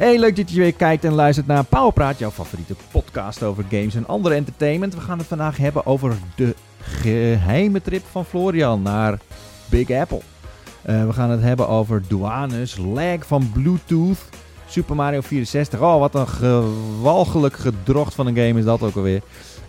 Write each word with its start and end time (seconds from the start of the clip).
Hey, 0.00 0.18
leuk 0.18 0.36
dat 0.36 0.50
je 0.50 0.60
weer 0.60 0.72
kijkt 0.72 1.04
en 1.04 1.12
luistert 1.12 1.46
naar 1.46 1.64
Powerpraat, 1.64 2.18
jouw 2.18 2.30
favoriete 2.30 2.74
podcast 2.90 3.42
over 3.42 3.64
games 3.70 3.94
en 3.94 4.06
andere 4.06 4.34
entertainment. 4.34 4.94
We 4.94 5.00
gaan 5.00 5.18
het 5.18 5.26
vandaag 5.26 5.56
hebben 5.56 5.86
over 5.86 6.16
de 6.36 6.54
geheime 6.82 7.82
trip 7.82 8.04
van 8.10 8.24
Florian 8.24 8.82
naar 8.82 9.18
Big 9.68 9.90
Apple. 9.90 10.20
Uh, 10.86 11.06
we 11.06 11.12
gaan 11.12 11.30
het 11.30 11.42
hebben 11.42 11.68
over 11.68 12.02
douanes, 12.08 12.76
lag 12.76 13.26
van 13.26 13.50
Bluetooth, 13.52 14.18
Super 14.66 14.96
Mario 14.96 15.20
64. 15.20 15.80
Oh, 15.80 15.98
wat 15.98 16.14
een 16.14 16.28
gewalgelijk 16.28 17.56
gedrocht 17.56 18.14
van 18.14 18.26
een 18.26 18.36
game 18.36 18.58
is 18.58 18.64
dat 18.64 18.82
ook 18.82 18.96
alweer. 18.96 19.22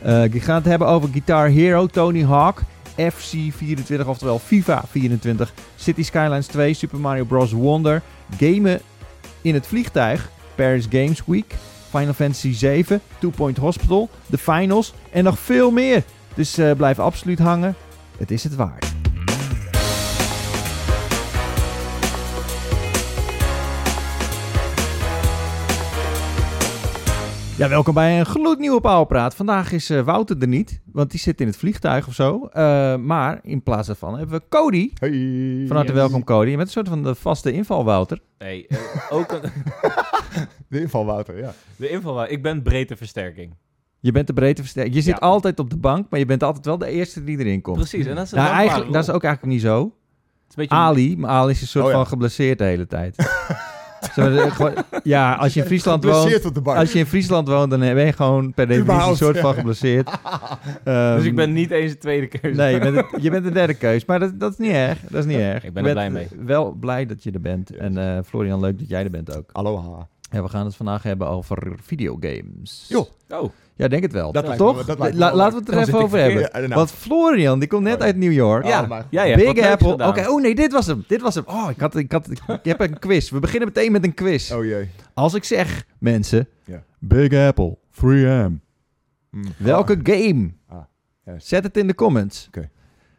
Uh, 0.06 0.24
we 0.24 0.40
gaan 0.40 0.56
het 0.56 0.66
hebben 0.66 0.88
over 0.88 1.10
Guitar 1.10 1.48
Hero, 1.48 1.88
Tony 1.88 2.24
Hawk, 2.24 2.62
FC24, 3.00 4.06
oftewel 4.06 4.40
FIFA 4.40 4.84
24, 4.90 5.54
City 5.76 6.04
Skylines 6.04 6.48
2, 6.48 6.74
Super 6.74 7.00
Mario 7.00 7.24
Bros. 7.24 7.52
Wonder, 7.52 8.02
gamen 8.38 8.82
in 9.42 9.54
het 9.54 9.68
vliegtuig, 9.68 10.30
Paris 10.56 10.86
Games 10.90 11.22
Week, 11.26 11.56
Final 11.90 12.14
Fantasy 12.14 12.54
7, 12.54 13.02
Two 13.20 13.30
Point 13.30 13.58
Hospital, 13.58 14.10
de 14.26 14.38
finals 14.38 14.94
en 15.12 15.24
nog 15.24 15.40
veel 15.40 15.72
meer. 15.72 16.04
Dus 16.34 16.60
uh, 16.60 16.72
blijf 16.72 17.00
absoluut 17.00 17.40
hangen. 17.40 17.76
Het 18.18 18.32
is 18.32 18.44
het 18.44 18.56
waard. 18.56 19.01
Ja, 27.62 27.70
welkom 27.70 27.94
bij 27.94 28.20
een 28.20 28.26
gloednieuwe 28.26 28.82
Powerpraat. 28.82 29.36
Vandaag 29.36 29.72
is 29.72 29.92
uh, 29.92 30.02
Wouter 30.02 30.38
er 30.40 30.48
niet, 30.48 30.82
want 30.86 31.12
die 31.12 31.20
zit 31.20 31.42
in 31.42 31.48
het 31.48 31.58
vliegtuig 31.58 32.08
of 32.08 32.14
zo. 32.14 32.50
Uh, 32.54 32.96
maar 32.96 33.40
in 33.44 33.64
plaats 33.64 33.88
daarvan 33.88 34.18
hebben 34.18 34.40
we 34.40 34.48
Cody. 34.50 34.92
Hey. 34.94 35.64
Van 35.68 35.76
harte 35.76 35.94
welkom 35.94 36.24
Cody. 36.24 36.50
Je 36.50 36.56
bent 36.56 36.68
een 36.68 36.74
soort 36.74 36.88
van 36.88 37.04
de 37.04 37.16
vaste 37.16 37.52
inval 37.52 37.84
Wouter. 37.84 38.20
Nee, 38.38 38.66
uh, 38.70 38.78
ook 39.10 39.32
een... 39.32 39.42
de 40.70 40.82
inval 40.82 41.06
Wouter, 41.06 41.38
ja. 41.38 41.54
De 41.76 41.90
inval 41.90 42.14
Wouter. 42.14 42.36
Ik 42.36 42.44
ben 42.44 42.62
breedteversterking. 42.62 43.56
Je 44.00 44.12
bent 44.12 44.28
de 44.28 44.34
breedteversterking. 44.34 44.96
Je 44.96 45.02
zit 45.02 45.18
ja. 45.20 45.28
altijd 45.28 45.60
op 45.60 45.70
de 45.70 45.78
bank, 45.78 46.08
maar 46.10 46.20
je 46.20 46.26
bent 46.26 46.44
altijd 46.44 46.66
wel 46.66 46.78
de 46.78 46.88
eerste 46.88 47.24
die 47.24 47.38
erin 47.38 47.62
komt. 47.62 47.78
Precies. 47.78 48.06
En 48.06 48.16
dat 48.16 48.26
is, 48.26 48.32
nou, 48.32 48.50
eigenlijk, 48.50 48.94
dat 48.94 49.04
is 49.04 49.10
ook 49.10 49.24
eigenlijk 49.24 49.54
niet 49.54 49.64
zo. 49.64 49.96
Beetje... 50.56 50.76
Ali, 50.76 51.18
maar 51.18 51.30
Ali 51.30 51.52
is 51.52 51.62
een 51.62 51.68
soort 51.68 51.86
oh, 51.86 51.92
ja. 51.92 51.98
van 51.98 52.08
geblesseerd 52.08 52.58
de 52.58 52.64
hele 52.64 52.88
tijd. 52.88 53.16
ja, 55.04 55.34
als 55.34 55.54
je 55.54 55.60
in 55.60 55.66
Friesland 55.66 56.04
woont, 56.04 56.66
als 56.66 56.92
je 56.92 57.00
in 57.00 57.06
Friesland 57.06 57.48
woont, 57.48 57.70
dan 57.70 57.80
ben 57.80 58.06
je 58.06 58.14
gewoon 58.14 58.54
per 58.54 58.68
definitie 58.68 59.10
een 59.10 59.16
soort 59.16 59.40
van 59.40 59.54
geblesseerd. 59.54 60.10
um, 60.86 61.16
dus 61.16 61.26
ik 61.26 61.36
ben 61.36 61.54
niet 61.54 61.72
eens 61.72 61.92
de 61.92 61.98
tweede 61.98 62.28
keuze. 62.28 62.58
Nee, 62.58 62.74
je 62.74 62.80
bent, 62.80 62.96
de, 62.96 63.18
je 63.22 63.30
bent 63.30 63.44
de 63.44 63.52
derde 63.52 63.74
keus. 63.74 64.06
Maar 64.06 64.20
dat, 64.20 64.40
dat 64.40 64.52
is 64.52 64.58
niet 64.58 64.72
erg. 64.72 65.00
Dat 65.10 65.20
is 65.20 65.26
niet 65.26 65.40
erg. 65.40 65.64
Ik 65.64 65.74
ben 65.74 65.86
er 65.86 65.92
blij 65.92 66.10
mee. 66.10 66.28
Wel 66.46 66.72
blij 66.72 67.06
dat 67.06 67.24
je 67.24 67.32
er 67.32 67.42
bent. 67.42 67.70
Yes. 67.70 67.78
En 67.78 67.98
uh, 67.98 68.18
Florian, 68.26 68.60
leuk 68.60 68.80
dat 68.80 68.90
jij 68.90 69.04
er 69.04 69.12
bent 69.12 69.38
ook. 69.38 69.50
Aloha. 69.52 70.08
Ja, 70.32 70.42
we 70.42 70.50
gaan 70.50 70.66
het 70.66 70.76
vandaag 70.76 71.04
hebben 71.04 71.28
over 71.28 71.74
videogames. 71.82 72.86
Jo. 72.88 73.08
Oh. 73.30 73.52
Ja, 73.82 73.88
denk 73.88 74.02
het 74.02 74.12
wel. 74.12 74.32
Dat 74.32 74.58
toch? 74.58 74.78
Me, 74.78 74.96
dat 74.96 75.14
La 75.14 75.36
laten 75.36 75.54
we 75.54 75.66
het 75.66 75.74
er 75.76 75.88
even 75.88 76.02
over 76.02 76.20
hebben. 76.20 76.42
Ja, 76.42 76.60
nou. 76.60 76.74
Want 76.74 76.92
Florian, 76.92 77.60
die 77.60 77.68
komt 77.68 77.84
net 77.84 77.96
oh, 77.96 78.02
uit 78.02 78.16
New 78.16 78.32
York. 78.32 78.66
Ja, 78.66 78.82
oh, 78.84 79.00
ja, 79.10 79.24
ja, 79.24 79.36
Big 79.36 79.60
Apple. 79.60 79.94
Oké, 79.94 80.08
okay, 80.08 80.26
oh 80.26 80.42
nee, 80.42 80.56
dit 80.56 80.72
was 80.72 80.86
hem. 80.86 81.04
Dit 81.08 81.22
was 81.22 81.36
hem. 81.36 81.44
Oh, 81.48 81.70
ik 81.70 81.80
had, 81.80 81.96
ik 81.96 82.12
had, 82.12 82.30
ik 82.30 82.40
heb 82.64 82.80
een 82.80 83.00
quiz. 83.00 83.30
We 83.30 83.40
beginnen 83.40 83.68
meteen 83.68 83.92
met 83.92 84.04
een 84.04 84.14
quiz. 84.14 84.52
Oh 84.52 84.66
jee. 84.66 84.90
Als 85.14 85.34
ik 85.34 85.44
zeg, 85.44 85.86
mensen. 85.98 86.48
Big 87.00 87.34
Apple, 87.34 87.78
3M. 87.96 88.52
Mm. 89.30 89.44
Welke 89.58 89.94
ah. 89.94 90.00
game? 90.04 90.52
Ah, 90.68 90.78
yes. 91.26 91.48
Zet 91.48 91.64
het 91.64 91.78
in 91.78 91.88
de 91.88 91.96
comments. 91.96 92.48
Oké. 92.48 92.58
Okay. 92.58 92.70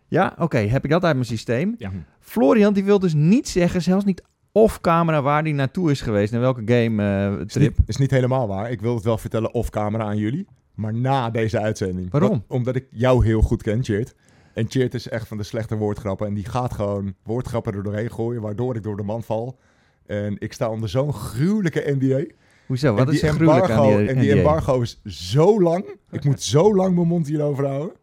Ja, 0.09 0.27
oké. 0.33 0.43
Okay. 0.43 0.69
Heb 0.69 0.85
ik 0.85 0.91
dat 0.91 1.05
uit 1.05 1.15
mijn 1.15 1.27
systeem? 1.27 1.75
Ja. 1.79 1.91
Florian, 2.21 2.73
die 2.73 2.85
wil 2.85 2.99
dus 2.99 3.15
niet 3.15 3.49
zeggen, 3.49 3.83
zelfs 3.83 4.05
niet 4.05 4.23
off-camera 4.53 5.22
waar 5.22 5.45
die 5.45 5.55
naartoe 5.55 5.91
is 5.91 6.00
geweest. 6.00 6.33
En 6.33 6.41
welke 6.41 6.62
game 6.64 7.03
uh, 7.03 7.47
trip. 7.47 7.70
Is 7.70 7.78
niet, 7.78 7.89
is 7.89 7.97
niet 7.97 8.11
helemaal 8.11 8.48
waar. 8.48 8.70
Ik 8.70 8.81
wil 8.81 8.95
het 8.95 9.05
wel 9.05 9.19
vertellen 9.19 9.55
off-camera 9.55 10.05
aan 10.05 10.17
jullie. 10.17 10.47
Maar 10.75 10.95
na 10.95 11.31
deze 11.31 11.61
uitzending. 11.61 12.11
Waarom? 12.11 12.45
omdat 12.48 12.77
ik 12.77 12.86
jou 12.91 13.25
heel 13.25 13.42
goed 13.42 13.62
ken, 13.62 13.84
Cheert. 13.84 14.14
En 14.55 14.67
Cheert 14.69 14.95
is 14.95 15.08
echt 15.08 15.29
van 15.29 15.36
de 15.36 15.42
slechte 15.42 15.77
woordgrappen. 15.77 16.27
En 16.27 16.35
die 16.35 16.45
gaat 16.45 16.73
gewoon 16.73 17.14
woordgrappen 17.23 17.74
er 17.74 17.83
doorheen 17.83 18.11
gooien, 18.11 18.41
waardoor 18.41 18.77
ik 18.77 18.83
door 18.83 18.96
de 18.96 19.02
man 19.02 19.23
val. 19.23 19.58
En 20.07 20.36
ik 20.39 20.52
sta 20.52 20.70
onder 20.70 20.89
zo'n 20.89 21.12
gruwelijke 21.12 21.96
NDA. 21.98 22.24
Hoezo? 22.67 22.95
Wat 22.95 23.12
is 23.12 23.23
gruwelijk 23.23 23.70
aan 23.70 23.86
die 23.86 24.08
En 24.08 24.18
die 24.18 24.33
embargo 24.33 24.80
is 24.80 25.01
zo 25.05 25.61
lang. 25.61 25.85
Ik 26.11 26.24
moet 26.24 26.42
zo 26.42 26.74
lang 26.74 26.95
mijn 26.95 27.07
mond 27.07 27.27
hierover 27.27 27.67
houden. 27.67 27.96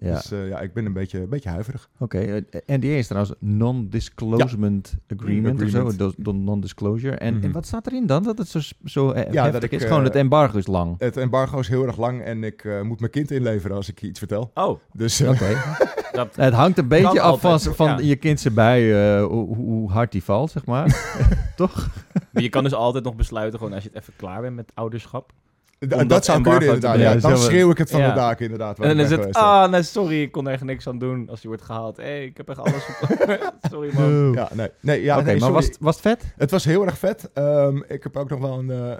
Ja. 0.00 0.14
Dus 0.14 0.32
uh, 0.32 0.48
ja, 0.48 0.60
ik 0.60 0.72
ben 0.72 0.86
een 0.86 0.92
beetje, 0.92 1.20
een 1.20 1.28
beetje 1.28 1.48
huiverig. 1.48 1.88
Oké, 1.98 2.16
okay. 2.16 2.36
uh, 2.66 2.76
NDA 2.76 2.88
is 2.88 3.06
trouwens 3.06 3.34
Non-Disclosement 3.38 4.96
ja. 5.06 5.16
agreement, 5.16 5.62
agreement, 5.62 6.00
of 6.00 6.14
zo, 6.24 6.32
non-disclosure. 6.32 7.16
En, 7.16 7.32
mm 7.32 7.38
-hmm. 7.38 7.44
en 7.48 7.52
wat 7.52 7.66
staat 7.66 7.86
erin 7.86 8.06
dan? 8.06 8.22
Dat 8.22 8.38
het 8.38 8.48
zo, 8.48 8.58
zo 8.84 9.12
uh, 9.12 9.32
ja, 9.32 9.50
dat 9.50 9.62
ik, 9.62 9.72
is? 9.72 9.84
Gewoon 9.84 10.04
het 10.04 10.14
embargo 10.14 10.58
is 10.58 10.66
lang. 10.66 10.94
Het 10.98 11.16
embargo 11.16 11.58
is 11.58 11.68
heel 11.68 11.86
erg 11.86 11.98
lang 11.98 12.22
en 12.22 12.44
ik 12.44 12.64
uh, 12.64 12.82
moet 12.82 13.00
mijn 13.00 13.12
kind 13.12 13.30
inleveren 13.30 13.76
als 13.76 13.88
ik 13.88 14.02
iets 14.02 14.18
vertel. 14.18 14.50
Oh, 14.54 14.80
dus 14.92 15.20
oké. 15.20 15.56
Okay. 16.12 16.44
het 16.44 16.54
hangt 16.54 16.78
een 16.78 16.88
beetje 16.88 17.20
af 17.20 17.40
van, 17.40 17.60
van 17.60 17.86
ja. 17.86 17.98
je 17.98 18.16
kind 18.16 18.44
erbij, 18.44 18.92
hoe, 19.20 19.56
hoe 19.56 19.90
hard 19.90 20.12
die 20.12 20.24
valt, 20.24 20.50
zeg 20.50 20.64
maar. 20.64 21.16
Toch? 21.56 21.88
je 22.32 22.48
kan 22.48 22.62
dus 22.62 22.74
altijd 22.74 23.04
nog 23.04 23.16
besluiten, 23.16 23.58
gewoon 23.58 23.74
als 23.74 23.82
je 23.82 23.88
het 23.92 23.98
even 24.02 24.12
klaar 24.16 24.40
bent 24.40 24.56
met 24.56 24.70
ouderschap. 24.74 25.32
Dat, 25.78 26.08
dat 26.08 26.24
zou 26.24 26.42
kunnen 26.42 26.62
inderdaad. 26.62 26.98
Ja, 26.98 27.14
dan 27.14 27.38
schreeuw 27.38 27.70
ik 27.70 27.78
het 27.78 27.90
van 27.90 28.00
ja. 28.00 28.08
de 28.08 28.14
daken 28.14 28.44
inderdaad. 28.44 28.78
En 28.78 28.88
dan 28.88 28.98
is 28.98 29.10
het, 29.10 29.34
ah, 29.34 29.70
nee, 29.70 29.82
sorry, 29.82 30.22
ik 30.22 30.32
kon 30.32 30.48
er 30.48 30.64
niks 30.64 30.88
aan 30.88 30.98
doen 30.98 31.28
als 31.30 31.42
je 31.42 31.48
wordt 31.48 31.62
gehaald. 31.62 31.96
Hé, 31.96 32.02
hey, 32.02 32.24
ik 32.24 32.36
heb 32.36 32.48
echt 32.48 32.58
alles 32.58 32.88
Sorry 33.70 33.90
man. 33.94 34.32
Ja, 34.32 34.48
nee. 34.52 34.68
nee 34.80 35.02
ja, 35.02 35.18
Oké, 35.18 35.22
okay, 35.22 35.38
maar 35.38 35.52
was, 35.52 35.68
was 35.80 35.94
het 35.94 36.04
vet? 36.04 36.34
Het 36.36 36.50
was 36.50 36.64
heel 36.64 36.84
erg 36.84 36.98
vet. 36.98 37.30
Um, 37.34 37.84
ik 37.88 38.02
heb 38.02 38.16
ook 38.16 38.28
nog 38.28 38.40
wel 38.40 38.58
een... 38.58 38.68
Uh, 38.70 38.96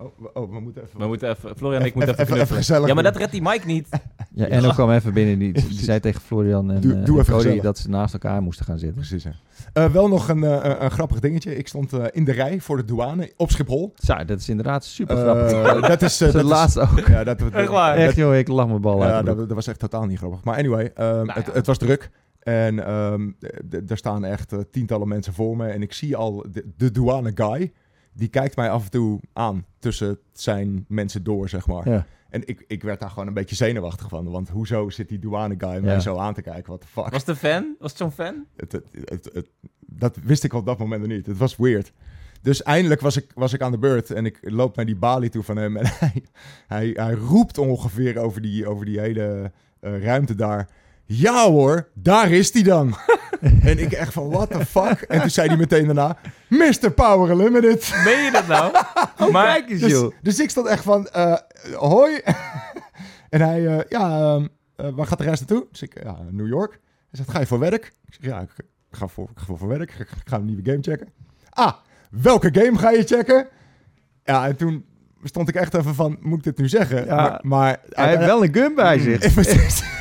Oh, 0.00 0.26
oh, 0.34 0.50
we 0.52 0.60
moeten 0.60 0.82
even... 0.82 1.00
We 1.00 1.06
moeten 1.06 1.30
even... 1.30 1.56
Florian 1.56 1.80
en 1.80 1.86
ik 1.86 1.94
moeten 1.94 2.12
even, 2.12 2.26
even, 2.26 2.40
even 2.40 2.56
gezellig 2.56 2.88
Ja, 2.88 2.94
maar 2.94 3.02
dat 3.02 3.16
redt 3.16 3.30
die 3.30 3.42
Mike 3.42 3.66
niet. 3.66 3.88
Ja, 4.34 4.46
en 4.46 4.64
ook 4.64 4.72
kwam 4.72 4.90
even 4.90 5.12
binnen. 5.12 5.38
Die, 5.38 5.52
die 5.52 5.84
zei 5.90 6.00
tegen 6.00 6.20
Florian 6.20 6.70
en, 6.70 6.80
doe, 6.80 7.02
doe 7.02 7.18
uh, 7.18 7.24
Cody 7.24 7.60
dat 7.60 7.78
ze 7.78 7.88
naast 7.88 8.12
elkaar 8.12 8.42
moesten 8.42 8.64
gaan 8.64 8.78
zitten. 8.78 8.96
Precies, 8.96 9.24
uh, 9.74 9.92
wel 9.92 10.08
nog 10.08 10.28
een, 10.28 10.42
uh, 10.42 10.74
een 10.78 10.90
grappig 10.90 11.20
dingetje. 11.20 11.56
Ik 11.56 11.68
stond 11.68 11.92
in 12.10 12.24
de 12.24 12.32
rij 12.32 12.60
voor 12.60 12.76
de 12.76 12.84
douane 12.84 13.32
op 13.36 13.50
Schiphol. 13.50 13.92
Zo, 13.96 14.24
dat 14.24 14.40
is 14.40 14.48
inderdaad 14.48 14.84
super 14.84 15.16
grappig. 15.16 15.80
dat 15.88 16.02
is... 16.02 16.18
dat 16.18 16.32
de 16.32 16.44
laatste 16.44 16.80
ook. 16.80 17.06
Ja, 17.06 17.24
dat, 17.24 17.40
echt 17.52 17.68
waar? 17.68 17.96
Echt 17.96 18.16
joh, 18.16 18.36
ik 18.36 18.48
lach 18.48 18.66
mijn 18.66 18.80
bal 18.80 19.02
uit. 19.02 19.10
Ja, 19.10 19.22
dat, 19.22 19.38
dat, 19.38 19.52
was 19.52 19.66
echt 19.66 19.78
totaal 19.78 20.06
niet 20.06 20.18
grappig. 20.18 20.44
Maar 20.44 20.56
anyway, 20.56 20.84
um, 20.84 20.92
nou, 20.94 21.30
het, 21.32 21.46
ja. 21.46 21.52
het, 21.52 21.66
was 21.66 21.78
druk. 21.78 22.10
En 22.38 22.92
um, 22.92 23.36
er 23.88 23.96
staan 23.96 24.24
echt 24.24 24.54
tientallen 24.70 25.08
mensen 25.08 25.32
voor 25.32 25.56
me. 25.56 25.66
En 25.66 25.82
ik 25.82 25.92
zie 25.92 26.16
al 26.16 26.46
de, 26.50 26.64
de 26.76 26.90
douane 26.90 27.32
guy 27.34 27.72
die 28.18 28.28
kijkt 28.28 28.56
mij 28.56 28.70
af 28.70 28.84
en 28.84 28.90
toe 28.90 29.20
aan 29.32 29.64
tussen 29.78 30.18
zijn 30.32 30.84
mensen 30.88 31.22
door, 31.24 31.48
zeg 31.48 31.66
maar. 31.66 31.88
Ja. 31.88 32.06
En 32.30 32.42
ik, 32.46 32.64
ik 32.66 32.82
werd 32.82 33.00
daar 33.00 33.10
gewoon 33.10 33.26
een 33.26 33.34
beetje 33.34 33.56
zenuwachtig 33.56 34.08
van. 34.08 34.30
Want 34.30 34.48
hoezo 34.48 34.90
zit 34.90 35.08
die 35.08 35.18
douane 35.18 35.54
guy 35.58 35.72
ja. 35.72 35.80
mij 35.80 36.00
zo 36.00 36.16
aan 36.16 36.34
te 36.34 36.42
kijken? 36.42 36.70
Wat 36.70 36.80
de 36.80 36.88
fuck? 36.88 37.08
Was 37.08 37.24
de 37.24 37.36
fan? 37.36 37.76
Was 37.78 37.90
het 37.90 38.00
zo'n 38.00 38.12
fan? 38.12 38.46
Het, 38.56 38.72
het, 38.72 39.30
het, 39.32 39.48
dat 39.80 40.16
wist 40.22 40.44
ik 40.44 40.52
op 40.52 40.66
dat 40.66 40.78
moment 40.78 41.00
nog 41.00 41.10
niet. 41.10 41.26
Het 41.26 41.38
was 41.38 41.56
weird. 41.56 41.92
Dus 42.42 42.62
eindelijk 42.62 43.00
was 43.00 43.16
ik, 43.16 43.30
was 43.34 43.52
ik 43.52 43.60
aan 43.60 43.70
de 43.70 43.78
beurt 43.78 44.10
en 44.10 44.26
ik 44.26 44.38
loop 44.40 44.76
naar 44.76 44.86
die 44.86 44.96
balie 44.96 45.30
toe 45.30 45.42
van 45.42 45.56
hem. 45.56 45.76
En 45.76 45.86
hij, 45.98 46.24
hij, 46.66 46.90
hij 46.94 47.12
roept 47.12 47.58
ongeveer 47.58 48.18
over 48.18 48.40
die, 48.40 48.66
over 48.66 48.84
die 48.84 49.00
hele 49.00 49.52
uh, 49.80 50.02
ruimte 50.02 50.34
daar. 50.34 50.68
Ja 51.10 51.50
hoor, 51.50 51.88
daar 51.94 52.30
is 52.30 52.52
hij 52.52 52.62
dan. 52.62 52.96
en 53.62 53.78
ik 53.78 53.92
echt 53.92 54.12
van, 54.12 54.30
what 54.30 54.50
the 54.50 54.66
fuck? 54.66 55.00
En 55.00 55.20
toen 55.20 55.30
zei 55.30 55.48
hij 55.48 55.56
meteen 55.56 55.86
daarna, 55.86 56.16
Mr. 56.48 56.90
Power 56.94 57.30
Unlimited. 57.30 57.92
Meen 58.04 58.24
je 58.24 58.30
dat 58.32 58.46
nou? 58.46 58.74
oh, 59.20 59.30
maar, 59.30 59.46
kijk 59.46 59.70
eens, 59.70 59.80
dus, 59.80 59.90
joh. 59.90 60.14
Dus 60.22 60.40
ik 60.40 60.50
stond 60.50 60.66
echt 60.66 60.82
van, 60.82 61.08
uh, 61.16 61.36
hoi. 61.72 62.20
en 63.30 63.40
hij, 63.40 63.60
uh, 63.60 63.78
ja, 63.88 64.36
uh, 64.36 64.44
waar 64.76 65.06
gaat 65.06 65.18
de 65.18 65.24
reis 65.24 65.38
naartoe? 65.38 65.66
Dus 65.70 65.82
ik, 65.82 66.02
ja, 66.02 66.16
New 66.30 66.48
York. 66.48 66.70
Hij 66.70 66.80
zegt, 67.10 67.30
ga 67.30 67.40
je 67.40 67.46
voor 67.46 67.58
werk? 67.58 67.92
Ik 68.06 68.14
zeg, 68.14 68.30
ja, 68.30 68.40
ik 68.40 68.50
ga 68.90 69.06
voor, 69.06 69.28
ik 69.30 69.38
ga 69.38 69.54
voor 69.54 69.68
werk. 69.68 69.92
Ik 69.98 70.08
ga 70.24 70.36
een 70.36 70.44
nieuwe 70.44 70.70
game 70.70 70.82
checken. 70.82 71.08
Ah, 71.50 71.72
welke 72.10 72.48
game 72.52 72.78
ga 72.78 72.90
je 72.90 73.02
checken? 73.02 73.48
Ja, 74.24 74.46
en 74.46 74.56
toen 74.56 74.84
stond 75.22 75.48
ik 75.48 75.54
echt 75.54 75.74
even 75.74 75.94
van, 75.94 76.18
moet 76.20 76.38
ik 76.38 76.44
dit 76.44 76.58
nu 76.58 76.68
zeggen? 76.68 77.04
Ja, 77.04 77.14
maar, 77.14 77.40
maar 77.42 77.80
hij 77.88 78.08
heeft 78.08 78.24
wel 78.24 78.44
een 78.44 78.54
gun 78.54 78.74
bij 78.74 78.98
zich. 78.98 79.96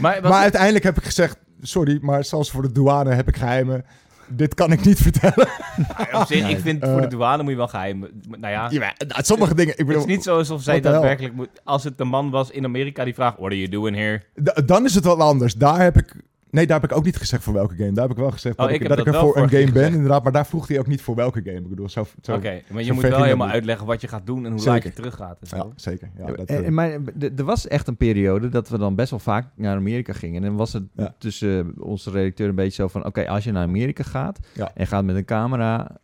Maar, 0.00 0.22
maar 0.22 0.32
uiteindelijk 0.32 0.84
heb 0.84 0.96
ik 0.96 1.04
gezegd, 1.04 1.36
sorry, 1.62 1.98
maar 2.00 2.24
zoals 2.24 2.50
voor 2.50 2.62
de 2.62 2.72
douane 2.72 3.14
heb 3.14 3.28
ik 3.28 3.36
geheimen. 3.36 3.84
Dit 4.28 4.54
kan 4.54 4.72
ik 4.72 4.84
niet 4.84 4.98
vertellen. 5.08 5.48
Ja, 6.10 6.20
op 6.20 6.26
zich, 6.26 6.48
ik 6.48 6.58
vind 6.58 6.84
voor 6.84 7.00
de 7.00 7.06
douane 7.06 7.42
moet 7.42 7.52
je 7.52 7.58
wel 7.58 7.68
geheim. 7.68 8.00
Nou 8.28 8.52
ja, 8.52 8.70
ja 8.70 8.94
sommige 9.22 9.54
dingen. 9.54 9.78
Ik 9.78 9.86
bedoel, 9.86 10.00
het 10.00 10.10
is 10.10 10.14
niet 10.14 10.24
zo 10.24 10.38
alsof 10.38 10.62
zij 10.62 10.80
daadwerkelijk 10.80 11.34
moet. 11.34 11.48
Als 11.64 11.84
het 11.84 11.98
de 11.98 12.04
man 12.04 12.30
was 12.30 12.50
in 12.50 12.64
Amerika 12.64 13.04
die 13.04 13.14
vraagt: 13.14 13.36
What 13.36 13.46
are 13.46 13.58
you 13.58 13.68
doing 13.68 13.96
here? 13.96 14.22
D 14.42 14.68
dan 14.68 14.84
is 14.84 14.94
het 14.94 15.04
wel 15.04 15.20
anders. 15.20 15.54
Daar 15.54 15.80
heb 15.80 15.96
ik 15.96 16.14
Nee, 16.56 16.66
daar 16.66 16.80
heb 16.80 16.90
ik 16.90 16.96
ook 16.96 17.04
niet 17.04 17.16
gezegd 17.16 17.42
voor 17.42 17.52
welke 17.52 17.74
game. 17.76 17.92
Daar 17.92 18.02
heb 18.02 18.16
ik 18.16 18.22
wel 18.22 18.30
gezegd 18.30 18.58
oh, 18.58 18.64
dat, 18.64 18.74
ik, 18.74 18.80
ik, 18.80 18.88
dat 18.88 18.98
ik 18.98 19.06
er 19.06 19.14
voor 19.14 19.36
een 19.36 19.48
game 19.48 19.72
ben, 19.72 19.92
inderdaad. 19.92 20.22
Maar 20.22 20.32
daar 20.32 20.46
vroeg 20.46 20.68
hij 20.68 20.78
ook 20.78 20.86
niet 20.86 21.00
voor 21.00 21.14
welke 21.14 21.42
game. 21.44 21.58
Ik 21.58 21.68
bedoel, 21.68 21.88
zo... 21.88 22.06
zo 22.22 22.34
Oké, 22.34 22.62
maar 22.70 22.82
je 22.82 22.92
moet 22.92 23.02
wel 23.02 23.22
helemaal 23.22 23.48
uitleggen 23.48 23.86
wat 23.86 24.00
je 24.00 24.08
gaat 24.08 24.26
doen 24.26 24.46
en 24.46 24.52
hoe 24.52 24.64
laat 24.64 24.82
je 24.82 24.92
teruggaat. 24.92 25.38
En 25.40 25.46
zo. 25.46 25.56
Ja, 25.56 25.66
zeker. 25.76 26.10
Ja, 26.18 26.26
dat, 26.26 26.48
en, 26.48 26.74
maar 26.74 26.90
er 27.36 27.44
was 27.44 27.68
echt 27.68 27.88
een 27.88 27.96
periode 27.96 28.48
dat 28.48 28.68
we 28.68 28.78
dan 28.78 28.94
best 28.94 29.10
wel 29.10 29.18
vaak 29.18 29.46
naar 29.54 29.76
Amerika 29.76 30.12
gingen. 30.12 30.42
En 30.42 30.48
dan 30.48 30.56
was 30.56 30.72
het 30.72 30.82
ja. 30.94 31.14
tussen 31.18 31.74
onze 31.78 32.10
redacteur 32.10 32.48
een 32.48 32.54
beetje 32.54 32.82
zo 32.82 32.88
van... 32.88 33.04
Oké, 33.04 33.28
als 33.28 33.44
je 33.44 33.52
naar 33.52 33.66
Amerika 33.66 34.02
gaat 34.02 34.38
ja. 34.54 34.70
en 34.74 34.86
gaat 34.86 35.04
met 35.04 35.16
een 35.16 35.24
camera 35.24 36.00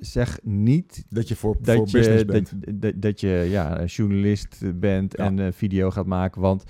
zeg 0.00 0.38
niet 0.42 1.04
Dat 1.08 1.28
je 1.28 1.36
voor, 1.36 1.54
voor 1.54 1.64
dat 1.64 1.90
je, 1.90 1.98
business 1.98 2.24
bent. 2.24 2.52
dat, 2.54 2.80
dat, 2.80 3.02
dat 3.02 3.20
je 3.20 3.46
ja, 3.48 3.80
een 3.80 3.86
journalist 3.86 4.80
bent 4.80 5.16
Ja. 5.16 5.24
en 5.24 5.38
een 5.38 5.52
video 5.52 5.90
gaat 5.90 6.06
maken. 6.06 6.40
Want 6.40 6.64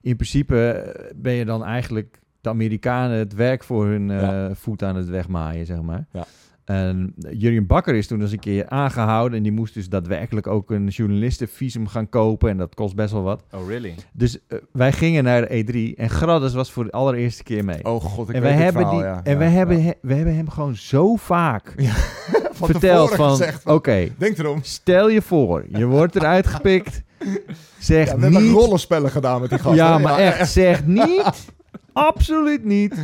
in 0.00 0.16
principe 0.16 0.70
eh, 0.70 1.10
ben 1.16 1.32
je 1.32 1.44
dan 1.44 1.64
eigenlijk 1.64 2.20
de 2.40 2.48
Amerikanen 2.48 3.18
het 3.18 3.34
werk 3.34 3.64
voor 3.64 3.86
hun 3.86 4.10
eh, 4.10 4.20
Ja. 4.20 4.54
voet 4.54 4.82
aan 4.82 4.96
het 4.96 5.08
wegmaaien, 5.08 5.66
zeg 5.66 5.82
maar. 5.82 6.06
Ja. 6.12 6.24
En 6.64 7.14
Jurjen 7.30 7.66
Bakker 7.66 7.94
is 7.94 8.06
toen 8.06 8.20
eens 8.20 8.32
een 8.32 8.38
keer 8.38 8.68
aangehouden. 8.68 9.36
En 9.36 9.42
die 9.42 9.52
moest 9.52 9.74
dus 9.74 9.88
daadwerkelijk 9.88 10.46
ook 10.46 10.70
een 10.70 10.86
journalistenvisum 10.88 11.86
gaan 11.86 12.08
kopen. 12.08 12.50
En 12.50 12.56
dat 12.56 12.74
kost 12.74 12.94
best 12.94 13.12
wel 13.12 13.22
wat. 13.22 13.42
Oh, 13.52 13.68
really? 13.68 13.94
Dus 14.12 14.38
eh, 14.48 14.58
wij 14.72 14.92
gingen 14.92 15.24
naar 15.24 15.48
de 15.48 15.64
E3. 15.94 15.98
En 15.98 16.10
Graddes 16.10 16.54
was 16.54 16.72
voor 16.72 16.84
de 16.84 16.90
allereerste 16.90 17.42
keer 17.42 17.64
mee. 17.64 17.84
Oh 17.84 18.00
god, 18.02 18.28
ik 18.28 18.34
en 18.34 18.40
weet 18.42 18.50
wij 18.54 18.64
het 18.64 18.74
hebben, 18.74 18.82
verhaal, 18.82 18.98
die, 19.00 19.08
ja. 19.08 19.20
en 19.24 19.38
Ja, 19.38 19.44
ja. 19.44 19.50
hebben, 19.50 19.82
he- 19.84 19.92
we 20.02 20.14
hebben 20.14 20.34
hem 20.36 20.48
gewoon 20.50 20.76
zo 20.76 21.16
vaak 21.16 21.74
verteld 22.52 23.10
van... 23.14 23.40
Oké, 23.64 24.08
Denk 24.18 24.38
erom. 24.38 24.58
stel 24.62 25.08
je 25.08 25.22
voor, 25.22 25.64
je 25.68 25.86
wordt 25.86 26.16
eruit 26.16 26.46
gepikt. 26.46 27.02
Zeg 27.78 28.12
we 28.12 28.20
hebben 28.20 28.42
niet... 28.42 28.52
rollenspellen 28.52 29.10
gedaan 29.10 29.40
met 29.40 29.50
die 29.50 29.58
gasten. 29.58 29.84
Ja, 29.84 29.98
maar 29.98 30.18
echt, 30.18 30.50
zeg 30.50 30.84
niet, 30.86 31.52
absoluut 31.92 32.64
niet, 32.64 32.94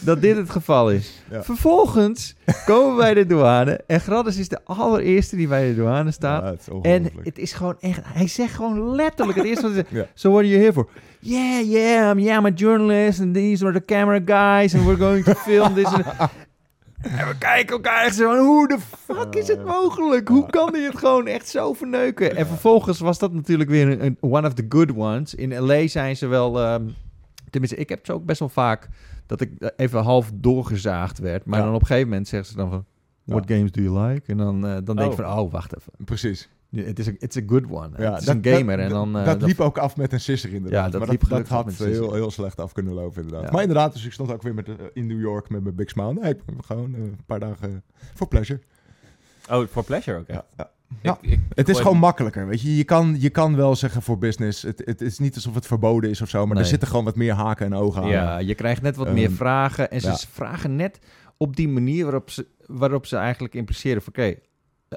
dat 0.00 0.20
dit 0.20 0.36
het 0.36 0.50
geval 0.50 0.90
is. 0.90 1.22
Ja. 1.30 1.42
Vervolgens 1.42 2.34
komen 2.66 2.94
we 2.96 3.00
bij 3.00 3.14
de 3.14 3.26
douane 3.26 3.80
en 3.86 4.00
Graddes 4.00 4.36
is 4.36 4.48
de 4.48 4.58
allereerste 4.64 5.36
die 5.36 5.48
bij 5.48 5.68
de 5.68 5.74
douane 5.74 6.10
staat. 6.10 6.66
Ja, 6.72 6.78
En 6.82 7.10
het 7.22 7.38
is 7.38 7.52
gewoon 7.52 7.76
echt, 7.80 8.00
hij 8.04 8.28
zegt 8.28 8.54
gewoon 8.54 8.94
letterlijk 8.94 9.38
het 9.38 9.46
eerste 9.46 9.62
wat 9.62 9.72
hij 9.74 9.84
zegt. 9.92 10.08
So 10.14 10.30
what 10.30 10.40
are 10.42 10.48
you 10.50 10.60
here 10.60 10.72
for? 10.72 10.88
Yeah, 11.20 11.62
yeah, 11.70 12.10
I'm, 12.10 12.18
yeah, 12.18 12.38
I'm 12.38 12.46
a 12.46 12.50
journalist 12.54 13.20
and 13.20 13.34
these 13.34 13.64
are 13.64 13.74
the 13.80 13.84
camera 13.84 14.20
guys 14.24 14.74
and 14.74 14.84
we're 14.84 14.98
going 14.98 15.24
to 15.24 15.34
film 15.50 15.74
this. 15.74 15.84
and- 15.84 16.04
En 17.04 17.28
we 17.28 17.38
kijken 17.38 17.74
elkaar 17.74 18.04
echt 18.04 18.14
zo 18.16 18.26
van, 18.36 18.44
hoe 18.46 18.68
de 18.68 18.78
fuck 19.06 19.34
is 19.34 19.48
het 19.48 19.64
mogelijk? 19.64 20.28
Hoe 20.28 20.46
kan 20.50 20.72
hij 20.72 20.82
het 20.82 20.98
gewoon 20.98 21.26
echt 21.26 21.48
zo 21.48 21.72
verneuken? 21.72 22.36
En 22.36 22.46
vervolgens 22.46 22.98
was 22.98 23.18
dat 23.18 23.32
natuurlijk 23.32 23.70
weer 23.70 23.88
een, 23.88 24.04
een 24.04 24.16
one 24.20 24.46
of 24.46 24.54
the 24.54 24.66
good 24.68 24.96
ones. 24.96 25.34
In 25.34 25.58
L.A. 25.58 25.86
zijn 25.86 26.16
ze 26.16 26.26
wel, 26.26 26.60
ehm, 26.60 26.82
tenminste, 27.60 27.78
ik 27.80 27.88
heb 27.88 28.06
ze 28.06 28.12
ook 28.12 28.24
best 28.24 28.38
wel 28.38 28.48
vaak, 28.48 28.88
dat 29.26 29.40
ik 29.40 29.52
eh, 29.58 29.68
even 29.76 30.02
half 30.02 30.30
doorgezaagd 30.34 31.18
werd. 31.18 31.44
Maar 31.44 31.58
Ja. 31.58 31.64
dan 31.64 31.74
op 31.74 31.80
een 31.80 31.86
gegeven 31.86 32.08
moment 32.08 32.28
zeggen 32.28 32.50
ze 32.50 32.56
dan 32.56 32.70
van, 32.70 32.84
what 33.24 33.44
games 33.50 33.72
do 33.72 33.82
you 33.82 34.06
like? 34.08 34.30
En 34.32 34.36
dan, 34.36 34.66
eh, 34.66 34.72
dan 34.84 34.96
denk 34.96 35.12
ik 35.12 35.18
Oh. 35.20 35.26
van, 35.26 35.38
oh, 35.44 35.52
wacht 35.52 35.76
even. 35.76 35.92
Precies. 36.04 36.48
Het 36.74 36.98
is 36.98 37.06
een 37.06 37.16
it's 37.18 37.36
a 37.36 37.40
good 37.46 37.64
one. 37.70 37.90
Ja, 37.98 38.10
het 38.12 38.20
is 38.20 38.26
dat- 38.26 38.34
een 38.36 38.44
gamer. 38.44 38.76
dat- 38.76 38.86
en 38.86 38.92
dan, 38.92 39.18
eh, 39.18 39.24
dat 39.24 39.42
liep 39.42 39.60
ook 39.60 39.78
af 39.78 39.96
met 39.96 40.12
een 40.12 40.20
sisser 40.20 40.52
inderdaad. 40.52 40.84
Ja, 40.84 40.90
dat 40.90 41.00
maar 41.00 41.08
liep 41.10 41.28
dat, 41.28 41.48
had 41.48 41.74
heel, 41.74 42.12
heel 42.14 42.30
slecht 42.30 42.60
af 42.60 42.72
kunnen 42.72 42.92
lopen 42.92 43.22
inderdaad. 43.22 43.44
Ja. 43.46 43.52
Maar 43.52 43.60
inderdaad, 43.60 43.92
dus 43.92 44.04
ik 44.04 44.12
stond 44.12 44.32
ook 44.32 44.42
weer 44.42 44.54
met, 44.54 44.68
eh, 44.68 44.74
in 44.92 45.06
New 45.06 45.20
York 45.20 45.48
met 45.48 45.62
mijn 45.62 45.74
Big 45.74 45.90
Smile. 45.90 46.12
Nee, 46.14 46.30
ik 46.32 46.40
gewoon 46.60 46.94
eh, 46.94 47.00
een 47.00 47.18
paar 47.26 47.40
dagen 47.40 47.82
voor 48.14 48.28
pleasure. 48.28 48.60
Oh, 49.50 49.66
for 49.66 49.84
pleasure 49.84 50.18
ook? 50.18 50.26
Ja, 50.26 50.44
ja. 51.02 51.18
Ik- 51.20 51.28
Ja. 51.30 51.32
ik- 51.34 51.40
Het 51.54 51.68
is 51.68 51.78
gewoon 51.80 51.98
makkelijker, 51.98 52.46
weet 52.46 52.60
je. 52.60 52.76
Je 52.76 52.84
kan, 52.84 53.16
je 53.18 53.30
kan 53.30 53.56
wel 53.56 53.76
zeggen 53.76 54.02
voor 54.02 54.18
business. 54.18 54.62
Het, 54.62 54.82
het 54.84 55.00
is 55.00 55.18
niet 55.18 55.34
alsof 55.34 55.54
het 55.54 55.66
verboden 55.66 56.10
is 56.10 56.20
of 56.22 56.28
zo, 56.28 56.46
maar 56.46 56.54
Nee. 56.54 56.62
er 56.62 56.68
zitten 56.68 56.88
gewoon 56.88 57.04
wat 57.04 57.16
meer 57.16 57.32
haken 57.32 57.66
en 57.66 57.74
ogen 57.74 58.02
aan. 58.02 58.08
Ja, 58.08 58.38
je 58.38 58.54
krijgt 58.54 58.82
net 58.82 58.96
wat 58.96 59.06
Ehm, 59.06 59.14
meer 59.14 59.30
vragen. 59.30 59.90
En 59.90 60.00
ze 60.00 60.06
ja. 60.08 60.16
vragen 60.16 60.76
net 60.76 60.98
op 61.36 61.56
die 61.56 61.68
manier 61.68 62.02
waarop 62.04 62.30
ze, 62.30 62.46
waarop 62.66 63.06
ze 63.06 63.16
eigenlijk 63.16 63.54
impliceren 63.54 64.02
van... 64.02 64.12
Oké, 64.16 64.34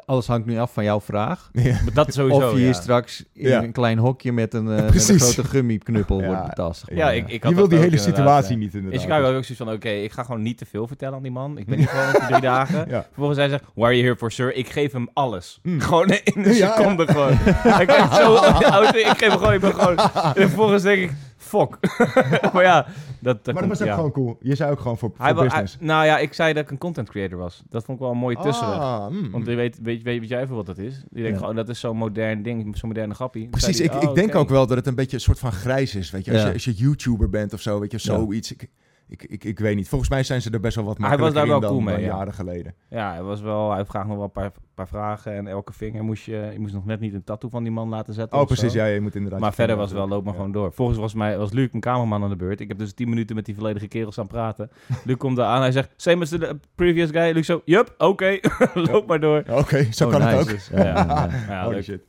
alles 0.05 0.27
hangt 0.27 0.45
nu 0.45 0.57
af 0.57 0.73
van 0.73 0.83
jouw 0.83 1.01
vraag. 1.01 1.49
Ja. 1.67 1.71
Maar 1.83 1.93
dat 1.93 2.13
sowieso, 2.13 2.45
of 2.45 2.51
je 2.51 2.57
hier 2.57 2.67
ja. 2.67 2.73
straks 2.73 3.23
in 3.33 3.49
Ja. 3.49 3.63
een 3.63 3.71
klein 3.71 3.97
hokje 3.97 4.31
met 4.31 4.53
een, 4.53 4.67
eh, 4.71 4.83
met 4.83 5.09
een 5.09 5.19
grote 5.19 5.43
gummiknuppel 5.43 6.19
Ja. 6.21 6.27
wordt 6.27 6.43
betast. 6.47 6.83
zeg 6.87 6.97
Ja, 6.97 7.11
ik, 7.11 7.29
ik 7.29 7.41
had 7.43 7.51
Je 7.51 7.57
wil 7.57 7.67
die 7.67 7.77
hele 7.79 7.97
situatie 7.97 8.57
niet 8.57 8.73
In 8.73 8.79
inderdaad. 8.79 9.01
Chicago 9.01 9.21
had 9.21 9.31
ik 9.31 9.37
ook 9.37 9.43
zoiets 9.43 9.63
van, 9.63 9.73
oké, 9.73 9.89
ik 9.89 10.11
ga 10.11 10.23
gewoon 10.23 10.41
niet 10.41 10.57
te 10.57 10.65
veel 10.65 10.87
vertellen 10.87 11.15
aan 11.15 11.21
die 11.21 11.31
man. 11.31 11.57
Ik 11.57 11.65
ben 11.65 11.77
hier 11.77 11.87
gewoon 11.87 12.11
voor 12.11 12.25
drie 12.27 12.41
dagen. 12.41 12.85
Ja. 12.89 13.01
Vervolgens 13.07 13.37
hij 13.39 13.49
zegt, 13.49 13.63
why 13.73 13.83
are 13.83 13.93
you 13.93 14.03
here 14.05 14.15
for, 14.17 14.31
sir? 14.31 14.55
Ik 14.55 14.69
geef 14.69 14.91
hem 14.91 15.09
alles. 15.13 15.59
Mm. 15.63 15.81
Gewoon 15.81 16.07
in 16.09 16.45
een 16.45 16.53
Ja, 16.53 16.75
seconde 16.75 17.07
gewoon. 17.07 17.33
Hij 17.77 17.85
kijkt 17.85 18.15
zo 18.15 18.35
oud, 18.35 18.95
ik 18.95 19.05
geef 19.07 19.29
hem 19.29 19.37
gewoon, 19.37 19.53
ik 19.53 19.59
ben 19.59 19.73
gewoon... 19.73 19.97
En 20.35 20.47
vervolgens 20.47 20.83
denk 20.83 21.01
ik, 21.01 21.11
fuck. 21.47 21.77
maar 22.53 22.63
ja, 22.63 22.85
dat, 22.85 23.45
dat 23.45 23.53
Maar 23.53 23.53
dat 23.53 23.53
komt, 23.53 23.67
was 23.67 23.81
ook 23.81 23.87
ja. 23.87 23.93
gewoon 23.95 24.11
cool. 24.11 24.37
Je 24.41 24.55
zei 24.55 24.71
ook 24.71 24.79
gewoon 24.79 24.97
voor, 24.97 25.11
voor 25.15 25.25
hij- 25.25 25.33
business. 25.33 25.77
nou 25.79 26.05
ja, 26.05 26.17
ik 26.17 26.33
zei 26.33 26.53
dat 26.53 26.63
ik 26.63 26.71
een 26.71 26.77
content 26.77 27.09
creator 27.09 27.37
was. 27.37 27.63
Dat 27.69 27.83
vond 27.83 27.97
ik 27.97 28.03
wel 28.03 28.13
een 28.13 28.19
mooie 28.19 28.37
tussenweg. 28.41 28.77
Ah, 28.79 29.07
mm. 29.09 29.31
Want 29.31 29.45
je 29.45 29.55
weet, 29.55 29.79
weet, 29.81 30.03
weet, 30.03 30.19
weet 30.19 30.29
jij 30.29 30.41
even 30.41 30.55
wat 30.55 30.65
dat 30.65 30.77
is? 30.77 30.93
Die 31.09 31.21
denkt 31.23 31.29
Ja. 31.31 31.37
gewoon, 31.37 31.55
dat 31.55 31.69
is 31.69 31.79
zo'n 31.79 31.97
modern 31.97 32.43
ding, 32.43 32.77
zo'n 32.77 32.87
moderne 32.89 33.13
grappie. 33.13 33.47
Precies, 33.47 33.79
ik, 33.79 33.93
ik 33.93 34.09
oh, 34.09 34.13
denk 34.15 34.35
ook 34.35 34.49
wel 34.49 34.67
dat 34.67 34.77
het 34.77 34.87
een 34.87 34.95
beetje 34.95 35.15
een 35.15 35.21
soort 35.21 35.39
van 35.39 35.51
grijs 35.51 35.95
is. 35.95 36.11
Weet 36.11 36.25
je, 36.25 36.31
als, 36.31 36.41
Ja. 36.41 36.47
je, 36.47 36.53
als 36.53 36.65
je 36.65 36.73
YouTuber 36.73 37.29
bent 37.29 37.53
of 37.53 37.61
zo, 37.61 37.79
weet 37.79 37.91
je, 37.91 37.97
zoiets. 37.97 38.51
Ik, 38.51 38.69
ik, 39.07 39.23
ik, 39.23 39.43
ik 39.43 39.59
weet 39.59 39.75
niet. 39.75 39.89
Volgens 39.89 40.09
mij 40.09 40.23
zijn 40.23 40.41
ze 40.41 40.49
er 40.51 40.59
best 40.59 40.75
wel 40.75 40.85
wat 40.85 40.97
Hij 40.97 41.09
was 41.09 41.19
makkelijker 41.19 41.49
daar 41.51 41.59
wel 41.59 41.69
cool 41.69 41.81
mee, 41.81 41.99
ja. 41.99 42.15
jaren 42.15 42.33
geleden. 42.33 42.73
Ja, 42.89 43.11
hij 43.11 43.23
was 43.23 43.41
wel, 43.41 43.71
hij 43.71 43.85
vraagt 43.85 44.07
nog 44.07 44.15
wel 44.15 44.25
een 44.25 44.31
paar, 44.31 44.51
paar 44.73 44.87
vragen 44.87 45.33
en 45.33 45.47
elke 45.47 45.73
vinger 45.73 46.03
moest 46.03 46.25
je, 46.25 46.49
je 46.53 46.59
moest 46.59 46.73
nog 46.73 46.85
net 46.85 46.99
niet 46.99 47.13
een 47.13 47.23
tattoo 47.23 47.49
van 47.49 47.63
die 47.63 47.71
man 47.71 47.89
laten 47.89 48.13
zetten. 48.13 48.39
Oh, 48.39 48.45
precies. 48.45 48.71
zo. 48.71 48.77
Ja, 48.77 48.85
je 48.85 49.01
moet 49.01 49.15
inderdaad... 49.15 49.39
Maar 49.39 49.53
verder 49.53 49.75
was 49.75 49.91
wel, 49.91 50.07
loop 50.07 50.23
maar 50.23 50.33
ja. 50.33 50.37
gewoon 50.39 50.53
door. 50.53 50.73
Volgens 50.73 50.97
was, 50.97 51.13
mij, 51.13 51.37
was 51.37 51.51
Luc, 51.51 51.69
een 51.71 51.79
cameraman, 51.79 52.23
aan 52.23 52.29
de 52.29 52.35
beurt. 52.35 52.59
Ik 52.59 52.67
heb 52.67 52.77
dus 52.77 52.93
tien 52.93 53.09
minuten 53.09 53.35
met 53.35 53.45
die 53.45 53.55
volledige 53.55 53.87
kerels 53.87 54.19
aan 54.19 54.27
praten. 54.27 54.69
Luc 55.05 55.17
komt 55.17 55.35
daar 55.37 55.47
aan, 55.47 55.61
hij 55.61 55.71
zegt, 55.71 55.89
same 55.95 56.21
as 56.21 56.29
the 56.29 56.59
previous 56.75 57.09
guy. 57.11 57.31
Luc 57.31 57.45
zo, 57.45 57.61
yup, 57.65 57.93
oké, 57.97 58.39
loop 58.91 59.07
maar 59.07 59.19
door. 59.19 59.43
Oké, 59.49 59.87
zo 59.91 60.05
Oh, 60.05 60.11
kan 60.11 60.21
het 60.21 60.39
ook. 60.39 60.49
Ja, 60.49 60.83
ja, 60.83 60.93
ja. 60.93 61.29
Ja, 61.53 61.63
Holy 61.63 61.75
leuk. 61.75 61.83
shit. 61.83 62.01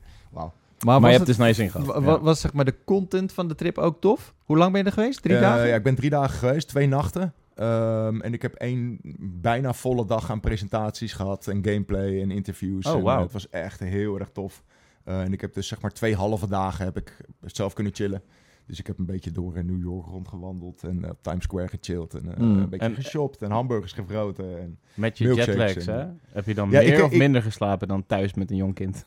Maar, 0.85 1.01
Maar 1.01 1.01
was 1.01 1.11
je 1.11 1.17
hebt 1.17 1.29
het, 1.29 1.37
dus 1.39 1.47
nice 1.47 1.63
ingehad. 1.63 1.87
wa- 1.87 1.95
Ja. 1.95 2.01
wa- 2.05 2.21
was 2.21 2.41
zeg 2.41 2.53
maar 2.53 2.65
de 2.65 2.75
content 2.85 3.33
van 3.33 3.49
de 3.49 3.55
trip 3.55 3.79
ook 3.79 4.01
tof? 4.01 4.35
Hoe 4.45 4.57
lang 4.57 4.73
ben 4.73 4.81
je 4.81 4.87
er 4.87 4.93
geweest? 4.93 5.23
Drie 5.23 5.35
Eh, 5.37 5.41
dagen? 5.43 5.67
Ja, 5.69 5.75
ik 5.75 5.83
ben 5.83 5.95
drie 5.95 6.11
dagen 6.11 6.39
geweest, 6.39 6.69
twee 6.69 6.87
nachten. 6.89 7.35
Ehm, 7.55 8.21
en 8.21 8.33
ik 8.33 8.43
heb 8.43 8.55
één 8.55 8.99
bijna 9.41 9.73
volle 9.73 10.07
dag 10.07 10.31
aan 10.31 10.41
presentaties 10.41 11.13
gehad 11.13 11.47
en 11.47 11.65
gameplay 11.65 12.23
en 12.23 12.31
interviews. 12.31 12.87
Oh, 12.87 12.93
En, 12.95 13.07
eh, 13.07 13.21
het 13.21 13.33
was 13.33 13.49
echt 13.49 13.81
heel 13.81 14.19
erg 14.19 14.29
tof. 14.33 14.63
Eh, 15.05 15.21
en 15.21 15.33
ik 15.33 15.41
heb 15.41 15.55
dus 15.55 15.69
zeg 15.69 15.81
maar 15.81 15.91
twee 15.93 16.15
halve 16.17 16.49
dagen 16.49 16.85
heb 16.85 16.97
ik 16.97 17.17
zelf 17.43 17.73
kunnen 17.73 17.95
chillen. 17.95 18.23
Dus 18.69 18.79
ik 18.79 18.87
heb 18.87 18.99
een 18.99 19.05
beetje 19.07 19.31
door 19.33 19.57
in 19.57 19.67
New 19.67 19.81
York 19.83 20.07
rondgewandeld 20.07 20.83
en 20.85 21.05
eh, 21.05 21.11
op 21.11 21.23
Times 21.23 21.45
Square 21.45 21.69
gechilled. 21.69 22.15
En 22.15 22.33
eh, 22.35 22.39
Mm. 22.41 22.59
een 22.59 22.69
beetje 22.69 22.87
En- 22.87 22.95
geshopt 22.95 23.43
en 23.43 23.51
hamburgers 23.51 23.93
gevroten. 23.93 24.59
En... 24.61 24.79
Met 24.95 25.19
je 25.19 25.35
jetlags, 25.35 25.87
hè? 25.87 26.05
Heb 26.33 26.47
je 26.47 26.55
dan 26.55 26.71
Ja, 26.71 26.81
meer 26.81 26.95
ik- 26.99 27.05
of 27.05 27.13
ik- 27.13 27.19
minder 27.19 27.43
geslapen 27.43 27.89
dan 27.89 28.07
thuis 28.07 28.35
met 28.35 28.51
een 28.51 28.57
jong 28.57 28.75
kind? 28.75 29.05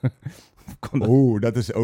Oeh, 1.08 1.42
dat 1.42 1.56
is... 1.56 1.72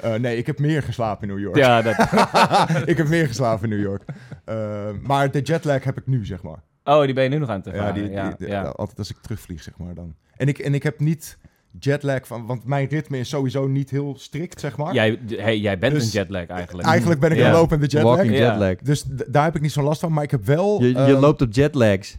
Eh, 0.00 0.14
nee, 0.14 0.36
ik 0.36 0.46
heb 0.46 0.58
meer 0.58 0.82
geslapen 0.82 1.28
in 1.28 1.34
New 1.34 1.42
York. 1.44 1.56
Ja, 1.56 1.82
dat... 1.82 1.98
ik 2.92 2.96
heb 2.96 3.08
meer 3.08 3.26
geslapen 3.26 3.70
in 3.70 3.76
New 3.76 3.86
York. 3.86 4.02
Eh, 4.44 4.88
maar 5.02 5.30
de 5.30 5.40
jetlag 5.40 5.84
heb 5.84 5.98
ik 5.98 6.06
nu, 6.06 6.24
zeg 6.26 6.42
maar. 6.42 6.62
Oh, 6.84 7.04
die 7.04 7.14
ben 7.14 7.24
je 7.24 7.30
nu 7.30 7.38
nog 7.38 7.48
aan 7.48 7.56
het 7.56 7.64
Ja, 7.64 7.72
ervaren. 7.72 7.94
die, 7.94 8.10
Ja, 8.10 8.34
die- 8.38 8.48
ja. 8.48 8.62
altijd 8.62 8.98
als 8.98 9.10
ik 9.10 9.16
terugvlieg, 9.20 9.62
zeg 9.62 9.78
maar 9.78 9.94
dan. 9.94 10.14
En 10.36 10.48
ik, 10.48 10.58
en 10.58 10.74
ik 10.74 10.82
heb 10.82 11.00
niet 11.00 11.38
jetlag 11.78 12.26
van, 12.26 12.46
want 12.46 12.64
mijn 12.64 12.88
ritme 12.88 13.18
is 13.18 13.28
sowieso 13.28 13.66
niet 13.66 13.90
heel 13.90 14.14
strikt, 14.18 14.60
zeg 14.60 14.76
maar. 14.76 14.94
Jij, 14.94 15.18
hey, 15.36 15.58
jij 15.58 15.78
bent 15.78 15.94
Dus- 15.94 16.04
een 16.04 16.10
jetlag 16.10 16.46
eigenlijk. 16.46 16.88
Eigenlijk 16.88 17.20
ben 17.20 17.32
ik 17.32 17.38
een 17.38 17.52
lopende 17.52 17.86
jetlag. 17.86 18.16
Walking 18.16 18.38
jetlag. 18.38 18.76
Dus 18.76 19.04
daar 19.28 19.44
heb 19.44 19.56
ik 19.56 19.62
niet 19.62 19.72
zo'n 19.72 19.84
last 19.84 20.00
van, 20.00 20.12
maar 20.12 20.24
ik 20.24 20.30
heb 20.30 20.44
wel... 20.44 20.82
Je, 20.82 20.88
je 20.88 20.94
ehm, 20.94 21.20
loopt 21.20 21.42
op 21.42 21.52
jetlags. 21.52 22.16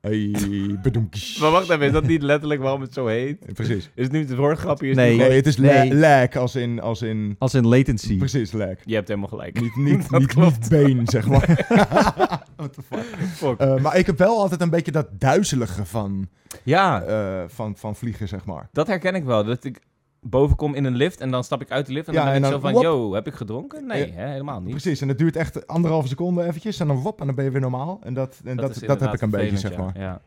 Hey. 0.00 0.30
Maar 1.40 1.50
wacht 1.50 1.70
even, 1.70 1.86
is 1.86 1.92
dat 1.92 2.06
niet 2.06 2.22
letterlijk 2.22 2.60
waarom 2.60 2.80
het 2.80 2.92
zo 2.92 3.06
heet? 3.06 3.52
Precies. 3.54 3.90
Is 3.94 4.04
het 4.04 4.12
nu 4.12 4.18
het 4.18 4.34
woordgrapje? 4.34 4.88
Is 4.88 4.96
Nee. 4.96 5.20
het 5.20 5.46
is 5.46 5.56
Nee. 5.56 5.94
lag 5.94 6.36
als 6.36 6.54
in... 6.54 6.80
Als 6.80 7.02
in 7.02 7.36
Als 7.38 7.54
in 7.54 7.66
latency. 7.68 8.16
precies, 8.18 8.52
lag. 8.52 8.74
Je 8.84 8.94
hebt 8.94 9.08
helemaal 9.08 9.28
gelijk. 9.28 9.60
Niet, 9.60 9.76
niet, 9.76 10.08
Dat 10.10 10.20
niet, 10.20 10.32
klopt. 10.32 10.58
niet 10.60 10.68
been, 10.68 11.02
zeg 11.08 11.26
maar. 11.26 11.66
What 12.56 12.72
the 12.72 12.82
fuck? 12.88 13.04
Fuck. 13.34 13.58
Eh, 13.58 13.76
maar 13.76 13.96
ik 13.96 14.06
heb 14.06 14.18
wel 14.18 14.38
altijd 14.40 14.60
een 14.60 14.70
beetje 14.70 14.92
dat 14.92 15.06
duizelige 15.20 15.84
van, 15.84 16.28
ja, 16.62 17.02
eh, 17.02 17.42
van, 17.48 17.76
van 17.76 17.96
vliegen, 17.96 18.28
zeg 18.28 18.44
maar. 18.44 18.68
dat 18.72 18.86
herken 18.86 19.14
ik 19.14 19.24
wel. 19.24 19.44
Dat 19.44 19.64
ik 19.64 19.80
boven 20.20 20.56
kom 20.56 20.74
in 20.74 20.84
een 20.84 20.96
lift 20.96 21.20
en 21.20 21.30
dan 21.30 21.44
stap 21.44 21.60
ik 21.60 21.70
uit 21.70 21.86
de 21.86 21.92
lift 21.92 22.08
en 22.08 22.12
Ja, 22.14 22.18
dan 22.24 22.28
ben 22.32 22.36
en 22.42 22.44
ik 22.44 22.50
dan 22.50 22.60
zo 22.60 22.66
van, 22.66 22.72
wop. 22.74 22.82
yo, 22.82 23.14
heb 23.14 23.26
ik 23.26 23.34
gedronken? 23.34 23.86
Nee, 23.86 24.06
Ja. 24.06 24.12
hè, 24.14 24.28
helemaal 24.28 24.60
niet. 24.60 24.70
Precies, 24.70 25.00
en 25.00 25.08
het 25.08 25.18
duurt 25.18 25.36
echt 25.36 25.66
anderhalve 25.66 26.08
seconde 26.08 26.44
eventjes 26.44 26.80
en 26.80 26.86
dan 26.86 26.96
wop, 26.96 27.20
en 27.20 27.26
dan 27.26 27.34
ben 27.34 27.44
je 27.44 27.50
weer 27.50 27.60
normaal. 27.60 28.00
En 28.02 28.14
dat, 28.14 28.40
en 28.44 28.56
dat, 28.56 28.70
is 28.70 28.78
dat, 28.78 29.00
heb 29.00 29.14
ik 29.14 29.20
een 29.20 29.30
beetje, 29.30 29.56
zeg 29.56 29.76
maar. 29.76 29.90
ja. 29.94 30.00
Ja. 30.02 30.20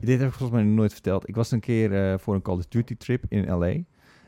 Dit 0.00 0.18
heb 0.18 0.28
ik 0.28 0.34
volgens 0.34 0.58
mij 0.58 0.68
nog 0.68 0.76
nooit 0.76 0.92
verteld. 0.92 1.28
Ik 1.28 1.34
was 1.34 1.50
een 1.50 1.60
keer 1.60 2.10
eh, 2.12 2.18
voor 2.18 2.34
een 2.34 2.42
Call 2.42 2.56
of 2.56 2.66
Duty 2.66 2.96
trip 2.96 3.24
in 3.28 3.58
LA. 3.58 3.72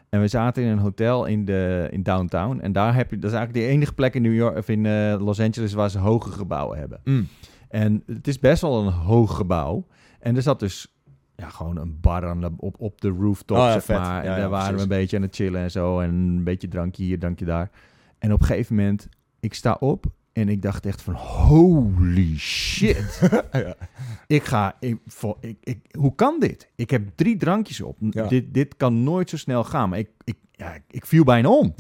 En 0.09 0.21
we 0.21 0.29
zaten 0.29 0.63
in 0.63 0.69
een 0.69 0.79
hotel 0.79 1.25
in, 1.25 1.45
de, 1.45 1.89
in 1.91 2.03
downtown. 2.03 2.59
En 2.61 2.73
daar 2.73 2.95
heb 2.95 3.11
je, 3.11 3.19
dat 3.19 3.31
is 3.31 3.37
eigenlijk 3.37 3.67
de 3.67 3.73
enige 3.73 3.93
plek 3.95 4.15
in 4.15 4.23
New 4.23 4.35
York 4.35 4.57
of 4.57 4.69
in 4.69 4.87
eh, 4.87 5.15
Los 5.19 5.41
Angeles 5.41 5.73
waar 5.73 5.91
ze 5.91 5.99
hoge 5.99 6.31
gebouwen 6.31 6.79
hebben. 6.79 7.01
Mm. 7.05 7.29
En 7.69 8.03
het 8.07 8.29
is 8.29 8.39
best 8.39 8.63
wel 8.63 8.81
een 8.87 8.93
hoog 8.93 9.37
gebouw. 9.37 9.87
En 10.21 10.37
er 10.37 10.43
zat 10.43 10.61
dus 10.61 10.96
ja, 11.37 11.49
gewoon 11.49 11.77
een 11.77 12.01
bar 12.01 12.27
aan 12.27 12.41
de, 12.41 12.51
op, 12.57 12.75
op 12.81 13.01
de 13.01 13.09
rooftop, 13.09 13.57
Oh 13.57 13.63
ja, 13.65 13.73
zeg 13.81 13.99
maar. 13.99 14.25
En 14.25 14.31
ja, 14.31 14.37
daar 14.37 14.49
waren 14.51 14.75
we 14.77 14.83
een 14.83 14.89
beetje 14.89 15.17
aan 15.17 15.23
het 15.23 15.35
chillen 15.35 15.61
en 15.61 15.71
zo. 15.71 16.01
En 16.01 16.11
een 16.11 16.45
beetje 16.45 16.69
drankje 16.69 17.03
hier, 17.05 17.19
drankje 17.19 17.45
daar. 17.45 17.71
En 18.19 18.33
op 18.33 18.41
een 18.41 18.47
gegeven 18.47 18.77
moment, 18.77 19.09
ik 19.41 19.55
sta 19.55 19.77
op 19.81 20.07
en 20.33 20.49
ik 20.49 20.63
dacht 20.63 20.87
echt 20.87 21.03
van, 21.03 21.15
holy 21.15 22.37
shit. 22.39 23.21
Ik 24.27 24.45
ga, 24.45 24.77
ik, 24.81 24.99
ik, 25.41 25.57
ik, 25.63 25.79
hoe 25.99 26.15
kan 26.15 26.41
dit? 26.41 26.71
Ik 26.75 26.91
heb 26.91 27.09
drie 27.15 27.37
drankjes 27.37 27.81
op. 27.81 27.97
Dit, 28.29 28.55
dit 28.55 28.77
kan 28.77 29.03
nooit 29.03 29.31
zo 29.31 29.37
snel 29.37 29.65
gaan. 29.65 29.89
Maar 29.89 29.99
ik, 29.99 30.11
ik, 30.25 30.37
ja, 30.53 30.79
ik- 30.91 31.07
viel 31.07 31.25
bijna 31.25 31.49
om. 31.49 31.73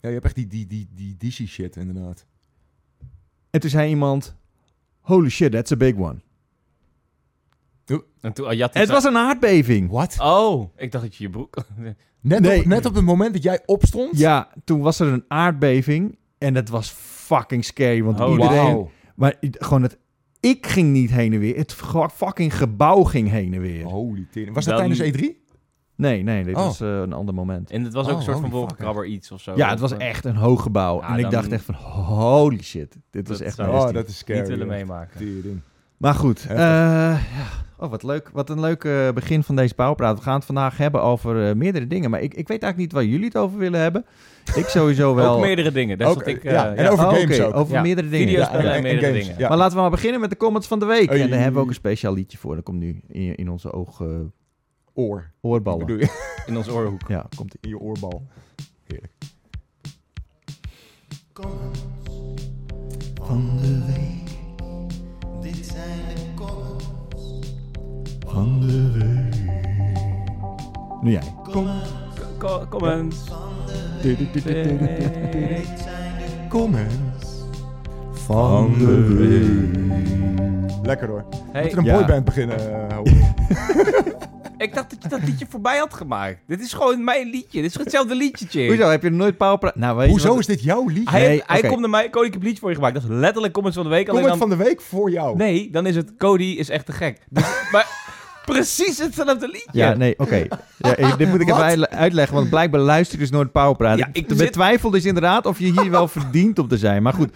ja, 0.00 0.08
je 0.08 0.14
hebt 0.14 0.24
echt 0.24 0.34
die, 0.34 0.46
die, 0.46 0.66
die, 0.66 0.88
die 0.94 1.14
dizzy 1.18 1.46
shit, 1.46 1.76
inderdaad. 1.76 2.26
En 3.50 3.60
toen 3.60 3.70
zei 3.70 3.88
iemand, 3.88 4.36
holy 5.00 5.28
shit, 5.28 5.52
that's 5.52 5.72
a 5.72 5.76
big 5.76 5.94
one. 5.96 6.20
En 8.20 8.32
toen, 8.32 8.46
oh, 8.46 8.60
Het 8.72 8.88
was 8.88 9.04
een 9.04 9.16
aardbeving. 9.16 9.90
Wat? 9.90 10.16
Oh, 10.20 10.70
ik 10.76 10.92
dacht 10.92 11.04
dat 11.04 11.16
je 11.16 11.24
je 11.24 11.30
broek... 11.30 11.54
Net, 12.20 12.40
Nee. 12.40 12.58
op, 12.60 12.64
net 12.66 12.86
op 12.86 12.94
het 12.94 13.04
moment 13.04 13.32
dat 13.32 13.42
jij 13.42 13.62
opstond? 13.66 14.18
Ja, 14.18 14.48
toen 14.64 14.80
was 14.80 15.00
er 15.00 15.06
een 15.12 15.24
aardbeving 15.28 16.18
en 16.38 16.54
het 16.54 16.68
was 16.68 16.90
fucking 16.98 17.64
scary, 17.64 18.02
want 18.02 18.18
Holy 18.18 18.32
iedereen... 18.32 18.56
Wauw. 18.64 18.90
Maar 19.14 19.34
i- 19.40 19.50
gewoon 19.52 19.82
het... 19.82 19.98
Ik 20.40 20.66
ging 20.66 20.92
niet 20.92 21.10
heen 21.10 21.32
en 21.32 21.38
weer. 21.38 21.56
Het 21.56 21.72
ge- 21.72 22.10
fucking 22.14 22.56
gebouw 22.56 23.02
ging 23.02 23.30
heen 23.30 23.54
en 23.54 23.60
weer. 23.60 23.84
Holy 23.84 24.26
tering. 24.30 24.54
Was 24.54 24.64
dat 24.64 24.78
Dan- 24.78 24.92
tijdens 24.94 25.20
E3? 25.22 25.44
Nee, 25.96 26.22
nee, 26.22 26.44
dit 26.44 26.56
Oh. 26.56 26.64
was 26.64 26.80
eh, 26.80 26.88
een 27.00 27.12
ander 27.12 27.34
moment. 27.34 27.70
En 27.70 27.84
het 27.84 27.92
was 27.92 28.04
ook 28.06 28.10
Oh, 28.12 28.16
een 28.18 28.22
soort 28.24 28.36
van 28.38 28.44
holy 28.50 28.58
fuck, 28.60 28.68
wolkenkrabber 28.68 29.06
iets 29.06 29.30
of 29.32 29.40
zo. 29.40 29.52
Ja, 29.56 29.70
het 29.70 29.80
was 29.80 29.92
eh, 29.92 30.08
echt 30.08 30.24
een 30.24 30.36
hoog 30.36 30.62
gebouw. 30.62 31.00
Ja, 31.00 31.08
en 31.08 31.14
ik 31.16 31.20
dan- 31.22 31.30
dacht 31.30 31.52
echt 31.52 31.64
van, 31.64 31.74
holy 31.74 32.62
shit. 32.62 32.96
Dit 33.10 33.28
was 33.28 33.38
Dat 33.38 33.46
echt 33.46 33.56
zou- 33.56 33.70
nasty. 33.72 33.88
Oh, 33.88 33.94
dat 33.94 34.08
is 34.08 34.18
scary. 34.18 34.38
Niet 34.40 34.48
willen 34.48 34.66
meemaken. 34.66 35.18
Tering. 35.18 35.60
Maar 35.96 36.14
goed, 36.14 36.46
eh, 36.48 36.56
ja. 36.56 37.18
oh, 37.78 37.90
wat 37.90 38.02
leuk. 38.02 38.30
Wat 38.32 38.50
een 38.50 38.60
leuk 38.60 38.84
eh, 38.84 39.10
begin 39.10 39.42
van 39.42 39.56
deze 39.56 39.74
pauwpraat. 39.74 40.16
We 40.16 40.22
gaan 40.22 40.34
het 40.34 40.44
vandaag 40.44 40.76
hebben 40.76 41.02
over 41.02 41.48
eh, 41.48 41.54
meerdere 41.54 41.86
dingen. 41.86 42.10
Maar 42.10 42.20
ik, 42.20 42.34
ik 42.34 42.48
weet 42.48 42.62
eigenlijk 42.62 42.76
niet 42.76 42.92
waar 42.92 43.04
jullie 43.04 43.24
het 43.26 43.36
over 43.36 43.58
willen 43.58 43.80
hebben. 43.80 44.04
Ik 44.54 44.66
sowieso 44.66 45.14
wel. 45.14 45.34
Ook 45.34 45.40
meerdere 45.40 45.72
dingen. 45.72 45.98
Dat 45.98 46.08
is 46.08 46.14
Ook, 46.14 46.18
wat 46.24 46.28
ik... 46.34 46.42
ja, 46.42 46.64
eh, 46.72 46.78
en 46.78 46.84
ja. 46.84 46.90
over 46.90 47.06
Oh, 47.06 47.12
games 47.12 47.40
ook. 47.40 47.54
Over 47.56 47.74
Ja. 47.74 47.82
meerdere 47.82 48.08
dingen. 48.08 48.28
Video's 48.28 48.48
en 48.48 48.82
meerdere 48.82 49.12
dingen. 49.12 49.34
Ja. 49.38 49.48
Maar 49.48 49.58
laten 49.58 49.74
we 49.76 49.80
maar 49.80 49.90
beginnen 49.90 50.20
met 50.20 50.30
de 50.30 50.36
comments 50.36 50.68
van 50.68 50.78
de 50.78 50.84
week. 50.86 51.10
En 51.10 51.18
daar 51.30 51.38
hebben 51.38 51.54
we 51.54 51.60
ook 51.60 51.68
een 51.68 51.74
speciaal 51.74 52.12
liedje 52.14 52.38
voor. 52.38 52.54
Dat 52.54 52.64
komt 52.64 52.78
nu 52.78 53.00
in, 53.08 53.34
in 53.34 53.50
onze 53.50 53.72
oog, 53.72 54.00
eh, 54.00 54.06
Oor. 54.94 55.30
oorballen. 55.40 55.86
Bedoel 55.86 55.98
je? 56.00 56.32
In 56.46 56.56
ons 56.56 56.68
oorhoek. 56.68 57.00
Ja, 57.08 57.26
komt. 57.36 57.56
In 57.60 57.68
je 57.68 57.78
oorbal. 57.78 58.26
Heerlijk. 58.86 59.12
Van 63.22 63.58
de 63.60 63.84
week. 63.86 64.15
Van 68.36 68.60
de 68.60 68.90
week. 68.92 69.34
Nu 71.02 71.10
jij. 71.10 71.22
Co- 72.38 72.66
Comments. 72.68 73.16
Dit 74.02 74.18
zijn 74.42 74.78
de 74.78 75.62
Comments. 76.48 77.26
Van 78.12 78.74
de 78.78 79.02
week. 79.14 79.84
Lekker 80.82 81.08
hoor. 81.08 81.24
Hey, 81.52 81.62
Moeten 81.62 81.82
we 81.82 81.88
een 81.90 81.94
Ja. 81.96 81.98
boyband 81.98 82.24
beginnen? 82.24 82.88
eh, 82.90 82.98
ik 84.66 84.74
dacht 84.74 84.90
dat 84.90 85.02
je 85.02 85.08
dat 85.08 85.22
liedje 85.24 85.46
voorbij 85.48 85.78
had 85.78 85.94
gemaakt. 85.94 86.38
Dit 86.46 86.60
is 86.60 86.72
gewoon 86.72 87.04
mijn 87.04 87.30
liedje. 87.30 87.60
Dit 87.62 87.70
is 87.70 87.78
hetzelfde 87.78 88.14
liedje, 88.14 88.46
chick. 88.48 88.68
Hoezo, 88.68 88.88
heb 88.88 89.02
je 89.02 89.10
nooit 89.10 89.36
pauwpraat? 89.36 89.76
Nou, 89.76 89.96
weet 89.96 90.08
Hoezo 90.08 90.28
wat- 90.28 90.38
is 90.38 90.46
dit 90.46 90.62
jouw 90.62 90.86
liedje? 90.88 91.10
Hij, 91.10 91.26
Nee, 91.28 91.42
hij 91.46 91.60
komt 91.60 91.80
naar 91.80 91.90
mij, 91.90 92.10
Cody, 92.10 92.26
ik 92.26 92.32
heb 92.32 92.40
een 92.40 92.46
liedje 92.46 92.60
voor 92.60 92.70
je 92.70 92.76
gemaakt. 92.76 92.94
Dat 92.94 93.02
is 93.02 93.08
letterlijk 93.08 93.52
comments 93.52 93.78
van 93.78 93.86
de 93.86 93.92
week. 93.94 94.08
Alleen 94.08 94.22
Comment 94.22 94.40
dan, 94.40 94.48
van 94.48 94.58
de 94.58 94.64
week 94.64 94.80
voor 94.80 95.10
jou. 95.10 95.36
Nee, 95.36 95.70
dan 95.70 95.86
is 95.86 95.96
het 95.96 96.12
Cody 96.18 96.44
is 96.58 96.68
echt 96.68 96.86
te 96.86 96.92
gek. 96.92 97.20
Dus, 97.30 97.44
maar 97.72 98.04
precies 98.46 98.98
hetzelfde 98.98 99.46
liedje. 99.46 99.68
Ja, 99.72 99.94
nee, 99.94 100.14
oké. 100.18 100.46
Ja, 100.76 101.16
dit 101.16 101.28
moet 101.28 101.40
ik 101.40 101.48
even 101.54 101.88
uitleggen, 101.90 102.34
want 102.34 102.48
blijkbaar 102.50 102.80
luister 102.80 103.14
je 103.14 103.20
dus 103.22 103.30
nooit 103.30 103.52
pauwpraat. 103.52 103.98
Ja, 103.98 104.08
ik 104.12 104.26
betwijfel 104.36 104.90
dus 104.90 105.04
inderdaad 105.04 105.46
of 105.46 105.58
je 105.58 105.80
hier 105.80 105.90
wel 105.90 106.08
verdient 106.08 106.58
om 106.58 106.68
te 106.68 106.78
zijn. 106.78 107.02
Maar 107.02 107.12
goed. 107.12 107.30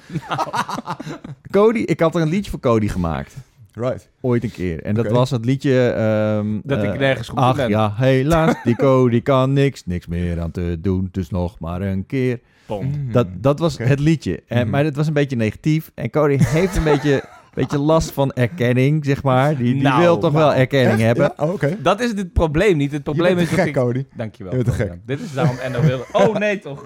Cody, 1.50 1.78
ik 1.78 2.00
had 2.00 2.14
er 2.14 2.20
een 2.20 2.28
liedje 2.28 2.50
voor 2.50 2.60
Cody 2.60 2.88
gemaakt. 2.88 3.34
Right. 3.74 4.08
Ooit 4.20 4.42
een 4.44 4.52
keer. 4.52 4.82
En 4.82 4.94
dat 4.94 5.06
was 5.10 5.30
het 5.30 5.44
liedje... 5.44 5.88
ehm, 5.90 6.46
Dat 6.62 6.82
ik 6.82 6.92
eh, 6.92 6.98
nergens 6.98 7.28
goed 7.28 7.38
Ach 7.38 7.56
ben. 7.56 7.68
ja, 7.68 7.92
helaas, 7.96 8.54
die 8.64 8.76
Cody 8.76 9.22
kan 9.22 9.52
niks, 9.52 9.86
niks 9.86 10.06
meer 10.06 10.40
aan 10.40 10.50
te 10.50 10.76
doen. 10.80 11.08
Dus 11.12 11.30
nog 11.30 11.58
maar 11.58 11.80
een 11.80 12.06
keer. 12.06 12.40
Pom. 12.66 12.92
Dat, 13.12 13.26
dat 13.32 13.58
was 13.58 13.78
het 13.78 14.00
liedje. 14.00 14.42
En, 14.46 14.60
Mhm. 14.60 14.70
Maar 14.70 14.84
het 14.84 14.96
was 14.96 15.06
een 15.06 15.12
beetje 15.12 15.36
negatief. 15.36 15.90
En 15.94 16.10
Cody 16.10 16.36
heeft 16.44 16.76
een 16.76 16.84
beetje, 16.84 17.24
beetje 17.60 17.78
last 17.78 18.10
van 18.12 18.32
erkenning, 18.32 19.04
zeg 19.04 19.22
maar. 19.22 19.56
Die, 19.56 19.72
die 19.72 19.82
Nou, 19.82 20.00
wil 20.00 20.18
toch 20.18 20.32
wel 20.32 20.54
erkenning 20.54 20.92
Echt? 20.98 21.02
hebben. 21.06 21.32
Ja? 21.36 21.44
Oh, 21.44 21.52
Oké. 21.52 21.76
Dat 21.82 22.00
is 22.00 22.10
het 22.10 22.32
probleem 22.32 22.76
niet. 22.76 22.92
Het 22.92 23.02
probleem 23.02 23.28
Je 23.28 23.34
bent 23.34 23.46
is 23.46 23.50
te 23.50 23.56
dat 23.56 23.64
gek, 23.66 23.74
ik... 23.76 23.82
Cody. 23.82 24.04
Dankjewel. 24.16 24.56
Je 24.56 24.62
bent 24.64 24.76
Florian. 24.76 25.00
Dit 25.06 25.20
is 25.20 25.32
daarom 25.32 25.56
Endo 25.56 25.80
wilde... 25.80 26.04
Oh 26.24 26.34
nee 26.36 26.58
toch. 26.58 26.84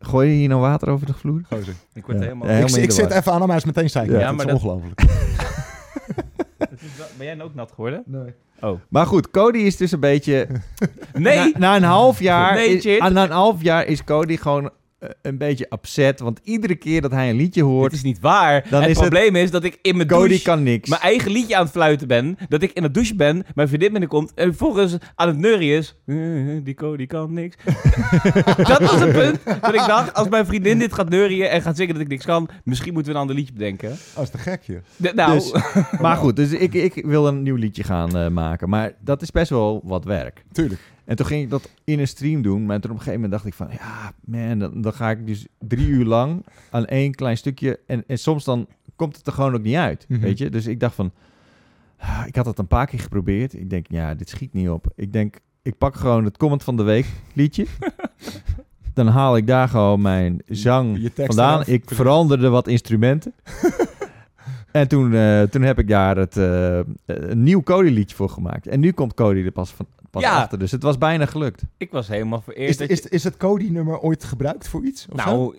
Gooi 0.00 0.28
je 0.30 0.34
hier 0.34 0.48
nou 0.48 0.60
water 0.60 0.88
over 0.88 1.06
de 1.06 1.14
vloer? 1.14 1.40
Gozer. 1.48 1.74
Ik 1.94 2.06
word 2.06 2.18
Ja. 2.18 2.24
helemaal... 2.24 2.48
Ja, 2.48 2.52
Ik, 2.52 2.58
helemaal 2.58 2.76
in 2.78 2.82
ik 2.82 2.88
de 2.88 2.94
zit 2.94 3.08
war. 3.08 3.18
even 3.18 3.32
aan 3.32 3.40
hem, 3.40 3.48
hij 3.48 3.58
is 3.58 3.64
meteen 3.64 3.90
zeiken. 3.90 4.12
Ja, 4.14 4.20
Ja, 4.20 4.26
dat 4.26 4.36
maar 4.36 4.46
is 4.46 4.52
dat- 4.52 4.62
ongelooflijk. 4.62 5.00
Het 6.58 6.82
is 6.82 6.96
wel- 6.98 7.06
Ben 7.16 7.26
jij 7.26 7.34
nou 7.34 7.48
ook 7.48 7.54
nat 7.54 7.70
geworden? 7.74 8.02
Nee. 8.06 8.34
Maar 8.88 9.06
goed, 9.06 9.30
Cody 9.30 9.58
is 9.58 9.76
dus 9.76 9.92
een 9.92 10.00
beetje... 10.00 10.46
Nee! 11.12 11.36
Na, 11.52 11.58
na 11.58 11.76
een 11.76 11.82
half 11.82 12.20
jaar... 12.20 12.54
Nee, 12.54 12.76
is, 12.76 12.98
na 12.98 13.24
een 13.24 13.30
half 13.30 13.62
jaar 13.62 13.86
is 13.86 14.04
Cody 14.04 14.36
gewoon 14.36 14.70
een 15.22 15.38
beetje 15.38 15.66
upset. 15.70 16.20
Want 16.20 16.40
iedere 16.42 16.74
keer 16.74 17.00
dat 17.00 17.10
hij 17.10 17.30
een 17.30 17.36
liedje 17.36 17.62
hoort... 17.62 17.84
Het 17.90 18.00
is 18.00 18.02
niet 18.06 18.20
waar. 18.20 18.66
Dan 18.70 18.80
het 18.80 18.90
is 18.90 18.96
het- 19.00 19.08
probleem 19.08 19.36
is 19.36 19.50
dat 19.50 19.64
ik 19.64 19.78
in 19.82 19.96
mijn 19.96 20.08
Cody 20.08 20.28
douche... 20.28 20.44
kan 20.44 20.62
niks. 20.62 20.88
mijn 20.88 21.00
eigen 21.00 21.30
liedje 21.30 21.56
aan 21.56 21.62
het 21.62 21.72
fluiten 21.72 22.08
ben. 22.08 22.36
Dat 22.48 22.62
ik 22.62 22.72
in 22.72 22.82
de 22.82 22.90
douche 22.90 23.14
ben, 23.14 23.44
mijn 23.54 23.68
vriendin 23.68 23.90
binnenkomt 23.90 24.32
en 24.34 24.44
vervolgens 24.48 24.96
aan 25.14 25.28
het 25.28 25.38
neurien 25.38 25.76
is. 25.76 25.96
"Eh, 26.06 26.16
Die 26.64 26.74
Cody 26.74 27.06
kan 27.06 27.32
niks. 27.32 27.56
dat 28.56 28.78
was 28.80 29.00
het 29.00 29.12
punt 29.12 29.38
dat 29.60 29.74
ik 29.74 29.86
dacht, 29.86 30.14
als 30.14 30.28
mijn 30.28 30.46
vriendin 30.46 30.78
dit 30.78 30.92
gaat 30.94 31.08
neurien 31.08 31.48
en 31.48 31.62
gaat 31.62 31.76
zeggen 31.76 31.94
dat 31.94 32.02
ik 32.02 32.08
niks 32.10 32.24
kan, 32.24 32.48
misschien 32.64 32.92
moeten 32.92 33.12
we 33.12 33.16
een 33.18 33.22
ander 33.24 33.36
liedje 33.36 33.52
bedenken. 33.52 33.90
Oh, 34.16 34.22
is 34.22 34.30
te 34.30 34.38
gek 34.38 34.62
je. 34.62 34.80
De- 34.96 35.12
nou, 35.14 35.32
Dus- 35.32 35.52
maar 36.00 36.16
goed, 36.16 36.36
dus 36.36 36.50
ik, 36.52 36.74
ik 36.74 37.04
wil 37.06 37.26
een 37.26 37.42
nieuw 37.42 37.56
liedje 37.56 37.82
gaan 37.84 38.16
eh, 38.16 38.28
maken. 38.28 38.68
Maar 38.68 38.92
dat 39.00 39.22
is 39.22 39.30
best 39.30 39.50
wel 39.50 39.80
wat 39.84 40.04
werk. 40.04 40.44
Tuurlijk. 40.52 40.80
En 41.04 41.16
toen 41.16 41.26
ging 41.26 41.42
ik 41.42 41.50
dat 41.50 41.70
in 41.84 41.98
een 41.98 42.08
stream 42.08 42.42
doen. 42.42 42.66
Maar 42.66 42.80
toen 42.80 42.90
op 42.90 42.96
een 42.96 43.02
gegeven 43.02 43.20
moment 43.20 43.32
dacht 43.32 43.46
ik 43.46 43.54
van... 43.54 43.68
Ja, 43.70 44.12
man, 44.24 44.58
dan, 44.58 44.80
dan 44.80 44.92
ga 44.92 45.10
ik 45.10 45.26
dus 45.26 45.46
drie 45.58 45.86
uur 45.88 46.04
lang 46.04 46.44
aan 46.70 46.84
één 46.86 47.14
klein 47.14 47.36
stukje... 47.36 47.78
En, 47.86 48.04
en 48.06 48.18
soms 48.18 48.44
dan 48.44 48.66
komt 48.96 49.16
het 49.16 49.26
er 49.26 49.32
gewoon 49.32 49.54
ook 49.54 49.62
niet 49.62 49.74
uit, 49.76 50.04
Mhm. 50.08 50.20
weet 50.20 50.38
je. 50.38 50.50
Dus 50.50 50.66
ik 50.66 50.80
dacht 50.80 50.94
van... 50.94 51.12
ah, 51.98 52.22
Ik 52.26 52.36
had 52.36 52.46
het 52.46 52.58
een 52.58 52.66
paar 52.66 52.86
keer 52.86 52.98
geprobeerd. 53.00 53.54
Ik 53.54 53.70
denk, 53.70 53.86
ja, 53.88 54.14
dit 54.14 54.28
schiet 54.28 54.52
niet 54.52 54.68
op. 54.68 54.86
Ik 54.96 55.12
denk, 55.12 55.36
ik 55.62 55.78
pak 55.78 55.94
gewoon 55.96 56.24
het 56.24 56.36
comment 56.36 56.62
van 56.64 56.76
de 56.76 56.82
week 56.82 57.06
liedje. 57.32 57.66
dan 58.94 59.06
haal 59.06 59.36
ik 59.36 59.46
daar 59.46 59.68
gewoon 59.68 60.00
mijn 60.00 60.42
zang 60.46 60.98
Je 61.02 61.10
vandaan. 61.14 61.54
eraf. 61.54 61.66
Ik 61.68 61.82
veranderde 61.86 62.48
wat 62.48 62.68
instrumenten. 62.68 63.32
en 64.72 64.88
toen, 64.88 65.14
eh, 65.14 65.42
toen 65.42 65.62
heb 65.62 65.78
ik 65.78 65.88
daar 65.88 66.16
het, 66.16 66.36
eh, 66.36 66.78
een 67.06 67.42
nieuw 67.42 67.62
Cody-liedje 67.62 68.16
voor 68.16 68.28
gemaakt. 68.30 68.66
En 68.66 68.80
nu 68.80 68.92
komt 68.92 69.14
Cody 69.14 69.38
er 69.44 69.50
pas, 69.50 69.70
van, 69.70 69.86
pas 70.12 70.22
Ja. 70.22 70.40
achter. 70.42 70.58
Dus 70.58 70.70
het 70.70 70.82
was 70.82 70.98
bijna 70.98 71.26
gelukt. 71.26 71.62
ik 71.76 71.90
was 71.90 72.08
helemaal 72.08 72.40
vereerd. 72.40 72.68
Is, 72.70 72.76
dat 72.76 72.88
is, 72.88 73.02
je- 73.02 73.08
is 73.08 73.24
het 73.24 73.36
Cody-nummer 73.36 73.98
ooit 73.98 74.24
gebruikt 74.24 74.68
voor 74.68 74.84
iets? 74.84 75.06
of 75.10 75.24
nou, 75.24 75.56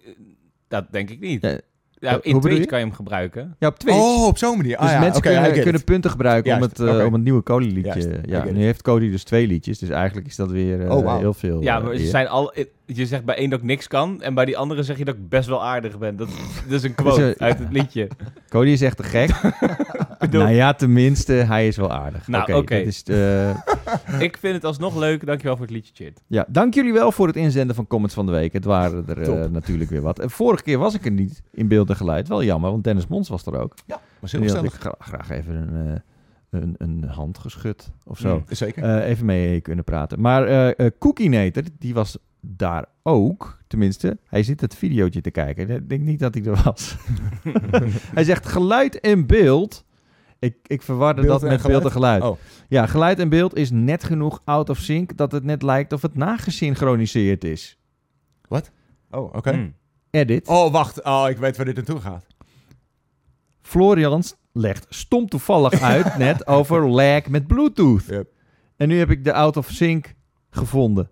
dat 0.67 0.85
denk 0.91 1.09
ik 1.09 1.19
niet. 1.19 1.41
Ja, 1.41 1.57
Ja, 1.99 2.09
hoe 2.13 2.21
in 2.23 2.33
bedoel 2.33 2.41
Twitch 2.41 2.59
je? 2.63 2.65
kan 2.69 2.79
je 2.79 2.85
hem 2.85 2.93
gebruiken. 2.93 3.55
Ja, 3.59 3.67
op 3.67 3.79
Twitch. 3.79 3.97
Oh, 3.97 4.25
op 4.25 4.37
zo'n 4.37 4.57
manier. 4.57 4.77
dus 4.77 4.85
ah, 4.85 4.91
ja. 4.91 4.99
mensen 4.99 5.21
kunnen, 5.21 5.61
kunnen 5.61 5.83
punten 5.83 6.11
gebruiken 6.11 6.55
om, 6.55 6.61
het, 6.61 6.79
eh, 6.79 7.05
om 7.05 7.13
het 7.13 7.23
nieuwe 7.23 7.43
Cody-liedje. 7.43 8.19
Ja, 8.25 8.43
nu 8.43 8.63
heeft 8.63 8.81
Cody 8.81 9.09
dus 9.09 9.23
twee 9.23 9.47
liedjes. 9.47 9.79
Dus 9.79 9.89
eigenlijk 9.89 10.27
is 10.27 10.35
dat 10.35 10.51
weer 10.51 10.81
eh, 10.85 10.95
Oh, 10.97 11.17
heel 11.17 11.33
veel. 11.33 11.61
Ja, 11.61 11.77
eh, 11.77 11.83
maar 11.83 11.95
ze 11.95 12.07
zijn 12.07 12.27
al, 12.27 12.53
je 12.85 13.05
zegt 13.05 13.25
bij 13.25 13.35
één 13.35 13.49
dat 13.49 13.59
ik 13.59 13.65
niks 13.65 13.87
kan 13.87 14.21
en 14.21 14.33
bij 14.33 14.45
die 14.45 14.57
andere 14.57 14.83
zeg 14.83 14.97
je 14.97 15.05
dat 15.05 15.15
ik 15.15 15.29
best 15.29 15.47
wel 15.47 15.63
aardig 15.63 15.97
ben. 15.97 16.15
Dat, 16.15 16.27
dat 16.67 16.71
is 16.79 16.83
een 16.83 16.95
quote 16.95 17.21
Dus, 17.25 17.37
uit 17.37 17.59
het 17.59 17.71
liedje. 17.71 18.07
Cody 18.49 18.69
is 18.69 18.81
echt 18.81 18.97
te 18.97 19.03
gek. 19.03 19.29
bedoel- 20.31 20.41
nou 20.43 20.55
ja, 20.55 20.73
tenminste, 20.73 21.33
hij 21.33 21.67
is 21.67 21.77
wel 21.77 21.91
aardig. 21.91 22.27
Nou, 22.27 22.53
oké. 22.53 22.75
eh, 22.75 23.49
Ik 24.27 24.37
vind 24.37 24.53
het 24.55 24.63
alsnog 24.63 24.95
leuk. 24.97 25.25
Dankjewel 25.25 25.55
voor 25.57 25.65
het 25.65 25.75
liedje, 25.75 25.93
Chit. 26.03 26.21
Ja, 26.27 26.45
dank 26.49 26.73
jullie 26.73 26.93
wel 26.93 27.11
voor 27.11 27.27
het 27.27 27.35
inzenden 27.35 27.75
van 27.75 27.87
comments 27.87 28.15
van 28.15 28.25
de 28.25 28.31
week. 28.31 28.53
Het 28.53 28.65
waren 28.65 29.07
er 29.07 29.21
eh, 29.21 29.49
natuurlijk 29.49 29.89
weer 29.89 30.01
wat. 30.01 30.19
En 30.19 30.29
vorige 30.29 30.63
keer 30.63 30.77
was 30.77 30.93
ik 30.93 31.05
er 31.05 31.11
niet 31.11 31.41
in 31.51 31.67
beeld 31.67 31.89
en 31.89 31.95
geluid. 31.95 32.27
Wel 32.27 32.43
jammer, 32.43 32.71
want 32.71 32.83
Dennis 32.83 33.07
Mons 33.07 33.29
was 33.29 33.45
er 33.45 33.59
ook. 33.59 33.73
Was 34.19 34.33
En 34.33 34.41
heel 34.41 34.55
had 34.55 34.63
ik 34.63 34.71
gezellig. 34.71 34.95
gra- 34.97 35.05
graag 35.17 35.29
even 35.29 35.55
een, 35.55 35.87
eh, 36.49 36.61
een, 36.61 36.75
een 36.77 37.03
hand 37.03 37.37
geschud 37.37 37.91
of 38.05 38.17
zo. 38.19 38.35
Mm. 38.35 38.43
Zeker. 38.55 38.83
Eh, 38.83 39.09
even 39.09 39.25
mee 39.25 39.61
kunnen 39.61 39.83
praten. 39.83 40.21
Maar 40.21 40.47
eh 40.47 40.85
eh, 40.85 40.91
Cookie 40.99 41.29
Nater, 41.29 41.63
die 41.79 41.93
was 41.93 42.17
daar 42.41 42.85
ook. 43.03 43.61
Tenminste, 43.67 44.17
hij 44.27 44.43
zit 44.43 44.61
het 44.61 44.75
videootje 44.75 45.21
te 45.21 45.31
kijken. 45.31 45.69
Ik 45.69 45.89
denk 45.89 46.01
niet 46.01 46.19
dat 46.19 46.33
hij 46.33 46.43
er 46.43 46.61
was. 46.63 46.95
hij 48.13 48.23
zegt 48.23 48.45
geluid 48.47 48.99
en 48.99 49.25
beeld. 49.25 49.85
Ik, 50.43 50.55
ik 50.67 50.81
verwarde 50.81 51.21
Beeld 51.21 51.41
dat 51.41 51.49
met 51.49 51.61
geluid? 51.61 51.81
beeld 51.81 51.93
en 51.93 51.99
geluid. 51.99 52.23
Oh. 52.23 52.37
Ja, 52.67 52.85
geluid 52.85 53.19
en 53.19 53.29
beeld 53.29 53.55
is 53.55 53.71
net 53.71 54.03
genoeg 54.03 54.41
out 54.45 54.69
of 54.69 54.77
sync 54.77 55.17
dat 55.17 55.31
het 55.31 55.43
net 55.43 55.61
lijkt 55.61 55.93
of 55.93 56.01
het 56.01 56.15
nagesynchroniseerd 56.15 57.43
is. 57.43 57.77
oh, 58.49 59.33
oké. 59.33 59.51
Mm. 59.51 59.75
Edit. 60.09 60.47
Oh, 60.47 60.71
wacht. 60.71 61.03
Oh, 61.03 61.25
ik 61.29 61.37
weet 61.37 61.57
waar 61.57 61.65
dit 61.65 61.75
naartoe 61.75 61.99
gaat. 61.99 62.25
Florians 63.61 64.35
legt 64.51 64.85
stom 64.89 65.27
toevallig 65.29 65.81
uit 65.81 66.17
net 66.27 66.47
over 66.47 66.89
lag 66.89 67.27
met 67.27 67.47
Bluetooth. 67.47 68.05
Yep. 68.05 68.27
En 68.75 68.87
nu 68.87 68.97
heb 68.99 69.09
ik 69.09 69.23
de 69.23 69.33
out 69.33 69.57
of 69.57 69.69
sync 69.69 70.13
gevonden. 70.49 71.09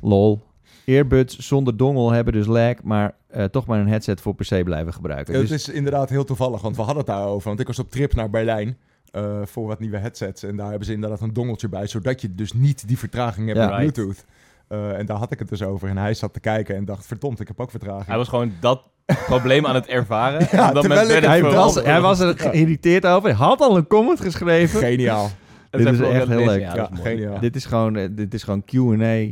Lol. 0.00 0.45
Earbuds 0.86 1.38
zonder 1.38 1.76
dongel 1.76 2.10
hebben 2.12 2.32
dus 2.32 2.46
lag, 2.46 2.74
maar 2.82 3.14
eh, 3.28 3.44
toch 3.44 3.66
maar 3.66 3.80
een 3.80 3.88
headset 3.88 4.20
voor 4.20 4.34
PC 4.34 4.64
blijven 4.64 4.92
gebruiken. 4.92 5.34
Het 5.34 5.48
Dus, 5.48 5.68
is 5.68 5.74
inderdaad 5.74 6.08
heel 6.10 6.24
toevallig, 6.24 6.60
want 6.60 6.76
we 6.76 6.82
hadden 6.82 7.04
het 7.04 7.12
daarover. 7.14 7.48
Want 7.48 7.60
ik 7.60 7.66
was 7.66 7.78
op 7.78 7.90
trip 7.90 8.14
naar 8.14 8.30
Berlijn 8.30 8.76
eh, 9.10 9.40
voor 9.44 9.66
wat 9.66 9.80
nieuwe 9.80 9.96
headsets. 9.98 10.42
En 10.42 10.56
daar 10.56 10.68
hebben 10.68 10.86
ze 10.86 10.92
inderdaad 10.92 11.20
een 11.20 11.32
dongeltje 11.32 11.68
bij, 11.68 11.86
zodat 11.86 12.20
je 12.20 12.34
dus 12.34 12.52
niet 12.52 12.88
die 12.88 12.98
vertraging 12.98 13.46
hebt 13.46 13.58
Ja. 13.58 13.66
met 13.68 13.78
Right. 13.78 13.92
Bluetooth. 13.92 14.24
Eh, 14.68 14.98
en 14.98 15.06
daar 15.06 15.16
had 15.16 15.32
ik 15.32 15.38
het 15.38 15.48
dus 15.48 15.62
over. 15.62 15.88
En 15.88 15.96
hij 15.96 16.14
zat 16.14 16.32
te 16.32 16.40
kijken 16.40 16.76
en 16.76 16.84
dacht, 16.84 17.06
verdomd, 17.06 17.40
ik 17.40 17.48
heb 17.48 17.60
ook 17.60 17.70
vertraging. 17.70 18.06
Hij 18.06 18.16
was 18.16 18.28
gewoon 18.28 18.52
dat 18.60 18.82
probleem 19.26 19.66
aan 19.66 19.74
het 19.74 19.86
ervaren. 19.86 20.40
Ja, 20.50 20.72
terwijl 20.72 21.10
ik- 21.10 21.24
Hij 21.24 21.42
was, 21.42 21.74
hij 21.74 22.00
was 22.00 22.20
er 22.20 22.38
geïrriteerd 22.38 23.06
over. 23.06 23.28
Hij 23.28 23.46
had 23.46 23.60
al 23.60 23.76
een 23.76 23.86
comment 23.86 24.20
geschreven. 24.20 24.80
Geniaal. 24.80 25.28
Dat 25.70 25.80
Dit 25.82 25.92
is 25.92 26.00
echt 26.00 26.28
heel 26.28 26.44
leuk. 26.44 26.60
Ja, 26.60 26.74
Ja, 26.74 26.88
geniaal. 26.92 27.40
Dit 27.40 27.56
is 27.56 27.64
gewoon, 27.64 28.08
dit 28.14 28.34
is 28.34 28.42
gewoon 28.42 28.64
Q&A 28.64 29.26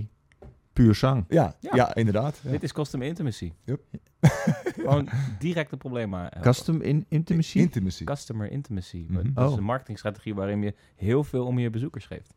puur 0.74 0.94
zang. 0.94 1.24
Ja, 1.28 1.54
Ja. 1.60 1.70
ja. 1.76 1.94
inderdaad. 1.94 2.40
Ja. 2.44 2.50
Dit 2.50 2.62
is 2.62 2.72
custom 2.72 3.02
intimacy. 3.02 3.52
Yep. 3.64 3.80
Gewoon 4.74 5.08
direct 5.38 5.72
een 5.72 5.78
probleem 5.78 6.08
maar. 6.08 6.38
Custom 6.40 6.80
in 6.80 7.04
intimacy? 7.08 7.58
Intimacy. 7.58 8.04
Customer 8.04 8.50
intimacy. 8.50 9.04
Mhm. 9.08 9.32
Dat 9.32 9.46
is 9.46 9.52
Oh. 9.52 9.58
een 9.58 9.64
marketingstrategie 9.64 10.34
waarin 10.34 10.62
je 10.62 10.74
heel 10.96 11.24
veel 11.24 11.46
om 11.46 11.58
je 11.58 11.70
bezoekers 11.70 12.06
geeft. 12.06 12.34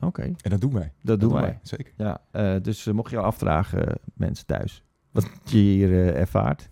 Oké, 0.00 0.22
En 0.22 0.50
dat 0.50 0.60
doen 0.60 0.72
wij. 0.72 0.92
dat 1.02 1.20
doen 1.20 1.32
wij. 1.32 1.58
Zeker. 1.62 1.92
Ja, 1.96 2.20
eh, 2.30 2.56
dus 2.62 2.86
eh, 2.86 2.94
mocht 2.94 3.10
je 3.10 3.16
al 3.18 3.24
afvragen, 3.24 3.88
eh, 3.88 3.94
mensen 4.14 4.46
thuis, 4.46 4.82
wat 5.10 5.30
je 5.44 5.56
hier 5.58 6.14
ervaart. 6.14 6.68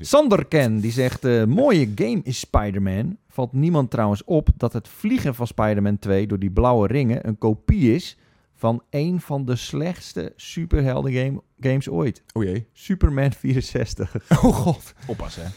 Sander 0.00 0.44
Ken, 0.46 0.80
die 0.80 0.92
zegt... 0.92 1.24
eh, 1.24 1.44
mooie 1.44 1.92
game 1.94 2.20
is 2.22 2.38
Spider-Man. 2.38 3.16
Valt 3.28 3.52
niemand 3.52 3.90
trouwens 3.90 4.24
op 4.24 4.48
dat 4.56 4.72
het 4.72 4.88
vliegen 4.88 5.34
van 5.34 5.46
Spider-Man 5.46 5.98
2 5.98 6.26
door 6.26 6.38
die 6.38 6.50
blauwe 6.50 6.86
ringen 6.86 7.26
een 7.28 7.38
kopie 7.38 7.94
is 7.94 8.16
van 8.54 8.82
een 8.90 9.20
van 9.20 9.44
de 9.44 9.56
slechtste 9.56 10.32
superhelden 10.36 11.12
game, 11.12 11.42
games 11.60 11.88
ooit. 11.88 12.22
Oh 12.32 12.42
jee. 12.44 12.66
Superman 12.72 13.32
64. 13.32 14.14
Oh 14.30 14.54
god. 14.54 14.94
Oppassen, 15.06 15.42
hè. 15.44 15.48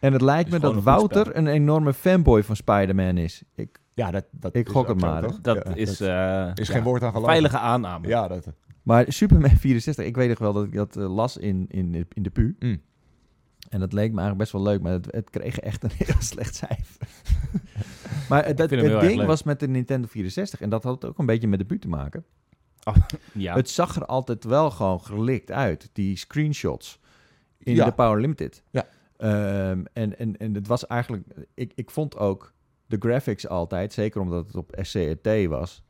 En 0.00 0.12
het 0.12 0.22
lijkt 0.22 0.50
me 0.50 0.58
dat 0.58 0.82
Wouter 0.82 1.36
een 1.36 1.46
enorme 1.46 1.94
fanboy 1.94 2.42
van 2.42 2.56
Spider-Man 2.56 3.16
is. 3.16 3.42
Ik, 3.54 3.78
Ja, 3.94 4.10
dat, 4.10 4.24
dat 4.30 4.54
Ik 4.56 4.68
gok 4.68 4.88
het 4.88 5.00
maar? 5.00 5.22
Dat 5.42 5.54
Ja, 5.64 5.74
is, 5.74 5.96
dat 5.98 6.08
eh, 6.08 6.50
is 6.54 6.68
ja, 6.68 6.74
geen 6.74 6.82
woord 6.82 7.02
aan 7.02 7.08
geloven. 7.10 7.30
veilige 7.30 7.58
aanname. 7.58 8.08
Ja, 8.08 8.28
dat. 8.28 8.46
Maar 8.82 9.04
Superman 9.08 9.50
64, 9.66 10.04
ik 10.04 10.16
weet 10.16 10.28
nog 10.28 10.38
wel 10.38 10.52
dat 10.52 10.64
ik 10.64 10.72
dat 10.72 10.96
eh, 10.96 11.14
las 11.14 11.36
in, 11.36 11.66
in, 11.68 11.92
de- 11.92 12.06
in 12.12 12.22
de 12.22 12.30
pu. 12.30 12.56
Mm. 12.58 12.80
En 13.68 13.80
dat 13.80 13.92
leek 13.92 14.12
me 14.12 14.20
eigenlijk 14.20 14.38
best 14.38 14.52
wel 14.52 14.62
leuk, 14.62 14.82
maar 14.82 14.92
het, 14.92 15.08
het 15.12 15.30
kreeg 15.30 15.58
echt 15.58 15.84
een 15.84 15.90
heel 16.04 16.20
slecht 16.20 16.54
cijfer. 16.54 17.08
maar 18.28 18.44
het, 18.46 18.68
ding 19.00 19.24
was 19.24 19.42
met 19.42 19.60
de 19.60 19.68
Nintendo 19.68 20.06
64 20.08 20.60
en 20.60 20.70
dat 20.70 20.82
had 20.82 21.04
ook 21.04 21.18
een 21.18 21.26
beetje 21.26 21.48
met 21.48 21.58
de 21.58 21.64
pu 21.64 21.78
te 21.78 21.88
maken. 21.88 22.24
Ja. 23.32 23.54
Het 23.54 23.70
zag 23.70 23.96
er 23.96 24.06
altijd 24.06 24.44
wel 24.44 24.70
gewoon 24.70 25.00
gelikt 25.00 25.50
uit, 25.50 25.90
die 25.92 26.16
screenshots 26.16 27.00
in 27.58 27.74
Ja. 27.74 27.84
de 27.84 27.92
Power 27.92 28.20
Limited. 28.20 28.62
Ja. 28.70 28.86
Ehm, 29.16 29.84
en, 29.92 30.18
en, 30.18 30.36
en 30.36 30.54
het 30.54 30.66
was 30.66 30.86
eigenlijk, 30.86 31.24
ik, 31.54 31.72
ik 31.74 31.90
vond 31.90 32.16
ook 32.18 32.52
de 32.86 32.96
graphics 32.98 33.48
altijd, 33.48 33.92
zeker 33.92 34.20
omdat 34.20 34.46
het 34.46 34.56
op 34.56 34.74
SCRT 34.80 35.46
was, 35.46 35.82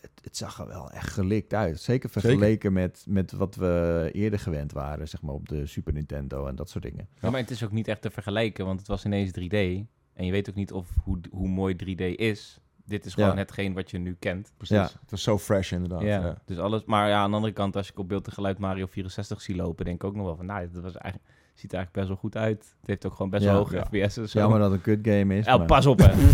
het, 0.00 0.10
het 0.22 0.36
zag 0.36 0.58
er 0.60 0.66
wel 0.66 0.90
echt 0.90 1.08
gelikt 1.12 1.54
uit. 1.54 1.80
Zeker 1.80 2.10
vergeleken 2.10 2.72
Met, 2.72 3.04
met 3.08 3.32
wat 3.32 3.54
we 3.54 4.08
eerder 4.12 4.38
gewend 4.38 4.72
waren, 4.72 5.08
zeg 5.08 5.22
maar 5.22 5.34
op 5.34 5.48
de 5.48 5.66
Super 5.66 5.92
Nintendo 5.92 6.46
en 6.46 6.54
dat 6.56 6.70
soort 6.70 6.84
dingen. 6.84 7.08
Ja, 7.20 7.30
maar 7.30 7.40
het 7.40 7.50
is 7.50 7.64
ook 7.64 7.72
niet 7.72 7.88
echt 7.88 8.02
te 8.02 8.10
vergelijken, 8.10 8.64
want 8.66 8.78
het 8.78 8.88
was 8.88 9.04
ineens 9.04 9.30
3D. 9.30 9.86
En 10.14 10.24
je 10.24 10.30
weet 10.30 10.48
ook 10.48 10.54
niet 10.54 10.72
of 10.72 10.88
hoe, 11.04 11.18
hoe 11.30 11.48
mooi 11.48 11.74
3D 11.84 12.16
is. 12.16 12.60
Dit 12.84 13.06
is 13.06 13.14
gewoon 13.14 13.30
Ja. 13.30 13.36
hetgeen 13.36 13.74
wat 13.74 13.90
je 13.90 13.98
nu 13.98 14.16
kent. 14.18 14.52
Precies. 14.56 14.76
Ja. 14.76 14.82
Het 15.00 15.10
was 15.10 15.22
zo 15.22 15.38
fresh 15.38 15.72
inderdaad. 15.72 16.00
Ja. 16.02 16.20
Ja. 16.24 16.38
Dus 16.44 16.58
alles, 16.58 16.84
maar 16.84 17.08
ja, 17.08 17.20
aan 17.22 17.30
de 17.30 17.36
andere 17.36 17.52
kant, 17.52 17.76
als 17.76 17.90
ik 17.90 17.98
op 17.98 18.08
beeld 18.08 18.26
en 18.26 18.32
geluid 18.32 18.58
Mario 18.58 18.86
64 18.86 19.40
zie 19.42 19.56
lopen, 19.56 19.84
denk 19.84 19.96
ik 20.02 20.08
ook 20.08 20.14
nog 20.14 20.24
wel 20.26 20.36
van, 20.36 20.46
nou, 20.46 20.68
dat 20.72 20.82
was 20.82 20.96
eigenlijk, 20.96 21.32
ziet 21.54 21.72
er 21.72 21.76
eigenlijk 21.78 21.92
best 21.92 22.06
wel 22.08 22.16
goed 22.16 22.36
uit. 22.36 22.74
Het 22.80 22.88
heeft 22.88 23.06
ook 23.06 23.12
gewoon 23.14 23.30
best 23.30 23.42
Ja. 23.44 23.50
wel 23.52 23.58
hoge 23.58 23.76
Ja. 23.76 23.84
FPS. 23.84 24.16
en 24.16 24.28
Zo. 24.28 24.38
Jammer 24.38 24.58
dat 24.58 24.70
het 24.70 24.86
een 24.86 25.02
kut 25.02 25.14
game 25.14 25.36
is. 25.38 25.44
Ja, 25.44 25.56
maar 25.56 25.66
pas 25.66 25.86
op, 25.86 25.98
hè. 25.98 26.12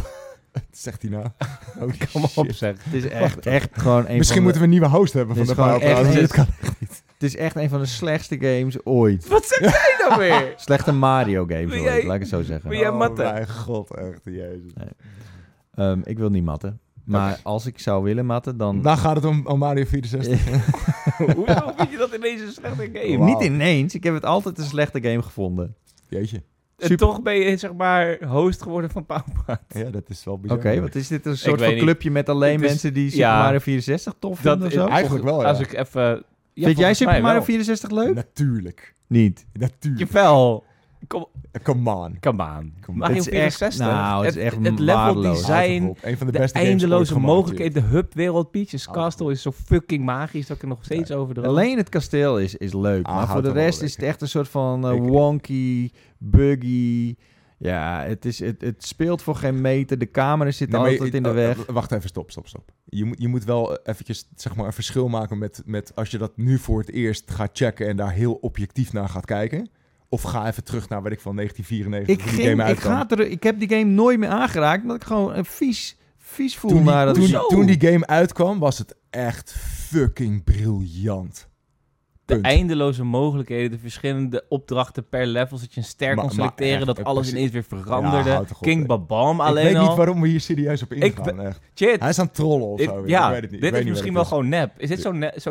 Zegt 0.71 1.03
hij 1.03 1.11
nou. 1.11 1.27
Oh, 1.81 1.91
Kom 2.13 2.25
op, 2.35 2.53
zeg. 2.53 2.85
Het 2.85 2.95
is 2.95 3.09
echt, 3.09 3.47
echt 3.47 3.69
gewoon 3.73 4.07
een 4.07 4.17
Misschien 4.17 4.35
van 4.35 4.43
moeten 4.43 4.61
we 4.61 4.67
een 4.67 4.73
nieuwe 4.73 4.89
host 4.89 5.13
hebben 5.13 5.37
van 5.37 5.45
Dit 5.47 5.57
de 5.57 5.63
is 5.63 5.67
gewoon 5.69 5.81
Powerpraat. 5.81 6.07
echt- 6.07 6.21
Dit 6.21 6.33
kan- 6.33 6.47
Het 7.15 7.23
is 7.33 7.37
echt 7.37 7.57
een 7.57 7.69
van 7.69 7.81
de 7.81 7.87
slechtste 7.87 8.37
games 8.41 8.85
ooit. 8.85 9.29
Wat 9.29 9.47
zeg 9.47 9.61
jij 9.61 10.07
nou 10.09 10.19
weer? 10.21 10.53
Slechte 10.57 10.93
Mario 10.93 11.45
games 11.47 11.73
ooit, 11.73 11.83
jij- 11.83 12.05
laat 12.05 12.15
ik 12.15 12.21
het 12.21 12.29
zo 12.31 12.43
zeggen. 12.43 12.71
jij 12.77 12.89
Oh, 12.89 12.99
matten? 12.99 13.33
mijn 13.33 13.49
god, 13.49 13.95
echt. 13.97 14.21
Jezus. 14.25 14.73
Ehm, 15.75 16.01
ik 16.05 16.19
wil 16.19 16.31
niet 16.31 16.45
matten. 16.45 16.81
Maar 17.05 17.41
als 17.43 17.67
ik 17.67 17.79
zou 17.79 18.03
willen 18.05 18.27
matten, 18.27 18.57
dan... 18.57 18.83
Dan 18.83 18.99
gaat 18.99 19.17
het 19.17 19.25
om, 19.25 19.47
om 19.47 19.59
Mario 19.59 19.85
64. 19.85 20.41
Hoezo 21.17 21.73
vind 21.77 21.91
je 21.91 21.97
dat 21.97 22.15
ineens 22.15 22.41
een 22.41 22.53
slechte 22.53 22.91
game? 22.93 23.25
Niet 23.25 23.43
ineens. 23.43 23.95
Ik 23.95 24.05
heb 24.05 24.15
het 24.15 24.25
altijd 24.25 24.59
een 24.59 24.65
slechte 24.65 25.03
game 25.03 25.23
gevonden. 25.23 25.75
Jeetje. 26.09 26.43
En 26.79 26.87
Super- 26.89 27.07
toch 27.07 27.23
ben 27.23 27.35
je, 27.35 27.57
zeg 27.57 27.73
maar, 27.75 28.19
host 28.29 28.63
geworden 28.63 28.91
van 28.91 29.07
Pauwpraat. 29.07 29.61
Ja, 29.69 29.91
dat 29.91 30.03
is 30.09 30.25
wel 30.25 30.35
Oké, 30.35 30.57
bizar. 30.59 30.81
wat 30.81 30.95
is 30.95 31.09
dit? 31.09 31.27
Een 31.27 31.37
soort 31.39 31.61
van 31.63 31.71
niet. 31.75 31.83
clubje 31.83 32.11
met 32.11 32.29
alleen 32.29 32.55
is- 32.55 32.69
mensen 32.69 32.95
die 32.95 33.11
Super 33.11 33.27
ja. 33.27 33.43
Mario 33.43 33.59
64 33.59 34.15
tof 34.19 34.41
Dat 34.41 34.59
vinden 34.59 34.67
of 34.67 34.73
zo? 34.75 34.87
Eigenlijk 34.93 35.25
wel, 35.25 35.41
ja. 35.41 35.49
Als 35.49 35.61
ik 35.61 35.73
even... 35.73 36.23
Ja, 36.53 36.67
Vind 36.67 36.79
jij 36.79 36.95
Super 36.95 37.13
Mario 37.21 37.33
wel. 37.37 37.45
64 37.45 37.91
leuk? 37.91 38.15
Natuurlijk. 38.15 38.95
Niet. 39.07 39.47
Natuurlijk. 39.53 40.13
Jawel. 40.13 40.65
Kom, 41.07 41.27
Come 41.63 41.91
on. 41.95 42.17
come 42.21 42.43
on. 42.43 42.73
Come 42.81 42.99
Mario 42.99 43.17
Het 43.17 43.27
is 43.27 43.33
echt- 43.33 43.57
64. 43.57 43.87
nou, 43.87 44.25
het 44.27 44.37
is 44.37 44.43
echt 44.43 44.57
het 44.63 44.79
level 44.79 45.15
design, 45.21 45.97
Een 46.03 46.17
van 46.17 46.27
de, 46.27 46.33
de, 46.33 46.39
beste 46.39 46.59
eindeloze 46.59 47.19
mogelijkheden, 47.19 47.83
de 47.83 47.89
hub 47.89 48.15
wereld, 48.15 48.51
Peach's 48.51 48.85
Houd 48.85 48.97
Castle 48.97 49.31
is 49.33 49.43
zo 49.43 49.53
fucking 49.53 50.05
magisch 50.05 50.47
dat 50.47 50.57
ik 50.57 50.63
er 50.63 50.69
nog 50.69 50.85
steeds 50.85 51.11
over 51.13 51.35
droom. 51.35 51.47
Alleen 51.47 51.77
het 51.77 51.89
kasteel 51.89 52.39
is, 52.39 52.57
is 52.57 52.73
leuk. 52.73 53.07
Ah, 53.07 53.15
maar 53.15 53.29
voor 53.29 53.43
de 53.43 53.53
rest 53.53 53.83
is 53.83 53.93
het 53.97 54.05
echt 54.05 54.21
een 54.21 54.29
soort 54.29 54.49
van 54.49 54.87
eh, 54.89 54.97
wonky, 54.99 55.91
buggy. 56.19 57.15
Ja, 57.59 58.03
het, 58.07 58.25
is, 58.25 58.39
het, 58.39 58.61
het 58.61 58.85
speelt 58.87 59.23
voor 59.23 59.35
geen 59.37 59.61
meter. 59.61 59.99
De 59.99 60.11
camera 60.11 60.51
zit 60.51 60.71
Nee, 60.71 60.81
altijd 60.81 61.11
je- 61.11 61.17
in 61.17 61.23
de 61.23 61.29
eh, 61.29 61.35
weg. 61.35 61.67
eh, 61.67 61.75
wacht 61.75 61.93
even, 61.93 62.09
stop, 62.09 62.31
stop, 62.31 62.49
stop. 62.49 62.73
Je 62.85 63.05
moet, 63.05 63.21
je 63.21 63.29
moet 63.29 63.45
wel 63.45 63.77
eh, 63.77 63.93
eventjes 63.93 64.29
zeg 64.35 64.57
maar, 64.57 64.67
een 64.67 64.73
verschil 64.73 65.09
maken 65.09 65.39
met, 65.39 65.63
met 65.65 65.93
als 65.95 66.11
je 66.11 66.19
dat 66.19 66.37
nu 66.37 66.59
voor 66.59 66.79
het 66.79 66.91
eerst 66.91 67.31
gaat 67.31 67.51
checken 67.53 67.89
en 67.89 67.97
daar 67.97 68.13
heel 68.13 68.33
objectief 68.35 68.93
naar 68.93 69.09
gaat 69.09 69.25
kijken. 69.25 69.69
Of 70.15 70.23
ga 70.23 70.47
even 70.47 70.65
terug 70.65 70.89
naar, 70.89 71.03
weet 71.03 71.13
ik 71.13 71.21
van 71.21 71.37
1994. 71.37 72.17
Ik, 72.17 72.23
toen 72.23 72.37
die 72.37 72.47
ging, 72.47 72.61
game 72.61 72.73
ik, 72.73 72.81
ga 72.81 73.09
er, 73.09 73.31
ik 73.31 73.43
heb 73.43 73.59
die 73.59 73.69
game 73.69 73.85
nooit 73.85 74.19
meer 74.19 74.29
aangeraakt. 74.29 74.83
Omdat 74.83 74.97
ik 74.97 75.05
gewoon 75.05 75.35
een 75.35 75.45
vies, 75.45 75.97
vies 76.19 76.57
voel 76.57 76.71
toen, 76.71 76.85
naar 76.85 77.07
dat... 77.07 77.15
toen, 77.15 77.49
toen 77.49 77.67
die 77.67 77.91
game 77.91 78.07
uitkwam, 78.07 78.59
was 78.59 78.79
het 78.79 78.95
echt 79.11 79.55
fucking 79.59 80.45
briljant. 80.45 81.49
De 82.27 82.35
Punt. 82.35 82.47
eindeloze 82.47 83.05
mogelijkheden, 83.05 83.71
de 83.71 83.79
verschillende 83.79 84.45
opdrachten 84.49 85.09
per 85.09 85.27
level, 85.27 85.57
zodat 85.57 85.75
je 85.75 85.81
een 85.81 85.87
ster 85.87 86.15
kon 86.17 86.31
selecteren, 86.31 86.77
echt, 86.77 86.87
dat 86.87 87.05
alles 87.05 87.19
precies. 87.19 87.35
ineens 87.37 87.53
weer 87.53 87.65
veranderde. 87.65 88.45
King. 88.61 88.87
Babam 88.87 89.35
ik 89.35 89.41
alleen 89.41 89.65
weet 89.65 89.77
al. 89.77 89.87
niet 89.89 89.97
waarom 89.97 90.21
we 90.21 90.29
hier 90.29 90.41
serieus 90.41 90.83
op 90.83 90.93
Ik 90.93 91.03
ingaan. 91.05 91.41
echt. 91.41 91.61
Shit. 91.75 92.01
Hij 92.01 92.09
is 92.09 92.19
aan 92.19 92.25
het 92.27 92.35
trollen 92.35 92.67
of 92.67 92.81
Ik- 92.81 92.89
zo. 92.89 93.03
ja, 93.07 93.27
ik 93.27 93.33
weet 93.33 93.43
het 93.43 93.51
niet. 93.51 93.53
Ik 93.53 93.61
dit 93.61 93.71
weet 93.71 93.73
is 93.73 93.79
niet 93.85 93.89
misschien 93.89 94.15
wel 94.15 94.25
gewoon 94.25 94.49
nep. 94.49 94.73
Is 94.77 94.89
dit 94.89 95.01
zo, 95.01 95.13
ne 95.13 95.21
zo? 95.21 95.27
Is 95.27 95.33
dit 95.33 95.43
zo 95.43 95.51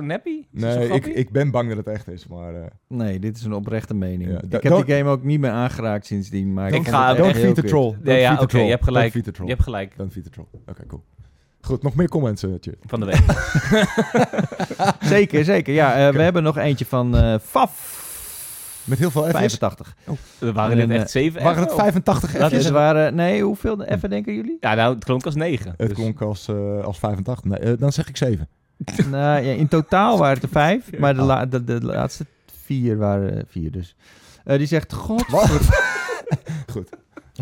Nee, 0.52 0.88
ik, 0.90 1.06
ik 1.06 1.30
ben 1.32 1.52
bang 1.52 1.68
dat 1.68 1.78
het 1.78 1.88
echt 1.88 2.08
is, 2.08 2.28
maar... 2.28 2.56
eh, 2.56 2.62
Nee, 2.88 3.20
dit 3.20 3.38
is 3.38 3.44
een 3.44 3.54
oprechte 3.54 3.94
mening. 3.94 4.30
Ja, 4.32 4.42
ik 4.58 4.64
heb 4.64 4.86
die 4.86 4.96
game 4.96 5.10
ook 5.10 5.24
niet 5.24 5.40
meer 5.40 5.52
aangeraakt 5.52 6.06
sindsdien. 6.06 6.54
Maar 6.54 6.68
ik, 6.68 6.76
Ik 6.76 6.88
ga- 6.88 7.14
don't 7.14 7.36
feed 7.36 7.56
the 7.56 7.64
troll. 7.64 7.92
Don't 7.92 8.04
Nee, 8.04 8.20
ja, 8.20 8.28
feed 8.28 8.38
the 8.38 8.44
oké, 8.44 8.52
troll. 8.52 8.64
je 8.66 8.70
hebt 8.72 8.84
gelijk. 8.84 9.14
Je 9.14 9.22
hebt 9.46 9.64
gelijk. 9.64 9.98
Don't 9.98 10.12
feed 10.12 10.24
the 10.24 10.30
troll. 10.30 10.46
Oké, 10.68 10.86
cool. 10.88 11.04
Goed, 11.66 11.84
nog 11.84 11.96
meer 11.96 12.08
comments, 12.10 12.44
uh, 12.44 12.54
Tjit. 12.60 12.76
Van 12.86 13.00
de 13.00 13.06
week. 13.06 13.24
Zeker, 15.16 15.44
zeker. 15.46 15.74
Ja, 15.74 16.08
eh, 16.08 16.14
we 16.14 16.22
hebben 16.22 16.44
nog 16.44 16.58
eentje 16.58 16.86
van 16.86 17.18
eh 17.18 17.36
Faf. 17.44 18.02
Met 18.84 18.98
heel 19.00 19.12
veel 19.12 19.24
F's. 19.24 19.32
85. 19.32 19.96
Er 20.40 20.54
waren 20.54 20.76
dit 20.78 20.90
En, 20.90 20.96
echt 20.96 21.12
zeven 21.12 21.44
Waren 21.44 21.62
het 21.62 21.72
F'en? 21.72 21.80
85 21.80 22.38
Laat 22.38 22.50
F's? 22.52 22.58
Dus 22.58 22.70
waren, 22.70 23.16
nee, 23.16 23.44
hoeveel 23.44 23.86
F'en 24.00 24.10
denken 24.10 24.34
jullie? 24.34 24.58
Ja, 24.60 24.74
nou, 24.74 24.94
het 24.96 25.04
klonk 25.04 25.26
als 25.26 25.36
negen. 25.36 25.74
Het 25.78 25.88
Dus- 25.88 25.98
klonk 25.98 26.22
als, 26.22 26.48
eh, 26.48 26.84
als 26.84 27.00
85. 27.00 27.44
Nee, 27.46 27.60
eh, 27.60 27.74
dan 27.80 27.92
zeg 27.92 28.08
ik 28.10 28.18
7. 28.18 28.48
nou, 29.12 29.44
ja, 29.44 29.54
in 29.54 29.68
totaal 29.68 30.18
waren 30.18 30.34
het 30.34 30.44
er 30.44 30.50
vijf, 30.50 30.98
maar 31.00 31.16
de, 31.16 31.22
la- 31.22 31.46
de, 31.46 31.64
de 31.64 31.80
laatste 31.86 32.26
vier 32.64 32.98
waren 32.98 33.38
eh, 33.38 33.44
vier 33.48 33.72
dus. 33.72 33.96
Eh, 34.44 34.58
die 34.58 34.68
zegt, 34.68 34.94
God, 34.94 35.26
Goed. 36.72 36.90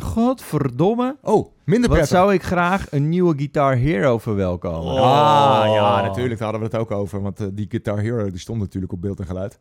Godverdomme, 0.04 1.16
Oh, 1.22 1.48
minder 1.64 1.90
wat 1.90 1.98
prettig. 1.98 2.18
zou 2.18 2.34
ik 2.34 2.44
graag 2.44 2.86
een 2.92 3.10
nieuwe 3.10 3.34
Guitar 3.38 3.76
Hero 3.76 4.18
verwelkomen. 4.18 4.94
Oh. 4.94 5.02
Ah, 5.02 5.74
ja, 5.74 6.02
natuurlijk. 6.02 6.40
Daar 6.40 6.52
hadden 6.52 6.70
we 6.70 6.76
het 6.78 6.86
ook 6.86 6.92
over. 7.00 7.22
Want 7.22 7.40
eh, 7.40 7.48
die 7.52 7.66
Guitar 7.70 8.00
Hero 8.00 8.30
die 8.30 8.40
stond 8.40 8.60
natuurlijk 8.60 8.94
op 8.94 9.02
beeld 9.02 9.20
en 9.20 9.26
geluid. 9.26 9.60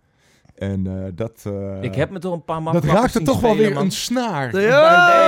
En 0.55 0.87
eh, 0.87 1.11
dat... 1.15 1.43
eh, 1.47 1.83
ik 1.83 1.95
heb 1.95 2.11
me 2.11 2.19
toch 2.19 2.33
een 2.33 2.45
paar 2.45 2.63
dat 2.63 2.65
makkelijke 2.73 3.01
raakte 3.01 3.23
toch 3.23 3.41
wel 3.41 3.57
weer 3.57 3.77
een 3.77 3.91
snaar. 3.91 4.61
Ja! 4.61 5.19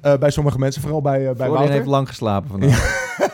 Eh, 0.00 0.16
bij 0.18 0.30
sommige 0.30 0.58
mensen, 0.58 0.82
vooral 0.82 1.00
bij, 1.00 1.32
bij 1.32 1.48
Wouter. 1.48 1.72
heeft 1.72 1.86
lang 1.86 2.08
geslapen 2.08 2.50
vandaag. 2.50 3.08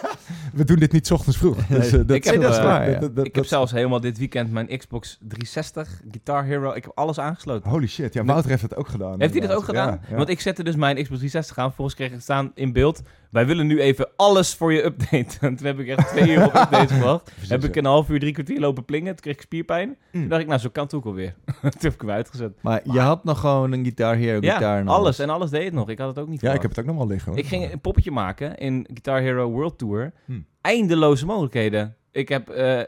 We 0.57 0.65
doen 0.65 0.77
dit 0.79 0.93
niet 0.93 1.07
's 1.07 1.11
ochtends 1.11 1.39
vroeg. 1.39 1.67
Dus, 1.67 1.87
eh, 1.87 1.93
dat 1.93 2.11
Ik 2.11 2.25
heb, 2.25 2.35
Nee, 2.35 2.43
dat 2.43 2.53
is 2.57 2.63
waar, 2.63 2.91
ja. 2.91 2.99
dat- 2.99 3.17
dat- 3.17 3.27
Ik 3.27 3.35
heb 3.35 3.43
dat- 3.43 3.47
zelfs 3.53 3.73
helemaal 3.73 4.01
dit 4.01 4.19
weekend 4.19 4.51
mijn 4.53 4.79
Xbox 4.79 5.19
360 5.21 6.01
Guitar 6.11 6.45
Hero. 6.45 6.73
Ik 6.73 6.83
heb 6.85 6.93
alles 6.95 7.19
aangesloten. 7.19 7.71
Holy 7.71 7.87
shit, 7.87 8.15
ja, 8.15 8.25
Wouter 8.25 8.51
heeft 8.51 8.63
het 8.63 8.77
ook 8.77 8.89
gedaan. 8.89 9.21
Heeft 9.21 9.33
hij 9.39 9.47
dat 9.47 9.57
ook 9.57 9.65
gedaan? 9.65 9.89
Ja, 9.89 10.01
ja. 10.11 10.17
Want 10.17 10.29
ik 10.29 10.41
zette 10.41 10.63
dus 10.65 10.77
mijn 10.77 10.95
Xbox 10.95 11.09
360 11.09 11.59
aan. 11.59 11.65
Vervolgens 11.67 11.97
kreeg 11.97 12.09
ik 12.09 12.15
het 12.15 12.23
staan 12.23 12.51
in 12.55 12.73
beeld. 12.73 13.03
Wij 13.37 13.47
willen 13.47 13.67
nu 13.67 13.81
even 13.81 14.09
alles 14.17 14.55
voor 14.55 14.73
je 14.73 14.85
updaten. 14.85 15.41
En 15.41 15.57
toen 15.57 15.67
heb 15.67 15.79
ik 15.79 15.89
echt 15.89 16.09
twee 16.09 16.31
uur 16.31 16.45
op 16.45 16.55
updates 16.63 16.91
gewacht. 16.99 17.33
Heb 17.49 17.65
ik 17.65 17.77
een 17.77 17.85
half 17.85 18.09
uur, 18.09 18.19
drie 18.21 18.33
kwartier 18.33 18.61
lopen 18.61 18.85
plingen. 18.85 19.13
Toen 19.13 19.21
kreeg 19.23 19.35
ik 19.35 19.41
spierpijn. 19.41 19.89
Mm. 19.89 20.21
Toen 20.21 20.29
dacht 20.29 20.41
ik, 20.43 20.49
nou 20.49 20.61
zo 20.61 20.69
kan 20.69 20.85
het 20.85 20.95
ook 20.95 21.05
alweer. 21.05 21.35
toen 21.61 21.71
heb 21.79 21.93
ik 21.93 22.01
hem 22.01 22.11
uitgezet. 22.11 22.53
Maar 22.63 22.81
je 22.93 22.99
had 23.01 23.25
nog 23.25 23.41
gewoon 23.41 23.73
een 23.73 23.83
Guitar 23.83 24.17
Hero 24.17 24.41
gitaar 24.41 24.61
Ja, 24.61 24.79
en 24.79 24.89
alles. 24.89 25.19
En 25.19 25.31
alles 25.31 25.51
deed 25.51 25.65
het 25.65 25.73
nog. 25.73 25.89
Ik 25.89 25.99
had 25.99 26.09
het 26.09 26.19
ook 26.19 26.29
niet 26.29 26.41
Ja, 26.41 26.53
ik 26.53 26.63
heb 26.63 26.71
het 26.71 26.81
ook 26.81 26.87
nog 26.87 26.97
wel 26.97 27.07
liggen. 27.07 27.31
Hoor. 27.31 27.41
Ik 27.41 27.47
ging 27.47 27.73
een 27.73 27.81
poppetje 27.81 28.11
maken 28.11 28.57
in 28.57 28.85
Guitar 28.87 29.21
Hero 29.21 29.51
World 29.51 29.79
Tour. 29.79 30.13
Hmm. 30.25 30.47
Eindeloze 30.61 31.27
mogelijkheden. 31.27 31.97
Ik 32.13 32.29
heb, 32.29 32.49
eh, 32.49 32.81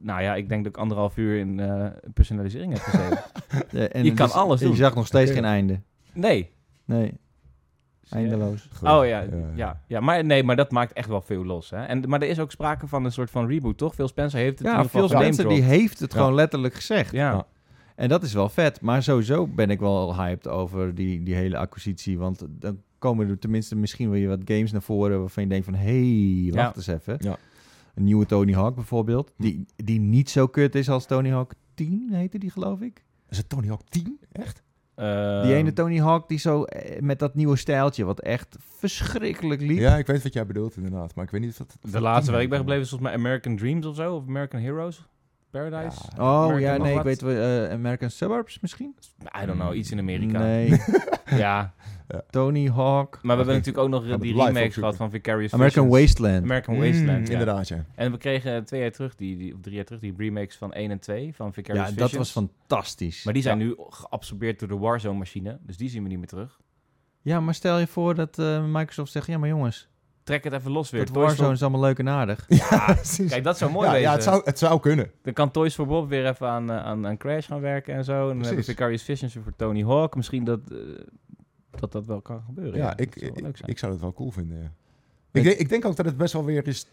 nou 0.00 0.22
ja, 0.22 0.34
ik 0.34 0.48
denk 0.48 0.64
dat 0.64 0.72
ik 0.72 0.78
anderhalf 0.80 1.16
uur 1.16 1.38
in 1.38 1.60
eh, 1.60 1.86
personalisering 2.14 2.72
heb 2.72 2.82
gezeten. 2.82 3.22
En 3.92 4.04
Je 4.04 4.12
kan 4.12 4.26
dus- 4.26 4.34
alles 4.34 4.60
Je 4.60 4.66
doen. 4.66 4.76
zag 4.76 4.94
nog 4.94 5.06
steeds 5.06 5.30
geen 5.30 5.44
einde. 5.44 5.80
Nee. 6.12 6.50
Nee, 6.84 7.14
eindeloos. 8.10 8.68
Oh 8.82 9.06
ja, 9.06 9.24
ja, 9.54 9.80
ja. 9.86 10.00
Maar 10.00 10.24
nee, 10.24 10.42
maar 10.44 10.56
dat 10.56 10.70
maakt 10.70 10.92
echt 10.92 11.08
wel 11.08 11.20
veel 11.20 11.44
los. 11.44 11.70
Hè? 11.70 11.84
En, 11.84 12.08
maar 12.08 12.22
er 12.22 12.28
is 12.28 12.38
ook 12.38 12.50
sprake 12.50 12.86
van 12.86 13.04
een 13.04 13.12
soort 13.12 13.30
van 13.30 13.46
reboot, 13.46 13.76
toch? 13.78 13.94
Phil 13.94 14.08
Spencer 14.08 14.38
heeft 14.38 14.58
het 14.58 14.60
in 14.60 14.66
Ja, 14.66 14.76
ieder 14.76 14.90
geval 14.90 15.08
Phil 15.08 15.18
Spencer 15.18 15.48
die 15.48 15.62
heeft 15.62 16.00
het 16.00 16.12
Ja. 16.12 16.18
gewoon 16.18 16.34
letterlijk 16.34 16.74
gezegd. 16.74 17.12
Ja. 17.12 17.30
Ja. 17.32 17.46
En 17.94 18.08
dat 18.08 18.22
is 18.22 18.32
wel 18.32 18.48
vet. 18.48 18.80
Maar 18.80 19.02
sowieso 19.02 19.46
ben 19.46 19.70
ik 19.70 19.80
wel 19.80 20.16
hyped 20.16 20.48
over 20.48 20.94
die, 20.94 21.22
die 21.22 21.34
hele 21.34 21.56
acquisitie. 21.58 22.18
Want 22.18 22.46
dan 22.50 22.80
komen 22.98 23.28
er 23.28 23.38
tenminste 23.38 23.76
misschien 23.76 24.10
weer 24.10 24.28
wat 24.28 24.40
games 24.44 24.72
naar 24.72 24.82
voren... 24.82 25.18
waarvan 25.20 25.42
je 25.42 25.48
denkt 25.48 25.64
van, 25.64 25.74
hé, 25.74 25.82
hey, 26.42 26.52
wacht 26.52 26.66
Ja. 26.68 26.72
eens 26.76 26.86
even. 26.86 27.16
Ja. 27.18 27.36
Een 27.94 28.04
nieuwe 28.04 28.26
Tony 28.26 28.52
Hawk 28.52 28.74
bijvoorbeeld. 28.74 29.32
Die, 29.36 29.66
die 29.76 30.00
niet 30.00 30.30
zo 30.30 30.46
kut 30.46 30.74
is 30.74 30.88
als 30.88 31.06
Tony 31.06 31.30
Hawk 31.30 31.52
10, 31.74 32.08
heette 32.12 32.38
die 32.38 32.50
geloof 32.50 32.80
ik. 32.80 33.04
Is 33.28 33.36
het 33.36 33.48
Tony 33.48 33.66
Hawk 33.68 33.80
10? 33.88 34.18
Echt? 34.32 34.62
Eh, 34.96 35.42
Die 35.42 35.54
ene 35.54 35.72
Tony 35.72 35.98
Hawk 35.98 36.28
die 36.28 36.38
zo 36.38 36.64
eh, 36.64 37.00
met 37.00 37.18
dat 37.18 37.34
nieuwe 37.34 37.56
stijltje... 37.56 38.04
wat 38.04 38.20
echt 38.20 38.56
verschrikkelijk 38.78 39.60
liep. 39.60 39.78
Ja, 39.78 39.96
ik 39.96 40.06
weet 40.06 40.22
wat 40.22 40.32
jij 40.32 40.46
bedoelt 40.46 40.76
inderdaad. 40.76 41.14
Maar 41.14 41.24
ik 41.24 41.30
weet 41.30 41.40
niet 41.40 41.50
of 41.50 41.56
dat... 41.56 41.92
De 41.92 42.00
laatste 42.00 42.32
waar 42.32 42.42
ik 42.42 42.48
ben 42.48 42.58
gebleven 42.58 42.82
is 42.82 42.88
volgens 42.88 43.10
mij 43.10 43.18
American 43.18 43.56
Dreams 43.56 43.86
of 43.86 43.96
zo. 43.96 44.14
Of 44.14 44.26
American 44.28 44.60
Heroes. 44.60 45.06
Paradise. 45.58 45.98
Ja. 46.16 46.22
Oh 46.22 46.42
American 46.44 46.60
ja, 46.60 46.76
nee, 46.76 46.94
ik 46.96 47.02
weet 47.02 47.20
wel. 47.20 47.64
eh, 47.64 47.72
American 47.72 48.10
Suburbs 48.10 48.60
misschien? 48.60 48.94
I 49.42 49.46
don't 49.46 49.58
know, 49.58 49.74
iets 49.74 49.90
in 49.90 49.98
Amerika. 49.98 50.38
Nee, 50.38 50.80
Ja, 51.44 51.74
Tony 52.30 52.68
Hawk. 52.68 53.18
maar 53.22 53.36
we 53.36 53.42
hebben 53.42 53.54
natuurlijk 53.64 53.84
ook 53.84 53.88
nog 53.90 54.18
die 54.18 54.34
remakes 54.44 54.74
gehad 54.74 54.96
van 54.96 55.10
Vicarious 55.10 55.52
American 55.54 55.84
Visions. 55.84 56.06
Wasteland. 56.08 56.42
American 56.42 56.74
Mm, 56.74 56.80
Wasteland, 56.80 57.26
ja. 57.26 57.32
Inderdaad, 57.32 57.68
ja. 57.68 57.84
En 57.94 58.10
we 58.12 58.18
kregen 58.18 58.64
twee 58.64 58.80
jaar 58.80 58.90
terug, 58.90 59.14
die, 59.14 59.36
die, 59.36 59.54
of 59.54 59.60
drie 59.60 59.74
jaar 59.74 59.84
terug, 59.84 60.00
die 60.00 60.14
remakes 60.16 60.56
van 60.56 60.72
1 60.72 60.90
en 60.90 60.98
2 60.98 61.34
van 61.34 61.52
Vicarious 61.52 61.88
Ja, 61.88 61.94
dat 61.94 62.08
Visions. 62.10 62.32
was 62.32 62.44
fantastisch. 62.44 63.24
Maar 63.24 63.34
die 63.34 63.42
zijn 63.42 63.58
nu 63.58 63.74
geabsorbeerd 63.78 64.58
door 64.58 64.68
de 64.68 64.76
Warzone-machine, 64.76 65.58
dus 65.62 65.76
die 65.76 65.88
zien 65.88 66.02
we 66.02 66.08
niet 66.08 66.18
meer 66.18 66.26
terug. 66.26 66.60
Ja, 67.22 67.40
maar 67.40 67.54
stel 67.54 67.78
je 67.78 67.86
voor 67.86 68.14
dat 68.14 68.38
eh, 68.38 68.64
Microsoft 68.64 69.12
zegt... 69.12 69.26
Ja, 69.26 69.38
maar 69.38 69.48
jongens, 69.48 69.88
Trek 70.26 70.44
het 70.44 70.52
even 70.52 70.70
los 70.70 70.90
weer. 70.90 71.04
dat 71.04 71.12
Toys 71.14 71.24
Warzone 71.26 71.44
for- 71.46 71.54
is 71.54 71.62
allemaal 71.62 71.80
leuk 71.80 71.98
en 71.98 72.08
aardig. 72.08 72.44
Ja, 72.48 72.84
precies. 72.94 73.30
Kijk, 73.30 73.44
dat 73.44 73.58
zou 73.58 73.70
mooi 73.70 73.86
ja, 73.86 73.92
wezen. 73.92 74.08
ja, 74.08 74.14
het 74.14 74.22
zou, 74.22 74.40
het 74.44 74.58
zou 74.58 74.80
kunnen. 74.80 75.10
Dan 75.22 75.32
kan 75.32 75.50
Toys 75.50 75.74
for 75.74 75.86
Bob 75.86 76.08
weer 76.08 76.26
even 76.26 76.48
aan, 76.48 76.70
eh, 76.70 76.76
aan, 76.84 77.06
aan 77.06 77.16
Crash 77.16 77.46
gaan 77.46 77.60
werken 77.60 77.94
en 77.94 78.04
zo. 78.04 78.12
En 78.12 78.18
dan 78.18 78.26
hebben 78.28 78.44
we 78.48 78.52
Precies. 78.54 78.66
Vicarious 78.72 79.02
Visions 79.02 79.34
weer 79.34 79.42
voor 79.42 79.56
Tony 79.56 79.84
Hawk. 79.84 80.16
Misschien 80.16 80.44
dat, 80.44 80.60
eh, 80.70 80.76
dat 81.80 81.92
dat 81.92 82.06
wel 82.06 82.20
kan 82.20 82.42
gebeuren. 82.46 82.76
Ja, 82.78 82.96
ik, 82.96 83.12
zou 83.18 83.32
wel 83.32 83.42
leuk 83.42 83.50
ik, 83.50 83.56
zijn. 83.56 83.70
ik 83.70 83.78
zou 83.78 83.92
het 83.92 84.00
wel 84.00 84.12
cool 84.12 84.30
vinden, 84.30 84.56
ja. 84.58 84.64
Ik- 84.64 84.72
Ik, 85.32 85.42
denk, 85.42 85.58
ik 85.58 85.68
denk 85.68 85.84
ook 85.84 85.96
dat 85.96 86.06
het 86.06 86.16
best 86.16 86.32
wel 86.32 86.44
weer 86.44 86.66
eens 86.66 86.86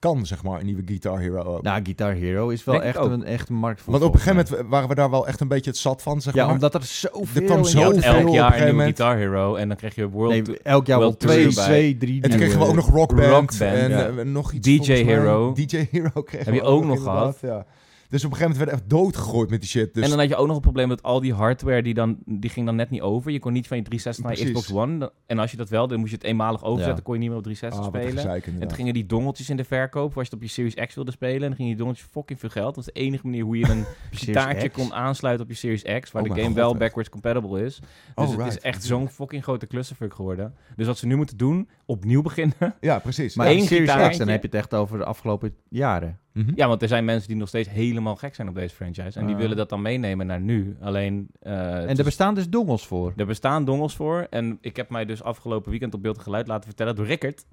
kan, 0.00 0.26
zeg 0.26 0.42
maar, 0.42 0.58
een 0.60 0.66
nieuwe 0.66 0.82
Guitar 0.84 1.18
Hero 1.20 1.42
ook. 1.42 1.62
Nou, 1.62 1.80
Guitar 1.82 2.12
Hero 2.12 2.48
is 2.48 2.64
wel 2.64 2.74
Denk 2.80 2.86
echt 2.94 3.04
een, 3.04 3.24
echt 3.24 3.48
een 3.48 3.54
markt 3.54 3.80
voor. 3.80 3.92
Want 3.92 4.04
op 4.04 4.14
een 4.14 4.20
gegeven 4.20 4.46
moment 4.50 4.70
waren 4.70 4.88
we 4.88 4.94
daar 4.94 5.10
wel 5.10 5.26
echt 5.26 5.40
een 5.40 5.48
beetje 5.48 5.70
het 5.70 5.78
zat 5.78 6.02
van, 6.02 6.20
zeg. 6.20 6.34
Ja, 6.34 6.44
maar. 6.44 6.54
omdat 6.54 6.74
er 6.74 6.82
zoveel... 6.84 7.42
kwam 7.44 7.58
in 7.58 7.64
zo 7.64 7.78
Je 7.78 7.84
jouw- 7.84 7.94
had 7.94 8.02
veel 8.04 8.10
op 8.12 8.16
elk 8.18 8.26
een 8.26 8.32
jaar 8.32 8.58
een 8.60 8.64
nieuwe. 8.64 8.82
Guitar 8.82 9.16
Hero 9.16 9.54
en 9.54 9.68
dan 9.68 9.76
krijg 9.76 9.94
je 9.94 10.08
World 10.08 10.30
Nee, 10.48 10.58
elk 10.62 10.86
jaar 10.86 10.98
wel 10.98 11.06
World 11.06 11.20
twee, 11.20 11.48
twee, 11.48 11.96
drie 11.96 12.14
En 12.14 12.20
toen 12.20 12.30
nieuwe- 12.30 12.44
kregen 12.44 12.58
we 12.60 12.66
ook 12.66 12.74
nog 12.74 12.90
Rock 12.90 13.14
Band, 13.14 13.28
Rock 13.30 13.58
Band, 13.58 13.60
en 13.72 13.90
ja. 13.90 14.06
eh, 14.08 14.24
nog 14.24 14.52
iets 14.52 14.66
DJ. 14.68 14.92
Hero. 14.92 15.52
DJ 15.66 15.86
Hero 15.90 16.22
kregen 16.22 16.46
Heb 16.52 16.54
je 16.54 16.62
ook 16.62 16.84
nog 16.84 16.96
inderdaad, 16.98 17.38
Ja. 17.42 17.66
Dus 18.10 18.24
op 18.24 18.30
een 18.30 18.36
gegeven 18.36 18.58
moment 18.58 18.70
werd 18.70 18.70
echt 18.70 18.90
doodgegooid 18.90 19.50
met 19.50 19.60
die 19.60 19.68
shit. 19.68 19.94
Dus 19.94 20.04
En 20.04 20.10
dan 20.10 20.18
had 20.18 20.28
je 20.28 20.36
ook 20.36 20.46
nog 20.46 20.54
het 20.54 20.64
probleem 20.64 20.88
dat 20.88 21.02
al 21.02 21.20
die 21.20 21.34
hardware 21.34 21.82
die 21.82 21.94
dan 21.94 22.18
die 22.26 22.50
ging 22.50 22.66
dan 22.66 22.76
net 22.76 22.90
niet 22.90 23.00
over. 23.00 23.30
Je 23.30 23.38
kon 23.38 23.52
niet 23.52 23.66
van 23.66 23.76
je 23.76 23.82
360 23.82 24.24
naar 24.24 24.38
je. 24.38 24.44
Xbox 24.44 24.72
One. 24.72 25.12
En 25.26 25.38
als 25.38 25.50
je 25.50 25.56
dat 25.56 25.68
wel, 25.68 25.86
dan 25.88 25.98
moest 25.98 26.10
je 26.10 26.16
het 26.16 26.26
eenmalig 26.26 26.64
overzetten. 26.64 26.96
Ja. 26.96 27.02
kon 27.02 27.14
je 27.14 27.20
niet 27.20 27.28
meer 27.28 27.38
op 27.38 27.44
360 27.44 27.94
ah, 27.94 28.00
spelen. 28.00 28.22
gezeik, 28.22 28.46
En 28.46 28.58
toen 28.68 28.76
gingen 28.76 28.94
die 28.94 29.06
dongeltjes 29.06 29.50
in 29.50 29.56
de 29.56 29.64
verkoop. 29.64 30.04
Als 30.04 30.14
je 30.14 30.22
het 30.22 30.32
op 30.32 30.42
je 30.42 30.48
Series 30.48 30.74
X 30.74 30.94
wilde 30.94 31.10
spelen, 31.10 31.34
en 31.34 31.48
dan 31.48 31.54
gingen 31.54 31.70
die 31.70 31.76
dongeltjes 31.80 32.08
fucking 32.10 32.40
veel 32.40 32.48
geld. 32.48 32.74
Dat 32.74 32.84
was 32.84 32.84
de 32.84 32.92
enige 32.92 33.24
manier 33.26 33.44
hoe 33.44 33.58
je 33.58 33.68
een 33.68 33.84
X. 34.68 34.72
kon 34.72 34.92
aansluiten 34.94 35.44
op 35.44 35.50
je 35.50 35.56
Series 35.56 35.82
X. 36.00 36.10
Waar 36.10 36.22
Oh 36.22 36.28
de 36.28 36.34
game 36.34 36.46
God, 36.46 36.56
wel 36.56 36.70
echt. 36.70 36.78
backwards 36.78 37.08
compatible 37.10 37.64
is. 37.64 37.80
Dus 37.80 37.88
Oh, 38.14 38.36
het 38.38 38.46
is 38.46 38.60
echt 38.60 38.84
zo'n 38.84 39.08
fucking 39.08 39.42
grote 39.42 39.66
clusterfuck 39.66 40.14
geworden. 40.14 40.54
Dus 40.76 40.86
wat 40.86 40.98
ze 40.98 41.06
nu 41.06 41.16
moeten 41.16 41.36
doen, 41.36 41.68
opnieuw 41.84 42.22
beginnen. 42.30 42.74
Ja, 42.80 42.98
precies. 42.98 43.34
Maar 43.34 43.46
één 43.46 43.66
Series 43.66 44.08
X, 44.08 44.18
dan 44.18 44.28
heb 44.28 44.40
je 44.42 44.46
het 44.46 44.56
echt 44.56 44.74
over 44.74 44.98
de 44.98 45.04
afgelopen 45.04 45.54
jaren. 45.68 46.18
Mhm. 46.32 46.52
Ja, 46.54 46.68
want 46.68 46.82
er 46.82 46.88
zijn 46.88 47.04
mensen 47.04 47.28
die 47.28 47.36
nog 47.36 47.48
steeds 47.48 47.68
helemaal 47.70 48.16
gek 48.16 48.34
zijn 48.34 48.48
op 48.48 48.54
deze 48.54 48.74
franchise. 48.74 49.18
En 49.18 49.26
die 49.26 49.34
Ah. 49.34 49.40
willen 49.40 49.56
dat 49.56 49.68
dan 49.68 49.82
meenemen 49.82 50.26
naar 50.26 50.40
nu. 50.40 50.76
Alleen... 50.80 51.28
eh, 51.40 51.52
En 51.76 51.82
er 51.88 51.98
is- 51.98 52.02
bestaan 52.04 52.34
dus 52.34 52.48
dongels 52.48 52.86
voor. 52.86 53.12
Er 53.16 53.26
bestaan 53.26 53.64
dongels 53.64 53.96
voor. 53.96 54.26
En 54.30 54.58
ik 54.60 54.76
heb 54.76 54.90
mij 54.90 55.04
dus 55.04 55.22
afgelopen 55.22 55.70
weekend 55.70 55.94
op 55.94 56.02
beeld 56.02 56.16
en 56.16 56.22
geluid 56.22 56.46
laten 56.46 56.64
vertellen 56.66 56.96
door 56.96 57.06
Rickert. 57.06 57.46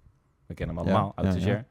We 0.45 0.53
kennen 0.53 0.75
hem 0.75 0.85
allemaal, 0.85 1.13
Ja, 1.15 1.23
uit 1.23 1.33
ja, 1.33 1.39
de 1.39 1.45
share. 1.45 1.65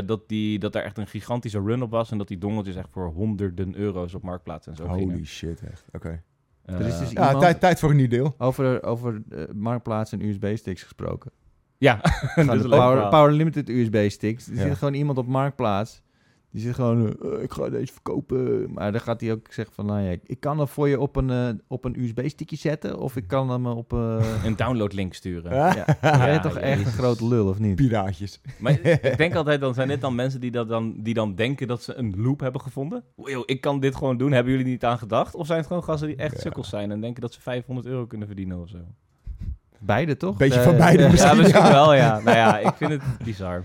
eh, 0.00 0.06
dat, 0.06 0.28
die, 0.28 0.58
dat 0.58 0.74
er 0.74 0.82
echt 0.82 0.98
een 0.98 1.06
gigantische 1.06 1.60
run 1.60 1.82
op 1.82 1.90
was. 1.90 2.10
En 2.10 2.18
dat 2.18 2.28
die 2.28 2.38
dongeltjes 2.38 2.76
echt 2.76 2.88
voor 2.90 3.06
honderden 3.06 3.76
euro's 3.76 4.14
op 4.14 4.22
marktplaats 4.22 4.66
en 4.66 4.76
zo 4.76 4.86
Holy 4.86 4.98
gingen. 4.98 5.26
shit, 5.26 5.62
echt. 5.70 5.84
Oké. 5.92 6.22
Eh, 6.64 6.74
Er 6.74 6.86
is 6.86 6.98
dus 6.98 7.10
Ja, 7.10 7.24
Iemand- 7.24 7.40
tijd, 7.40 7.60
tijd 7.60 7.78
voor 7.78 7.90
een 7.90 7.96
nieuw 7.96 8.08
deel. 8.08 8.34
Over, 8.38 8.82
over 8.82 9.22
marktplaats 9.54 10.12
en 10.12 10.20
USB-sticks 10.24 10.82
gesproken. 10.82 11.30
ja, 11.78 11.96
de 12.34 12.66
Power. 12.68 13.08
Power 13.08 13.32
Limited 13.32 13.68
USB-sticks. 13.68 14.48
Er 14.48 14.54
Ja. 14.54 14.62
zit 14.62 14.74
gewoon 14.78 14.94
iemand 14.94 15.18
op 15.18 15.26
marktplaats. 15.26 16.02
Die 16.52 16.62
zegt 16.62 16.74
gewoon, 16.74 17.16
eh, 17.22 17.42
ik 17.42 17.52
ga 17.52 17.68
deze 17.68 17.92
verkopen. 17.92 18.72
Maar 18.72 18.92
dan 18.92 19.00
gaat 19.00 19.20
hij 19.20 19.32
ook 19.32 19.46
zeggen 19.52 19.74
van, 19.74 19.86
nou 19.86 20.00
ja, 20.00 20.16
ik 20.26 20.40
kan 20.40 20.58
hem 20.58 20.68
voor 20.68 20.88
je 20.88 21.00
op 21.00 21.16
een, 21.16 21.30
eh, 21.30 21.48
op 21.66 21.84
een 21.84 22.00
USB-stickje 22.02 22.56
zetten. 22.56 22.98
Of 22.98 23.16
ik 23.16 23.26
kan 23.26 23.50
hem 23.50 23.66
op... 23.66 23.92
eh 23.92 24.24
Een 24.44 24.56
downloadlink 24.56 25.14
sturen. 25.14 25.54
Ja. 25.54 25.74
ja, 25.76 25.96
hij 26.00 26.32
Ja, 26.32 26.40
toch 26.40 26.56
echt 26.56 26.86
een 26.86 26.92
grote 26.92 27.28
lul, 27.28 27.48
of 27.48 27.58
niet? 27.58 27.74
Piraatjes. 27.76 28.40
Maar 28.58 28.72
ik 29.12 29.16
denk 29.16 29.34
altijd, 29.34 29.60
dan 29.60 29.74
zijn 29.74 29.88
dit 29.88 30.00
dan 30.00 30.14
mensen 30.14 30.40
die, 30.40 30.50
dat 30.50 30.68
dan, 30.68 30.94
die 30.96 31.14
dan 31.14 31.34
denken 31.34 31.66
dat 31.66 31.82
ze 31.82 31.94
een 31.94 32.14
loop 32.16 32.40
hebben 32.40 32.60
gevonden. 32.60 33.04
Yo, 33.16 33.42
ik 33.46 33.60
kan 33.60 33.80
dit 33.80 33.96
gewoon 33.96 34.16
doen. 34.16 34.32
Hebben 34.32 34.52
jullie 34.52 34.66
niet 34.68 34.84
aan 34.84 34.98
gedacht? 34.98 35.34
Of 35.34 35.46
zijn 35.46 35.58
het 35.58 35.66
gewoon 35.66 35.84
gasten 35.84 36.08
die 36.08 36.16
echt 36.16 36.34
Ja. 36.34 36.40
sukkels 36.40 36.68
zijn 36.68 36.90
en 36.90 37.00
denken 37.00 37.22
dat 37.22 37.32
ze 37.32 37.40
500 37.40 37.86
euro 37.86 38.06
kunnen 38.06 38.26
verdienen 38.26 38.60
of 38.60 38.68
zo? 38.68 38.78
Beide, 39.78 40.16
toch? 40.16 40.36
Beetje 40.36 40.60
van 40.62 40.76
beide 40.76 41.08
misschien. 41.08 41.30
ja, 41.30 41.36
misschien 41.36 41.62
ja. 41.64 41.70
wel, 41.72 41.94
ja. 41.94 42.20
Nou 42.20 42.36
ja, 42.36 42.58
ik 42.58 42.74
vind 42.74 42.90
het 42.90 43.02
bizar. 43.24 43.64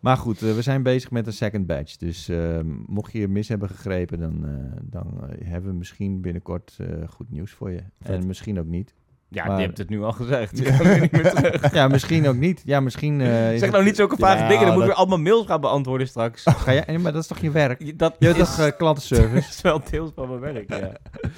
Maar 0.00 0.16
goed, 0.16 0.42
eh, 0.42 0.54
we 0.54 0.62
zijn 0.62 0.82
bezig 0.82 1.10
met 1.10 1.26
een 1.26 1.32
second 1.32 1.66
batch. 1.66 1.96
Dus 1.96 2.28
eh, 2.28 2.38
mocht 2.86 3.12
je 3.12 3.28
mis 3.28 3.48
hebben 3.48 3.68
gegrepen, 3.68 4.18
dan, 4.18 4.44
eh, 4.44 4.80
dan 4.82 5.06
eh, 5.30 5.46
hebben 5.48 5.70
we 5.70 5.76
misschien 5.76 6.20
binnenkort 6.20 6.76
goed 7.08 7.30
nieuws 7.30 7.50
voor 7.52 7.70
je. 7.70 7.80
Vet. 8.00 8.16
En 8.20 8.26
misschien 8.26 8.58
ook 8.58 8.66
niet. 8.66 8.94
Ja, 9.28 9.44
Maar- 9.46 9.56
je 9.60 9.64
hebt 9.66 9.78
het 9.78 9.88
nu 9.88 10.02
al 10.02 10.12
gezegd. 10.12 10.58
Je 10.58 10.64
kan 10.78 11.00
niet 11.00 11.12
meer 11.12 11.30
terug. 11.34 11.72
Ja, 11.74 11.88
misschien 11.88 12.28
ook 12.28 12.36
niet. 12.36 12.62
Ja, 12.64 12.80
misschien... 12.80 13.20
is 13.20 13.28
Zeg 13.28 13.60
het- 13.60 13.70
nou 13.70 13.84
niet 13.84 13.96
zulke 13.96 14.16
vage 14.16 14.42
Ja, 14.42 14.48
dingen. 14.48 14.64
Dan 14.64 14.72
moet 14.74 14.82
ik 14.82 14.88
dat- 14.88 14.96
weer 14.98 15.06
allemaal 15.06 15.32
mails 15.32 15.46
gaan 15.46 15.60
beantwoorden 15.60 16.08
straks. 16.08 16.42
Ga 16.44 16.72
jij, 16.72 16.84
nee, 16.86 16.98
maar 16.98 17.12
dat 17.12 17.22
is 17.22 17.28
toch 17.28 17.38
je 17.38 17.50
werk? 17.50 17.98
Dat 17.98 18.16
Je 18.18 18.28
is, 18.28 18.36
toch 18.56 18.76
klantenservice? 18.76 19.48
is 19.54 19.60
wel 19.60 19.80
deels 19.90 20.10
van 20.14 20.28
mijn 20.28 20.40
werk, 20.40 20.68
ja. 20.74 20.92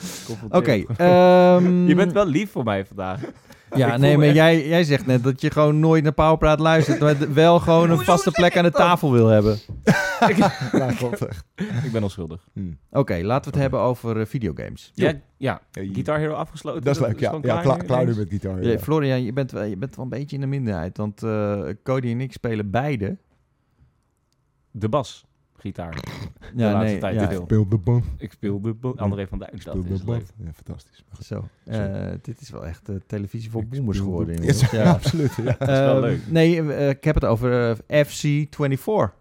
Oké. 0.59 0.85
Ehm, 0.97 1.87
Je 1.87 1.95
bent 1.95 2.13
wel 2.13 2.27
lief 2.27 2.51
voor 2.51 2.65
mij 2.65 2.87
vandaag. 2.87 3.21
Ja, 3.75 3.93
ik 3.95 4.01
nee, 4.01 4.17
maar 4.17 4.27
echt- 4.27 4.35
jij, 4.35 4.69
jij 4.69 4.85
zegt 4.85 5.07
net 5.07 5.23
dat 5.23 5.41
je 5.41 5.51
gewoon 5.51 5.81
nooit 5.81 6.03
naar 6.03 6.13
Powerpraat 6.13 6.59
luistert, 6.61 7.01
maar 7.01 7.33
wel 7.35 7.59
gewoon 7.61 7.91
een 7.91 7.99
vaste 7.99 8.31
plek 8.31 8.53
ik 8.53 8.57
aan 8.57 8.63
de 8.65 8.71
tafel 8.71 9.13
wil 9.13 9.27
hebben. 9.27 9.59
Ja, 10.73 10.89
echt. 10.91 11.45
Ik 11.85 11.93
ben 11.93 12.03
onschuldig. 12.03 12.49
Hm. 12.53 12.61
Oké, 12.91 13.15
laten 13.23 13.45
we 13.45 13.51
het 13.51 13.61
hebben 13.61 13.81
over 13.81 14.21
eh, 14.21 14.27
videogames. 14.27 14.91
Ja, 14.95 15.13
ja. 15.37 15.61
Guitar 15.73 16.19
Hero 16.19 16.35
afgesloten. 16.35 16.83
Dat 16.83 16.95
is 16.95 17.01
leuk, 17.01 17.21
ja. 17.21 17.39
Ja, 17.43 17.61
klaar, 17.61 18.05
nu 18.05 18.15
met. 18.15 18.43
Ja, 18.43 18.57
Ja. 18.61 18.79
Florian, 18.79 19.23
je 19.23 19.33
bent, 19.33 19.51
wel- 19.53 19.63
je 19.63 19.77
bent 19.77 19.97
wel 19.97 20.05
een 20.05 20.11
beetje 20.11 20.35
in 20.37 20.41
de 20.43 20.47
minderheid, 20.49 20.97
want 20.97 21.23
eh, 21.23 21.61
Cody 21.83 22.11
en 22.11 22.21
ik 22.21 22.33
spelen 22.33 22.71
beide. 22.71 23.17
De 24.71 24.89
bas. 24.89 25.26
Gitaar. 25.59 25.95
Ja, 26.57 26.73
laatste 26.73 26.91
nee, 26.91 26.99
tijd 27.01 27.15
ja, 27.21 27.29
veel. 27.29 27.43
Speel 27.43 27.69
de 27.69 27.79
bom. 27.79 28.03
Ik 28.19 28.33
speel 28.33 28.61
de 28.61 28.77
André 28.97 29.27
van 29.27 29.39
Duin. 29.39 29.53
Speel 29.59 29.75
Dat 29.75 29.87
de 30.07 30.17
is. 30.17 30.23
Ja, 30.45 30.53
fantastisch. 30.53 31.05
Zo, 31.21 31.49
eh, 31.65 32.13
dit 32.23 32.41
is 32.41 32.51
wel 32.51 32.67
echt 32.67 32.89
eh, 32.89 32.97
televisie 33.07 33.51
voor 33.51 33.63
Ik 33.63 33.71
boomers 33.71 33.99
geworden. 33.99 34.27
de- 34.37 34.41
inmiddels. 34.43 34.71
Ja, 34.71 34.83
Ja. 34.83 34.91
absoluut. 35.01 35.35
Ja. 35.35 35.59
is 35.61 35.67
wel 35.67 35.93
Ehm, 35.95 36.01
leuk. 36.01 36.21
Nee, 36.31 36.73
eh, 36.73 36.89
ik 36.89 37.05
heb 37.05 37.15
het 37.15 37.25
over 37.25 37.77
eh, 37.87 38.07
FC24. 38.07 39.15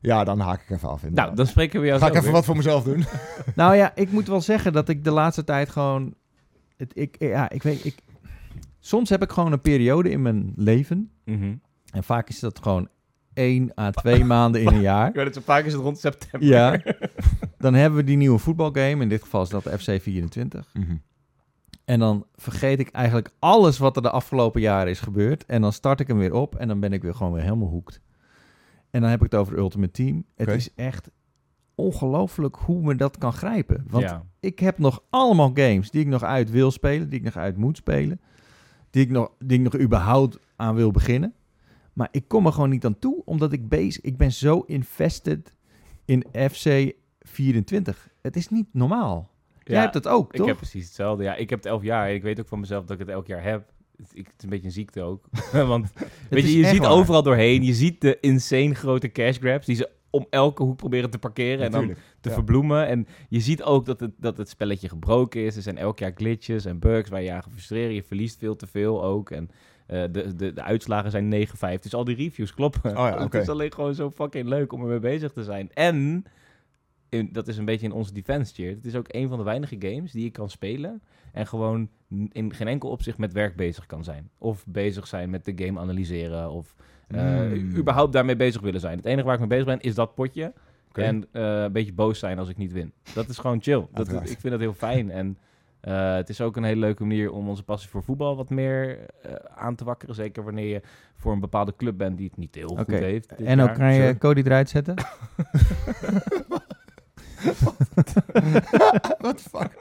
ja, 0.00 0.24
dan 0.24 0.40
haak 0.40 0.60
ik 0.62 0.70
even 0.70 0.88
af. 0.88 0.94
Nou, 1.00 1.08
inderdaad. 1.08 1.36
dan 1.36 1.46
spreken 1.46 1.80
we 1.80 1.86
jou 1.86 1.98
Ga 1.98 2.06
ik 2.06 2.12
even 2.12 2.24
weer. 2.24 2.32
wat 2.32 2.44
voor 2.44 2.56
mezelf 2.56 2.84
doen. 2.84 3.04
Nou 3.54 3.74
ja, 3.76 3.92
ik 3.94 4.12
moet 4.12 4.26
wel 4.28 4.40
zeggen 4.40 4.72
dat 4.72 4.88
ik 4.88 5.04
de 5.04 5.10
laatste 5.10 5.44
tijd 5.44 5.68
gewoon... 5.68 6.14
Het, 6.76 6.92
ik, 6.96 7.16
ja, 7.18 7.50
ik 7.50 7.62
weet... 7.62 7.84
Ik, 7.84 7.94
soms 8.78 9.08
heb 9.10 9.22
ik 9.22 9.30
gewoon 9.30 9.52
een 9.52 9.60
periode 9.60 10.10
in 10.10 10.22
mijn 10.22 10.52
leven. 10.56 11.10
Mhm. 11.24 11.54
En 11.90 12.04
vaak 12.04 12.28
is 12.28 12.40
dat 12.40 12.58
gewoon 12.62 12.88
één 13.40 13.72
à 13.78 13.90
twee 13.90 14.24
maanden 14.24 14.60
in 14.60 14.66
een 14.66 14.80
jaar. 14.80 15.08
Ik 15.08 15.14
weet 15.14 15.24
het, 15.24 15.34
zo 15.34 15.40
vaak 15.40 15.64
is 15.64 15.72
het 15.72 15.82
rond 15.82 15.98
september. 15.98 16.48
Ja. 16.48 16.80
Dan 17.58 17.74
hebben 17.74 17.98
we 17.98 18.04
die 18.04 18.16
nieuwe 18.16 18.38
voetbalgame. 18.38 19.02
In 19.02 19.08
dit 19.08 19.22
geval 19.22 19.42
is 19.42 19.48
dat 19.48 19.68
FC24. 19.68 20.72
En 21.84 21.98
dan 21.98 22.26
vergeet 22.34 22.80
ik 22.80 22.88
eigenlijk 22.88 23.30
alles 23.38 23.78
wat 23.78 23.96
er 23.96 24.02
de 24.02 24.10
afgelopen 24.10 24.60
jaren 24.60 24.90
is 24.90 25.00
gebeurd. 25.00 25.46
En 25.46 25.60
dan 25.60 25.72
start 25.72 26.00
ik 26.00 26.06
hem 26.06 26.18
weer 26.18 26.34
op. 26.34 26.54
En 26.54 26.68
dan 26.68 26.80
ben 26.80 26.92
ik 26.92 27.02
weer 27.02 27.14
gewoon 27.14 27.32
weer 27.32 27.42
helemaal 27.42 27.68
hoekt. 27.68 28.00
En 28.90 29.00
dan 29.00 29.10
heb 29.10 29.18
ik 29.22 29.30
het 29.30 29.40
over 29.40 29.58
Ultimate 29.58 29.92
Team. 29.92 30.24
Het 30.36 30.48
is 30.48 30.74
echt 30.74 31.10
ongelooflijk 31.74 32.56
hoe 32.56 32.82
me 32.82 32.94
dat 32.94 33.18
kan 33.18 33.32
grijpen. 33.32 33.84
Want 33.88 34.04
ja. 34.04 34.24
ik 34.40 34.58
heb 34.58 34.78
nog 34.78 35.02
allemaal 35.10 35.50
games 35.54 35.90
die 35.90 36.00
ik 36.00 36.06
nog 36.06 36.22
uit 36.22 36.50
wil 36.50 36.70
spelen, 36.70 37.08
die 37.08 37.18
ik 37.18 37.24
nog 37.24 37.36
uit 37.36 37.56
moet 37.56 37.76
spelen, 37.76 38.20
die 38.90 39.02
ik 39.02 39.10
nog, 39.10 39.30
die 39.38 39.58
ik 39.58 39.64
nog 39.64 39.80
überhaupt 39.80 40.38
aan 40.56 40.74
wil 40.74 40.90
beginnen. 40.90 41.34
Maar 42.00 42.08
ik 42.10 42.28
kom 42.28 42.46
er 42.46 42.52
gewoon 42.52 42.70
niet 42.70 42.84
aan 42.84 42.98
toe, 42.98 43.22
omdat 43.24 43.52
ik 43.52 43.68
bezig... 43.68 44.02
Ik 44.02 44.16
ben 44.16 44.32
zo 44.32 44.60
invested 44.66 45.54
in 46.04 46.24
FC 46.50 46.92
24. 47.20 48.08
Het 48.22 48.36
is 48.36 48.48
niet 48.48 48.66
normaal. 48.72 49.30
Jij 49.62 49.76
Ja, 49.76 49.82
hebt 49.82 49.94
het 49.94 50.08
ook, 50.08 50.30
Ik 50.32 50.36
toch? 50.36 50.46
heb 50.46 50.56
precies 50.56 50.84
hetzelfde. 50.84 51.24
Ja, 51.24 51.34
ik 51.34 51.50
heb 51.50 51.58
het 51.58 51.68
elf 51.68 51.82
jaar 51.82 52.12
ik 52.12 52.22
weet 52.22 52.40
ook 52.40 52.48
van 52.48 52.60
mezelf 52.60 52.84
dat 52.84 53.00
ik 53.00 53.06
het 53.06 53.14
elk 53.14 53.26
jaar 53.26 53.42
heb. 53.42 53.72
Het, 53.96 54.10
ik, 54.12 54.26
het 54.26 54.34
is 54.36 54.42
een 54.42 54.48
beetje 54.48 54.66
een 54.66 54.72
ziekte 54.72 55.02
ook. 55.02 55.24
Want 55.52 55.92
weet 56.30 56.42
je, 56.44 56.58
je 56.58 56.66
ziet 56.66 56.78
waar. 56.78 56.90
overal 56.90 57.22
doorheen. 57.22 57.62
Je 57.62 57.74
ziet 57.74 58.00
de 58.00 58.18
insane 58.20 58.74
grote 58.74 59.12
cash 59.12 59.38
grabs 59.38 59.66
die 59.66 59.76
ze 59.76 59.90
om 60.10 60.26
elke 60.30 60.62
hoek 60.62 60.76
proberen 60.76 61.10
te 61.10 61.18
parkeren 61.18 61.64
en 61.64 61.70
dan 61.70 61.94
te 62.20 62.28
ja. 62.28 62.34
verbloemen. 62.34 62.86
En 62.86 63.06
je 63.28 63.40
ziet 63.40 63.62
ook 63.62 63.86
dat 63.86 64.00
het, 64.00 64.12
dat 64.16 64.36
het 64.36 64.48
spelletje 64.48 64.88
gebroken 64.88 65.44
is. 65.44 65.56
Er 65.56 65.62
zijn 65.62 65.78
elk 65.78 65.98
jaar 65.98 66.12
glitches 66.14 66.64
en 66.64 66.78
bugs 66.78 67.10
waar 67.10 67.22
je 67.22 67.32
aan 67.32 67.42
gaat 67.42 67.52
frustreren. 67.52 67.94
Je 67.94 68.02
verliest 68.02 68.38
veel 68.38 68.56
te 68.56 68.66
veel 68.66 69.04
ook. 69.04 69.30
En 69.30 69.50
eh, 69.90 70.02
de, 70.10 70.36
de, 70.36 70.52
de 70.52 70.62
uitslagen 70.62 71.10
zijn 71.10 71.48
9-5. 71.76 71.80
Dus 71.80 71.94
al 71.94 72.04
die 72.04 72.16
reviews 72.16 72.54
kloppen. 72.54 72.90
Oh 72.90 72.96
ja, 72.96 73.22
Het 73.24 73.34
is 73.34 73.48
alleen 73.48 73.72
gewoon 73.72 73.94
zo 73.94 74.10
fucking 74.10 74.48
leuk 74.48 74.72
om 74.72 74.80
ermee 74.82 74.98
bezig 74.98 75.32
te 75.32 75.44
zijn. 75.44 75.70
En 75.72 76.24
in, 77.08 77.28
dat 77.32 77.48
is 77.48 77.56
een 77.56 77.64
beetje 77.64 77.86
in 77.86 77.92
onze 77.92 78.12
defense 78.12 78.54
cheer. 78.54 78.70
Het 78.74 78.84
is 78.84 78.94
ook 78.94 79.06
een 79.08 79.28
van 79.28 79.38
de 79.38 79.44
weinige 79.44 79.76
games 79.78 80.12
die 80.12 80.24
je 80.24 80.30
kan 80.30 80.50
spelen 80.50 81.02
en 81.32 81.46
gewoon 81.46 81.88
in 82.32 82.54
geen 82.54 82.68
enkel 82.68 82.88
opzicht 82.90 83.18
met 83.18 83.32
werk 83.32 83.56
bezig 83.56 83.86
kan 83.86 84.04
zijn. 84.04 84.30
Of 84.38 84.64
bezig 84.66 85.06
zijn 85.06 85.30
met 85.30 85.44
de 85.44 85.52
game 85.64 85.80
analyseren 85.80 86.50
of 86.50 86.74
eh, 87.08 87.40
Mm. 87.40 87.76
überhaupt 87.76 88.12
daarmee 88.12 88.36
bezig 88.36 88.60
willen 88.60 88.80
zijn. 88.80 88.96
Het 88.96 89.06
enige 89.06 89.24
waar 89.24 89.34
ik 89.34 89.40
mee 89.40 89.48
bezig 89.48 89.64
ben 89.64 89.80
is 89.80 89.94
dat 89.94 90.14
potje. 90.14 90.52
En 90.92 91.26
eh, 91.32 91.62
een 91.62 91.72
beetje 91.72 91.92
boos 91.92 92.18
zijn 92.18 92.38
als 92.38 92.48
ik 92.48 92.56
niet 92.56 92.72
win. 92.72 92.92
Dat 93.14 93.28
is 93.28 93.38
gewoon 93.38 93.62
chill. 93.62 93.86
Dat, 93.92 94.12
ik 94.12 94.38
vind 94.40 94.50
dat 94.50 94.60
heel 94.60 94.72
fijn. 94.72 95.10
En 95.10 95.38
eh, 95.80 96.14
het 96.14 96.28
is 96.28 96.40
ook 96.40 96.56
een 96.56 96.64
hele 96.64 96.80
leuke 96.80 97.04
manier 97.04 97.32
om 97.32 97.48
onze 97.48 97.62
passie 97.62 97.90
voor 97.90 98.02
voetbal 98.02 98.36
wat 98.36 98.50
meer 98.50 98.98
eh, 99.22 99.32
aan 99.54 99.74
te 99.74 99.84
wakkeren. 99.84 100.14
Zeker 100.14 100.44
wanneer 100.44 100.66
je 100.66 100.82
voor 101.16 101.32
een 101.32 101.40
bepaalde 101.40 101.76
club 101.76 101.98
bent 101.98 102.16
die 102.16 102.26
het 102.26 102.36
niet 102.36 102.54
heel 102.54 102.68
goed 102.68 102.86
heeft. 102.88 103.34
En 103.34 103.60
ook 103.60 103.74
kan 103.74 103.94
je. 103.94 104.18
Cody 104.18 104.40
eruit 104.40 104.68
zetten? 104.68 104.94
What 109.18 109.36
the 109.42 109.44
fuck? 109.50 109.78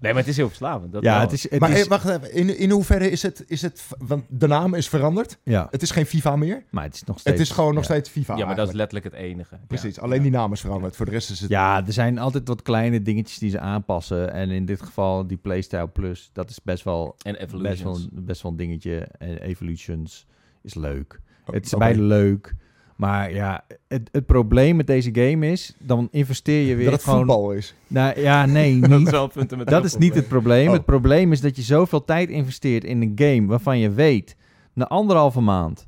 Nee, 0.00 0.12
maar 0.12 0.20
het 0.22 0.30
is 0.30 0.36
heel 0.36 0.46
verslavend. 0.48 0.92
Dat 0.92 1.02
ja, 1.02 1.12
wel. 1.12 1.20
het 1.20 1.32
is... 1.32 1.50
Het 1.50 1.60
maar 1.60 1.70
is 1.70 1.82
eh, 1.82 1.88
wacht 1.88 2.08
even, 2.08 2.32
in, 2.32 2.58
in 2.58 2.70
hoeverre 2.70 3.10
is 3.10 3.22
het, 3.22 3.44
is 3.46 3.62
het... 3.62 3.86
Want 3.98 4.24
de 4.28 4.46
naam 4.46 4.74
is 4.74 4.88
veranderd. 4.88 5.38
ja, 5.42 5.68
Het 5.70 5.82
is 5.82 5.90
geen 5.90 6.06
FIFA 6.06 6.36
meer. 6.36 6.64
maar 6.70 6.84
het 6.84 6.94
is 6.94 7.04
nog 7.04 7.18
steeds... 7.18 7.38
Het 7.38 7.46
is 7.48 7.54
gewoon 7.54 7.74
nog 7.74 7.86
ja. 7.86 7.92
steeds 7.94 8.08
FIFA 8.10 8.36
ja, 8.36 8.46
maar 8.46 8.56
dat 8.56 8.68
is 8.68 8.74
letterlijk 8.74 9.04
het 9.14 9.22
enige. 9.22 9.58
Precies, 9.66 9.94
Ja. 9.94 10.02
alleen 10.02 10.22
die 10.22 10.30
naam 10.30 10.52
is 10.52 10.60
veranderd. 10.60 10.96
Voor 10.96 11.06
de 11.06 11.12
rest 11.12 11.30
is 11.30 11.40
het... 11.40 11.50
Ja, 11.50 11.86
er 11.86 11.92
zijn 11.92 12.18
altijd 12.18 12.48
wat 12.48 12.62
kleine 12.62 13.02
dingetjes 13.02 13.38
die 13.38 13.50
ze 13.50 13.58
aanpassen. 13.60 14.32
En 14.32 14.50
in 14.50 14.64
dit 14.64 14.82
geval 14.82 15.26
die 15.26 15.36
Playstyle 15.36 15.88
Plus, 15.88 16.30
dat 16.32 16.50
is 16.50 16.62
best 16.62 16.84
wel, 16.84 17.14
En 17.22 17.32
best 17.32 17.50
wel, 17.52 17.60
Evolutions. 17.64 18.08
best 18.12 18.42
wel 18.42 18.50
een 18.50 18.56
dingetje. 18.58 19.08
En 19.18 19.38
Evolutions 19.38 20.26
is 20.62 20.74
leuk. 20.74 21.20
Oh, 21.46 21.54
Het 21.54 21.64
is 21.66 21.74
beide 21.76 22.02
leuk. 22.02 22.54
Maar 23.00 23.32
ja, 23.32 23.64
het, 23.88 24.08
het 24.12 24.26
probleem 24.26 24.76
met 24.76 24.86
deze 24.86 25.10
game 25.12 25.50
is, 25.50 25.74
dan 25.78 26.08
investeer 26.10 26.66
je 26.66 26.74
weer 26.74 26.84
Dat 26.84 26.94
het 26.94 27.02
gewoon... 27.02 27.18
voetbal 27.18 27.52
is. 27.52 27.74
Nou, 27.86 28.20
ja, 28.20 28.46
nee, 28.46 28.80
Dat 28.80 28.90
is 28.90 28.98
niet. 28.98 29.10
wel 29.10 29.24
een 29.24 29.30
fundamenteel 29.30 29.76
Dat 29.76 29.84
is 29.84 29.96
niet 29.96 30.14
het 30.14 30.28
probleem. 30.28 30.66
Oh. 30.66 30.72
Het 30.72 30.84
probleem 30.84 31.32
is 31.32 31.40
dat 31.40 31.56
je 31.56 31.62
zoveel 31.62 32.04
tijd 32.04 32.28
investeert 32.28 32.84
in 32.84 33.02
een 33.02 33.12
game 33.14 33.46
waarvan 33.46 33.78
je 33.78 33.90
weet, 33.90 34.36
na 34.74 34.86
anderhalve 34.88 35.40
maand 35.40 35.86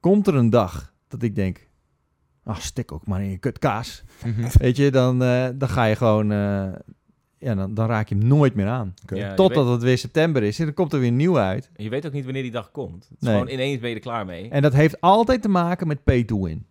komt 0.00 0.26
er 0.26 0.34
een 0.34 0.50
dag 0.50 0.92
dat 1.08 1.22
ik 1.22 1.34
denk, 1.34 1.68
ah, 2.44 2.58
stik 2.58 2.92
ook 2.92 3.06
maar 3.06 3.22
in 3.22 3.30
je 3.30 3.38
kut 3.38 3.58
kaas. 3.58 4.04
Mhm. 4.24 4.48
Weet 4.60 4.76
je, 4.76 4.90
dan, 4.90 5.22
eh, 5.22 5.48
dan 5.54 5.68
ga 5.68 5.84
je 5.84 5.96
gewoon, 5.96 6.32
eh, 6.32 6.68
ja, 7.40 7.54
dan, 7.54 7.74
dan 7.74 7.86
raak 7.86 8.08
je 8.08 8.14
hem 8.14 8.26
nooit 8.26 8.54
meer 8.54 8.66
aan. 8.66 8.94
Ja, 9.06 9.34
Totdat 9.34 9.64
weet- 9.64 9.72
het 9.74 9.82
weer 9.82 9.98
september 9.98 10.42
is 10.42 10.58
en 10.58 10.64
dan 10.64 10.74
komt 10.74 10.92
er 10.92 11.00
weer 11.00 11.12
nieuw 11.12 11.38
uit. 11.38 11.70
Je 11.76 11.88
weet 11.88 12.06
ook 12.06 12.12
niet 12.12 12.24
wanneer 12.24 12.42
die 12.42 12.50
dag 12.50 12.70
komt. 12.70 13.04
Het 13.08 13.16
is 13.20 13.26
Nee. 13.26 13.32
gewoon 13.38 13.48
ineens 13.52 13.80
ben 13.80 13.88
je 13.88 13.94
er 13.94 14.00
klaar 14.00 14.24
mee. 14.26 14.48
En 14.50 14.62
dat 14.62 14.72
heeft 14.72 15.00
altijd 15.00 15.42
te 15.42 15.48
maken 15.48 15.86
met 15.86 16.04
pay 16.04 16.24
to 16.24 16.42
win. 16.42 16.66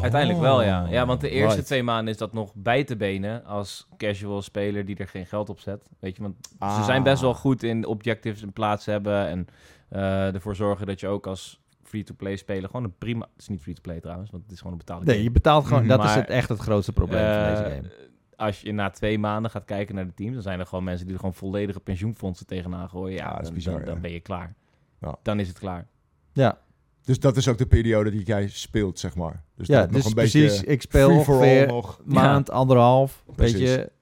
Uiteindelijk 0.00 0.40
wel, 0.40 0.62
ja. 0.62 0.86
Ja, 0.90 1.06
want 1.06 1.20
de 1.20 1.28
eerste 1.28 1.44
Oh, 1.46 1.52
Right. 1.52 1.66
twee 1.66 1.82
maanden 1.82 2.12
is 2.12 2.18
dat 2.18 2.32
nog 2.32 2.52
bij 2.54 2.84
te 2.84 2.96
benen 2.96 3.44
als 3.44 3.88
casual 3.96 4.42
speler 4.42 4.84
die 4.84 4.96
er 4.96 5.08
geen 5.08 5.26
geld 5.26 5.48
op 5.48 5.60
zet. 5.60 5.88
Weet 6.00 6.16
je, 6.16 6.22
want 6.22 6.34
ze 6.40 6.54
Ah. 6.58 6.84
zijn 6.84 7.02
best 7.02 7.20
wel 7.20 7.34
goed 7.34 7.62
in 7.62 7.86
objectives 7.86 8.42
in 8.42 8.52
plaats 8.52 8.86
hebben 8.86 9.26
en 9.26 9.46
eh, 9.88 10.34
ervoor 10.34 10.56
zorgen 10.56 10.86
dat 10.86 11.00
je 11.00 11.06
ook 11.06 11.26
als 11.26 11.60
free-to-play 11.82 12.36
speler 12.36 12.66
gewoon 12.70 12.84
een 12.84 12.98
prima... 12.98 13.26
Het 13.32 13.40
is 13.42 13.48
niet 13.48 13.60
free-to-play 13.62 14.00
trouwens, 14.00 14.30
want 14.30 14.42
het 14.42 14.52
is 14.52 14.58
gewoon 14.58 14.72
een 14.72 14.78
betaalde 14.78 15.04
Nee, 15.04 15.14
game. 15.14 15.26
je 15.28 15.32
betaalt 15.34 15.66
gewoon, 15.66 15.86
dat 15.86 16.04
is 16.04 16.14
het, 16.14 16.28
echt 16.28 16.48
het 16.48 16.58
grootste 16.58 16.92
probleem 16.92 17.32
van 17.32 17.50
deze 17.50 17.62
Eh, 17.62 17.74
game. 17.74 17.90
Als 18.36 18.60
je 18.60 18.72
na 18.72 18.90
twee 18.90 19.18
maanden 19.18 19.50
gaat 19.50 19.64
kijken 19.64 19.94
naar 19.94 20.06
de 20.06 20.14
teams, 20.14 20.32
dan 20.34 20.42
zijn 20.42 20.60
er 20.60 20.66
gewoon 20.66 20.84
mensen 20.84 21.04
die 21.04 21.14
er 21.14 21.20
gewoon 21.20 21.34
volledige 21.34 21.80
pensioenfondsen 21.80 22.46
tegenaan 22.46 22.88
gooien. 22.88 23.16
Ja, 23.16 23.24
Ja, 23.24 23.30
dat 23.30 23.38
is 23.40 23.44
dan, 23.46 23.54
bizar, 23.54 23.84
dan, 23.84 24.00
ben 24.00 24.12
je 24.12 24.20
klaar. 24.20 24.54
Ja. 25.00 25.16
Dan 25.22 25.40
is 25.40 25.48
het 25.48 25.58
klaar. 25.58 25.86
Ja, 26.32 26.58
Dus 27.02 27.20
dat 27.20 27.36
is 27.36 27.48
ook 27.48 27.58
de 27.58 27.66
periode 27.66 28.10
die 28.10 28.24
jij 28.24 28.48
speelt, 28.48 28.98
zeg 28.98 29.14
maar. 29.14 29.42
Dus 29.56 29.66
ja 29.66 29.80
dat 29.80 29.86
nog 29.90 29.96
dus 29.96 30.06
een 30.06 30.14
precies. 30.14 30.50
beetje 30.50 30.66
Ik 30.66 30.82
speel 30.82 31.10
ongeveer 31.10 31.66
nog. 31.66 32.00
maand, 32.04 32.50
anderhalf, 32.50 33.22
weet 33.26 33.36
Precies. 33.36 33.58
je. 33.74 33.92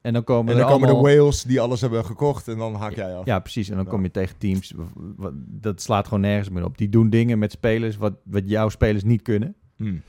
En 0.00 0.12
dan 0.12 0.24
komen 0.24 0.52
En 0.52 0.58
er 0.60 0.64
dan 0.66 0.72
komen 0.72 0.88
allemaal... 0.88 1.04
de 1.12 1.16
whales 1.16 1.42
die 1.42 1.60
alles 1.60 1.80
hebben 1.80 2.04
gekocht 2.04 2.48
en 2.48 2.58
dan 2.58 2.74
haak 2.74 2.94
jij 2.94 3.16
af. 3.16 3.24
Ja, 3.26 3.38
precies. 3.38 3.68
En 3.68 3.74
dan 3.76 3.84
Ja. 3.84 3.90
kom 3.90 4.02
je 4.02 4.10
tegen 4.10 4.38
teams. 4.38 4.74
Dat 5.46 5.82
slaat 5.82 6.04
gewoon 6.04 6.20
nergens 6.20 6.48
meer 6.48 6.64
op. 6.64 6.78
Die 6.78 6.88
doen 6.88 7.10
dingen 7.10 7.38
met 7.38 7.52
spelers 7.52 7.96
wat, 7.96 8.12
wat 8.24 8.48
jouw 8.48 8.68
spelers 8.68 9.02
niet 9.04 9.22
kunnen. 9.22 9.54
Hmm. 9.76 10.02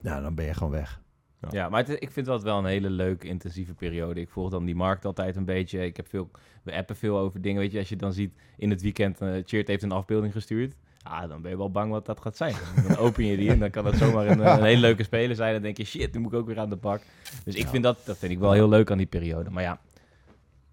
Nou, 0.00 0.22
dan 0.22 0.34
ben 0.34 0.44
je 0.44 0.54
gewoon 0.54 0.72
weg. 0.72 1.02
Ja. 1.50 1.62
Ja, 1.62 1.68
maar 1.68 1.86
het, 1.86 2.02
ik 2.02 2.10
vind 2.10 2.26
dat 2.26 2.42
wel 2.42 2.58
een 2.58 2.64
hele 2.64 2.90
leuke, 2.90 3.26
intensieve 3.28 3.74
periode. 3.74 4.20
Ik 4.20 4.28
volg 4.28 4.50
dan 4.50 4.64
die 4.64 4.74
markt 4.74 5.04
altijd 5.04 5.36
een 5.36 5.44
beetje. 5.44 5.84
Ik 5.84 5.96
heb 5.96 6.08
veel, 6.08 6.30
we 6.62 6.72
appen 6.74 6.96
veel 6.96 7.18
over 7.18 7.40
dingen. 7.40 7.60
Weet 7.60 7.72
je, 7.72 7.78
als 7.78 7.88
je 7.88 7.96
dan 7.96 8.12
ziet 8.12 8.32
in 8.56 8.70
het 8.70 8.82
weekend, 8.82 9.20
eh 9.20 9.28
Cheert 9.44 9.68
heeft 9.68 9.82
een 9.82 9.92
afbeelding 9.92 10.32
gestuurd. 10.32 10.74
Ah, 11.02 11.28
dan 11.28 11.42
ben 11.42 11.50
je 11.50 11.56
wel 11.56 11.70
bang 11.70 11.90
wat 11.90 12.06
dat 12.06 12.20
gaat 12.20 12.36
zijn. 12.36 12.54
Dan 12.88 12.96
open 13.06 13.24
je 13.24 13.36
die 13.36 13.50
en 13.50 13.58
dan 13.58 13.70
kan 13.70 13.84
dat 13.84 13.94
zomaar 13.96 14.26
een, 14.26 14.46
een 14.46 14.62
hele 14.64 14.80
leuke 14.80 15.02
speler 15.02 15.36
zijn. 15.36 15.52
Dan 15.52 15.62
denk 15.62 15.76
je, 15.76 15.84
shit, 15.84 16.14
nu 16.14 16.20
moet 16.20 16.32
ik 16.32 16.38
ook 16.38 16.46
weer 16.46 16.58
aan 16.58 16.70
de 16.70 16.76
bak. 16.76 17.02
Dus 17.44 17.54
ik 17.54 17.62
Ja. 17.62 17.68
vind 17.68 17.82
dat, 17.82 17.98
dat 18.04 18.18
vind 18.18 18.32
ik 18.32 18.38
wel 18.38 18.52
heel 18.52 18.68
leuk 18.68 18.90
aan 18.90 18.98
die 18.98 19.06
periode. 19.06 19.50
Maar 19.50 19.62
ja, 19.62 19.80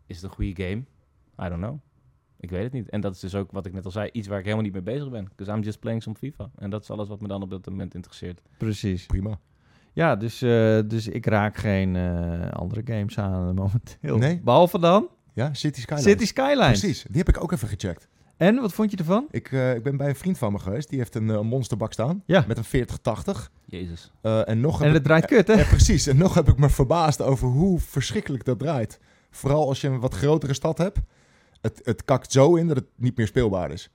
is 0.08 0.16
het 0.16 0.26
een 0.26 0.32
goede 0.32 0.64
game? 0.64 0.84
I 1.46 1.50
don't 1.50 1.62
know. 1.62 1.78
Ik 2.40 2.50
weet 2.50 2.64
het 2.64 2.72
niet. 2.74 2.90
En 2.90 3.02
dat 3.02 3.14
is 3.14 3.20
dus 3.20 3.36
ook 3.36 3.52
wat 3.52 3.66
ik 3.66 3.74
net 3.74 3.86
al 3.86 3.92
zei, 3.92 4.10
iets 4.12 4.28
waar 4.28 4.38
ik 4.38 4.44
helemaal 4.44 4.64
niet 4.66 4.74
mee 4.74 4.82
bezig 4.82 5.10
ben. 5.10 5.24
Because 5.36 5.52
I'm 5.58 5.64
just 5.64 5.80
playing 5.80 6.04
some 6.04 6.16
FIFA. 6.16 6.50
En 6.56 6.70
dat 6.70 6.82
is 6.82 6.90
alles 6.90 7.08
wat 7.08 7.22
me 7.22 7.28
dan 7.28 7.42
op 7.42 7.50
dat 7.50 7.66
moment 7.70 7.96
interesseert. 7.96 8.42
Precies. 8.58 9.06
Prima. 9.06 9.40
Ja, 9.94 10.16
dus, 10.16 10.42
eh, 10.42 10.80
dus 10.86 11.08
ik 11.08 11.26
raak 11.26 11.58
geen 11.58 11.96
eh, 11.96 12.50
andere 12.52 12.82
games 12.86 13.18
aan 13.20 13.54
momenteel. 13.56 14.18
Nee? 14.18 14.40
Behalve 14.44 14.80
dan 14.80 15.08
Ja, 15.34 15.54
City 15.54 15.80
Skylines. 15.82 16.10
City 16.10 16.26
Skylines. 16.26 16.80
Precies, 16.80 17.06
die 17.10 17.18
heb 17.18 17.30
ik 17.30 17.44
ook 17.44 17.52
even 17.52 17.68
gecheckt. 17.68 18.08
En, 18.38 18.56
wat 18.56 18.74
vond 18.74 18.92
je 18.92 18.98
ervan? 18.98 19.28
Ik, 19.32 19.52
eh, 19.52 19.76
ik 19.76 19.84
ben 19.84 19.98
bij 19.98 20.10
een 20.10 20.16
vriend 20.16 20.38
van 20.38 20.52
me 20.52 20.60
geweest, 20.60 20.90
die 20.90 20.98
heeft 20.98 21.16
een 21.16 21.30
eh, 21.30 21.42
monsterbak 21.42 21.94
staan. 21.94 22.24
Ja. 22.26 22.44
Met 22.48 22.58
een 22.58 22.64
4080. 22.64 23.52
Jezus. 23.66 24.12
Eh, 24.22 24.50
en 24.50 24.60
nog 24.60 24.82
En 24.82 24.88
ik- 24.88 24.94
het 24.94 25.04
draait 25.04 25.26
kut, 25.26 25.48
hè? 25.48 25.54
Ja, 25.54 25.64
precies. 25.68 26.08
En 26.08 26.18
nog 26.18 26.34
heb 26.34 26.48
ik 26.48 26.58
me 26.58 26.70
verbaasd 26.70 27.22
over 27.22 27.48
hoe 27.48 27.80
verschrikkelijk 27.80 28.46
dat 28.46 28.60
draait. 28.60 29.00
Vooral 29.30 29.68
als 29.68 29.82
je 29.82 29.88
een 29.88 30.00
wat 30.00 30.14
grotere 30.14 30.54
stad 30.54 30.78
hebt. 30.78 31.00
Het, 31.62 31.82
het 31.84 32.06
kakt 32.06 32.32
zo 32.32 32.56
in 32.56 32.68
dat 32.68 32.76
het 32.76 32.88
niet 32.96 33.18
meer 33.18 33.28
speelbaar 33.28 33.72
is. 33.72 33.90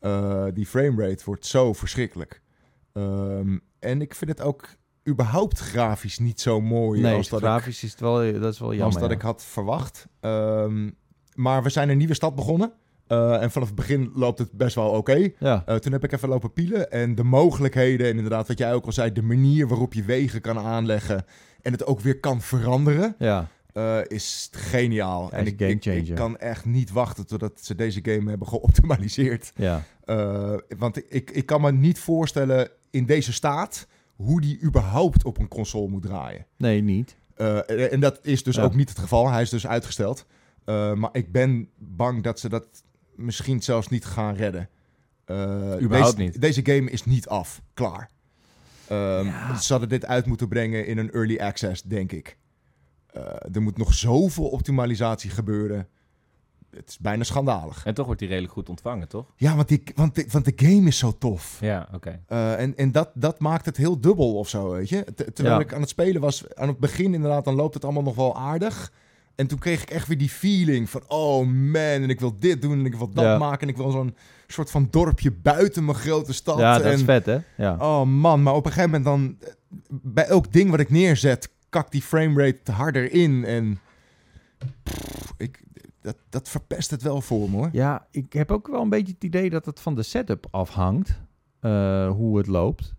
Eh, 0.00 0.44
die 0.54 0.66
framerate 0.66 1.24
wordt 1.24 1.46
zo 1.46 1.72
verschrikkelijk. 1.72 2.40
Ehm, 2.92 3.58
en 3.78 4.00
ik 4.00 4.14
vind 4.14 4.30
het 4.30 4.40
ook 4.40 4.68
überhaupt 5.08 5.58
grafisch 5.58 6.18
niet 6.18 6.40
zo 6.40 6.60
mooi 6.60 7.00
Nee, 7.00 7.14
als 7.14 7.28
dat 7.28 7.40
ik 7.40 7.46
grafisch 7.46 7.82
is 7.82 7.90
het 7.90 8.00
wel, 8.00 8.40
dat 8.40 8.52
is 8.52 8.58
wel 8.58 8.68
jammer. 8.68 8.86
als 8.86 8.94
dat 8.98 9.10
ja. 9.10 9.16
ik 9.16 9.22
had 9.22 9.44
verwacht. 9.44 10.06
Ehm, 10.20 10.90
maar 11.34 11.62
we 11.62 11.68
zijn 11.68 11.88
een 11.88 11.98
nieuwe 11.98 12.14
stad 12.14 12.34
begonnen. 12.34 12.72
Eh, 13.08 13.42
en 13.42 13.50
vanaf 13.50 13.68
het 13.68 13.76
begin 13.76 14.10
loopt 14.14 14.38
het 14.38 14.52
best 14.52 14.74
wel 14.74 14.90
oké. 14.90 15.30
Ja, 15.38 15.62
Eh, 15.66 15.76
toen 15.76 15.92
heb 15.92 16.04
ik 16.04 16.12
even 16.12 16.28
lopen 16.28 16.52
pielen. 16.52 16.90
En 16.90 17.14
de 17.14 17.22
mogelijkheden, 17.22 18.06
en 18.06 18.16
inderdaad 18.16 18.48
wat 18.48 18.58
jij 18.58 18.74
ook 18.74 18.86
al 18.86 18.92
zei... 18.92 19.12
de 19.12 19.22
manier 19.22 19.68
waarop 19.68 19.94
je 19.94 20.02
wegen 20.04 20.40
kan 20.40 20.58
aanleggen... 20.58 21.24
en 21.62 21.72
het 21.72 21.86
ook 21.86 22.00
weer 22.00 22.20
kan 22.20 22.40
veranderen... 22.40 23.14
ja. 23.18 23.48
eh, 23.72 23.98
is 24.06 24.48
geniaal. 24.52 25.28
Ja, 25.30 25.36
en 25.36 25.46
ik, 25.46 25.60
een 25.60 25.96
ik, 25.96 26.14
kan 26.14 26.38
echt 26.38 26.64
niet 26.64 26.90
wachten... 26.90 27.26
totdat 27.26 27.60
ze 27.60 27.74
deze 27.74 28.00
game 28.02 28.28
hebben 28.30 28.48
geoptimaliseerd. 28.48 29.52
ja. 29.56 29.82
Want 30.78 31.12
ik, 31.14 31.30
ik 31.30 31.46
kan 31.46 31.60
me 31.60 31.72
niet 31.72 31.98
voorstellen 31.98 32.70
in 32.90 33.06
deze 33.06 33.32
staat... 33.32 33.86
hoe 34.18 34.40
die 34.40 34.60
überhaupt 34.62 35.24
op 35.24 35.38
een 35.38 35.48
console 35.48 35.88
moet 35.88 36.02
draaien. 36.02 36.46
Nee, 36.56 36.82
niet. 36.82 37.16
Eh, 37.34 37.92
en 37.92 38.00
dat 38.00 38.18
is 38.22 38.42
dus 38.42 38.56
Ja. 38.56 38.62
ook 38.62 38.74
niet 38.74 38.88
het 38.88 38.98
geval. 38.98 39.28
Hij 39.30 39.42
is 39.42 39.50
dus 39.50 39.66
uitgesteld. 39.66 40.26
Eh, 40.64 40.94
maar 40.94 41.10
ik 41.12 41.32
ben 41.32 41.68
bang 41.76 42.22
dat 42.22 42.40
ze 42.40 42.48
dat 42.48 42.64
misschien 43.16 43.62
zelfs 43.62 43.88
niet 43.88 44.04
gaan 44.04 44.34
redden. 44.34 44.68
Eh, 45.24 45.36
Überhaupt 45.80 46.16
deze, 46.16 46.30
niet. 46.30 46.40
Deze 46.40 46.60
game 46.64 46.90
is 46.90 47.04
niet 47.04 47.28
af. 47.28 47.62
Klaar. 47.74 48.10
Ehm, 48.88 49.24
Ja. 49.26 49.56
Ze 49.56 49.72
hadden 49.72 49.88
dit 49.88 50.06
uit 50.06 50.26
moeten 50.26 50.48
brengen 50.48 50.86
in 50.86 50.98
een 50.98 51.10
early 51.12 51.38
access, 51.38 51.82
denk 51.82 52.12
ik. 52.12 52.38
Er 53.52 53.62
moet 53.62 53.76
nog 53.78 53.94
zoveel 53.94 54.48
optimalisatie 54.48 55.30
gebeuren. 55.30 55.88
Het 56.70 56.88
is 56.88 56.98
bijna 56.98 57.24
schandalig. 57.24 57.84
En 57.84 57.94
toch 57.94 58.04
wordt 58.06 58.20
die 58.20 58.28
redelijk 58.28 58.52
goed 58.52 58.68
ontvangen, 58.68 59.08
toch? 59.08 59.26
Ja, 59.36 59.54
want, 59.56 59.68
die, 59.68 59.82
want, 59.94 60.14
de, 60.14 60.26
want 60.30 60.44
de 60.44 60.52
game 60.66 60.86
is 60.86 60.98
zo 60.98 61.18
tof. 61.18 61.58
Ja, 61.60 61.88
oké. 61.94 62.20
Eh, 62.26 62.60
en 62.60 62.76
en 62.76 62.92
dat, 62.92 63.10
dat 63.14 63.38
maakt 63.40 63.66
het 63.66 63.76
heel 63.76 64.00
dubbel 64.00 64.34
of 64.38 64.48
zo, 64.48 64.70
weet 64.70 64.88
je. 64.88 65.04
Ter- 65.14 65.32
terwijl 65.32 65.56
Ja. 65.56 65.62
ik 65.64 65.72
aan 65.72 65.80
het 65.80 65.88
spelen 65.88 66.20
was, 66.20 66.54
aan 66.54 66.68
het 66.68 66.78
begin 66.78 67.14
inderdaad, 67.14 67.44
dan 67.44 67.54
loopt 67.54 67.74
het 67.74 67.84
allemaal 67.84 68.02
nog 68.02 68.14
wel 68.14 68.36
aardig. 68.36 68.92
En 69.34 69.46
toen 69.46 69.58
kreeg 69.58 69.82
ik 69.82 69.90
echt 69.90 70.06
weer 70.08 70.18
die 70.18 70.28
feeling 70.28 70.90
van, 70.90 71.02
oh 71.08 71.46
man, 71.46 71.74
en 71.82 72.10
ik 72.10 72.20
wil 72.20 72.36
dit 72.38 72.62
doen 72.62 72.78
en 72.78 72.86
ik 72.86 72.94
wil 72.94 73.08
dat 73.10 73.24
Ja. 73.24 73.38
maken. 73.38 73.60
En 73.60 73.68
ik 73.68 73.76
wil 73.76 73.90
zo'n 73.90 74.16
soort 74.46 74.70
van 74.70 74.88
dorpje 74.90 75.30
buiten 75.32 75.84
mijn 75.84 75.96
grote 75.96 76.32
stad. 76.32 76.58
Ja, 76.58 76.76
dat 76.76 76.86
en, 76.86 76.92
is 76.92 77.02
vet, 77.02 77.26
hè? 77.26 77.38
Ja. 77.56 77.76
Oh 77.80 78.02
man, 78.02 78.42
maar 78.42 78.54
op 78.54 78.66
een 78.66 78.72
gegeven 78.72 79.02
moment 79.02 79.38
dan, 79.40 79.48
eh, 79.48 79.54
bij 80.02 80.24
elk 80.26 80.52
ding 80.52 80.70
wat 80.70 80.80
ik 80.80 80.90
neerzet, 80.90 81.50
kakt 81.68 81.92
die 81.92 82.02
framerate 82.02 82.72
harder 82.72 83.12
in. 83.12 83.44
En 83.44 83.78
pff, 84.82 85.34
ik, 85.36 85.60
dat, 86.00 86.16
dat 86.28 86.48
verpest 86.48 86.90
het 86.90 87.02
wel 87.02 87.20
voor 87.20 87.50
me 87.50 87.56
hoor. 87.56 87.68
Ja, 87.72 88.06
ik 88.10 88.32
heb 88.32 88.50
ook 88.50 88.68
wel 88.68 88.82
een 88.82 88.88
beetje 88.88 89.12
het 89.12 89.24
idee 89.24 89.50
dat 89.50 89.66
het 89.66 89.80
van 89.80 89.94
de 89.94 90.02
setup 90.02 90.46
afhangt. 90.50 91.20
eh, 91.60 92.10
hoe 92.10 92.38
het 92.38 92.46
loopt. 92.46 92.94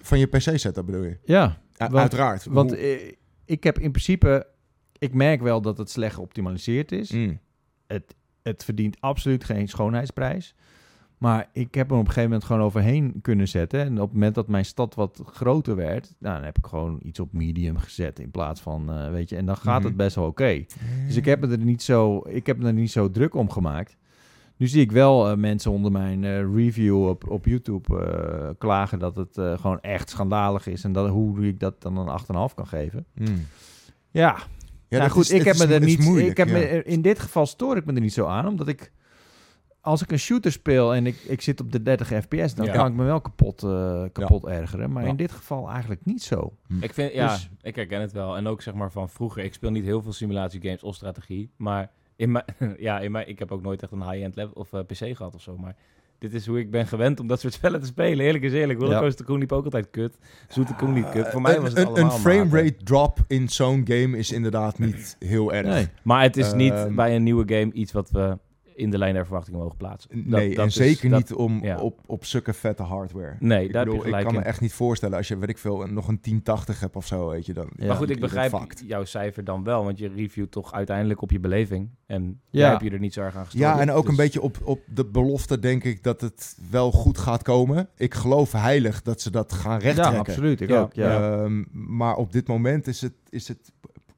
Van 0.00 0.18
je 0.18 0.26
PC-setup 0.26 0.86
bedoel 0.86 1.02
je? 1.02 1.18
Ja, 1.24 1.46
U- 1.46 1.76
Want- 1.76 1.94
Uiteraard. 1.94 2.44
want 2.44 2.70
Hoe- 2.70 2.78
eh, 2.78 3.12
ik 3.44 3.64
heb 3.64 3.78
in 3.78 3.90
principe... 3.90 4.46
Ik 4.98 5.14
merk 5.14 5.40
wel 5.40 5.60
dat 5.62 5.78
het 5.78 5.90
slecht 5.90 6.14
geoptimaliseerd 6.14 6.92
is. 6.92 7.10
Mm. 7.10 7.38
Het, 7.86 8.14
het 8.42 8.64
verdient 8.64 8.96
absoluut 9.00 9.44
geen 9.44 9.68
schoonheidsprijs. 9.68 10.54
Maar 11.22 11.48
ik 11.52 11.74
heb 11.74 11.86
er 11.90 11.92
op 11.96 12.00
een 12.00 12.06
gegeven 12.06 12.28
moment 12.30 12.44
gewoon 12.44 12.62
overheen 12.62 13.18
kunnen 13.22 13.48
zetten. 13.48 13.80
En 13.80 13.92
op 13.92 14.04
het 14.04 14.12
moment 14.12 14.34
dat 14.34 14.48
mijn 14.48 14.64
stad 14.64 14.94
wat 14.94 15.22
groter 15.26 15.76
werd... 15.76 16.14
Nou, 16.18 16.34
dan 16.34 16.44
heb 16.44 16.58
ik 16.58 16.66
gewoon 16.66 16.98
iets 17.02 17.20
op 17.20 17.32
medium 17.32 17.76
gezet 17.76 18.18
in 18.18 18.30
plaats 18.30 18.60
van... 18.60 18.92
eh, 18.92 19.10
weet 19.10 19.28
je, 19.28 19.36
en 19.36 19.46
dan 19.46 19.56
gaat 19.56 19.78
Mhm. 19.78 19.86
het 19.88 19.96
best 19.96 20.16
wel 20.16 20.26
oké. 20.26 20.64
Dus 21.06 21.16
ik 21.16 21.24
heb 21.24 21.40
me 21.40 21.48
er 21.48 21.58
niet 21.58 21.82
zo, 21.82 22.22
ik 22.28 22.46
heb 22.46 22.58
me 22.58 22.66
er 22.66 22.72
niet 22.72 22.90
zo 22.90 23.10
druk 23.10 23.34
om 23.34 23.50
gemaakt. 23.50 23.96
Nu 24.56 24.66
zie 24.68 24.80
ik 24.80 24.92
wel 24.92 25.30
eh, 25.30 25.36
mensen 25.36 25.70
onder 25.70 25.92
mijn 25.92 26.24
eh, 26.24 26.54
review 26.54 27.06
op, 27.08 27.28
op 27.30 27.44
YouTube 27.46 28.54
klagen 28.58 28.98
dat 28.98 29.16
het 29.16 29.30
gewoon 29.60 29.80
echt 29.80 30.10
schandalig 30.10 30.66
is. 30.66 30.84
En 30.84 30.92
dat, 30.92 31.08
hoe 31.08 31.46
ik 31.46 31.60
dat 31.60 31.82
dan 31.82 31.96
een 31.96 32.20
8,5 32.48 32.54
kan 32.54 32.66
geven. 32.66 33.04
Mm. 33.14 33.26
Ja, 34.10 34.36
Ja, 34.88 34.98
nou 34.98 35.10
goed, 35.10 35.22
is- 35.22 35.30
ik 35.30 35.44
heb 35.44 35.56
me 35.58 35.66
er 35.66 35.80
niet. 35.84 35.98
moeilijk, 36.00 36.30
ik 36.30 36.36
heb 36.36 36.48
ja. 36.48 36.52
me, 36.54 36.82
in 36.84 37.02
dit 37.02 37.18
geval 37.18 37.46
stoor 37.46 37.76
ik 37.76 37.84
me 37.84 37.92
er 37.92 38.00
niet 38.00 38.12
zo 38.12 38.26
aan, 38.26 38.46
omdat 38.46 38.68
ik. 38.68 38.92
Als 39.84 40.02
ik 40.02 40.10
een 40.12 40.18
shooter 40.18 40.52
speel 40.52 40.94
en 40.94 41.06
ik, 41.06 41.16
ik 41.16 41.40
zit 41.40 41.60
op 41.60 41.72
de 41.72 41.82
30 41.82 42.06
fps, 42.08 42.54
dan 42.54 42.66
Ja. 42.66 42.72
kan 42.72 42.86
ik 42.86 42.92
me 42.92 43.04
wel 43.04 43.20
kapot, 43.20 43.62
eh, 43.62 44.02
kapot 44.12 44.46
ergeren. 44.46 44.92
Maar 44.92 45.02
Ja. 45.02 45.08
in 45.08 45.16
dit 45.16 45.32
geval 45.32 45.68
eigenlijk 45.70 46.04
niet 46.04 46.22
zo. 46.22 46.52
Ik 46.80 46.92
vind, 46.94 47.12
ja, 47.12 47.28
Dus- 47.28 47.48
ik 47.62 47.74
herken 47.76 48.00
het 48.00 48.12
wel. 48.12 48.36
En 48.36 48.46
ook 48.46 48.62
zeg 48.62 48.74
maar 48.74 48.90
van 48.92 49.08
vroeger. 49.08 49.44
Ik 49.44 49.54
speel 49.54 49.70
niet 49.70 49.84
heel 49.84 50.02
veel 50.02 50.12
simulatiegames 50.12 50.82
of 50.82 50.94
strategie. 50.94 51.50
Maar 51.56 51.90
in 52.16 52.30
mijn, 52.32 52.44
ja, 52.78 53.00
in 53.00 53.10
mijn, 53.12 53.28
ik 53.28 53.38
heb 53.38 53.52
ook 53.52 53.62
nooit 53.62 53.82
echt 53.82 53.92
een 53.92 54.10
high-end 54.10 54.36
level 54.36 54.52
of 54.54 54.72
eh, 54.72 54.80
PC 54.80 55.16
gehad 55.16 55.34
of 55.34 55.40
zo. 55.42 55.56
Maar 55.58 55.76
dit 56.18 56.32
is 56.34 56.46
hoe 56.46 56.58
ik 56.58 56.70
ben 56.70 56.86
gewend 56.86 57.20
om 57.20 57.26
dat 57.26 57.40
soort 57.40 57.52
spellen 57.62 57.80
te 57.80 57.86
spelen. 57.86 58.24
Eerlijk 58.26 58.44
is 58.44 58.52
eerlijk. 58.52 58.80
Rollercoaster 58.80 59.24
Koen 59.24 59.38
liep 59.38 59.52
ook 59.52 59.64
altijd 59.64 59.90
kut. 59.90 60.18
Zoete 60.48 60.74
Koen 60.74 60.92
liep 60.92 61.10
kut. 61.10 61.28
Voor 61.28 61.40
mij 61.42 61.56
Een- 61.56 61.60
was 61.62 61.70
het 61.70 61.78
een, 61.78 61.86
allemaal 61.86 62.04
een 62.14 62.20
frame 62.20 62.44
maten. 62.44 62.58
rate 62.58 62.76
drop 62.84 63.18
in 63.26 63.48
zo'n 63.48 63.84
game 63.88 64.18
is 64.18 64.32
inderdaad 64.32 64.78
niet 64.78 65.16
heel 65.18 65.52
erg. 65.52 65.66
Nee. 65.66 65.86
Maar 66.02 66.22
het 66.22 66.36
is 66.36 66.52
niet 66.52 66.72
Ehm, 66.72 66.94
bij 66.94 67.16
een 67.16 67.22
nieuwe 67.22 67.44
game 67.58 67.72
iets 67.72 67.92
wat 67.92 68.10
we 68.10 68.38
in 68.74 68.90
de 68.90 68.98
lijn 68.98 69.14
der 69.14 69.24
verwachting 69.24 69.56
mogen 69.56 69.76
plaatsen. 69.76 70.10
Dat- 70.14 70.24
Nee, 70.40 70.48
dat 70.48 70.58
en 70.58 70.66
is- 70.66 70.74
zeker 70.74 71.10
dat- 71.10 71.18
niet 71.18 71.32
om, 71.32 71.64
ja. 71.64 71.78
op, 71.80 72.00
op 72.06 72.24
zulke 72.24 72.52
vette 72.52 72.82
hardware. 72.82 73.36
Nee, 73.38 73.64
ik 73.64 73.72
daar 73.72 73.82
heb 73.82 73.90
bedoel, 73.90 73.94
je 73.94 74.00
gelijk 74.02 74.22
ik 74.22 74.26
kan 74.26 74.34
in. 74.34 74.40
me 74.40 74.46
echt 74.46 74.60
niet 74.60 74.72
voorstellen 74.72 75.16
als 75.16 75.28
je, 75.28 75.38
weet 75.38 75.48
ik 75.48 75.58
veel, 75.58 75.86
nog 75.86 76.08
een 76.08 76.20
1080 76.20 76.80
hebt 76.80 76.96
of 76.96 77.06
zo, 77.06 77.28
weet 77.28 77.46
je 77.46 77.52
dan. 77.52 77.68
Ja. 77.76 77.86
maar 77.86 77.96
goed, 77.96 78.10
ik 78.10 78.20
begrijp 78.20 78.72
jouw 78.86 79.04
cijfer 79.04 79.44
dan 79.44 79.64
wel, 79.64 79.84
want 79.84 79.98
je 79.98 80.08
reviewt 80.08 80.50
toch 80.50 80.72
uiteindelijk 80.72 81.22
op 81.22 81.30
je 81.30 81.40
beleving. 81.40 81.88
En 82.06 82.40
Ja. 82.50 82.60
daar 82.60 82.70
heb 82.72 82.80
je 82.80 82.90
er 82.90 82.98
niet 83.00 83.12
zo 83.12 83.20
erg 83.20 83.36
aan 83.36 83.44
gestoord. 83.44 83.64
Ja, 83.64 83.80
en 83.80 83.90
ook 83.90 84.02
Dus- 84.02 84.10
een 84.10 84.16
beetje 84.16 84.40
op, 84.40 84.58
op 84.64 84.80
de 84.94 85.04
belofte 85.04 85.58
denk 85.58 85.84
ik 85.84 86.02
dat 86.02 86.20
het 86.20 86.56
wel 86.70 86.92
goed 86.92 87.18
gaat 87.18 87.42
komen. 87.42 87.88
Ik 87.96 88.14
geloof 88.14 88.52
heilig 88.52 89.02
dat 89.02 89.20
ze 89.20 89.30
dat 89.30 89.52
gaan 89.52 89.72
Ja, 89.72 89.78
rechttrekken. 89.78 90.18
absoluut. 90.18 90.60
Ik 90.60 90.68
Ja. 90.68 90.80
ook. 90.80 90.92
Ja. 90.94 91.32
Ehm, 91.42 91.62
maar 91.72 92.16
op 92.16 92.32
dit 92.32 92.48
moment 92.48 92.86
is 92.86 93.00
het, 93.00 93.12
is 93.28 93.48
het, 93.48 93.72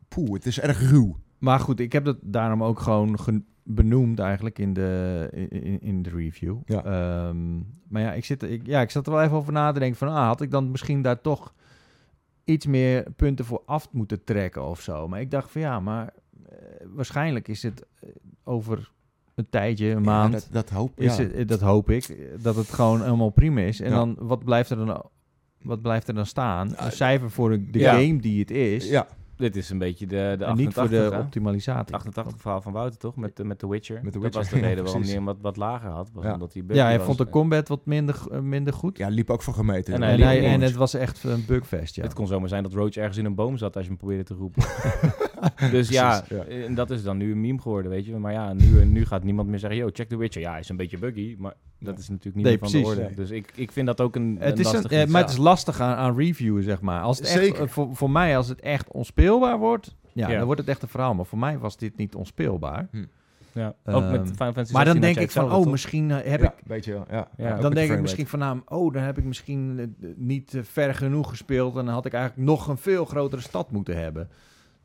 poeh, 0.08 0.32
het 0.32 0.46
is 0.46 0.60
erg 0.60 0.90
ruw. 0.90 1.16
Maar 1.38 1.60
goed, 1.60 1.80
ik 1.80 1.92
heb 1.92 2.04
dat 2.04 2.16
daarom 2.22 2.62
ook 2.64 2.80
gewoon 2.80 3.18
benoemd 3.64 4.18
eigenlijk 4.18 4.58
in 4.58 4.72
de, 4.72 5.28
in, 5.50 5.80
in 5.80 6.02
de 6.02 6.10
review. 6.10 6.56
Ja. 6.64 6.84
Ehm, 6.84 7.56
maar 7.88 8.02
ja 8.02 8.12
ik, 8.12 8.24
zit, 8.24 8.42
ik, 8.42 8.66
ja, 8.66 8.80
ik 8.80 8.90
zat 8.90 9.06
er 9.06 9.12
wel 9.12 9.22
even 9.22 9.36
over 9.36 9.52
na 9.52 9.72
te 9.72 9.78
denken 9.78 9.98
van... 9.98 10.08
Ah, 10.08 10.26
had 10.26 10.40
ik 10.40 10.50
dan 10.50 10.70
misschien 10.70 11.02
daar 11.02 11.20
toch 11.20 11.54
iets 12.44 12.66
meer 12.66 13.06
punten 13.16 13.44
voor 13.44 13.62
af 13.66 13.88
moeten 13.92 14.24
trekken 14.24 14.64
of 14.64 14.80
zo. 14.80 15.08
Maar 15.08 15.20
ik 15.20 15.30
dacht 15.30 15.50
van 15.50 15.60
ja, 15.60 15.80
maar 15.80 16.12
eh, 16.48 16.56
waarschijnlijk 16.94 17.48
is 17.48 17.62
het 17.62 17.86
eh, 18.00 18.08
over 18.44 18.92
een 19.34 19.48
tijdje, 19.50 19.88
een 19.88 20.02
maand... 20.02 20.32
Ja, 20.32 20.38
dat, 20.38 20.48
dat 20.52 20.70
hoop 20.70 21.00
is 21.00 21.16
ja. 21.16 21.22
het, 21.22 21.32
eh, 21.32 21.46
dat 21.46 21.60
hoop 21.60 21.90
ik, 21.90 22.28
dat 22.42 22.56
het 22.56 22.68
gewoon 22.70 23.02
helemaal 23.02 23.30
prima 23.30 23.60
is. 23.60 23.80
En 23.80 23.90
Ja. 23.90 23.96
dan, 23.96 24.16
wat 24.18 24.44
blijft 24.44 24.70
er 24.70 24.76
dan... 24.76 25.10
Wat 25.62 25.82
blijft 25.82 26.08
er 26.08 26.14
dan 26.14 26.26
staan? 26.26 26.68
Ja. 26.68 26.84
Een 26.84 26.92
cijfer 26.92 27.30
voor 27.30 27.50
de, 27.50 27.70
de 27.70 27.80
game 27.80 28.16
die 28.20 28.40
het 28.40 28.50
is. 28.50 28.88
Ja, 28.88 29.06
Dit 29.36 29.56
is 29.56 29.70
een 29.70 29.78
beetje 29.78 30.06
de, 30.06 30.14
de 30.14 30.44
en 30.44 30.50
88, 30.50 30.56
niet 30.64 30.74
voor 30.74 30.88
de 30.88 30.96
hè? 31.16 31.18
optimalisatie. 31.20 31.94
88 31.94 32.40
verhaal 32.40 32.60
van 32.60 32.72
Wouter, 32.72 32.98
toch? 32.98 33.16
Met, 33.16 33.36
de- 33.36 33.44
met 33.44 33.58
The 33.58 33.68
Witcher. 33.68 34.00
Met 34.02 34.12
The 34.12 34.18
Dat 34.18 34.34
was 34.34 34.42
Witcher, 34.50 34.58
de 34.58 34.62
ja, 34.64 34.68
reden 34.68 34.84
waarom 34.84 35.02
hij 35.02 35.12
hem 35.12 35.24
wat, 35.24 35.36
wat 35.40 35.56
lager 35.56 35.90
had. 35.90 36.10
Was 36.12 36.24
Ja. 36.24 36.32
omdat 36.32 36.52
hij 36.52 36.62
Ja, 36.68 36.84
hij 36.84 36.96
was. 36.96 37.06
vond 37.06 37.18
de 37.18 37.28
combat 37.28 37.68
wat 37.68 37.86
minder, 37.86 38.22
eh, 38.30 38.40
minder 38.40 38.72
goed. 38.72 38.98
ja, 38.98 39.08
liep 39.08 39.30
ook 39.30 39.42
voor 39.42 39.54
gemeten. 39.54 39.94
En 39.94 40.02
En, 40.02 40.20
hij 40.20 40.44
en 40.44 40.60
het 40.60 40.74
was 40.74 40.94
echt 40.94 41.24
een 41.24 41.44
bugfest, 41.46 41.94
ja. 41.96 42.02
Het 42.02 42.12
kon 42.14 42.26
zomaar 42.26 42.48
zijn 42.48 42.62
dat 42.62 42.72
Roach 42.72 42.94
ergens 42.96 43.16
in 43.16 43.24
een 43.24 43.34
boom 43.34 43.56
zat 43.56 43.74
als 43.74 43.82
je 43.84 43.88
hem 43.90 43.98
probeerde 43.98 44.24
te 44.24 44.34
roepen. 44.34 44.62
dus 45.70 45.88
ja, 45.88 46.20
Precies, 46.28 46.46
ja. 46.54 46.64
en 46.64 46.74
dat 46.74 46.90
is 46.90 47.02
dan 47.02 47.16
nu 47.16 47.32
een 47.32 47.40
meme 47.40 47.60
geworden, 47.60 47.90
weet 47.90 48.06
je. 48.06 48.16
Maar 48.16 48.32
ja, 48.32 48.52
nu, 48.52 48.84
nu 48.84 49.04
gaat 49.06 49.24
niemand 49.24 49.48
meer 49.48 49.58
zeggen, 49.58 49.78
yo, 49.78 49.88
check 49.92 50.08
The 50.08 50.16
Witcher. 50.16 50.42
Ja, 50.42 50.50
hij 50.50 50.60
is 50.60 50.68
een 50.68 50.76
beetje 50.76 50.98
buggy, 50.98 51.34
maar 51.38 51.54
dat 51.84 51.98
is 51.98 52.08
natuurlijk 52.08 52.36
niet 52.36 52.44
Nee, 52.44 52.58
meer 52.60 52.70
van 52.70 52.70
precies. 52.70 52.88
de 52.88 52.94
orde. 52.94 53.02
Nee. 53.06 53.14
Dus 53.16 53.30
ik, 53.30 53.52
ik 53.54 53.72
vind 53.72 53.86
dat 53.86 54.00
ook 54.00 54.16
een, 54.16 54.36
Het 54.40 54.52
een 54.52 54.58
is 54.64 54.66
een, 54.66 54.72
lastig 54.72 54.90
eh, 54.90 55.06
maar 55.06 55.20
het 55.22 55.30
is 55.30 55.36
lastig 55.36 55.80
aan, 55.80 55.96
aan 55.96 56.16
reviewen, 56.16 56.62
zeg 56.62 56.80
maar. 56.80 57.00
Als 57.02 57.18
het 57.18 57.26
echt, 57.26 57.38
Zeker. 57.38 57.62
eh, 57.62 57.68
voor, 57.68 57.96
voor 57.96 58.10
mij, 58.10 58.36
als 58.36 58.48
het 58.48 58.60
echt 58.60 58.90
onspeelbaar 58.92 59.58
wordt, 59.58 59.96
ja, 60.12 60.28
Ja. 60.28 60.36
dan 60.36 60.44
wordt 60.46 60.60
het 60.60 60.70
echt 60.70 60.82
een 60.82 60.88
verhaal. 60.88 61.14
Maar 61.14 61.26
voor 61.26 61.38
mij 61.38 61.58
was 61.58 61.76
dit 61.76 61.96
niet 61.96 62.14
onspeelbaar. 62.14 62.88
Ja, 63.52 63.74
ook 63.84 64.02
met 64.02 64.20
Ehm, 64.20 64.24
Final 64.26 64.34
Fantasy 64.36 64.72
Maar 64.72 64.84
dan 64.84 64.94
16 64.94 65.00
denk 65.14 65.16
ik 65.26 65.30
van, 65.30 65.52
oh, 65.52 65.66
misschien 65.66 66.10
eh, 66.10 66.30
heb 66.30 66.40
ja, 66.40 66.46
ik... 66.46 66.54
weet 66.66 66.84
je 66.84 66.92
wel. 66.92 67.04
Ja, 67.10 67.14
Ja. 67.16 67.28
Ja, 67.36 67.54
ook 67.56 67.62
Dan 67.62 67.74
denk 67.74 67.88
de 67.88 67.94
ik 67.94 68.00
misschien 68.00 68.26
van, 68.26 68.38
nou, 68.38 68.60
oh, 68.66 68.92
dan 68.92 69.02
heb 69.02 69.18
ik 69.18 69.24
misschien 69.24 69.78
eh, 69.78 70.08
niet 70.16 70.58
ver 70.62 70.94
genoeg 70.94 71.28
gespeeld. 71.28 71.76
En 71.76 71.84
dan 71.84 71.94
had 71.94 72.06
ik 72.06 72.12
eigenlijk 72.12 72.48
nog 72.48 72.66
een 72.68 72.76
veel 72.76 73.04
grotere 73.04 73.42
stad 73.42 73.70
moeten 73.70 73.96
hebben. 73.96 74.28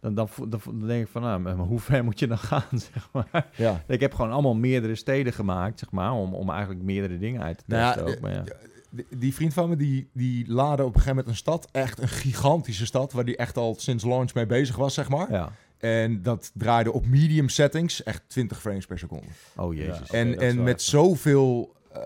Dan, 0.02 0.14
dan, 0.14 0.30
dan, 0.48 0.62
denk 0.88 1.06
ik 1.06 1.12
van, 1.12 1.22
nou, 1.22 1.40
maar 1.40 1.56
hoe 1.56 1.80
ver 1.80 2.04
moet 2.06 2.20
je 2.20 2.28
dan 2.28 2.38
gaan, 2.38 2.80
zeg 2.94 3.10
maar. 3.12 3.48
Ja. 3.56 3.84
Ik 3.88 4.00
heb 4.00 4.14
gewoon 4.14 4.32
allemaal 4.32 4.56
meerdere 4.56 4.96
steden 4.96 5.34
gemaakt, 5.34 5.80
zeg 5.80 5.92
maar, 5.92 6.14
om, 6.14 6.34
om 6.34 6.50
eigenlijk 6.50 6.82
meerdere 6.82 7.18
dingen 7.18 7.42
uit 7.42 7.58
te 7.58 7.64
Nou 7.68 7.82
ja, 7.82 7.94
testen 7.94 8.14
ook. 8.14 8.20
Maar 8.20 8.34
ja. 8.34 8.44
Die, 8.92 9.06
die 9.18 9.34
vriend 9.34 9.54
van 9.54 9.70
me, 9.70 9.76
die, 9.76 10.10
die 10.14 10.52
laadde 10.52 10.84
op 10.84 10.96
een 10.96 11.02
gegeven 11.02 11.16
moment 11.16 11.28
een 11.28 11.36
stad. 11.36 11.68
Echt 11.72 12.02
een 12.02 12.08
gigantische 12.08 12.86
stad, 12.86 13.12
waar 13.12 13.26
die 13.26 13.38
echt 13.38 13.58
al 13.58 13.76
sinds 13.78 14.04
launch 14.04 14.34
mee 14.34 14.46
bezig 14.46 14.76
was, 14.76 14.94
zeg 14.94 15.10
maar. 15.10 15.32
ja. 15.32 15.52
En 15.80 16.22
dat 16.22 16.52
draaide 16.54 16.92
op 16.92 17.06
medium 17.06 17.50
settings, 17.50 18.04
echt 18.04 18.22
20 18.28 18.62
frames 18.62 18.86
per 18.86 19.00
seconde. 19.00 19.28
Oh, 19.56 19.74
jezus. 19.74 20.02
Oké, 20.02 20.18
en 20.18 20.40
en 20.40 20.64
met 20.64 20.82
zoveel 20.82 21.76
eh, 21.94 22.02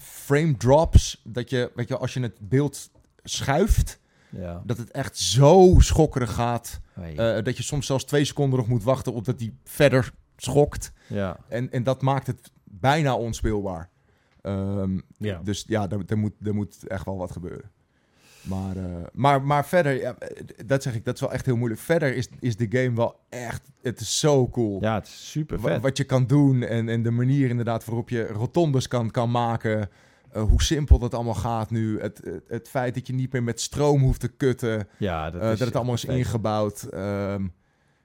frame 0.00 0.56
drops, 0.56 1.20
dat 1.24 1.50
je, 1.50 1.70
weet 1.74 1.88
je, 1.88 1.96
als 1.96 2.14
je 2.14 2.20
het 2.20 2.36
beeld 2.40 2.90
schuift, 3.22 4.00
Ja. 4.36 4.62
dat 4.64 4.76
het 4.78 4.90
echt 4.90 5.18
zo 5.18 5.74
schokkerig 5.78 6.32
gaat. 6.34 6.80
Eh, 7.16 7.42
dat 7.44 7.56
je 7.56 7.62
soms 7.62 7.86
zelfs 7.86 8.04
twee 8.04 8.24
seconden 8.24 8.58
nog 8.58 8.68
moet 8.68 8.82
wachten 8.82 9.12
op 9.12 9.24
dat 9.24 9.38
die 9.38 9.58
verder 9.64 10.12
schokt. 10.36 10.92
ja. 11.06 11.36
En, 11.48 11.70
en 11.72 11.82
dat 11.82 12.02
maakt 12.02 12.26
het 12.26 12.50
bijna 12.64 13.14
onspeelbaar. 13.16 13.90
Ehm, 14.42 14.98
Ja. 15.18 15.40
Dus 15.44 15.64
ja, 15.66 15.90
er, 15.90 16.02
er, 16.06 16.18
moet, 16.18 16.32
er 16.42 16.54
moet 16.54 16.86
echt 16.86 17.04
wel 17.04 17.16
wat 17.16 17.30
gebeuren. 17.32 17.70
Maar, 18.42 18.76
eh, 18.76 18.84
maar, 19.12 19.42
maar 19.42 19.66
verder, 19.66 20.00
ja, 20.00 20.14
eh, 20.18 20.42
dat 20.66 20.82
zeg 20.82 20.94
ik, 20.94 21.04
dat 21.04 21.14
is 21.14 21.20
wel 21.20 21.32
echt 21.32 21.46
heel 21.46 21.56
moeilijk. 21.56 21.80
Verder 21.80 22.14
is, 22.16 22.28
is 22.40 22.56
de 22.56 22.66
game 22.70 22.96
wel 22.96 23.20
echt, 23.28 23.62
het 23.82 24.00
is 24.00 24.18
zo 24.18 24.48
cool. 24.48 24.78
ja, 24.82 24.94
het 24.94 25.06
is 25.06 25.30
super 25.30 25.60
vet. 25.60 25.82
Wat 25.82 25.96
je 25.96 26.04
kan 26.04 26.26
doen 26.26 26.62
en, 26.62 26.88
en 26.88 27.02
de 27.02 27.10
manier 27.10 27.48
inderdaad 27.48 27.84
waarop 27.84 28.08
je 28.08 28.26
rotondes 28.26 28.88
kan, 28.88 29.10
kan 29.10 29.30
maken. 29.30 29.88
Eh, 30.34 30.42
hoe 30.42 30.62
simpel 30.62 30.98
dat 30.98 31.14
allemaal 31.14 31.34
gaat 31.34 31.70
nu. 31.70 32.00
Het, 32.00 32.20
het, 32.24 32.44
het 32.48 32.68
feit 32.68 32.94
dat 32.94 33.06
je 33.06 33.14
niet 33.14 33.32
meer 33.32 33.42
met 33.42 33.60
stroom 33.60 34.02
hoeft 34.02 34.20
te 34.20 34.28
kutten. 34.28 34.88
ja, 34.98 35.30
dat, 35.30 35.42
eh, 35.42 35.52
is 35.52 35.58
dat 35.58 35.66
het 35.66 35.76
allemaal 35.76 35.94
is 35.94 36.04
ingebouwd. 36.04 36.82
Ehm, 36.82 37.46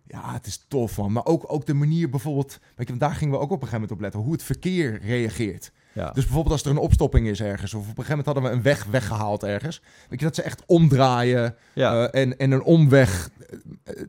ja, 0.08 0.34
het 0.34 0.46
is 0.46 0.66
tof 0.68 0.98
man. 0.98 1.12
Maar 1.12 1.26
ook, 1.26 1.54
ook 1.54 1.66
de 1.66 1.74
manier 1.74 2.10
bijvoorbeeld... 2.10 2.60
Weet 2.76 2.88
je, 2.88 2.98
daar 2.98 3.16
gingen 3.16 3.34
we 3.34 3.40
ook 3.40 3.52
op 3.52 3.62
een 3.62 3.68
gegeven 3.68 3.82
moment 3.82 3.92
op 3.92 4.02
letten. 4.02 4.20
Hoe 4.20 4.32
het 4.32 4.44
verkeer 4.44 5.02
reageert. 5.02 5.72
Ja. 5.94 6.12
Dus 6.12 6.24
bijvoorbeeld 6.24 6.54
als 6.54 6.64
er 6.64 6.72
een 6.72 6.78
opstopping 6.78 7.28
is 7.28 7.42
ergens. 7.42 7.74
Of 7.74 7.82
op 7.82 7.88
een 7.88 8.04
gegeven 8.04 8.18
moment 8.18 8.26
hadden 8.26 8.44
we 8.44 8.58
een 8.58 8.64
weg 8.64 8.86
weggehaald 8.86 9.44
ergens. 9.44 9.82
Weet 10.10 10.20
je, 10.20 10.26
dat 10.26 10.36
ze 10.36 10.42
echt 10.42 10.64
omdraaien. 10.66 11.56
ja. 11.74 12.08
eh, 12.08 12.22
en, 12.22 12.38
en 12.38 12.52
een 12.52 12.64
omweg 12.64 13.30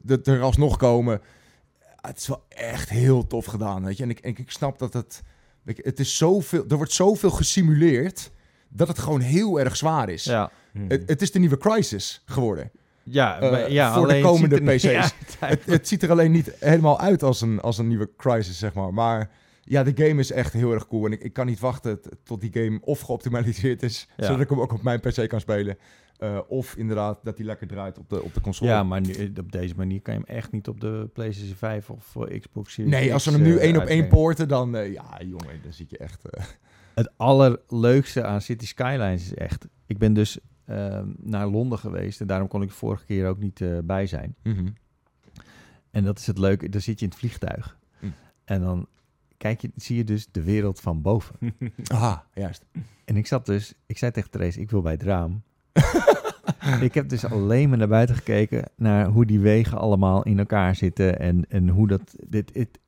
dat 0.05 0.27
er 0.27 0.41
alsnog 0.41 0.77
komen. 0.77 1.21
Het 2.01 2.17
is 2.17 2.27
wel 2.27 2.45
echt 2.49 2.89
heel 2.89 3.27
tof 3.27 3.45
gedaan, 3.45 3.85
weet 3.85 3.97
je. 3.97 4.03
En 4.03 4.11
ik, 4.11 4.19
en 4.19 4.37
ik 4.37 4.51
snap 4.51 4.79
dat 4.79 4.93
het... 4.93 5.23
Het 5.65 6.01
is 6.01 6.17
zoveel, 6.17 6.65
er 6.69 6.77
wordt 6.77 6.93
zoveel 6.93 7.31
gesimuleerd... 7.31 8.31
dat 8.69 8.89
het 8.89 8.99
gewoon 8.99 9.21
heel 9.21 9.61
erg 9.61 9.77
zwaar 9.77 10.09
is. 10.09 10.25
ja. 10.25 10.51
Hm. 10.73 10.89
Het, 10.89 11.03
het 11.07 11.23
is 11.23 11.31
de 11.31 11.39
nieuwe 11.39 11.59
Crisis 11.59 12.23
geworden. 12.25 12.71
Ja, 13.03 13.41
Eh, 13.41 13.69
ja, 13.69 13.95
voor 13.95 14.09
de 14.09 14.21
komende 14.21 14.61
PC's. 14.61 15.15
Het, 15.41 15.67
het 15.67 15.89
ziet 15.89 16.03
er 16.03 16.11
alleen 16.11 16.31
niet 16.31 16.53
helemaal 16.59 17.01
uit 17.01 17.23
als 17.23 17.41
een, 17.41 17.61
als 17.61 17.79
een 17.79 17.89
nieuwe 17.89 18.11
Crisis, 18.17 18.59
zeg 18.59 18.73
maar. 18.73 18.95
Maar 18.95 19.31
Ja, 19.71 19.83
de 19.83 20.07
game 20.07 20.21
is 20.21 20.31
echt 20.33 20.53
heel 20.53 20.73
erg 20.73 20.87
cool. 20.87 21.07
En 21.07 21.13
ik, 21.13 21.21
ik 21.23 21.33
kan 21.33 21.47
niet 21.47 21.61
wachten 21.61 22.01
tot 22.23 22.41
die 22.41 22.53
game 22.53 22.79
of 22.81 23.01
geoptimaliseerd 23.01 23.83
is, 23.83 24.09
Ja. 24.17 24.25
zodat 24.25 24.41
ik 24.41 24.49
hem 24.49 24.61
ook 24.61 24.73
op 24.73 24.83
mijn 24.83 25.01
PC 25.01 25.29
kan 25.29 25.41
spelen. 25.41 25.77
Eh, 26.17 26.39
of 26.49 26.77
inderdaad 26.77 27.19
dat 27.25 27.37
hij 27.37 27.47
lekker 27.47 27.67
draait 27.67 27.99
op 27.99 28.09
de, 28.11 28.23
op 28.23 28.35
de 28.35 28.41
console. 28.41 28.71
Ja, 28.71 28.83
maar 28.83 29.01
nu, 29.01 29.33
op 29.39 29.53
deze 29.53 29.75
manier 29.77 30.01
kan 30.03 30.15
je 30.15 30.21
hem 30.27 30.37
echt 30.37 30.53
niet 30.53 30.69
op 30.69 30.81
de 30.81 31.11
PlayStation 31.13 31.57
5 31.57 31.91
of 31.91 32.05
voor 32.05 32.39
Xbox 32.39 32.73
Series 32.73 32.93
nee, 32.93 33.07
X, 33.07 33.13
als 33.13 33.23
ze 33.23 33.31
hem 33.31 33.43
nu 33.43 33.57
eh, 33.57 33.63
één 33.65 33.77
op 33.77 33.83
één 33.85 34.09
poorten, 34.09 34.49
dan 34.49 34.77
eh, 34.77 34.93
ja, 34.93 35.19
jongen, 35.25 35.63
dan 35.63 35.73
zit 35.73 35.91
je 35.91 35.99
echt. 35.99 36.25
eh, 36.31 36.45
Het 36.95 37.11
allerleukste 37.17 38.25
aan 38.25 38.41
City 38.41 38.67
Skylines 38.67 39.23
is 39.23 39.35
echt... 39.35 39.67
Ik 39.87 39.99
ben 39.99 40.13
dus 40.13 40.39
ehm, 40.67 41.09
naar 41.17 41.47
Londen 41.47 41.79
geweest 41.79 42.21
en 42.21 42.27
daarom 42.27 42.49
kon 42.49 42.63
ik 42.63 42.69
de 42.69 42.75
vorige 42.75 43.05
keer 43.05 43.27
ook 43.29 43.39
niet 43.39 43.61
eh, 43.61 43.79
bij 43.85 44.07
zijn. 44.07 44.35
En 45.91 46.05
dat 46.05 46.19
is 46.19 46.27
het 46.27 46.39
leuke, 46.39 46.69
dan 46.69 46.81
zit 46.81 46.99
je 46.99 47.05
in 47.05 47.11
het 47.11 47.21
vliegtuig. 47.21 47.79
Hm. 47.99 48.07
En 48.45 48.61
dan 48.61 48.87
kijk 49.41 49.61
je, 49.61 49.71
zie 49.77 49.97
je 49.97 50.05
dus 50.05 50.29
de 50.31 50.43
wereld 50.43 50.81
van 50.81 51.03
boven. 51.03 51.35
Aha, 51.95 52.27
juist. 52.35 52.65
En 53.05 53.17
ik 53.17 53.27
zat 53.27 53.47
dus, 53.47 53.75
ik 53.87 53.99
zei 53.99 54.11
tegen 54.11 54.31
Therese, 54.31 54.61
ik 54.61 54.71
wil 54.71 54.83
bij 54.83 54.93
het 54.93 55.03
raam. 55.03 55.43
ik 56.81 56.95
heb 56.95 57.09
dus 57.09 57.25
alleen 57.25 57.69
maar 57.69 57.79
naar 57.79 57.89
buiten 57.89 58.17
gekeken 58.17 58.65
naar 58.77 59.07
hoe 59.07 59.27
die 59.27 59.41
wegen 59.41 59.79
allemaal 59.79 60.23
in 60.23 60.39
elkaar 60.39 60.75
zitten 60.75 61.19
en, 61.19 61.45
en 61.49 61.69
hoe 61.69 61.89
dat, 61.89 62.15
dit, 62.29 62.51
het, 62.55 62.79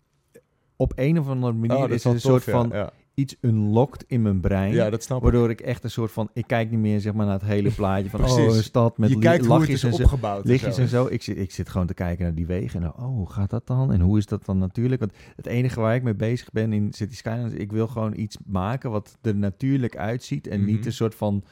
op 0.77 0.93
een 0.97 1.19
of 1.19 1.29
andere 1.29 1.53
manier 1.53 1.77
Oh, 1.77 1.83
dat 1.83 1.91
is 1.91 2.05
er 2.05 2.11
een 2.11 2.21
soort 2.21 2.45
ja, 2.45 2.53
van 2.53 2.69
Ja, 2.73 2.93
iets 3.15 3.37
unlocked 3.41 4.05
in 4.07 4.23
mijn 4.23 4.41
brein. 4.41 4.73
ja 4.73 4.91
dat 4.91 5.03
snap 5.03 5.17
ik. 5.17 5.23
Waardoor 5.23 5.51
ik 5.51 5.61
echt 5.61 5.85
een 5.85 5.91
soort 5.91 6.13
van, 6.13 6.31
ik 6.33 6.47
kijk 6.47 6.71
niet 6.71 6.81
meer 6.81 7.01
zeg 7.01 7.13
maar 7.13 7.27
naar 7.27 7.35
het 7.39 7.49
hele 7.49 7.71
plaatje 7.81 8.11
van, 8.11 8.25
oh, 8.25 8.39
een 8.39 8.63
stad 8.63 8.99
met 8.99 9.13
hoe 9.13 9.27
het 9.29 9.47
lachjes 9.47 9.75
is 9.75 9.83
en 9.85 9.95
zo. 9.95 10.03
opgebouwd. 10.03 10.45
Lichtjes 10.45 10.79
en 10.79 10.89
zo. 10.89 11.07
Ik 11.11 11.23
zit, 11.23 11.37
ik 11.39 11.51
zit 11.51 11.69
gewoon 11.69 11.87
te 11.87 11.95
kijken 11.95 12.25
naar 12.25 12.35
die 12.35 12.47
wegen. 12.47 12.83
En 12.83 12.89
oh, 12.89 13.05
hoe 13.05 13.31
gaat 13.31 13.51
dat 13.51 13.67
dan? 13.67 13.93
En 13.93 14.01
hoe 14.01 14.19
is 14.19 14.27
dat 14.27 14.45
dan 14.45 14.59
natuurlijk? 14.59 15.01
Want 15.01 15.13
het 15.37 15.47
enige 15.47 15.81
waar 15.81 15.95
ik 15.95 16.03
mee 16.03 16.15
bezig 16.15 16.51
ben 16.51 16.73
in 16.73 16.93
City 16.93 17.15
Skylines... 17.17 17.53
ik 17.53 17.73
wil 17.73 17.89
gewoon 17.89 18.19
iets 18.19 18.37
maken 18.47 18.91
wat 18.91 19.19
er 19.23 19.37
natuurlijk 19.37 19.97
uitziet... 19.97 20.47
en 20.47 20.61
Mhm. 20.61 20.71
niet 20.71 20.87
een 20.87 20.93
soort 20.93 21.15
van 21.15 21.45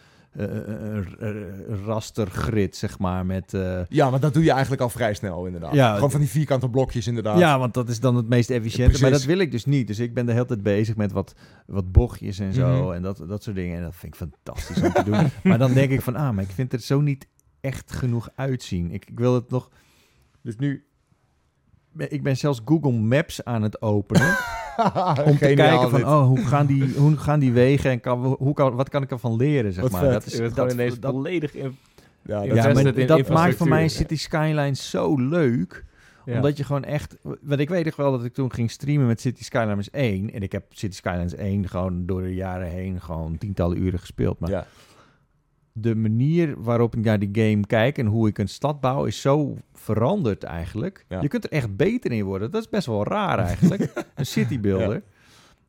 rastergrid, 1.84 2.76
zeg 2.76 2.98
maar, 2.98 3.26
met... 3.26 3.54
eh, 3.54 3.80
Ja, 3.88 4.10
maar 4.10 4.20
dat 4.20 4.34
doe 4.34 4.44
je 4.44 4.50
eigenlijk 4.50 4.82
al 4.82 4.88
vrij 4.88 5.14
snel, 5.14 5.46
inderdaad. 5.46 5.74
Ja, 5.74 5.94
Gewoon 5.94 6.10
van 6.10 6.20
die 6.20 6.28
vierkante 6.28 6.68
blokjes, 6.68 7.06
inderdaad. 7.06 7.38
ja, 7.38 7.58
want 7.58 7.74
dat 7.74 7.88
is 7.88 8.00
dan 8.00 8.16
het 8.16 8.28
meest 8.28 8.50
efficiënte. 8.50 9.00
Maar 9.00 9.10
dat 9.10 9.24
wil 9.24 9.38
ik 9.38 9.50
dus 9.50 9.64
niet. 9.64 9.86
Dus 9.86 9.98
ik 9.98 10.14
ben 10.14 10.26
de 10.26 10.32
hele 10.32 10.44
tijd 10.46 10.62
bezig 10.62 10.96
met 10.96 11.12
wat, 11.12 11.34
wat 11.66 11.92
bochtjes 11.92 12.38
en 12.38 12.52
zo. 12.54 12.82
Mhm. 12.84 12.92
En 12.92 13.02
dat, 13.02 13.22
dat 13.28 13.42
soort 13.42 13.56
dingen. 13.56 13.76
En 13.76 13.82
dat 13.82 13.94
vind 13.96 14.14
ik 14.14 14.20
fantastisch 14.28 14.82
om 14.82 14.92
te 14.92 15.04
doen. 15.04 15.28
Maar 15.50 15.58
dan 15.58 15.72
denk 15.72 15.90
ik 15.90 16.02
van, 16.02 16.16
ah, 16.16 16.30
maar 16.34 16.44
ik 16.44 16.50
vind 16.50 16.72
het 16.72 16.84
zo 16.84 17.00
niet 17.00 17.26
echt 17.60 17.92
genoeg 17.92 18.28
uitzien. 18.34 18.90
Ik, 18.90 19.04
ik 19.10 19.18
wil 19.18 19.34
het 19.34 19.50
nog... 19.50 19.70
Dus 20.42 20.56
nu... 20.56 20.84
Ik 21.96 22.22
ben 22.22 22.36
zelfs 22.36 22.60
Google 22.64 22.92
Maps 22.92 23.44
aan 23.44 23.62
het 23.62 23.82
openen. 23.82 24.36
om 25.24 25.38
te 25.38 25.52
kijken 25.54 25.90
van, 25.90 26.04
oh, 26.04 26.26
hoe 26.26 26.38
gaan 26.44 26.66
die, 26.66 26.94
hoe 26.96 27.16
gaan 27.16 27.40
die 27.40 27.52
wegen 27.52 27.90
en 27.90 28.00
kan, 28.00 28.24
hoe 28.38 28.54
kan, 28.54 28.74
wat 28.74 28.88
kan 28.88 29.02
ik 29.02 29.10
ervan 29.10 29.36
leren, 29.36 29.72
zeg 29.72 29.82
Wat 29.82 29.92
maar. 29.92 30.00
vet. 30.00 30.12
Dat 30.12 30.26
is 30.26 30.34
gewoon 30.34 30.52
dat- 30.54 30.72
ineens 30.72 31.00
dat- 31.00 31.12
volledig 31.12 31.54
in... 31.54 31.76
Ja, 32.22 32.36
dat 32.46 32.54
Ja, 32.56 32.72
maar 32.72 32.96
in 32.98 33.06
dat 33.06 33.28
maakt 33.28 33.56
voor 33.56 33.68
mij 33.68 33.88
City 33.88 34.16
Skylines 34.16 34.90
zo 34.90 35.16
leuk. 35.16 35.84
Ja. 36.24 36.34
Omdat 36.34 36.56
je 36.56 36.64
gewoon 36.64 36.84
echt... 36.84 37.16
Want 37.22 37.60
ik 37.60 37.68
weet 37.68 37.84
nog 37.84 37.96
wel 37.96 38.10
dat 38.10 38.24
ik 38.24 38.34
toen 38.34 38.52
ging 38.52 38.70
streamen 38.70 39.06
met 39.06 39.20
City 39.20 39.44
Skylines 39.44 39.90
1. 39.90 40.32
En 40.32 40.42
ik 40.42 40.52
heb 40.52 40.64
City 40.70 40.96
Skylines 40.96 41.34
1 41.34 41.68
gewoon 41.68 42.06
door 42.06 42.22
de 42.22 42.34
jaren 42.34 42.68
heen 42.68 43.00
gewoon 43.00 43.38
tientallen 43.38 43.82
uren 43.82 43.98
gespeeld. 43.98 44.38
Maar 44.38 44.50
Ja. 44.50 44.66
De 45.80 45.94
manier 45.94 46.54
waarop 46.62 46.96
ik 46.96 47.04
naar 47.04 47.18
die 47.18 47.30
game 47.32 47.66
kijk 47.66 47.98
en 47.98 48.06
hoe 48.06 48.28
ik 48.28 48.38
een 48.38 48.48
stad 48.48 48.80
bouw 48.80 49.04
is 49.04 49.20
zo 49.20 49.56
veranderd 49.74 50.44
eigenlijk. 50.44 51.04
Ja. 51.08 51.20
Je 51.20 51.28
kunt 51.28 51.44
er 51.44 51.50
echt 51.50 51.76
beter 51.76 52.12
in 52.12 52.24
worden. 52.24 52.50
Dat 52.50 52.62
is 52.62 52.68
best 52.68 52.86
wel 52.86 53.04
raar 53.04 53.38
eigenlijk. 53.38 53.92
een 54.14 54.26
citybuilder. 54.26 55.02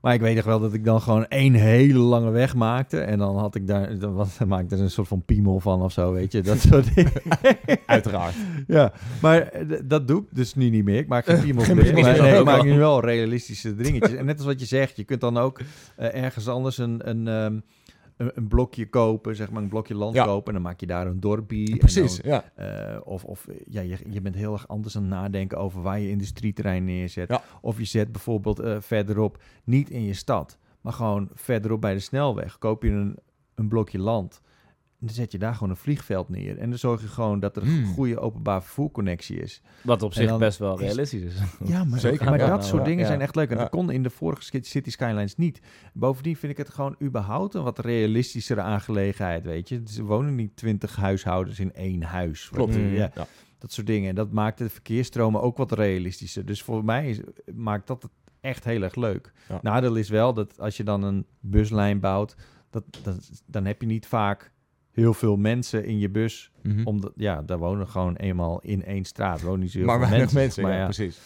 Maar 0.02 0.14
ik 0.14 0.22
weet 0.22 0.36
nog 0.36 0.46
wel 0.46 0.60
dat 0.60 0.74
ik 0.74 0.86
dan 0.86 1.02
gewoon 1.02 1.26
één 1.28 1.54
hele 1.54 2.00
lange 2.00 2.30
weg 2.32 2.56
maakte. 2.56 3.00
En 3.00 3.18
dan 3.18 3.38
had 3.38 3.56
ik 3.56 3.68
daar, 3.68 4.00
dan 4.00 4.14
was, 4.14 4.38
maakte 4.48 4.76
er 4.76 4.82
een 4.82 4.90
soort 4.90 5.08
van 5.08 5.22
piemel 5.26 5.60
van 5.60 5.82
of 5.82 5.92
zo, 5.92 6.14
weet 6.14 6.32
je. 6.32 6.42
Dat 6.42 6.60
soort 6.70 6.96
dingen. 6.96 7.12
Uiteraard. 7.86 8.36
Ja, 8.68 8.94
maar 9.22 9.42
eh, 9.42 9.80
dat 9.84 10.08
doe 10.08 10.22
ik 10.22 10.28
dus 10.32 10.56
nu 10.56 10.70
niet 10.70 10.84
meer. 10.84 10.98
Ik 10.98 11.08
maak 11.08 11.26
geen 11.26 11.42
piemels 11.42 11.66
Geen 11.66 11.76
meer. 11.76 11.86
piemels 11.86 12.06
Maar, 12.06 12.16
meer. 12.22 12.32
nee, 12.32 12.40
ik 12.40 12.46
maak 12.46 12.64
nu 12.64 12.78
wel 12.78 13.02
realistische 13.06 13.76
dingetjes. 13.76 14.14
En 14.14 14.26
net 14.26 14.38
als 14.38 14.46
wat 14.46 14.60
je 14.60 14.66
zegt, 14.66 14.96
je 14.96 15.04
kunt 15.04 15.22
dan 15.22 15.38
ook 15.38 15.60
eh, 15.96 16.24
ergens 16.24 16.48
anders 16.48 16.78
een, 16.78 17.10
een, 17.10 17.28
ehm, 17.28 17.60
een, 18.22 18.32
een 18.36 18.48
blokje 18.48 18.90
kopen, 18.90 19.36
zeg 19.36 19.52
maar 19.52 19.62
een 19.62 19.70
blokje 19.70 19.96
land 19.96 20.16
Ja. 20.16 20.26
kopen. 20.26 20.48
En 20.48 20.54
dan 20.54 20.62
maak 20.62 20.80
je 20.80 20.86
daar 20.88 21.08
een 21.08 21.20
dorpie. 21.20 21.72
en 21.72 21.78
Precies, 21.78 22.22
dan, 22.22 22.32
ja. 22.32 22.52
eh, 22.56 23.00
of 23.04 23.24
of 23.24 23.48
ja, 23.68 23.82
je, 23.82 23.98
je 24.10 24.22
bent 24.22 24.36
heel 24.36 24.54
erg 24.54 24.68
anders 24.68 24.96
aan 24.96 25.02
het 25.02 25.12
nadenken 25.12 25.58
over 25.58 25.82
waar 25.82 26.00
je 26.00 26.10
industrieterrein 26.10 26.84
neerzet. 26.86 27.30
Ja. 27.30 27.42
Of 27.62 27.78
je 27.78 27.86
zet 27.86 28.12
bijvoorbeeld 28.12 28.60
eh, 28.60 28.76
verderop, 28.80 29.44
niet 29.64 29.90
in 29.90 30.04
je 30.04 30.14
stad, 30.14 30.58
maar 30.82 30.94
gewoon 30.94 31.30
verderop 31.34 31.82
bij 31.82 31.94
de 31.94 32.00
snelweg. 32.00 32.58
Koop 32.58 32.84
je 32.84 32.90
een, 32.90 33.18
een 33.56 33.68
blokje 33.68 34.00
land. 34.00 34.42
Dan 35.04 35.14
zet 35.14 35.32
je 35.32 35.38
daar 35.38 35.54
gewoon 35.54 35.70
een 35.70 35.76
vliegveld 35.76 36.30
neer. 36.30 36.58
En 36.58 36.70
dan 36.70 36.80
zorg 36.80 37.02
je 37.02 37.08
gewoon 37.08 37.40
dat 37.40 37.56
er 37.56 37.62
een 37.64 37.84
Hmm. 37.84 37.94
goede 37.94 38.20
openbaar 38.20 38.64
vervoerconnectie 38.64 39.40
is. 39.42 39.62
Wat 39.84 40.02
op 40.04 40.14
zich 40.14 40.38
best 40.38 40.58
wel 40.60 40.74
is- 40.74 40.80
realistisch 40.80 41.22
is. 41.22 41.34
Ja, 41.70 41.84
maar, 41.84 42.00
Zeker, 42.00 42.26
maar 42.26 42.38
ja. 42.40 42.48
dat 42.48 42.66
soort 42.66 42.82
Ja. 42.82 42.88
dingen 42.88 43.02
Ja. 43.02 43.08
zijn 43.08 43.22
echt 43.22 43.36
leuk. 43.36 43.50
En 43.50 43.56
Ja. 43.56 43.62
dat 43.62 43.72
kon 43.72 43.92
in 43.92 44.04
de 44.04 44.10
vorige 44.10 44.60
City 44.62 44.90
Skylines 44.92 45.36
niet. 45.36 45.62
Bovendien 45.94 46.36
vind 46.36 46.52
ik 46.52 46.58
het 46.58 46.70
gewoon 46.70 46.96
überhaupt 47.02 47.54
een 47.54 47.64
wat 47.64 47.80
realistischere 47.80 48.62
aangelegenheid, 48.62 49.46
weet 49.46 49.70
je. 49.70 49.82
Ze 49.86 50.04
wonen 50.04 50.36
niet 50.36 50.56
twintig 50.56 50.96
huishoudens 50.96 51.60
in 51.60 51.74
één 51.74 52.02
huis. 52.04 52.50
Klopt. 52.50 52.74
Wat, 52.74 52.84
Mm. 52.84 52.94
Ja, 52.94 53.12
Ja. 53.16 53.28
dat 53.58 53.72
soort 53.72 53.88
dingen. 53.88 54.10
En 54.10 54.16
dat 54.16 54.32
maakt 54.32 54.58
de 54.58 54.70
verkeersstromen 54.70 55.42
ook 55.42 55.58
wat 55.58 55.72
realistischer. 55.72 56.46
Dus 56.46 56.62
voor 56.62 56.86
mij 56.86 57.10
is, 57.10 57.20
maakt 57.54 57.88
dat 57.88 58.02
het 58.04 58.12
echt 58.42 58.64
heel 58.64 58.82
erg 58.82 58.96
leuk. 58.96 59.32
Ja. 59.50 59.60
Nadeel 59.62 59.96
is 59.96 60.10
wel 60.10 60.34
dat 60.34 60.60
als 60.60 60.78
je 60.78 60.84
dan 60.84 61.04
een 61.04 61.26
buslijn 61.40 62.00
bouwt, 62.00 62.36
dat, 62.70 62.84
dat, 63.04 63.44
dan 63.46 63.66
heb 63.66 63.82
je 63.82 63.88
niet 63.88 64.06
vaak 64.08 64.52
heel 64.92 65.14
veel 65.14 65.36
mensen 65.38 65.86
in 65.86 66.00
je 66.00 66.10
bus. 66.10 66.52
Mhm. 66.62 66.88
Omdat, 66.88 67.12
ja, 67.16 67.42
daar 67.42 67.58
wonen 67.58 67.88
gewoon 67.88 68.16
eenmaal 68.16 68.60
in 68.62 68.84
één 68.84 69.06
straat. 69.06 69.42
Wonen 69.42 69.60
niet 69.60 69.72
zo 69.72 69.78
heel 69.78 69.88
maar 69.88 70.00
veel 70.00 70.08
weinig 70.10 70.34
mensen. 70.34 70.42
mensen, 70.42 70.64
maar 70.64 70.72
ja, 70.72 70.78
ja, 70.80 70.86
precies. 70.86 71.20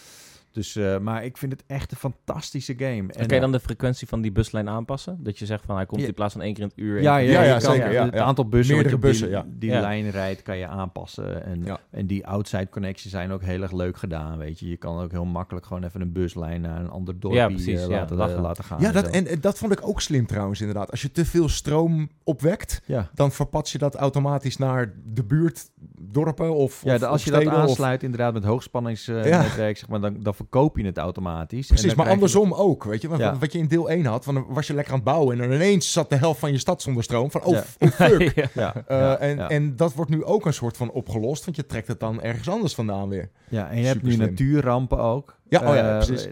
Dus, 0.56 0.76
eh, 0.76 0.98
maar 0.98 1.24
ik 1.24 1.36
vind 1.36 1.52
het 1.52 1.64
echt 1.66 1.90
een 1.90 1.96
fantastische 1.96 2.74
game. 2.76 2.90
En, 2.90 3.08
En 3.10 3.26
kan 3.26 3.34
je 3.36 3.40
dan 3.42 3.52
de 3.52 3.60
frequentie 3.60 4.08
van 4.08 4.20
die 4.20 4.32
buslijn 4.32 4.68
aanpassen? 4.68 5.18
Dat 5.22 5.38
je 5.38 5.46
zegt 5.46 5.64
van 5.66 5.76
hij 5.76 5.86
komt 5.86 6.00
Ja. 6.00 6.06
in 6.06 6.14
plaats 6.14 6.32
van 6.32 6.42
één 6.42 6.54
keer 6.54 6.62
in 6.62 6.68
het 6.68 6.78
uur. 6.78 7.02
ja, 7.02 7.16
ja, 7.16 7.30
Ja, 7.32 7.42
ja, 7.42 7.58
kan 7.58 7.72
zeker, 7.72 7.92
ja, 7.92 8.04
het 8.04 8.14
ja. 8.14 8.22
aantal 8.22 8.48
bussen 8.48 8.74
Meerdere 8.74 8.94
wat 8.96 9.02
je 9.02 9.08
op 9.08 9.12
bussen, 9.20 9.26
die, 9.44 9.52
ja. 9.52 9.58
die 9.58 9.70
Ja. 9.70 9.80
lijn 9.80 10.10
rijdt, 10.10 10.42
kan 10.42 10.56
je 10.58 10.66
aanpassen. 10.66 11.44
En, 11.44 11.64
Ja. 11.64 11.78
en 11.90 12.06
die 12.06 12.26
outside 12.26 12.68
connecties 12.68 13.10
zijn 13.10 13.30
ook 13.30 13.42
heel 13.42 13.62
erg 13.62 13.72
leuk 13.72 13.96
gedaan, 13.96 14.38
weet 14.38 14.58
je. 14.58 14.68
Je 14.68 14.76
kan 14.76 14.98
ook 15.02 15.10
heel 15.10 15.24
makkelijk 15.24 15.66
gewoon 15.66 15.84
even 15.84 16.00
een 16.00 16.12
buslijn 16.12 16.60
naar 16.60 16.80
een 16.80 16.90
ander 16.90 17.20
dorpje 17.20 17.38
Ja, 17.40 17.46
precies, 17.46 17.80
eh, 17.80 17.88
ja, 17.88 18.06
laten, 18.10 18.40
laten 18.40 18.64
gaan. 18.64 18.80
Ja, 18.80 18.92
dat, 18.92 19.06
en, 19.08 19.26
en 19.26 19.40
dat 19.40 19.58
vond 19.58 19.72
ik 19.72 19.86
ook 19.88 20.00
slim 20.00 20.26
trouwens, 20.26 20.60
inderdaad. 20.60 20.90
Als 20.90 21.02
je 21.02 21.12
te 21.12 21.24
veel 21.24 21.48
stroom 21.48 22.08
opwekt, 22.24 22.82
ja. 22.86 23.10
dan 23.14 23.32
verpats 23.32 23.72
je 23.72 23.78
dat 23.78 23.94
automatisch 23.94 24.56
naar 24.56 24.92
de 25.04 25.24
buurtdorpen 25.24 26.54
of, 26.54 26.82
Ja, 26.84 26.94
of 26.94 27.00
de- 27.00 27.06
als 27.06 27.24
je 27.24 27.30
dat 27.30 27.46
of- 27.46 27.52
aansluit 27.52 28.02
inderdaad 28.02 28.32
met 28.32 28.44
hoogspanningsnetwerk, 28.44 29.76
zeg 29.78 29.88
maar, 29.88 30.00
dan, 30.00 30.16
dan 30.22 30.34
verkoop 30.50 30.76
je 30.76 30.84
het 30.84 30.98
automatisch. 30.98 31.68
En 31.68 31.74
Precies, 31.74 31.94
maar 31.94 32.08
andersom 32.08 32.52
ook, 32.52 32.84
weet 32.84 33.02
je. 33.02 33.08
Want 33.08 33.20
Ja. 33.20 33.38
Wat 33.38 33.52
je 33.52 33.58
in 33.58 33.66
deel 33.66 33.90
1 33.90 34.04
had, 34.04 34.24
van, 34.24 34.46
was 34.48 34.66
je 34.66 34.74
lekker 34.74 34.92
aan 34.92 34.98
het 34.98 35.08
bouwen... 35.08 35.32
en 35.40 35.48
dan 35.48 35.56
ineens 35.56 35.92
zat 35.92 36.10
de 36.10 36.16
helft 36.16 36.40
van 36.40 36.52
je 36.52 36.58
stad 36.58 36.82
zonder 36.82 37.02
stroom. 37.02 37.30
Van, 37.30 37.44
oh, 37.44 37.52
Ja. 37.52 37.64
oh, 37.78 37.88
fuck. 37.88 38.34
Ja. 38.54 38.74
Eh, 38.86 38.98
ja, 38.98 39.18
en, 39.18 39.38
en 39.38 39.76
dat 39.76 39.94
wordt 39.94 40.10
nu 40.10 40.24
ook 40.24 40.46
een 40.46 40.52
soort 40.52 40.76
van 40.76 40.90
opgelost... 40.90 41.44
want 41.44 41.56
je 41.56 41.66
trekt 41.66 41.88
het 41.88 42.00
dan 42.00 42.22
ergens 42.22 42.48
anders 42.48 42.74
vandaan 42.74 43.08
weer. 43.08 43.30
Ja, 43.48 43.70
en 43.70 43.80
je 43.80 43.86
hebt 43.86 44.02
nu 44.02 44.16
natuurrampen 44.16 44.98
ook. 44.98 45.35
Ja, 45.48 45.60
oh 45.68 45.74
ja, 45.74 45.98
Eh, 46.00 46.06
precies. 46.06 46.28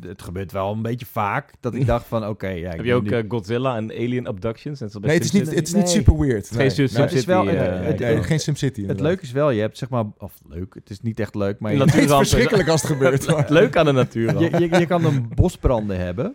Het 0.00 0.22
gebeurt 0.22 0.52
wel 0.52 0.72
een 0.72 0.82
beetje 0.82 1.06
vaak 1.06 1.52
dat 1.60 1.74
ik 1.74 1.86
dacht 1.94 2.06
van, 2.06 2.26
oké, 2.26 2.48
ja, 2.48 2.70
ik 2.70 2.76
Heb 2.76 2.84
je 2.84 2.94
ook 2.94 3.06
eh, 3.06 3.24
Godzilla 3.28 3.76
en 3.76 3.90
Alien 3.90 4.26
Abductions? 4.28 4.80
Net 4.80 4.90
zoals 4.90 5.06
bij 5.06 5.14
Nee, 5.14 5.16
het 5.16 5.24
is 5.24 5.32
niet, 5.32 5.54
het 5.54 5.66
is 5.66 5.74
niet 5.74 5.84
Nee. 5.84 5.92
super 5.92 6.18
weird. 6.18 6.50
Geen 6.50 6.70
SimCity, 6.70 8.22
geen 8.22 8.40
SimCity. 8.40 8.86
Het 8.86 9.00
leuke 9.00 9.22
is 9.22 9.32
wel, 9.32 9.50
je 9.50 9.60
hebt 9.60 9.78
zeg 9.78 9.88
maar, 9.88 10.04
of 10.18 10.34
leuk, 10.48 10.74
het 10.74 10.90
is 10.90 11.00
niet 11.00 11.20
echt 11.20 11.34
leuk, 11.34 11.58
maar 11.58 11.72
je, 11.72 11.78
Natuur- 11.78 11.94
Nee, 11.94 12.02
het 12.02 12.10
is 12.10 12.16
verschrikkelijk 12.16 12.68
als 12.68 12.82
het 12.82 12.90
gebeurt. 12.94 13.50
leuke 13.50 13.78
aan 13.78 13.84
de 13.84 13.92
natuur. 13.92 14.38
je, 14.38 14.50
je, 14.58 14.78
je 14.78 14.86
kan 14.86 15.04
een 15.04 15.28
bosbranden 15.34 15.98
hebben, 16.00 16.34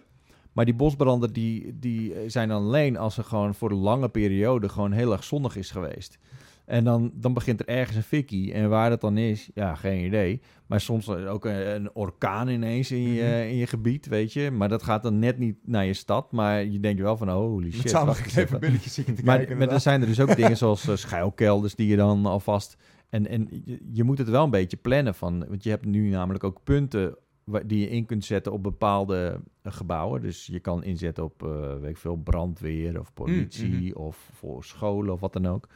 maar 0.51 0.65
die 0.65 0.73
bosbranden 0.73 1.33
die, 1.33 1.75
die 1.79 2.13
zijn 2.27 2.47
dan 2.49 2.63
alleen 2.63 2.97
als 2.97 3.17
er 3.17 3.23
gewoon 3.23 3.55
voor 3.55 3.71
een 3.71 3.77
lange 3.77 4.09
periode 4.09 4.69
gewoon 4.69 4.91
heel 4.91 5.11
erg 5.11 5.23
zonnig 5.23 5.55
is 5.55 5.71
geweest. 5.71 6.17
En 6.65 6.83
dan, 6.83 7.11
dan 7.15 7.33
begint 7.33 7.59
er 7.59 7.67
ergens 7.67 7.97
een 7.97 8.03
fikkie. 8.03 8.53
En 8.53 8.69
waar 8.69 8.89
dat 8.89 9.01
dan 9.01 9.17
is, 9.17 9.49
ja, 9.53 9.75
geen 9.75 10.05
idee. 10.05 10.41
Maar 10.73 10.81
soms 10.81 11.09
ook 11.09 11.45
een, 11.45 11.75
een 11.75 11.95
orkaan 11.95 12.47
ineens 12.47 12.91
in 12.91 13.01
je, 13.01 13.23
Mhm. 13.23 13.47
in 13.49 13.55
je 13.55 13.67
gebied, 13.67 14.07
weet 14.07 14.33
je. 14.33 14.51
Maar 14.51 14.69
dat 14.69 14.83
gaat 14.83 15.03
dan 15.03 15.19
net 15.19 15.37
niet 15.37 15.55
naar 15.65 15.85
je 15.85 15.93
stad. 15.93 16.31
Maar 16.31 16.65
je 16.65 16.79
denkt 16.79 17.01
wel 17.01 17.17
van, 17.17 17.29
oh, 17.29 17.35
holy 17.35 17.65
Met 17.65 17.73
shit. 17.73 17.89
samengeklepen 17.89 18.43
even. 18.43 18.59
billetjes 18.59 18.93
zitten 18.93 19.15
te 19.15 19.23
Maar, 19.23 19.37
kijken. 19.37 19.57
maar 19.57 19.67
dan 19.67 19.81
zijn 19.81 20.01
er 20.01 20.07
dus 20.07 20.19
ook 20.19 20.35
dingen 20.41 20.57
zoals 20.57 20.87
eh, 20.87 20.95
schuilkelders 20.95 21.75
die 21.75 21.87
je 21.87 21.95
dan 21.95 22.25
alvast... 22.25 22.77
En, 23.09 23.27
en 23.27 23.47
je, 23.65 23.79
je 23.91 24.03
moet 24.03 24.17
het 24.17 24.29
wel 24.29 24.43
een 24.43 24.49
beetje 24.49 24.77
plannen 24.77 25.15
van... 25.15 25.45
Want 25.47 25.63
je 25.63 25.69
hebt 25.69 25.85
nu 25.85 26.09
namelijk 26.09 26.43
ook 26.43 26.63
punten 26.63 27.17
waar, 27.43 27.67
die 27.67 27.79
je 27.79 27.89
in 27.89 28.05
kunt 28.05 28.25
zetten 28.25 28.51
op 28.51 28.63
bepaalde 28.63 29.39
eh, 29.61 29.73
gebouwen. 29.73 30.21
Dus 30.21 30.45
je 30.45 30.59
kan 30.59 30.83
inzetten 30.83 31.23
op, 31.23 31.43
eh, 31.43 31.79
weet 31.79 31.89
ik 31.89 31.97
veel, 31.97 32.15
brandweer 32.15 32.99
of 32.99 33.13
politie 33.13 33.89
mhm. 33.89 33.97
of 33.99 34.29
voor 34.33 34.63
scholen 34.63 35.13
of 35.13 35.19
wat 35.19 35.33
dan 35.33 35.45
ook. 35.45 35.67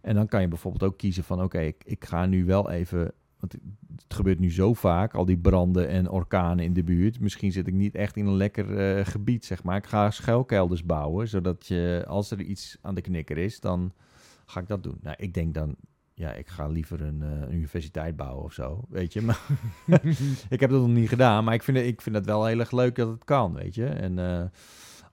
En 0.00 0.14
dan 0.14 0.26
kan 0.26 0.40
je 0.40 0.48
bijvoorbeeld 0.48 0.92
ook 0.92 0.98
kiezen 0.98 1.24
van... 1.24 1.42
Oké, 1.42 1.60
ik, 1.60 1.82
ik 1.84 2.04
ga 2.04 2.26
nu 2.26 2.44
wel 2.44 2.70
even 2.70 3.12
want 3.48 3.62
het 4.02 4.14
gebeurt 4.14 4.38
nu 4.38 4.52
zo 4.52 4.74
vaak, 4.74 5.14
al 5.14 5.24
die 5.24 5.38
branden 5.38 5.88
en 5.88 6.10
orkanen 6.10 6.64
in 6.64 6.72
de 6.72 6.84
buurt. 6.84 7.20
Misschien 7.20 7.52
zit 7.52 7.66
ik 7.66 7.74
niet 7.74 7.94
echt 7.94 8.16
in 8.16 8.26
een 8.26 8.36
lekker 8.36 8.78
eh, 8.78 9.06
gebied, 9.06 9.44
zeg 9.44 9.62
maar. 9.62 9.76
Ik 9.76 9.86
ga 9.86 10.10
schuilkelders 10.10 10.84
bouwen, 10.84 11.28
zodat 11.28 11.66
je, 11.66 12.04
als 12.06 12.30
er 12.30 12.40
iets 12.40 12.78
aan 12.80 12.94
de 12.94 13.00
knikker 13.00 13.38
is, 13.38 13.60
dan 13.60 13.92
ga 14.46 14.60
ik 14.60 14.68
dat 14.68 14.82
doen. 14.82 14.98
Nou, 15.02 15.16
ik 15.18 15.34
denk 15.34 15.54
dan, 15.54 15.76
ja, 16.14 16.32
ik 16.32 16.48
ga 16.48 16.66
liever 16.66 17.00
een, 17.00 17.22
eh, 17.22 17.54
universiteit 17.54 18.16
bouwen 18.16 18.44
of 18.44 18.52
zo, 18.52 18.84
weet 18.88 19.12
je. 19.12 19.22
Maar 19.22 19.40
ik 20.48 20.60
heb 20.60 20.70
dat 20.70 20.80
nog 20.80 20.88
niet 20.88 21.08
gedaan, 21.08 21.44
maar 21.44 21.54
ik 21.54 21.62
vind, 21.62 21.78
ik 21.78 22.00
vind 22.00 22.16
het 22.16 22.26
wel 22.26 22.44
heel 22.44 22.58
erg 22.58 22.70
leuk 22.70 22.94
dat 22.94 23.08
het 23.08 23.24
kan, 23.24 23.54
weet 23.54 23.74
je. 23.74 23.86
En 23.86 24.18
eh, 24.18 24.44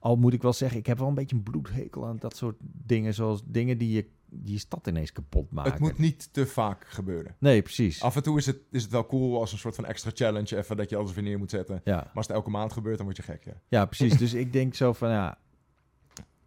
al 0.01 0.15
moet 0.15 0.33
ik 0.33 0.41
wel 0.41 0.53
zeggen, 0.53 0.79
ik 0.79 0.85
heb 0.85 0.97
wel 0.97 1.07
een 1.07 1.13
beetje 1.13 1.35
een 1.35 1.43
bloedhekel 1.43 2.05
aan 2.05 2.17
dat 2.19 2.35
soort 2.35 2.55
dingen, 2.61 3.13
zoals 3.13 3.41
dingen 3.45 3.77
die 3.77 3.91
je, 3.91 4.05
die 4.29 4.53
je 4.53 4.59
stad 4.59 4.87
ineens 4.87 5.11
kapot 5.11 5.51
maken. 5.51 5.71
Het 5.71 5.81
moet 5.81 5.97
niet 5.97 6.29
te 6.33 6.45
vaak 6.47 6.85
gebeuren. 6.87 7.35
Nee, 7.39 7.61
precies. 7.61 8.01
Af 8.01 8.15
en 8.15 8.23
toe 8.23 8.37
is 8.37 8.45
het, 8.45 8.57
is 8.71 8.81
het 8.83 8.91
wel 8.91 9.05
cool 9.05 9.39
als 9.39 9.51
een 9.51 9.57
soort 9.57 9.75
van 9.75 9.85
extra 9.85 10.11
challenge, 10.13 10.57
even 10.57 10.77
dat 10.77 10.89
je 10.89 10.95
alles 10.95 11.13
weer 11.13 11.23
neer 11.23 11.37
moet 11.37 11.49
zetten. 11.49 11.81
Ja. 11.83 11.95
Maar 11.95 12.11
als 12.13 12.27
het 12.27 12.35
elke 12.35 12.49
maand 12.49 12.73
gebeurt, 12.73 12.97
dan 12.97 13.05
word 13.05 13.17
je 13.17 13.23
gek, 13.23 13.43
ja. 13.43 13.61
Ja, 13.67 13.85
precies. 13.85 14.17
dus 14.17 14.33
ik 14.33 14.53
denk 14.53 14.75
zo 14.75 14.93
van, 14.93 15.09
ja... 15.09 15.37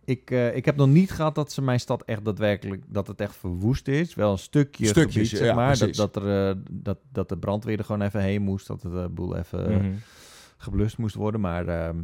Ik, 0.07 0.31
eh, 0.31 0.57
ik 0.57 0.65
heb 0.65 0.77
nog 0.77 0.89
niet 0.89 1.11
gehad 1.11 1.35
dat 1.35 1.53
ze 1.53 1.63
mijn 1.63 1.81
stad 1.81 2.03
echt 2.03 2.25
daadwerkelijk... 2.25 2.83
dat 2.89 3.07
het 3.07 3.21
echt 3.21 3.37
verwoest 3.37 3.89
is. 3.89 4.15
Wel 4.15 4.33
een 4.33 4.39
stukje 4.39 4.87
Stukjes, 4.87 5.15
gebied, 5.15 5.29
zeg 5.29 5.49
ja, 5.49 5.55
maar. 5.55 5.69
Dat, 5.69 5.79
precies. 5.79 5.97
dat, 5.97 6.17
er, 6.17 6.49
eh, 6.49 6.57
dat, 6.71 6.99
dat 7.13 7.29
de 7.29 7.39
brandweer 7.39 7.79
er 7.79 7.85
gewoon 7.85 8.03
even 8.03 8.21
heen 8.21 8.43
moest. 8.43 8.67
Dat 8.67 8.81
de 8.81 9.09
boel 9.11 9.37
even 9.37 9.67
eh, 9.67 9.77
Mhm. 9.77 9.93
geblust 10.57 10.99
moest 10.99 11.15
worden. 11.15 11.41
Maar 11.41 11.69
ehm, 11.69 12.03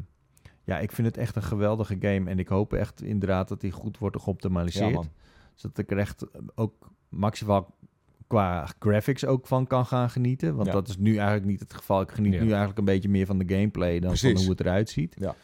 ja, 0.70 0.78
ik 0.78 0.92
vind 0.92 1.06
het 1.06 1.16
echt 1.16 1.36
een 1.36 1.42
geweldige 1.42 1.96
game. 2.00 2.30
En 2.30 2.38
ik 2.38 2.48
hoop 2.48 2.72
echt 2.72 3.02
inderdaad 3.02 3.48
dat 3.48 3.60
die 3.60 3.70
goed 3.70 3.98
wordt 3.98 4.20
geoptimaliseerd. 4.20 5.08
zodat 5.54 5.78
ik 5.78 5.90
er 5.90 5.98
echt 5.98 6.26
ook 6.54 6.90
maximaal 7.08 7.76
qua 8.26 8.66
graphics 8.78 9.24
ook 9.24 9.46
van 9.46 9.66
kan 9.66 9.86
gaan 9.86 10.10
genieten. 10.10 10.54
Want 10.54 10.66
Ja. 10.66 10.72
dat 10.72 10.88
is 10.88 10.96
nu 10.96 11.16
eigenlijk 11.16 11.46
niet 11.46 11.60
het 11.60 11.74
geval. 11.74 12.00
Ik 12.00 12.10
geniet 12.10 12.32
Ja. 12.32 12.40
nu 12.42 12.48
eigenlijk 12.48 12.78
een 12.78 12.84
beetje 12.84 13.08
meer 13.08 13.26
van 13.26 13.38
de 13.38 13.54
gameplay 13.54 13.98
dan 14.00 14.08
Precies. 14.08 14.32
van 14.32 14.40
hoe 14.40 14.50
het 14.50 14.60
eruit 14.60 14.88
ziet. 14.90 15.16
Ja. 15.18 15.34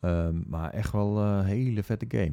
Ehm, 0.00 0.34
maar 0.46 0.70
echt 0.72 0.92
wel 0.92 1.18
een 1.18 1.44
hele 1.44 1.82
vette 1.82 2.04
game. 2.08 2.32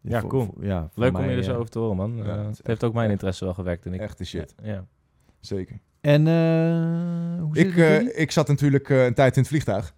Ja, 0.00 0.20
Voor- 0.20 0.30
cool. 0.30 0.44
voor- 0.44 0.64
ja, 0.64 0.90
Leuk 0.94 1.18
om 1.18 1.24
je 1.24 1.36
er 1.36 1.44
zo 1.44 1.52
eh, 1.52 1.58
over 1.58 1.70
te 1.70 1.78
horen, 1.78 1.96
man. 1.96 2.24
Eh, 2.24 2.46
het 2.46 2.60
heeft 2.62 2.84
ook 2.84 2.94
mijn 2.94 3.10
interesse 3.10 3.44
wel 3.44 3.54
gewekt. 3.54 3.86
En 3.86 3.94
ik, 3.94 4.00
Echte 4.00 4.24
shit. 4.24 4.54
Ja. 4.62 4.86
Zeker. 5.40 5.78
En 6.00 6.26
eh, 6.26 7.40
hoe 7.42 7.56
zit 7.56 7.66
Ik, 7.66 7.74
het 7.74 8.12
ik 8.18 8.30
zat 8.30 8.48
natuurlijk 8.48 8.88
een 8.88 9.14
tijd 9.14 9.34
in 9.36 9.40
het 9.40 9.50
vliegtuig. 9.50 9.94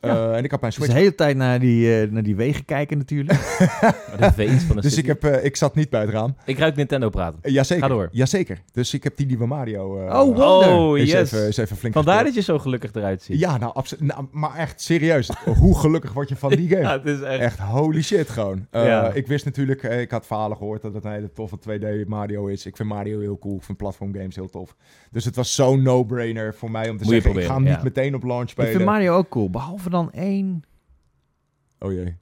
Ja. 0.00 0.08
Eh, 0.30 0.36
en 0.36 0.44
ik 0.44 0.50
had 0.50 0.60
mijn 0.60 0.72
Dus 0.72 0.74
Switch. 0.74 0.92
de 0.92 0.98
hele 0.98 1.14
tijd 1.14 1.36
naar 1.36 1.58
die, 1.60 2.00
eh, 2.02 2.10
naar 2.10 2.22
die 2.22 2.36
wegen 2.36 2.64
kijken 2.64 2.98
natuurlijk. 2.98 3.38
Maar 4.18 4.28
de 4.28 4.32
veens 4.32 4.62
van 4.62 4.76
de 4.76 4.82
Dus 4.82 4.94
city. 4.94 5.10
ik, 5.10 5.20
heb, 5.20 5.32
eh, 5.34 5.44
ik 5.44 5.56
zat 5.56 5.74
niet 5.74 5.90
bij 5.90 6.00
het 6.00 6.10
raam. 6.10 6.36
Ik 6.44 6.58
ruik 6.58 6.76
Nintendo 6.76 7.08
praten. 7.08 7.38
Jazeker. 7.52 7.82
Ga 7.82 7.88
door. 7.88 8.08
Jazeker. 8.12 8.58
Dus 8.72 8.94
ik 8.94 9.04
heb 9.04 9.16
die 9.16 9.26
nieuwe 9.26 9.46
Mario. 9.46 9.98
eh, 10.06 10.20
Oh, 10.20 10.36
Wonder. 10.36 10.72
Oh, 10.72 10.98
is 10.98 11.10
yes. 11.10 11.32
Even, 11.32 11.48
is 11.48 11.56
even 11.56 11.76
flink 11.76 11.94
Vandaar 11.94 12.14
gespeeld. 12.14 12.34
dat 12.36 12.44
je 12.46 12.52
zo 12.52 12.58
gelukkig 12.58 12.92
eruit 12.94 13.22
ziet. 13.22 13.38
Ja, 13.40 13.56
nou, 13.58 13.74
absoluut. 13.74 14.04
Nou, 14.14 14.26
maar 14.30 14.54
echt 14.56 14.80
serieus. 14.80 15.30
Hoe 15.60 15.78
gelukkig 15.78 16.12
word 16.12 16.28
je 16.28 16.36
van 16.36 16.50
die 16.50 16.68
game? 16.68 16.80
Ja, 16.82 16.92
het 16.92 17.06
is 17.06 17.20
echt... 17.20 17.40
Echt 17.40 17.58
holy 17.58 18.02
shit 18.02 18.28
gewoon. 18.30 18.66
Eh, 18.70 18.84
Ja. 18.84 19.12
Ik 19.12 19.26
wist 19.26 19.44
natuurlijk, 19.44 19.82
eh, 19.82 20.00
ik 20.00 20.10
had 20.10 20.26
verhalen 20.26 20.56
gehoord 20.56 20.82
dat 20.82 20.94
het 20.94 21.04
een 21.04 21.12
hele 21.12 21.32
toffe 21.32 21.56
2D 21.58 22.08
Mario 22.08 22.46
is. 22.46 22.66
Ik 22.66 22.76
vind 22.76 22.88
Mario 22.88 23.20
heel 23.20 23.38
cool. 23.38 23.56
Ik 23.56 23.62
vind 23.62 23.78
platform 23.78 24.14
games 24.14 24.34
heel 24.36 24.48
tof. 24.50 24.76
Dus 25.10 25.24
het 25.24 25.36
was 25.36 25.54
zo'n 25.54 25.82
no-brainer 25.82 26.54
voor 26.54 26.70
mij 26.70 26.88
om 26.90 26.96
te 26.96 27.04
Moet 27.04 27.12
je 27.14 27.20
zeggen, 27.20 27.40
ik 27.40 27.46
ga 27.46 27.54
hem 27.54 27.62
niet 27.64 27.82
meteen 27.82 28.14
op 28.14 28.22
launch 28.22 28.42
ik 28.42 28.48
spelen. 28.50 28.70
vind 28.70 28.84
Mario 28.84 29.16
ook 29.16 29.28
cool. 29.28 29.50
Behalve 29.50 29.87
dan 29.90 30.12
één... 30.12 30.62
Oh 31.78 31.92
jee. 31.92 32.16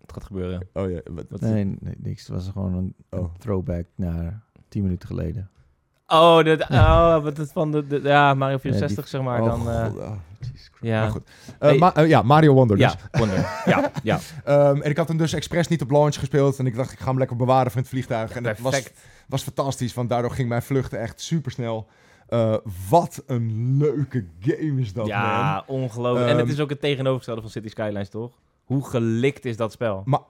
Het 0.00 0.12
gaat 0.12 0.24
gebeuren. 0.24 0.68
Oh 0.72 0.88
jee. 0.88 1.00
Wat, 1.10 1.24
Wat- 1.28 1.40
Nee, 1.40 1.64
nee, 1.80 1.94
niks. 1.98 2.26
Het 2.26 2.36
was 2.36 2.48
gewoon 2.52 2.74
een, 2.74 2.94
een 3.08 3.18
Oh. 3.18 3.34
throwback 3.38 3.86
naar 3.94 4.42
tien 4.68 4.82
minuten 4.82 5.08
geleden. 5.08 5.50
Oh, 6.06 6.44
dat, 6.44 6.70
oh 6.70 7.22
wat 7.22 7.36
het 7.36 7.52
van 7.52 7.70
de, 7.72 7.86
de- 7.86 8.00
ja, 8.02 8.34
Mario 8.34 8.58
64, 8.58 9.08
zeg 9.08 9.22
maar. 9.22 9.40
oh, 9.40 9.46
dan, 9.46 9.70
eh, 9.70 9.84
God, 9.84 9.96
oh, 9.98 10.16
ja. 10.80 11.00
Maar 11.00 11.10
goed. 11.10 11.30
Eh, 11.58 11.68
Hey. 11.68 11.78
Ma- 11.78 11.94
eh, 11.94 12.08
ja, 12.08 12.22
Mario 12.22 12.52
Wonder 12.54 12.76
dus. 12.76 12.92
Ja, 12.92 13.18
Wonder. 13.18 13.38
ja, 13.66 13.90
ja. 14.02 14.18
Ehm, 14.44 14.80
en 14.80 14.90
ik 14.90 14.96
had 14.96 15.08
hem 15.08 15.16
dus 15.16 15.32
expres 15.32 15.68
niet 15.68 15.82
op 15.82 15.90
launch 15.90 16.14
gespeeld. 16.18 16.58
En 16.58 16.66
ik 16.66 16.74
dacht, 16.76 16.92
ik 16.92 16.98
ga 16.98 17.08
hem 17.08 17.18
lekker 17.18 17.36
bewaren 17.36 17.70
voor 17.70 17.80
het 17.80 17.90
vliegtuig. 17.90 18.30
en 18.32 18.42
dat 18.42 18.58
was, 18.58 18.90
was 19.28 19.42
fantastisch, 19.42 19.94
want 19.94 20.08
daardoor 20.08 20.30
ging 20.30 20.48
mijn 20.48 20.62
vlucht 20.62 20.92
echt 20.92 21.20
super 21.20 21.50
snel. 21.50 21.86
Wat 22.88 23.22
een 23.26 23.76
leuke 23.76 24.26
game 24.40 24.80
is 24.80 24.92
dat, 24.92 25.06
man. 25.06 25.16
ja, 25.16 25.64
ongelooflijk. 25.66 26.26
en 26.26 26.36
Ehm, 26.36 26.46
het 26.46 26.52
is 26.54 26.60
ook 26.60 26.70
het 26.70 26.80
tegenovergestelde 26.80 27.40
van 27.40 27.50
City 27.50 27.68
Skylines, 27.68 28.08
toch? 28.08 28.32
Hoe 28.64 28.88
gelikt 28.88 29.44
is 29.44 29.56
dat 29.56 29.72
spel? 29.72 30.02
Maar, 30.04 30.20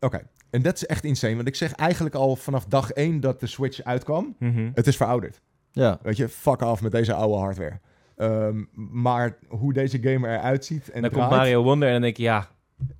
oké. 0.00 0.22
En 0.50 0.62
dat 0.62 0.74
is 0.76 0.86
echt 0.86 1.04
insane. 1.04 1.34
Want 1.34 1.48
ik 1.48 1.54
zeg 1.54 1.72
eigenlijk 1.72 2.14
al 2.14 2.36
vanaf 2.36 2.64
dag 2.64 2.90
één 2.90 3.20
dat 3.20 3.40
de 3.40 3.46
Switch 3.46 3.82
uitkwam. 3.82 4.36
Mhm. 4.38 4.70
Het 4.74 4.86
is 4.86 4.96
verouderd. 4.96 5.40
Ja. 5.72 5.98
Weet 6.02 6.16
je, 6.16 6.28
fuck 6.28 6.62
af 6.62 6.82
met 6.82 6.92
deze 6.92 7.14
oude 7.14 7.36
hardware. 7.38 7.80
Ehm, 8.16 8.64
maar 9.02 9.38
hoe 9.48 9.72
deze 9.72 9.98
game 10.02 10.28
eruit 10.28 10.64
ziet 10.64 10.88
en 10.88 10.94
En 10.94 11.02
dan 11.02 11.10
draait, 11.10 11.28
komt 11.28 11.40
Mario 11.40 11.62
Wonder 11.62 11.86
en 11.88 11.92
dan 11.94 12.02
denk 12.02 12.16
je, 12.16 12.22
ja, 12.22 12.48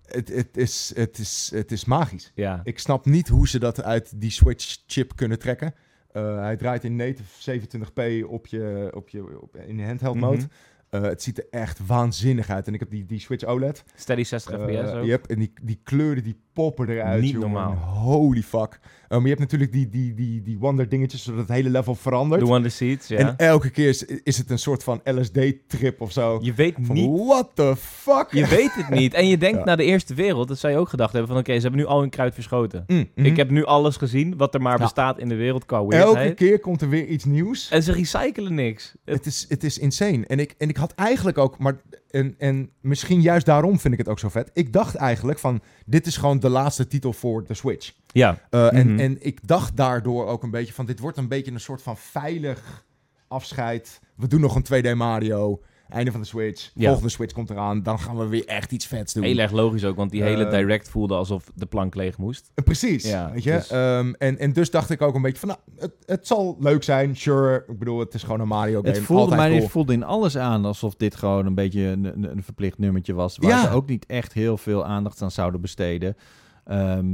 Het, 0.05 0.29
het, 0.29 0.57
is, 0.57 0.93
het, 0.95 1.19
is, 1.19 1.51
het 1.55 1.73
is 1.73 1.85
magisch. 1.85 2.33
ja. 2.35 2.61
Ik 2.65 2.79
snap 2.79 3.05
niet 3.05 3.29
hoe 3.29 3.49
ze 3.49 3.59
dat 3.59 3.83
uit 3.83 4.21
die 4.21 4.31
Switch-chip 4.31 5.17
kunnen 5.17 5.39
trekken. 5.39 5.75
Eh, 6.15 6.39
hij 6.39 6.57
draait 6.57 6.85
in 6.85 6.97
native 6.97 7.61
27p 7.61 8.29
op 8.29 8.47
je, 8.47 8.91
op 8.95 9.09
je, 9.09 9.41
op, 9.41 9.57
in 9.57 9.85
handheld 9.85 10.17
mode. 10.17 10.37
Mhm. 10.37 10.47
Eh, 10.95 11.03
het 11.03 11.23
ziet 11.23 11.39
er 11.39 11.47
echt 11.51 11.81
waanzinnig 11.87 12.51
uit. 12.51 12.67
En 12.67 12.75
ik 12.75 12.81
heb 12.81 12.91
die, 12.91 13.07
die 13.07 13.21
Switch 13.21 13.45
OLED. 13.45 13.85
Steady 13.95 14.25
60 14.25 14.53
Eh, 14.53 14.59
fps 14.83 14.93
ook. 14.93 15.05
Yep, 15.05 15.27
en 15.27 15.39
die, 15.39 15.53
die 15.63 15.81
kleuren 15.83 16.23
die 16.23 16.37
poppen 16.53 16.89
eruit. 16.89 17.21
Niet 17.23 17.31
jongen. 17.31 17.51
normaal. 17.51 17.75
Holy 17.75 18.43
fuck. 18.43 18.79
Maar 19.09 19.23
je 19.23 19.29
hebt 19.29 19.41
natuurlijk 19.41 19.73
die, 19.73 19.89
die, 19.89 20.15
die, 20.15 20.43
die 20.43 20.59
Wonder 20.59 20.89
dingetjes, 20.89 21.23
zodat 21.25 21.41
het 21.41 21.49
hele 21.49 21.71
level 21.71 21.95
verandert. 21.95 22.41
The 22.41 22.47
Wonder 22.47 22.71
Seeds, 22.71 23.09
ja. 23.09 23.17
En 23.19 23.37
elke 23.37 23.71
keer 23.71 23.89
is, 23.89 24.05
is 24.05 24.39
het 24.39 24.51
een 24.51 24.59
soort 24.59 24.83
van 24.85 25.01
LSD-trip 25.05 26.01
of 26.01 26.13
zo. 26.13 26.39
je 26.43 26.53
weet 26.55 26.75
Van, 26.83 26.95
niet 26.95 27.27
what 27.27 27.51
the 27.55 27.75
fuck? 27.79 28.27
Je 28.31 28.47
weet 28.47 28.75
het 28.75 28.89
niet. 28.89 29.15
En 29.15 29.29
je 29.29 29.39
denkt 29.39 29.59
Ja. 29.59 29.65
naar 29.65 29.77
de 29.77 29.85
Eerste 29.85 30.15
Wereld, 30.15 30.49
dat 30.49 30.59
zou 30.59 30.73
je 30.73 30.79
ook 30.79 30.89
gedacht 30.89 31.13
hebben 31.13 31.31
van... 31.31 31.41
oké, 31.41 31.55
ze 31.55 31.61
hebben 31.61 31.81
nu 31.81 31.87
al 31.87 32.01
hun 32.01 32.11
kruid 32.11 32.35
verschoten. 32.35 32.85
Mm, 32.87 33.09
mhm. 33.15 33.27
Ik 33.27 33.37
heb 33.37 33.51
nu 33.51 33.65
alles 33.65 33.97
gezien 33.97 34.37
wat 34.37 34.55
er 34.55 34.63
maar 34.63 34.77
Ja. 34.79 34.83
bestaat 34.83 35.19
in 35.19 35.29
de 35.29 35.35
wereld 35.35 35.65
qua 35.67 35.79
Elke 35.89 36.35
keer 36.35 36.61
komt 36.61 36.81
er 36.83 36.89
weer 36.89 37.07
iets 37.07 37.25
nieuws. 37.25 37.71
En 37.71 37.83
ze 37.83 37.93
recyclen 37.93 38.55
niks. 38.55 38.95
Het- 39.05 39.15
Het 39.15 39.27
is, 39.27 39.47
het 39.49 39.65
is 39.65 39.79
insane. 39.79 40.27
En 40.27 40.39
ik, 40.39 40.55
en 40.59 40.69
ik 40.69 40.77
had 40.85 40.95
eigenlijk 40.95 41.39
ook, 41.39 41.59
maar 41.59 41.77
en, 42.11 42.35
en 42.39 42.71
misschien 42.81 43.21
juist 43.21 43.47
daarom 43.47 43.79
vind 43.81 43.93
ik 43.93 43.99
het 43.99 44.09
ook 44.09 44.19
zo 44.19 44.29
vet. 44.29 44.51
Ik 44.53 44.73
dacht 44.73 44.95
eigenlijk 44.95 45.39
van, 45.39 45.61
dit 45.87 46.07
is 46.07 46.17
gewoon 46.17 46.39
de 46.41 46.49
laatste 46.49 46.87
titel 46.87 47.13
voor 47.13 47.45
de 47.45 47.55
Switch. 47.55 47.93
ja, 48.13 48.39
Uh, 48.51 48.73
en, 48.73 48.89
Mhm. 48.91 48.99
en 49.01 49.17
ik 49.27 49.39
dacht 49.49 49.77
daardoor 49.77 50.27
ook 50.27 50.43
een 50.43 50.51
beetje 50.51 50.73
van, 50.75 50.87
dit 50.87 50.99
wordt 50.99 51.17
een 51.19 51.29
beetje 51.29 51.53
een 51.53 51.61
soort 51.61 51.83
van 51.83 51.97
veilig 51.97 52.85
afscheid. 53.29 54.01
We 54.17 54.27
doen 54.27 54.41
nog 54.41 54.55
een 54.55 54.63
2D 54.63 54.95
Mario. 54.95 55.61
Einde 55.89 56.11
van 56.11 56.21
de 56.21 56.27
Switch. 56.27 56.71
Ja. 56.75 56.87
Volgende 56.87 57.11
Switch 57.11 57.33
komt 57.33 57.51
eraan. 57.51 57.83
Dan 57.83 57.99
gaan 57.99 58.17
we 58.19 58.27
weer 58.27 58.47
echt 58.47 58.73
iets 58.73 58.87
vets 58.87 59.13
doen. 59.13 59.23
heel 59.25 59.39
erg 59.39 59.51
logisch 59.53 59.85
ook, 59.85 59.97
want 59.97 60.11
die 60.11 60.23
hele 60.23 60.45
Eh, 60.45 60.51
direct 60.51 60.89
voelde 60.89 61.15
alsof 61.15 61.45
de 61.55 61.67
plank 61.67 61.95
leeg 61.95 62.19
moest. 62.19 62.51
Uh, 62.55 62.65
Precies, 62.65 63.05
Ja, 63.09 63.31
weet 63.33 63.43
je. 63.43 63.51
dus- 63.53 63.71
Ehm, 63.71 64.13
en, 64.19 64.39
en 64.39 64.53
dus 64.53 64.71
dacht 64.71 64.91
ik 64.91 65.03
ook 65.03 65.15
een 65.15 65.23
beetje 65.23 65.39
van, 65.39 65.49
nou, 65.49 65.61
het, 65.79 65.93
het 66.07 66.27
zal 66.27 66.57
leuk 66.61 66.83
zijn, 66.83 67.17
sure. 67.17 67.65
Ik 67.69 67.79
bedoel, 67.79 67.99
het 67.99 68.15
is 68.15 68.23
gewoon 68.23 68.41
een 68.41 68.49
Mario 68.49 68.81
game. 68.81 68.95
Het 68.95 69.03
voelde, 69.03 69.23
Altijd 69.23 69.41
maar 69.41 69.49
cool. 69.51 69.61
het 69.63 69.71
voelde 69.71 69.93
in 69.93 70.03
alles 70.03 70.37
aan 70.37 70.65
alsof 70.65 70.95
dit 70.97 71.15
gewoon 71.15 71.47
een 71.47 71.55
beetje 71.55 71.81
een, 71.83 72.05
een, 72.05 72.31
een 72.31 72.43
verplicht 72.43 72.79
nummertje 72.79 73.15
was. 73.15 73.37
Waar 73.37 73.51
Ja. 73.51 73.63
ze 73.63 73.71
ook 73.71 73.89
niet 73.89 74.07
echt 74.07 74.33
heel 74.33 74.57
veel 74.57 74.85
aandacht 74.85 75.23
aan 75.23 75.31
zouden 75.31 75.61
besteden. 75.61 76.17
Ehm, 76.65 77.07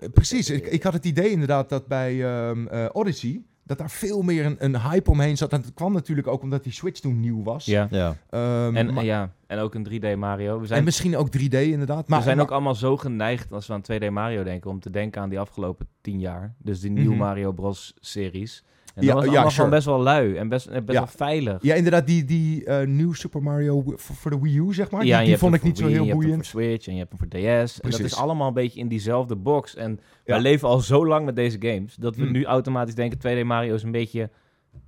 Eh, 0.00 0.08
Precies, 0.12 0.50
ik, 0.50 0.66
ik 0.66 0.82
had 0.82 0.92
het 0.92 1.04
idee 1.04 1.30
inderdaad 1.30 1.68
dat 1.68 1.86
bij 1.86 2.24
ehm, 2.24 2.66
eh, 2.66 2.84
Odyssey... 2.92 3.42
dat 3.66 3.78
daar 3.78 3.90
veel 3.90 4.22
meer 4.22 4.44
een, 4.46 4.56
een 4.58 4.80
hype 4.80 5.10
omheen 5.10 5.36
zat. 5.36 5.52
En 5.52 5.60
dat 5.62 5.74
kwam 5.74 5.92
natuurlijk 5.92 6.26
ook 6.26 6.42
omdat 6.42 6.62
die 6.64 6.72
Switch 6.72 7.00
toen 7.00 7.20
nieuw 7.20 7.42
was. 7.42 7.64
Ja. 7.64 7.86
ja. 7.90 8.16
Ehm, 8.30 8.76
En, 8.76 8.94
maar- 8.94 9.04
ja, 9.04 9.32
en 9.46 9.58
ook 9.58 9.74
een 9.74 9.84
3D 9.84 10.16
Mario. 10.18 10.60
We 10.60 10.66
zijn, 10.66 10.78
en 10.78 10.84
misschien 10.84 11.16
ook 11.16 11.28
3D 11.36 11.40
inderdaad. 11.50 12.08
Maar, 12.08 12.18
we 12.18 12.24
zijn 12.24 12.36
maar- 12.36 12.44
ook 12.46 12.52
allemaal 12.52 12.74
zo 12.74 12.96
geneigd 12.96 13.52
als 13.52 13.66
we 13.66 13.72
aan 13.72 13.82
2D 13.92 14.10
Mario 14.10 14.42
denken... 14.42 14.70
om 14.70 14.80
te 14.80 14.90
denken 14.90 15.22
aan 15.22 15.28
die 15.28 15.38
afgelopen 15.40 15.86
10 16.00 16.20
jaar. 16.20 16.54
Dus 16.58 16.80
die 16.80 16.90
nieuwe 16.90 17.10
Mhm. 17.14 17.18
Mario 17.18 17.52
Bros. 17.52 17.94
series. 18.00 18.64
En 18.96 19.02
Ja, 19.04 19.08
dat 19.08 19.16
was 19.16 19.24
ja, 19.24 19.30
allemaal 19.32 19.50
sure. 19.50 19.68
best 19.68 19.86
wel 19.86 20.00
lui 20.02 20.36
en 20.36 20.48
best, 20.48 20.66
en 20.66 20.84
best 20.84 20.98
Ja. 20.98 21.04
wel 21.04 21.12
veilig. 21.16 21.62
Ja, 21.62 21.74
inderdaad, 21.74 22.06
die, 22.06 22.24
die 22.24 22.64
eh 22.64 22.86
nieuw 22.86 23.12
Super 23.12 23.42
Mario 23.42 23.82
voor, 23.96 24.30
de 24.30 24.40
Wii 24.40 24.58
U, 24.58 24.74
zeg 24.74 24.90
maar. 24.90 25.04
Ja, 25.04 25.18
die 25.18 25.28
hebt 25.28 25.40
vond 25.40 25.54
ik 25.54 25.62
niet 25.62 25.78
zo 25.78 25.82
heel 25.86 25.92
je 25.92 25.96
hebt 25.98 26.10
hem 26.10 26.20
boeiend. 26.20 26.46
voor 26.48 26.60
Switch 26.62 26.86
en 26.86 26.92
je 26.92 26.98
hebt 26.98 27.10
hem 27.10 27.18
voor 27.18 27.28
DS. 27.28 27.40
En 27.44 27.64
dat 27.64 27.80
Precies. 27.80 28.04
is 28.04 28.16
allemaal 28.16 28.48
een 28.48 28.54
beetje 28.54 28.80
in 28.80 28.88
diezelfde 28.88 29.36
box. 29.36 29.74
En 29.74 30.00
wij 30.24 30.40
leven 30.40 30.68
al 30.68 30.78
zo 30.80 31.06
lang 31.06 31.24
met 31.24 31.36
deze 31.36 31.56
games... 31.60 31.94
dat 31.94 32.16
we 32.16 32.24
Mm. 32.24 32.32
nu 32.32 32.44
automatisch 32.44 32.94
denken... 32.94 33.18
2D 33.18 33.46
Mario 33.46 33.74
is 33.74 33.82
een 33.82 33.90
beetje, 33.92 34.30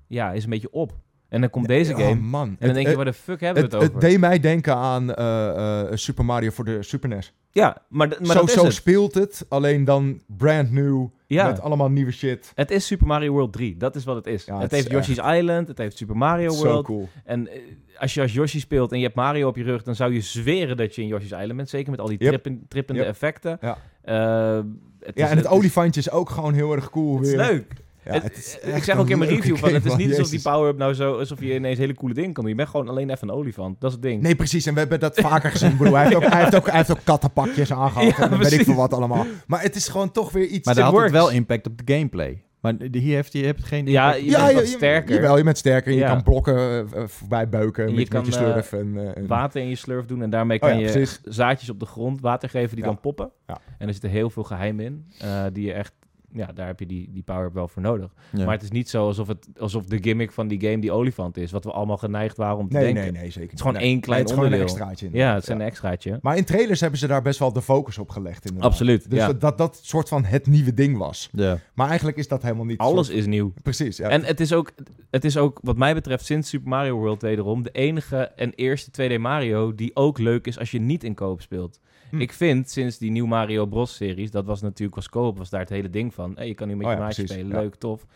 ja, 0.06 0.32
is 0.32 0.44
een 0.44 0.50
beetje 0.50 0.70
op. 0.72 0.92
En 1.28 1.40
dan 1.40 1.50
komt 1.50 1.66
deze 1.68 1.92
Oh, 1.92 1.98
game... 1.98 2.14
man. 2.20 2.48
en 2.48 2.66
dan 2.66 2.74
denk 2.74 2.88
je, 2.88 2.96
waar 2.96 3.04
de 3.04 3.12
fuck 3.12 3.40
hebben 3.40 3.62
we 3.62 3.68
het, 3.68 3.72
het 3.72 3.82
over? 3.82 3.92
het 4.00 4.10
deed 4.10 4.20
mij 4.20 4.40
denken 4.40 4.74
aan 4.76 5.14
eh, 5.14 5.80
eh, 5.80 5.86
Super 5.94 6.24
Mario 6.24 6.50
voor 6.50 6.64
de 6.64 6.82
Super 6.82 7.08
NES. 7.08 7.32
ja, 7.50 7.76
maar, 7.88 8.08
maar 8.08 8.18
zo 8.26 8.32
dat 8.34 8.48
is 8.48 8.52
zo 8.54 8.64
het. 8.64 8.72
speelt 8.74 9.14
het, 9.14 9.46
alleen 9.48 9.84
dan 9.84 10.20
brand 10.26 10.70
new, 10.72 11.06
Ja. 11.26 11.46
met 11.46 11.60
allemaal 11.60 11.90
nieuwe 11.90 12.12
shit. 12.12 12.52
Het 12.54 12.70
is 12.70 12.86
Super 12.86 13.06
Mario 13.06 13.32
World 13.32 13.52
3. 13.52 13.76
Dat 13.76 13.96
is 13.96 14.04
wat 14.04 14.16
het 14.16 14.26
is. 14.26 14.44
Ja, 14.44 14.52
het, 14.52 14.62
het 14.62 14.70
heeft 14.70 14.86
is 14.86 14.92
Yoshi's 14.92 15.18
Island, 15.38 15.68
het 15.68 15.78
heeft 15.78 15.96
Super 15.96 16.16
Mario 16.16 16.50
Zo 16.50 16.64
World. 16.64 16.84
cool. 16.84 17.08
En 17.24 17.48
eh, 17.48 17.60
als 17.98 18.14
je 18.14 18.20
als 18.20 18.32
Yoshi 18.32 18.60
speelt 18.60 18.92
en 18.92 18.98
je 18.98 19.04
hebt 19.04 19.16
Mario 19.16 19.48
op 19.48 19.56
je 19.56 19.62
rug... 19.62 19.82
dan 19.82 19.94
zou 19.94 20.12
je 20.12 20.20
zweren 20.20 20.76
dat 20.76 20.94
je 20.94 21.02
in 21.02 21.08
Yoshi's 21.08 21.30
Island 21.30 21.56
bent. 21.56 21.68
Zeker 21.68 21.90
met 21.90 22.00
al 22.00 22.06
die 22.08 22.18
Yep. 22.24 22.42
trippende 22.68 23.00
Yep. 23.00 23.10
effecten. 23.10 23.58
Ja. 23.60 23.78
Is- 24.02 25.22
en 25.22 25.28
het 25.36 25.38
is- 25.38 25.46
olifantje 25.46 26.00
is 26.00 26.10
ook 26.10 26.30
gewoon 26.30 26.54
heel 26.54 26.72
erg 26.72 26.90
cool 26.90 27.16
Het 27.16 27.26
is 27.26 27.34
weer. 27.34 27.46
leuk. 27.46 27.72
Het- 28.12 28.22
het 28.22 28.36
is 28.36 28.58
ik 28.74 28.82
zeg 28.84 28.94
een 28.94 29.00
ook 29.00 29.08
in 29.08 29.18
mijn 29.18 29.30
review 29.30 29.56
van, 29.56 29.72
het 29.74 29.84
is 29.84 29.96
niet 29.96 30.10
alsof 30.10 30.28
die 30.28 30.42
power-up 30.42 30.76
nou 30.78 30.94
zo, 30.94 31.18
alsof 31.18 31.40
je 31.40 31.54
ineens 31.54 31.78
hele 31.78 31.94
coole 31.94 32.14
dingen 32.14 32.32
kan 32.32 32.42
doen. 32.42 32.52
Je 32.52 32.58
bent 32.58 32.68
gewoon 32.68 32.88
alleen 32.88 33.10
even 33.10 33.28
een 33.28 33.34
olifant. 33.34 33.80
Dat 33.80 33.90
is 33.90 33.96
het 33.96 34.04
ding. 34.06 34.22
Nee, 34.22 34.34
precies. 34.36 34.66
En 34.66 34.72
we 34.74 34.78
hebben 34.80 35.00
dat 35.00 35.20
vaker 35.20 35.50
gezien. 35.50 35.76
Hij, 35.76 36.02
heeft 36.02 36.14
ook, 36.16 36.22
hij, 36.26 36.40
heeft 36.42 36.54
ook, 36.56 36.66
hij 36.66 36.76
heeft 36.76 36.90
ook 36.90 37.00
kattenpakjes 37.04 37.72
aangehad. 37.72 38.04
Ja, 38.16 38.22
en 38.24 38.30
dan 38.30 38.38
weet 38.38 38.52
ik 38.52 38.62
veel 38.64 38.74
wat 38.74 38.94
allemaal. 38.94 39.26
Maar 39.46 39.62
het 39.62 39.76
is 39.76 39.88
gewoon 39.88 40.12
toch 40.12 40.32
weer 40.32 40.46
iets... 40.46 40.66
Maar 40.66 40.74
daar 40.74 40.84
had 40.84 41.00
het 41.02 41.10
wel 41.10 41.30
impact 41.30 41.66
op 41.66 41.86
de 41.86 41.94
gameplay. 41.94 42.42
Maar 42.60 42.74
hier 42.90 43.14
heeft 43.14 43.32
je 43.32 43.44
hebt 43.44 43.64
geen 43.64 43.86
Ja, 43.86 44.14
je 44.14 44.30
bent 44.30 44.52
wat 44.52 44.66
sterker. 44.66 45.14
Jawel, 45.14 45.36
je 45.36 45.44
bent 45.44 45.58
sterker. 45.58 45.92
Je 45.92 45.98
Ja. 45.98 46.06
kan 46.08 46.22
blokken 46.22 46.56
eh, 46.56 46.78
eh, 46.78 47.08
voorbij 47.08 47.48
beuken 47.48 47.84
En 47.84 47.90
je 47.90 47.96
met, 47.96 48.08
kan, 48.08 48.24
met 48.24 48.34
je 48.34 48.40
slurf. 48.40 48.72
en, 48.72 48.92
eh, 48.98 49.16
en- 49.16 49.26
Water 49.26 49.62
in 49.62 49.68
je 49.68 49.74
slurf 49.74 50.04
doen 50.06 50.22
en 50.22 50.30
daarmee 50.30 50.60
Oh 50.62 50.68
kan 50.68 50.78
ja, 50.78 50.86
je 50.86 50.92
precies. 50.92 51.20
zaadjes 51.24 51.70
op 51.70 51.80
de 51.80 51.86
grond 51.86 52.20
water 52.20 52.48
geven 52.48 52.74
die 52.76 52.84
Ja. 52.84 52.90
dan 52.90 53.00
poppen. 53.00 53.30
Ja. 53.46 53.58
En 53.78 53.86
er 53.86 53.92
zitten 53.92 54.10
heel 54.10 54.30
veel 54.30 54.42
geheim 54.44 54.80
in, 54.80 55.04
eh, 55.18 55.44
die 55.52 55.66
je 55.66 55.72
echt... 55.72 55.92
Ja, 56.32 56.46
daar 56.54 56.66
heb 56.66 56.78
je 56.80 56.86
die, 56.86 57.08
die 57.12 57.22
power-up 57.22 57.54
wel 57.54 57.68
voor 57.68 57.82
nodig. 57.82 58.14
Ja. 58.32 58.44
Maar 58.44 58.54
het 58.54 58.62
is 58.62 58.70
niet 58.70 58.88
zo 58.90 59.06
alsof, 59.06 59.28
het, 59.28 59.46
alsof 59.58 59.84
de 59.84 59.98
gimmick 60.02 60.32
van 60.32 60.48
die 60.48 60.60
game 60.60 60.78
die 60.78 60.92
olifant 60.92 61.36
is. 61.36 61.50
Wat 61.50 61.64
we 61.64 61.70
allemaal 61.72 61.96
geneigd 61.96 62.36
waren 62.36 62.56
om 62.56 62.68
te 62.68 62.76
Nee, 62.76 62.84
denken. 62.84 63.02
nee, 63.12 63.12
nee, 63.22 63.30
zeker 63.30 63.48
Het 63.50 63.52
is 63.58 63.60
gewoon 63.60 63.76
één 63.76 63.92
Nee, 63.92 64.00
klein 64.00 64.20
het 64.20 64.28
is 64.28 64.34
gewoon 64.34 64.52
een 64.52 64.58
onderdeel. 64.58 64.84
extraatje. 64.86 65.08
Ja, 65.18 65.34
het 65.34 65.42
is 65.42 65.48
een 65.48 65.60
extraatje. 65.60 66.18
Maar 66.22 66.36
in 66.36 66.44
trailers 66.44 66.80
hebben 66.80 66.98
ze 66.98 67.06
daar 67.06 67.22
best 67.22 67.38
wel 67.38 67.52
de 67.52 67.62
focus 67.62 67.98
op 67.98 68.10
gelegd. 68.10 68.44
Inderdaad. 68.44 68.70
Absoluut, 68.70 69.10
Dus 69.10 69.18
ja. 69.18 69.26
dat, 69.26 69.40
dat 69.40 69.58
dat 69.58 69.80
soort 69.82 70.08
van 70.08 70.24
het 70.24 70.46
nieuwe 70.46 70.74
ding 70.74 70.96
was. 70.98 71.28
Ja. 71.32 71.58
Maar 71.74 71.88
eigenlijk 71.88 72.18
is 72.18 72.28
dat 72.28 72.42
helemaal 72.42 72.64
niet... 72.64 72.78
Alles 72.78 73.06
soort- 73.06 73.18
is 73.18 73.26
nieuw. 73.26 73.52
Precies, 73.62 73.96
ja. 73.96 74.08
En 74.08 74.24
het 74.24 74.40
is, 74.40 74.52
ook, 74.52 74.72
het 75.10 75.24
is 75.24 75.36
ook, 75.36 75.58
wat 75.62 75.76
mij 75.76 75.94
betreft, 75.94 76.24
sinds 76.24 76.48
Super 76.48 76.68
Mario 76.68 76.96
World 76.98 77.22
wederom... 77.22 77.62
de 77.62 77.70
enige 77.70 78.16
en 78.16 78.52
eerste 78.54 79.10
2D 79.10 79.20
Mario 79.20 79.74
die 79.74 79.96
ook 79.96 80.18
leuk 80.18 80.46
is 80.46 80.58
als 80.58 80.70
je 80.70 80.80
niet 80.80 81.04
in 81.04 81.14
koop 81.14 81.40
speelt. 81.40 81.80
Hm. 82.10 82.20
Ik 82.20 82.32
vind, 82.32 82.70
sinds 82.70 82.98
die 82.98 83.10
nieuw 83.10 83.26
Mario 83.26 83.66
Bros. 83.66 83.96
series... 83.96 84.30
dat 84.30 84.44
was 84.44 84.60
natuurlijk 84.60 84.96
als 84.96 85.08
koop, 85.08 85.38
was 85.38 85.50
daar 85.50 85.60
het 85.60 85.68
hele 85.68 85.90
ding 85.90 86.14
van. 86.14 86.32
Hey, 86.34 86.46
je 86.46 86.54
kan 86.54 86.68
nu 86.68 86.76
met 86.76 86.86
Oh 86.86 86.92
je 86.92 86.98
ja, 86.98 87.02
maatje 87.02 87.22
precies, 87.22 87.40
spelen, 87.42 87.56
ja. 87.56 87.62
leuk, 87.62 87.74
tof. 87.74 88.06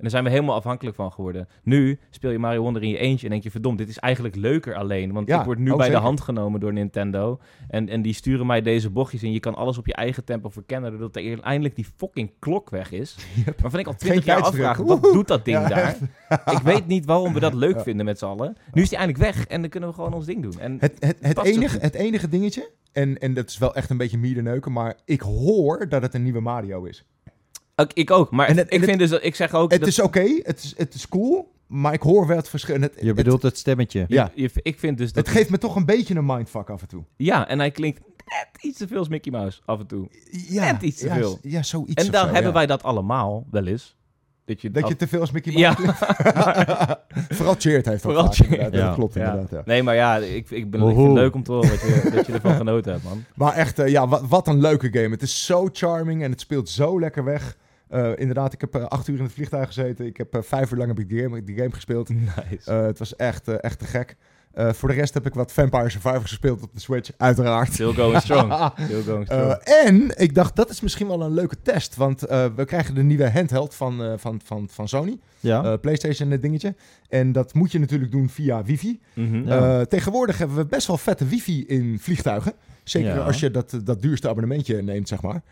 En 0.00 0.06
daar 0.06 0.10
zijn 0.10 0.24
we 0.24 0.30
helemaal 0.30 0.54
afhankelijk 0.54 0.96
van 0.96 1.12
geworden. 1.12 1.48
Nu 1.62 1.98
speel 2.10 2.30
je 2.30 2.38
Mario 2.38 2.60
Wonder 2.62 2.82
in 2.82 2.88
je 2.88 2.98
eentje 2.98 3.24
en 3.26 3.30
denk 3.32 3.42
je... 3.42 3.50
verdomd, 3.50 3.78
dit 3.78 3.88
is 3.88 3.98
eigenlijk 3.98 4.36
leuker 4.36 4.74
alleen. 4.74 5.12
Want 5.12 5.28
Ja, 5.28 5.38
ik 5.38 5.44
word 5.44 5.58
nu 5.58 5.64
bij 5.70 5.76
zeker. 5.76 5.94
de 5.94 6.04
hand 6.06 6.20
genomen 6.20 6.60
door 6.60 6.72
Nintendo. 6.72 7.40
En, 7.68 7.88
en 7.88 8.02
die 8.02 8.12
sturen 8.12 8.46
mij 8.46 8.62
deze 8.62 8.90
bochtjes 8.90 9.22
in. 9.22 9.32
Je 9.32 9.40
kan 9.40 9.54
alles 9.54 9.78
op 9.78 9.86
je 9.86 9.94
eigen 9.94 10.24
tempo 10.24 10.48
verkennen... 10.48 10.90
doordat 10.90 11.16
er 11.16 11.40
eindelijk 11.40 11.74
die 11.76 11.86
fucking 11.96 12.30
klok 12.38 12.70
weg 12.70 12.92
is. 12.92 13.16
Yep. 13.46 13.60
Waarvan 13.60 13.80
ik 13.80 13.86
al 13.86 13.94
twintig 13.96 14.24
jaar 14.24 14.40
afvraag, 14.42 14.76
wat 14.76 15.02
doet 15.02 15.28
dat 15.28 15.44
ding 15.44 15.58
Ja, 15.58 15.68
daar? 15.68 15.96
ik 16.56 16.58
weet 16.62 16.86
niet 16.86 17.04
waarom 17.04 17.32
we 17.32 17.40
dat 17.40 17.54
leuk 17.54 17.74
Ja. 17.80 17.82
vinden 17.82 18.04
met 18.06 18.18
z'n 18.18 18.24
allen. 18.24 18.56
Nu 18.72 18.82
is 18.82 18.88
die 18.88 18.98
eindelijk 18.98 19.24
weg 19.34 19.46
en 19.46 19.60
dan 19.60 19.70
kunnen 19.70 19.88
we 19.88 19.94
gewoon 19.94 20.12
ons 20.12 20.26
ding 20.26 20.42
doen. 20.42 20.60
En 20.60 20.76
Het, 20.80 20.96
het, 20.98 21.16
het, 21.20 21.38
enige, 21.44 21.78
het 21.78 21.94
enige 21.94 22.28
dingetje, 22.28 22.70
en, 22.92 23.18
en 23.18 23.34
dat 23.34 23.48
is 23.48 23.58
wel 23.58 23.74
echt 23.74 23.90
een 23.90 23.96
beetje 23.96 24.18
mierderneuken, 24.18 24.72
maar 24.72 24.96
ik 25.04 25.20
hoor 25.20 25.88
dat 25.88 26.02
het 26.02 26.14
een 26.14 26.22
nieuwe 26.22 26.40
Mario 26.40 26.84
is. 26.84 27.04
Ik, 27.80 27.92
ik 27.92 28.10
ook, 28.10 28.30
maar 28.30 28.48
En 28.48 28.56
het- 28.56 28.66
ik 28.66 28.72
en 28.72 28.76
het- 28.78 28.88
vind 28.88 28.98
dus 29.00 29.10
dat 29.10 29.24
ik 29.24 29.34
zeg 29.34 29.54
ook 29.54 29.70
Het 29.70 29.80
dat 29.80 29.88
is 29.88 30.00
oké, 30.00 30.40
het, 30.42 30.62
is, 30.64 30.74
het 30.76 30.94
is 30.94 31.08
cool, 31.08 31.52
maar 31.66 31.92
ik 31.92 32.02
hoor 32.02 32.26
wel 32.26 32.36
het 32.36 32.48
verschil. 32.48 32.80
Het, 32.80 32.92
Je 33.00 33.12
bedoelt 33.14 33.42
het 33.42 33.58
stemmetje. 33.58 34.04
Ja. 34.08 34.30
je- 34.34 34.50
ik 34.62 34.78
vind 34.78 34.98
dus 34.98 35.12
dat 35.12 35.26
het 35.26 35.36
geeft 35.36 35.50
me 35.50 35.58
toch 35.58 35.76
een 35.76 35.84
beetje 35.86 36.14
een 36.14 36.26
mindfuck 36.26 36.70
af 36.70 36.82
en 36.82 36.88
toe. 36.88 37.04
ja, 37.16 37.48
en 37.48 37.58
hij 37.58 37.70
klinkt 37.70 38.00
net 38.16 38.62
iets 38.62 38.78
te 38.78 38.88
veel 38.88 38.98
als 38.98 39.08
Mickey 39.08 39.32
Mouse 39.32 39.60
af 39.64 39.78
en 39.80 39.86
toe. 39.86 40.08
Ja, 40.48 40.72
Net 40.72 40.82
iets 40.82 40.98
te 41.00 41.06
ja, 41.06 41.14
veel. 41.14 41.38
Ja, 41.42 41.62
zoiets 41.62 42.04
En 42.04 42.10
dan 42.10 42.20
zo, 42.26 42.32
hebben 42.32 42.50
ja. 42.50 42.52
wij 42.52 42.66
dat 42.66 42.82
allemaal 42.82 43.46
wel 43.50 43.66
eens. 43.66 43.98
Dat 44.44 44.60
je, 44.60 44.70
Dat 44.70 44.82
af- 44.82 44.88
je 44.88 44.96
te 44.96 45.08
veel 45.08 45.20
als 45.20 45.30
Mickey 45.30 45.52
Ja. 45.52 45.76
Mouse 45.78 45.94
klinkt. 46.14 46.96
Vooral 47.36 47.54
Cheert 47.58 47.86
heeft 47.86 48.02
dat 48.02 48.12
Vooral 48.12 48.24
vaak, 48.24 48.34
Cheert. 48.34 48.50
inderdaad. 48.50 48.80
Ja. 48.80 48.86
Dat 48.86 48.94
klopt 48.94 49.14
Ja. 49.14 49.24
inderdaad, 49.24 49.50
ja. 49.50 49.62
Nee, 49.64 49.82
maar 49.82 49.94
ja, 49.94 50.16
ik, 50.16 50.26
ik, 50.26 50.46
ben, 50.50 50.56
ik 50.58 50.70
vind 50.70 50.82
Woehoe. 50.82 51.04
het 51.04 51.14
leuk 51.14 51.34
om 51.34 51.42
te 51.42 51.52
horen 51.52 51.68
dat 51.68 51.80
je, 51.80 52.10
dat 52.14 52.26
je 52.26 52.32
ervan 52.32 52.54
genoten 52.56 52.92
hebt, 52.92 53.04
man. 53.04 53.24
Maar 53.34 53.52
echt, 53.54 53.78
eh, 53.78 53.88
ja, 53.88 54.08
wat, 54.08 54.22
wat 54.28 54.48
een 54.48 54.60
leuke 54.60 54.88
game. 54.92 55.08
Het 55.08 55.22
is 55.22 55.44
zo 55.46 55.68
charming 55.72 56.22
en 56.22 56.30
het 56.30 56.40
speelt 56.40 56.68
zo 56.68 57.00
lekker 57.00 57.24
weg. 57.24 57.56
Eh, 57.90 58.10
inderdaad, 58.16 58.52
ik 58.52 58.60
heb 58.60 58.74
eh, 58.74 58.84
acht 58.84 59.08
uur 59.08 59.16
in 59.16 59.22
het 59.22 59.32
vliegtuig 59.32 59.66
gezeten. 59.66 60.06
Ik 60.06 60.16
heb 60.16 60.34
eh, 60.34 60.42
vijf 60.42 60.70
uur 60.70 60.78
lang 60.78 60.88
heb 60.88 60.98
ik 60.98 61.08
die 61.08 61.22
game, 61.22 61.44
die 61.44 61.56
game 61.56 61.72
gespeeld. 61.72 62.08
Nice. 62.14 62.72
Het 62.72 62.98
was 62.98 63.16
echt, 63.16 63.48
echt 63.48 63.78
te 63.78 63.84
gek. 63.84 64.16
Voor 64.54 64.88
de 64.88 64.94
rest 64.94 65.14
heb 65.14 65.26
ik 65.26 65.34
wat 65.34 65.52
Vampire 65.52 65.90
Survivor 65.90 66.20
gespeeld 66.20 66.62
op 66.62 66.72
de 66.74 66.80
Switch, 66.80 67.10
uiteraard. 67.16 67.72
Still 67.72 67.92
going 67.92 68.20
strong. 68.22 68.72
Still 68.84 69.02
going 69.02 69.26
strong. 69.26 69.52
En 69.52 70.18
ik 70.18 70.34
dacht, 70.34 70.56
dat 70.56 70.70
is 70.70 70.80
misschien 70.80 71.06
wel 71.06 71.22
een 71.22 71.34
leuke 71.34 71.62
test. 71.62 71.96
Want 71.96 72.20
we 72.56 72.64
krijgen 72.66 72.94
de 72.94 73.02
nieuwe 73.02 73.30
handheld 73.30 73.74
van, 73.74 74.18
van, 74.18 74.40
van, 74.44 74.68
van 74.70 74.88
Sony. 74.88 75.18
Ja. 75.40 75.76
PlayStation 75.76 76.36
dingetje. 76.40 76.74
En 77.08 77.32
dat 77.32 77.54
moet 77.54 77.72
je 77.72 77.78
natuurlijk 77.78 78.10
doen 78.10 78.28
via 78.28 78.64
wifi. 78.64 79.00
Mhm. 79.14 79.48
Ja. 79.48 79.84
Tegenwoordig 79.84 80.38
hebben 80.38 80.56
we 80.56 80.66
best 80.66 80.86
wel 80.86 80.98
vette 80.98 81.26
wifi 81.26 81.64
in 81.66 81.98
vliegtuigen. 82.00 82.52
Zeker 82.84 83.14
Ja. 83.14 83.18
als 83.24 83.40
je 83.40 83.50
dat, 83.50 83.80
dat 83.84 84.02
duurste 84.02 84.28
abonnementje 84.28 84.82
neemt, 84.82 85.08
zeg 85.08 85.22
maar. 85.22 85.42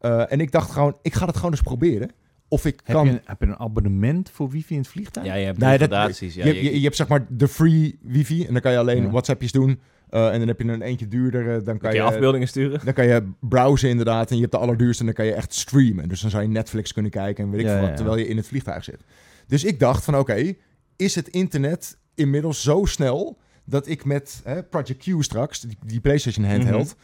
Eh, 0.00 0.32
en 0.32 0.40
ik 0.40 0.52
dacht 0.52 0.70
gewoon, 0.70 0.96
ik 1.02 1.14
ga 1.14 1.26
dat 1.26 1.36
gewoon 1.36 1.50
eens 1.50 1.60
proberen. 1.60 2.10
Of 2.48 2.64
ik 2.66 2.80
heb, 2.84 2.96
kan... 2.96 3.06
je, 3.06 3.20
heb 3.24 3.40
je 3.40 3.46
een 3.46 3.58
abonnement 3.58 4.30
voor 4.30 4.50
wifi 4.50 4.74
in 4.74 4.80
het 4.80 4.88
vliegtuig? 4.88 5.26
Ja, 5.26 5.34
je 5.34 5.44
hebt 5.44 5.58
Nee, 5.58 5.78
dat- 5.78 5.88
gradaties. 5.88 6.34
Ja, 6.34 6.44
je, 6.46 6.54
je, 6.64 6.76
je 6.76 6.84
hebt 6.84 6.96
zeg 6.96 7.08
maar 7.08 7.26
de 7.28 7.48
free 7.48 7.98
wifi. 8.02 8.44
En 8.46 8.52
dan 8.52 8.62
kan 8.62 8.72
je 8.72 8.78
alleen 8.78 9.02
Ja. 9.02 9.10
WhatsAppjes 9.10 9.52
doen. 9.52 9.80
Eh, 10.10 10.32
en 10.32 10.38
dan 10.38 10.48
heb 10.48 10.60
je 10.60 10.68
een 10.68 10.82
eentje 10.82 11.08
duurder. 11.08 11.42
eh, 11.48 11.54
dan 11.54 11.64
kan 11.64 11.78
kan 11.78 11.90
je 11.90 11.96
je, 11.96 12.02
afbeeldingen 12.02 12.48
sturen. 12.48 12.80
dan 12.84 12.94
kan 12.94 13.06
je 13.06 13.28
browsen 13.40 13.88
inderdaad. 13.88 14.28
En 14.30 14.34
je 14.34 14.40
hebt 14.40 14.52
de 14.54 14.58
allerduurste. 14.58 15.00
En 15.00 15.06
dan 15.06 15.14
kan 15.14 15.26
je 15.26 15.32
echt 15.34 15.54
streamen. 15.54 16.08
Dus 16.08 16.20
dan 16.20 16.30
zou 16.30 16.42
je 16.42 16.48
Netflix 16.48 16.92
kunnen 16.92 17.10
kijken. 17.10 17.44
En 17.44 17.50
weet 17.50 17.60
ik 17.60 17.66
Ja, 17.66 17.72
veel 17.72 17.80
wat. 17.80 17.88
ja, 17.88 17.94
ja. 17.94 18.00
Terwijl 18.02 18.18
je 18.18 18.28
in 18.28 18.36
het 18.36 18.46
vliegtuig 18.46 18.84
zit. 18.84 19.00
Dus 19.46 19.64
ik 19.64 19.78
dacht 19.80 20.04
van 20.04 20.16
oké. 20.18 20.52
is 20.96 21.14
het 21.14 21.28
internet 21.28 21.98
inmiddels 22.14 22.62
zo 22.62 22.84
snel... 22.84 23.38
dat 23.64 23.88
ik 23.88 24.04
met 24.04 24.40
hè, 24.44 24.62
Project 24.62 25.02
Q 25.04 25.22
straks, 25.22 25.60
die, 25.60 25.78
die 25.86 26.00
PlayStation 26.00 26.44
handheld... 26.46 26.96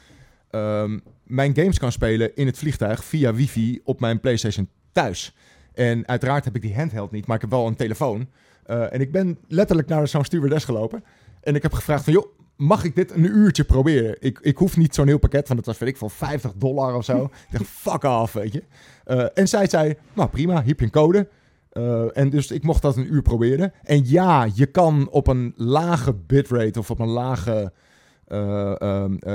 ehm, 0.55 0.98
mijn 1.22 1.55
games 1.57 1.78
kan 1.78 1.92
spelen 1.92 2.36
in 2.36 2.46
het 2.46 2.59
vliegtuig 2.59 3.05
via 3.05 3.34
wifi 3.34 3.80
op 3.84 4.00
mijn 4.00 4.20
PlayStation 4.20 4.68
thuis. 4.92 5.34
En 5.72 6.09
uiteraard 6.09 6.44
heb 6.44 6.57
ik 6.57 6.62
die 6.62 6.74
handheld 6.74 7.11
niet, 7.11 7.26
maar 7.26 7.36
ik 7.36 7.42
heb 7.42 7.50
wel 7.50 7.66
een 7.66 7.76
telefoon. 7.76 8.28
Eh, 8.64 8.92
en 8.92 9.00
ik 9.00 9.12
ben 9.12 9.38
letterlijk 9.48 9.88
naar 9.88 10.09
zo'n 10.09 10.24
stewardess 10.24 10.64
gelopen. 10.64 11.05
En 11.40 11.55
ik 11.55 11.62
heb 11.62 11.72
gevraagd 11.72 12.05
van, 12.05 12.12
joh, 12.12 12.26
mag 12.57 12.84
ik 12.84 12.94
dit 12.94 13.11
een 13.11 13.24
uurtje 13.24 13.64
proberen? 13.64 14.16
Ik, 14.20 14.38
ik 14.42 14.57
hoef 14.57 14.76
niet 14.76 14.94
zo'n 14.94 15.07
heel 15.07 15.18
pakket, 15.18 15.46
van 15.46 15.57
dat 15.57 15.66
was, 15.66 15.78
weet 15.78 15.88
ik, 15.88 15.96
van 15.96 16.11
50 16.11 16.52
dollar 16.57 16.94
of 16.94 17.05
zo. 17.05 17.24
ik 17.50 17.59
dacht, 17.59 17.70
fuck 17.70 18.02
off, 18.02 18.32
weet 18.32 18.52
je. 18.52 18.62
Eh, 19.05 19.26
en 19.34 19.48
zij 19.48 19.68
zei, 19.68 19.94
nou 20.12 20.28
prima, 20.28 20.59
hier 20.59 20.68
heb 20.68 20.78
je 20.78 20.84
een 20.84 20.90
code. 20.90 21.28
Eh, 21.70 22.16
en 22.16 22.30
dus 22.30 22.50
ik 22.50 22.62
mocht 22.62 22.82
dat 22.82 22.96
een 22.96 23.14
uur 23.14 23.22
proberen. 23.22 23.72
En 23.82 24.09
ja, 24.09 24.48
je 24.55 24.66
kan 24.66 25.09
op 25.11 25.26
een 25.26 25.52
lage 25.57 26.14
bitrate 26.14 26.78
of 26.78 26.90
op 26.90 26.98
een 26.98 27.09
lage 27.09 27.72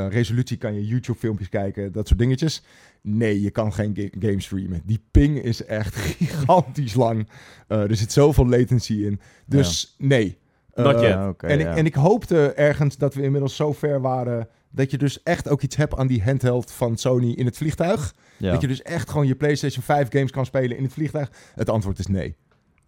resolutie 0.09 0.57
kan 0.57 0.73
je 0.73 0.85
YouTube 0.87 1.19
filmpjes 1.19 1.49
kijken, 1.49 1.91
dat 1.91 2.07
soort 2.07 2.19
dingetjes. 2.19 2.63
Nee, 3.01 3.41
je 3.41 3.49
kan 3.49 3.73
geen 3.73 3.95
ga- 3.95 4.27
game 4.27 4.41
streamen. 4.41 4.81
Die 4.85 5.01
ping 5.11 5.41
is 5.43 5.65
echt 5.65 5.95
gigantisch 6.17 6.93
lang. 6.93 7.27
Eh, 7.67 7.89
er 7.89 7.95
zit 7.95 8.11
zoveel 8.11 8.47
latency 8.47 8.93
in. 8.93 9.19
Dus 9.45 9.95
nee. 9.97 10.37
Not 10.75 10.85
Eh, 10.95 11.01
yet. 11.01 11.09
Ja, 11.09 11.29
oké, 11.29 11.47
en, 11.47 11.59
ja. 11.59 11.71
ik, 11.71 11.77
en 11.77 11.85
ik 11.85 11.95
hoopte 11.95 12.51
ergens 12.53 12.97
dat 12.97 13.13
we 13.13 13.21
inmiddels 13.21 13.55
zo 13.55 13.73
ver 13.73 14.01
waren... 14.01 14.47
dat 14.71 14.91
je 14.91 14.97
dus 14.97 15.23
echt 15.23 15.49
ook 15.49 15.61
iets 15.61 15.75
hebt 15.75 15.95
aan 15.95 16.07
die 16.07 16.23
handheld 16.23 16.71
van 16.71 16.97
Sony 16.97 17.31
in 17.31 17.45
het 17.45 17.57
vliegtuig. 17.57 18.15
Ja. 18.37 18.51
Dat 18.51 18.61
je 18.61 18.67
dus 18.67 18.81
echt 18.81 19.09
gewoon 19.09 19.27
je 19.27 19.35
PlayStation 19.35 19.83
5 19.83 20.07
games 20.11 20.31
kan 20.31 20.45
spelen 20.45 20.77
in 20.77 20.83
het 20.83 20.93
vliegtuig. 20.93 21.31
Het 21.55 21.69
antwoord 21.69 21.99
is 21.99 22.07
nee. 22.07 22.35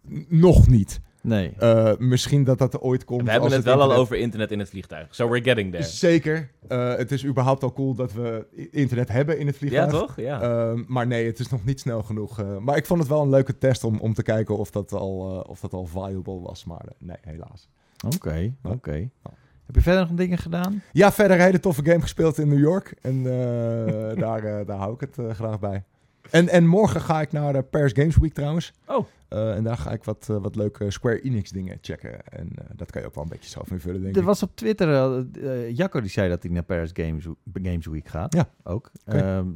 N- 0.08 0.26
nog 0.28 0.68
niet. 0.68 1.00
Nee. 1.22 1.52
Eh, 1.58 1.92
misschien 1.98 2.44
dat 2.44 2.58
dat 2.58 2.74
er 2.74 2.80
ooit 2.80 3.04
komt. 3.04 3.22
We 3.22 3.30
hebben 3.30 3.48
als 3.48 3.56
het 3.56 3.64
wel 3.66 3.82
al 3.82 3.92
over 3.92 4.16
internet 4.16 4.50
in 4.50 4.58
het 4.58 4.68
vliegtuig. 4.68 5.14
So 5.14 5.28
we're 5.28 5.44
getting 5.44 5.70
there. 5.72 5.84
Zeker. 5.84 6.50
Eh, 6.68 6.94
het 6.96 7.12
is 7.12 7.24
überhaupt 7.26 7.62
al 7.62 7.72
cool 7.72 7.94
dat 7.94 8.12
we 8.12 8.46
internet 8.70 9.08
hebben 9.08 9.38
in 9.38 9.46
het 9.46 9.54
Ja, 9.58 9.60
vliegtuig. 9.66 9.90
toch? 9.90 10.16
Ja. 10.16 10.40
Ehm, 10.40 10.82
maar 10.86 11.06
nee, 11.06 11.26
het 11.26 11.38
is 11.38 11.48
nog 11.48 11.64
niet 11.64 11.80
snel 11.80 12.02
genoeg. 12.02 12.40
eh. 12.40 12.58
maar 12.58 12.76
ik 12.76 12.86
vond 12.86 13.00
het 13.00 13.08
wel 13.08 13.22
een 13.22 13.30
leuke 13.30 13.58
test 13.58 13.84
om, 13.84 13.98
om 13.98 14.14
te 14.14 14.22
kijken 14.22 14.56
of 14.58 14.70
dat 14.70 14.92
al, 14.92 15.42
eh, 15.44 15.50
of 15.50 15.60
dat 15.60 15.72
al 15.72 15.86
viable 15.86 16.40
was. 16.40 16.64
Maar 16.64 16.84
nee, 16.98 17.16
helaas. 17.20 17.68
Oké, 18.14 18.52
oké. 18.62 18.94
Ja. 18.96 19.30
Heb 19.66 19.74
je 19.74 19.80
verder 19.82 20.00
nog 20.08 20.10
dingen 20.18 20.38
gedaan? 20.38 20.82
Ja, 20.92 21.12
verder 21.12 21.36
een 21.36 21.42
hele 21.44 21.60
toffe 21.60 21.84
game 21.84 22.00
gespeeld 22.00 22.38
in 22.38 22.48
New 22.48 22.58
York. 22.58 22.94
En 23.02 23.16
eh, 23.16 24.16
daar, 24.24 24.64
daar 24.66 24.76
hou 24.78 24.94
ik 24.94 25.00
het 25.00 25.36
graag 25.36 25.58
bij. 25.60 25.84
En, 26.30 26.48
en 26.48 26.66
morgen 26.66 27.00
ga 27.00 27.20
ik 27.20 27.32
naar 27.32 27.52
de 27.52 27.62
Paris 27.62 27.92
Games 27.94 28.16
Week 28.16 28.32
trouwens. 28.32 28.72
Oh. 28.86 29.06
Eh, 29.32 29.54
en 29.56 29.64
daar 29.64 29.76
ga 29.76 29.90
ik 29.92 30.04
wat, 30.04 30.26
eh, 30.30 30.36
wat 30.36 30.56
leuke 30.56 30.90
Square 30.90 31.20
Enix 31.20 31.50
dingen 31.50 31.78
checken. 31.80 32.26
En 32.26 32.48
eh, 32.58 32.64
dat 32.76 32.90
kan 32.90 33.00
je 33.00 33.06
ook 33.06 33.14
wel 33.14 33.24
een 33.24 33.30
beetje 33.30 33.50
zelf 33.50 33.70
invullen, 33.70 34.02
denk 34.02 34.14
Er 34.14 34.20
ik. 34.20 34.26
was 34.26 34.42
op 34.42 34.56
Twitter, 34.56 35.24
Jacco 35.72 36.00
die 36.00 36.10
zei 36.10 36.28
dat 36.28 36.42
hij 36.42 36.52
naar 36.52 36.62
Paris 36.62 36.90
Games, 36.92 37.26
Games 37.62 37.86
Week 37.86 38.08
gaat. 38.08 38.34
Ja. 38.34 38.48
Ook. 38.62 38.90
Ehm, 39.04 39.48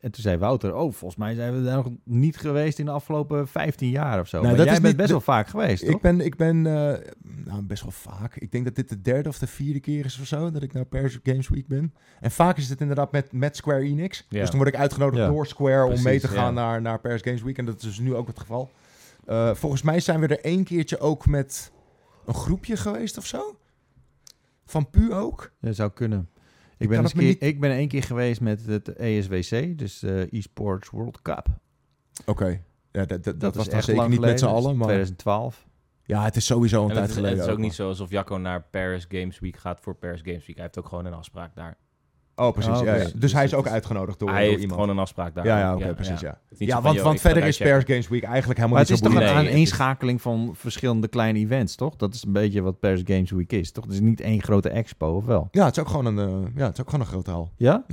en 0.00 0.10
toen 0.10 0.22
zei 0.22 0.36
Wouter, 0.36 0.74
oh, 0.74 0.92
volgens 0.92 1.16
mij 1.16 1.34
zijn 1.34 1.54
we 1.56 1.62
daar 1.62 1.76
nog 1.76 1.90
niet 2.04 2.36
geweest 2.36 2.78
in 2.78 2.84
de 2.84 2.90
afgelopen 2.90 3.48
15 3.48 3.88
jaar 3.90 4.20
of 4.20 4.28
zo. 4.28 4.36
Nou, 4.36 4.48
maar 4.48 4.56
dat 4.56 4.64
jij 4.66 4.74
is 4.74 4.80
bent 4.80 4.92
niet 4.92 5.00
best 5.02 5.10
wel 5.10 5.34
vaak 5.34 5.48
geweest, 5.48 5.82
Ik 5.82 5.90
toch? 5.90 6.00
ben, 6.00 6.20
ik 6.20 6.36
ben 6.36 6.62
nou, 6.62 7.62
best 7.62 7.82
wel 7.82 7.90
vaak. 7.92 8.36
Ik 8.36 8.52
denk 8.52 8.64
dat 8.64 8.74
dit 8.74 8.88
de 8.88 9.00
derde 9.00 9.28
of 9.28 9.38
de 9.38 9.46
vierde 9.46 9.80
keer 9.80 10.04
is 10.04 10.20
of 10.20 10.26
zo 10.26 10.50
dat 10.50 10.62
ik 10.62 10.72
naar 10.72 10.84
Paris 10.84 11.18
Games 11.22 11.48
Week 11.48 11.66
ben. 11.66 11.94
En 12.20 12.30
vaak 12.30 12.56
is 12.56 12.68
het 12.68 12.80
inderdaad 12.80 13.12
met, 13.12 13.32
met 13.32 13.56
Square 13.56 13.80
Enix. 13.84 14.26
Ja. 14.28 14.40
Dus 14.40 14.48
dan 14.50 14.58
word 14.58 14.74
ik 14.74 14.80
uitgenodigd 14.80 15.22
Ja. 15.22 15.28
door 15.28 15.46
Square 15.46 15.84
om 15.86 16.02
mee 16.02 16.20
te 16.20 16.28
gaan 16.28 16.54
naar, 16.54 16.80
naar 16.82 17.00
Paris 17.00 17.22
Games 17.22 17.42
Week. 17.42 17.58
En 17.58 17.64
dat 17.64 17.76
is 17.76 17.82
dus 17.82 17.98
nu 17.98 18.14
ook 18.14 18.26
het 18.26 18.38
geval. 18.38 18.70
Eh, 19.24 19.54
volgens 19.54 19.82
mij 19.82 20.00
zijn 20.00 20.20
we 20.20 20.26
er 20.26 20.44
één 20.44 20.64
keertje 20.64 20.98
ook 20.98 21.26
met 21.26 21.72
een 22.26 22.34
groepje 22.34 22.76
geweest 22.76 23.18
of 23.18 23.26
zo. 23.26 23.56
Van 24.64 24.90
Pu 24.90 25.12
ook. 25.14 25.52
Dat 25.60 25.74
zou 25.74 25.90
kunnen. 25.90 26.28
Ik 26.76 26.78
Ik 26.78 26.88
ben, 26.88 27.00
eens 27.02 27.12
keer, 27.12 27.42
ik 27.42 27.60
ben 27.60 27.70
één 27.70 27.88
keer 27.88 28.02
geweest 28.02 28.40
met 28.40 28.66
het 28.66 28.88
ESWC, 28.92 29.78
dus 29.78 30.02
eh 30.02 30.32
eSports 30.32 30.90
World 30.90 31.22
Cup. 31.22 31.46
Oké. 32.26 32.62
Ja, 32.92 33.04
dat, 33.04 33.24
dat, 33.24 33.54
was 33.54 33.66
dan 33.66 33.74
echt 33.74 33.84
zeker 33.84 34.00
lang 34.00 34.10
niet 34.12 34.20
met 34.20 34.38
z'n 34.38 34.44
geleden. 34.44 34.64
allen, 34.64 34.76
maar 34.76 34.86
2012. 34.86 35.66
ja, 36.04 36.24
het 36.24 36.36
is 36.36 36.44
sowieso 36.46 36.82
een 36.82 36.88
En 36.88 36.94
tijd 36.94 37.00
het, 37.00 37.10
is- 37.10 37.16
geleden. 37.16 37.38
het 37.38 37.46
is 37.46 37.52
ook 37.52 37.58
wel. 37.58 37.66
niet 37.66 37.76
zo 37.76 37.88
alsof 37.88 38.10
Jacco 38.10 38.36
naar 38.36 38.62
Paris 38.70 39.06
Games 39.08 39.38
Week 39.38 39.56
gaat 39.56 39.80
voor 39.80 39.94
Paris 39.94 40.20
Games 40.24 40.46
Week. 40.46 40.56
Hij 40.56 40.64
heeft 40.64 40.78
ook 40.78 40.88
gewoon 40.88 41.04
een 41.04 41.12
afspraak 41.14 41.54
daar. 41.54 41.76
Oh, 42.46 42.52
precies. 42.52 42.78
Oh, 42.78 42.84
ja, 42.84 42.92
ja. 42.94 43.02
dus- 43.02 43.12
Dus, 43.12 43.20
dus 43.20 43.32
hij 43.32 43.44
is 43.44 43.50
het 43.50 43.58
ook 43.60 43.66
uitgenodigd 43.68 44.18
door, 44.18 44.28
hij 44.28 44.38
door 44.40 44.48
heeft 44.48 44.60
iemand. 44.62 44.80
gewoon 44.80 44.96
een 44.96 45.02
afspraak 45.02 45.34
daar. 45.34 45.44
ja, 45.46 45.58
ja, 45.58 45.74
oké, 45.74 45.94
precies. 45.94 46.20
Ja, 46.20 46.40
Het 46.48 46.58
niet 46.58 46.68
ja 46.68 46.74
zo 46.76 46.80
van, 46.82 46.90
want, 46.92 47.00
want 47.04 47.20
verder 47.20 47.44
is. 47.44 47.58
Paris 47.58 47.84
Games 47.86 48.08
Week 48.08 48.22
eigenlijk 48.22 48.58
helemaal 48.58 48.78
Maar 48.78 48.88
het 48.88 48.88
niet 48.88 48.98
is 48.98 49.04
zo 49.04 49.12
toch 49.12 49.22
een 49.22 49.28
boeiend. 49.28 49.48
Nee, 49.52 49.60
het 49.60 49.68
is- 49.68 49.72
aaneenschakeling 49.72 50.22
van 50.22 50.50
verschillende 50.56 51.08
kleine 51.08 51.38
events, 51.38 51.74
toch? 51.74 51.96
Dat 51.96 52.14
is 52.14 52.24
een 52.24 52.32
beetje 52.32 52.60
wat 52.62 52.80
Paris 52.80 53.02
Games 53.04 53.30
Week 53.30 53.52
is, 53.52 53.72
toch? 53.72 53.84
Het 53.84 53.92
is 53.92 54.00
niet 54.00 54.20
één 54.20 54.42
grote 54.42 54.68
expo, 54.68 55.16
of 55.16 55.24
wel? 55.24 55.48
Ja, 55.50 55.64
het 55.64 55.76
is 55.76 55.82
ook 55.82 55.88
gewoon 55.88 56.06
een, 56.06 56.18
eh, 56.28 56.50
ja, 56.56 56.64
het 56.64 56.72
is 56.74 56.80
ook 56.80 56.90
gewoon 56.90 57.00
een 57.04 57.12
grote 57.12 57.30
hal. 57.30 57.52
Ja? 57.56 57.84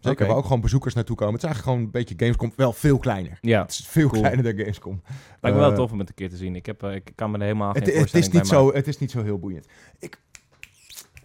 Zeker, 0.00 0.20
Oké. 0.20 0.26
waar 0.26 0.36
ook 0.36 0.46
gewoon 0.46 0.60
bezoekers 0.60 0.94
naartoe 0.94 1.16
komen. 1.16 1.34
Het 1.34 1.42
is 1.42 1.48
eigenlijk 1.48 1.76
gewoon 1.78 1.92
een 1.94 2.00
beetje 2.00 2.14
Gamescom, 2.24 2.52
wel 2.56 2.72
veel 2.72 2.98
kleiner. 2.98 3.38
Ja, 3.40 3.62
Het 3.62 3.70
is 3.70 3.86
veel 3.86 4.08
Cool. 4.08 4.20
kleiner 4.20 4.44
dan 4.44 4.56
Gamescom. 4.58 5.02
lijkt 5.40 5.56
me 5.56 5.62
wel 5.62 5.70
Eh, 5.70 5.76
tof 5.76 5.92
om 5.92 5.98
het 5.98 6.08
een 6.08 6.14
keer 6.14 6.28
te 6.30 6.36
zien. 6.36 6.56
Ik, 6.56 6.66
heb, 6.66 6.82
eh, 6.82 6.94
ik 6.94 7.12
kan 7.14 7.30
me 7.30 7.36
er 7.36 7.42
helemaal 7.42 7.72
geen 7.72 7.82
Het, 7.82 7.94
het, 7.94 8.14
is 8.14 8.28
niet 8.30 8.46
zo, 8.46 8.72
het 8.74 8.86
is 8.88 8.98
niet 8.98 9.10
zo 9.10 9.22
heel 9.22 9.38
boeiend. 9.38 9.66
Ik 9.98 10.20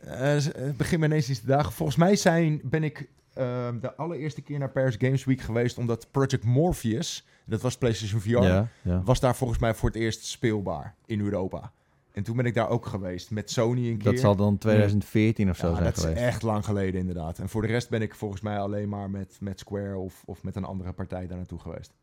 eh, 0.09 0.37
z- 0.37 0.47
eh, 0.47 0.69
begin 0.77 0.99
me 0.99 1.05
ineens 1.05 1.29
iets 1.29 1.39
te 1.39 1.45
dagen. 1.47 1.71
Volgens 1.71 1.97
mij 1.97 2.15
zijn, 2.15 2.61
ben 2.63 2.83
ik 2.83 3.09
eh, 3.33 3.69
de 3.81 3.95
allereerste 3.95 4.41
keer 4.41 4.59
naar 4.59 4.69
Paris 4.71 4.95
Games 4.97 5.23
Week 5.25 5.41
geweest... 5.41 5.77
omdat 5.77 6.07
Project 6.11 6.43
Morpheus, 6.43 7.25
dat 7.45 7.61
was 7.61 7.77
PlayStation 7.77 8.21
VR... 8.21 8.29
Ja, 8.29 8.67
ja. 8.81 9.01
was 9.03 9.19
daar 9.19 9.35
volgens 9.35 9.59
mij 9.59 9.73
voor 9.73 9.89
het 9.89 9.97
eerst 9.97 10.25
speelbaar 10.25 10.95
in 11.05 11.19
Europa. 11.21 11.71
En 12.11 12.23
toen 12.23 12.35
ben 12.35 12.45
ik 12.45 12.53
daar 12.53 12.69
ook 12.69 12.85
geweest 12.85 13.31
met 13.31 13.51
Sony 13.51 13.87
een 13.89 13.97
keer. 13.97 14.11
Dat 14.11 14.19
zal 14.19 14.35
dan 14.35 14.57
2014 14.57 15.49
of 15.49 15.57
zo 15.57 15.67
Ja, 15.67 15.73
zijn 15.73 15.85
dat 15.85 15.99
geweest. 15.99 16.17
is 16.17 16.23
echt 16.23 16.41
lang 16.41 16.65
geleden 16.65 16.99
inderdaad. 16.99 17.39
En 17.39 17.49
voor 17.49 17.61
de 17.61 17.67
rest 17.67 17.89
ben 17.89 18.01
ik 18.01 18.15
volgens 18.15 18.41
mij 18.41 18.59
alleen 18.59 18.89
maar 18.89 19.09
met, 19.09 19.37
met 19.39 19.59
Square 19.59 19.97
of, 19.97 20.23
of 20.25 20.43
met 20.43 20.55
een 20.55 20.63
andere 20.63 20.91
partij 20.93 21.27
daar 21.27 21.37
naartoe 21.37 21.59
geweest. 21.59 21.93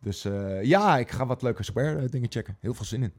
Dus 0.00 0.24
eh, 0.24 0.62
ja, 0.62 0.98
ik 0.98 1.10
ga 1.10 1.26
wat 1.26 1.42
leuke 1.42 1.62
Square 1.62 2.08
dingen 2.08 2.30
checken. 2.30 2.56
Heel 2.60 2.74
veel 2.74 2.84
zin 2.84 3.02
in. 3.02 3.12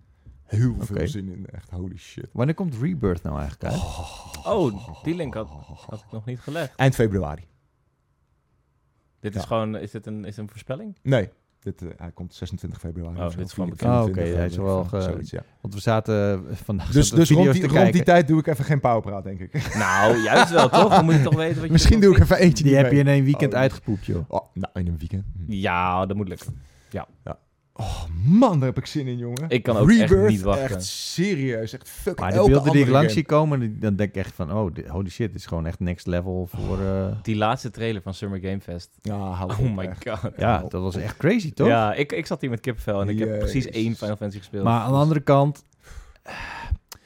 Heel 0.55 0.75
veel 0.79 1.07
zin 1.07 1.29
in. 1.31 1.45
Echt 1.45 1.69
holy 1.69 1.97
shit. 1.97 2.27
Wanneer 2.31 2.55
komt 2.55 2.75
Rebirth 2.81 3.23
nou 3.23 3.39
eigenlijk 3.39 3.73
uit? 3.73 3.81
Oh, 4.45 5.03
die 5.03 5.15
link 5.15 5.33
had, 5.33 5.47
had 5.87 5.99
ik 5.99 6.11
nog 6.11 6.25
niet 6.25 6.39
gelegd. 6.39 6.75
Eind 6.75 6.95
februari. 6.95 7.47
Dit 9.19 9.35
is 9.35 9.41
Ja. 9.41 9.47
gewoon, 9.47 9.75
is 9.77 9.91
dit 9.91 10.05
een, 10.05 10.25
is 10.25 10.37
een 10.37 10.49
voorspelling? 10.49 10.97
Nee, 11.01 11.29
dit, 11.59 11.81
eh, 11.81 11.87
hij 11.97 12.11
komt 12.11 12.33
26 12.33 12.79
februari. 12.79 13.19
Oh, 13.19 13.29
dit 13.37 13.45
is 13.47 13.53
gewoon 13.53 13.67
24, 13.75 14.05
bekend. 14.05 14.17
Oh, 14.17 14.25
oké, 14.33 14.37
hij 14.37 14.45
is 14.45 14.57
wel 14.57 14.83
ge- 14.83 15.01
zoiets, 15.01 15.31
ja. 15.31 15.43
Want 15.61 15.73
we 15.73 15.79
zaten 15.81 16.45
eh, 16.49 16.55
vandaag 16.55 16.91
Dus, 16.91 17.09
dus 17.09 17.29
rond, 17.29 17.51
die, 17.51 17.61
te 17.61 17.67
rond 17.67 17.71
die 17.73 17.83
kijken. 17.83 18.03
tijd 18.03 18.27
doe 18.27 18.39
ik 18.39 18.47
even 18.47 18.65
geen 18.65 18.79
powerpraat, 18.79 19.23
denk 19.23 19.39
ik. 19.39 19.53
Nou, 19.77 20.17
juist 20.21 20.51
wel, 20.51 20.69
toch? 20.69 20.89
Dan 20.89 21.05
moet 21.05 21.13
je 21.13 21.21
toch 21.21 21.35
weten 21.35 21.55
wat 21.55 21.65
je 21.65 21.71
Misschien 21.71 21.99
doe 21.99 22.09
ik 22.11 22.15
vindt. 22.17 22.31
even 22.31 22.43
eentje 22.45 22.63
Die 22.63 22.75
heb 22.75 22.91
je 22.91 22.97
in 22.99 23.07
één 23.07 23.23
weekend 23.23 23.53
Oh. 23.53 23.59
uitgepoept, 23.59 24.05
joh. 24.05 24.23
Oh, 24.27 24.41
nou, 24.53 24.79
in 24.79 24.87
een 24.87 24.97
weekend. 24.97 25.23
Hm. 25.35 25.51
Ja, 25.51 26.05
dat 26.05 26.17
moet 26.17 26.27
lukken. 26.27 26.61
Oh 27.75 28.03
man, 28.25 28.59
daar 28.59 28.67
heb 28.67 28.77
ik 28.77 28.85
zin 28.85 29.07
in, 29.07 29.17
jongen. 29.17 29.45
Ik 29.49 29.63
kan 29.63 29.77
ook 29.77 29.89
echt 29.89 29.99
Rebirth, 30.09 30.29
niet 30.29 30.41
wachten. 30.41 30.63
Echt 30.65 30.83
serieus, 30.85 31.73
echt 31.73 31.89
fucking 31.89 32.19
Maar 32.19 32.31
de 32.31 32.37
elke 32.37 32.51
beelden 32.51 32.71
die 32.71 32.81
ik 32.81 32.89
langs 32.89 33.13
zie 33.13 33.25
komen, 33.25 33.79
dan 33.79 33.95
denk 33.95 34.09
ik 34.09 34.15
echt 34.15 34.33
van, 34.35 34.53
oh, 34.53 34.73
dit- 34.73 34.87
holy 34.87 35.09
shit, 35.09 35.27
dit 35.31 35.35
is 35.39 35.45
gewoon 35.45 35.65
echt 35.65 35.79
next 35.79 36.07
level 36.07 36.47
voor... 36.55 36.79
eh, 36.81 37.05
Die 37.21 37.35
laatste 37.35 37.69
trailer 37.71 38.01
van 38.01 38.13
Summer 38.13 38.39
Game 38.39 38.59
Fest. 38.61 38.89
Ja, 39.01 39.17
hou 39.17 39.51
Oh 39.51 39.59
op, 39.59 39.75
my 39.75 39.83
echt. 39.85 40.09
god. 40.09 40.31
ja, 40.37 40.65
dat 40.69 40.81
was 40.81 40.95
echt 40.95 41.17
crazy, 41.17 41.53
toch? 41.53 41.67
Ja, 41.67 41.93
ik, 41.93 42.11
ik 42.11 42.25
zat 42.25 42.41
hier 42.41 42.49
met 42.49 42.59
kippenvel 42.59 43.01
en 43.01 43.09
ik 43.09 43.19
heb 43.19 43.39
precies 43.39 43.67
één 43.69 43.95
Final 43.95 44.15
Fantasy 44.15 44.37
gespeeld. 44.37 44.63
Maar 44.63 44.81
aan 44.81 44.91
de 44.91 44.97
andere 44.97 45.19
kant, 45.21 45.63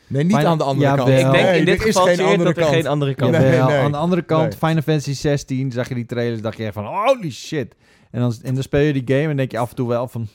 Nee, 0.08 0.24
niet 0.24 0.36
Final- 0.36 0.52
aan 0.52 0.58
de 0.58 0.64
andere 0.64 0.90
Ja, 0.90 0.96
kant. 0.96 1.08
wel. 1.10 1.18
ik 1.18 1.32
denk 1.32 1.44
Nee, 1.46 1.60
in 1.60 1.66
dit 1.66 1.80
er 1.82 1.88
is 1.88 1.96
geval 1.96 2.16
geen 2.16 2.38
dat 2.38 2.48
er 2.48 2.54
kant. 2.54 2.68
geen 2.74 2.88
andere 2.88 3.16
kant 3.16 3.32
Nee, 3.32 3.42
is. 3.50 3.56
jawel, 3.56 3.68
nee. 3.68 3.78
aan 3.80 3.92
de 3.92 3.98
andere 3.98 4.22
kant, 4.22 4.50
Nee. 4.50 4.58
Final 4.58 4.82
Fantasy 4.82 5.14
16, 5.14 5.72
zag 5.72 5.88
je 5.90 5.96
die 5.96 6.06
trailers, 6.06 6.42
dacht 6.42 6.58
je 6.58 6.64
echt 6.64 6.74
van, 6.74 6.86
holy 6.86 7.32
shit. 7.32 7.76
En 8.12 8.20
dan, 8.20 8.34
en 8.44 8.54
dan 8.54 8.64
speel 8.64 8.82
je 8.82 8.94
die 8.94 9.16
game 9.18 9.30
en 9.30 9.38
denk 9.38 9.52
je 9.52 9.58
af 9.58 9.70
en 9.70 9.76
toe 9.76 9.88
wel 9.88 10.08
van... 10.08 10.28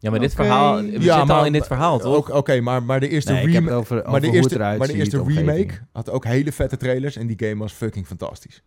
Ja, 0.00 0.10
maar 0.10 0.20
dit 0.20 0.34
verhaal, 0.34 0.76
we 0.76 0.82
Ja, 0.90 1.00
zitten 1.00 1.26
maar- 1.26 1.36
al 1.36 1.44
in 1.46 1.52
dit 1.52 1.66
verhaal, 1.66 1.98
toch? 1.98 2.16
Ook- 2.16 2.28
Oké, 2.36 2.60
maar, 2.60 2.82
maar 2.82 3.00
de 3.00 3.08
eerste, 3.08 3.32
Nee, 3.32 3.40
ik 3.46 3.52
heb 3.52 3.62
remake, 3.62 3.76
over, 3.78 4.02
maar 4.10 4.20
de 4.20 4.30
eerste, 4.30 4.58
maar 4.58 4.78
de 4.86 4.92
eerste 4.94 5.20
omgeving. 5.20 5.48
remake 5.48 5.74
had 5.92 6.10
ook 6.10 6.24
hele 6.24 6.52
vette 6.52 6.76
trailers 6.76 7.16
en 7.16 7.26
die 7.26 7.48
game 7.48 7.56
was 7.56 7.72
fucking 7.72 8.06
fantastisch. 8.06 8.62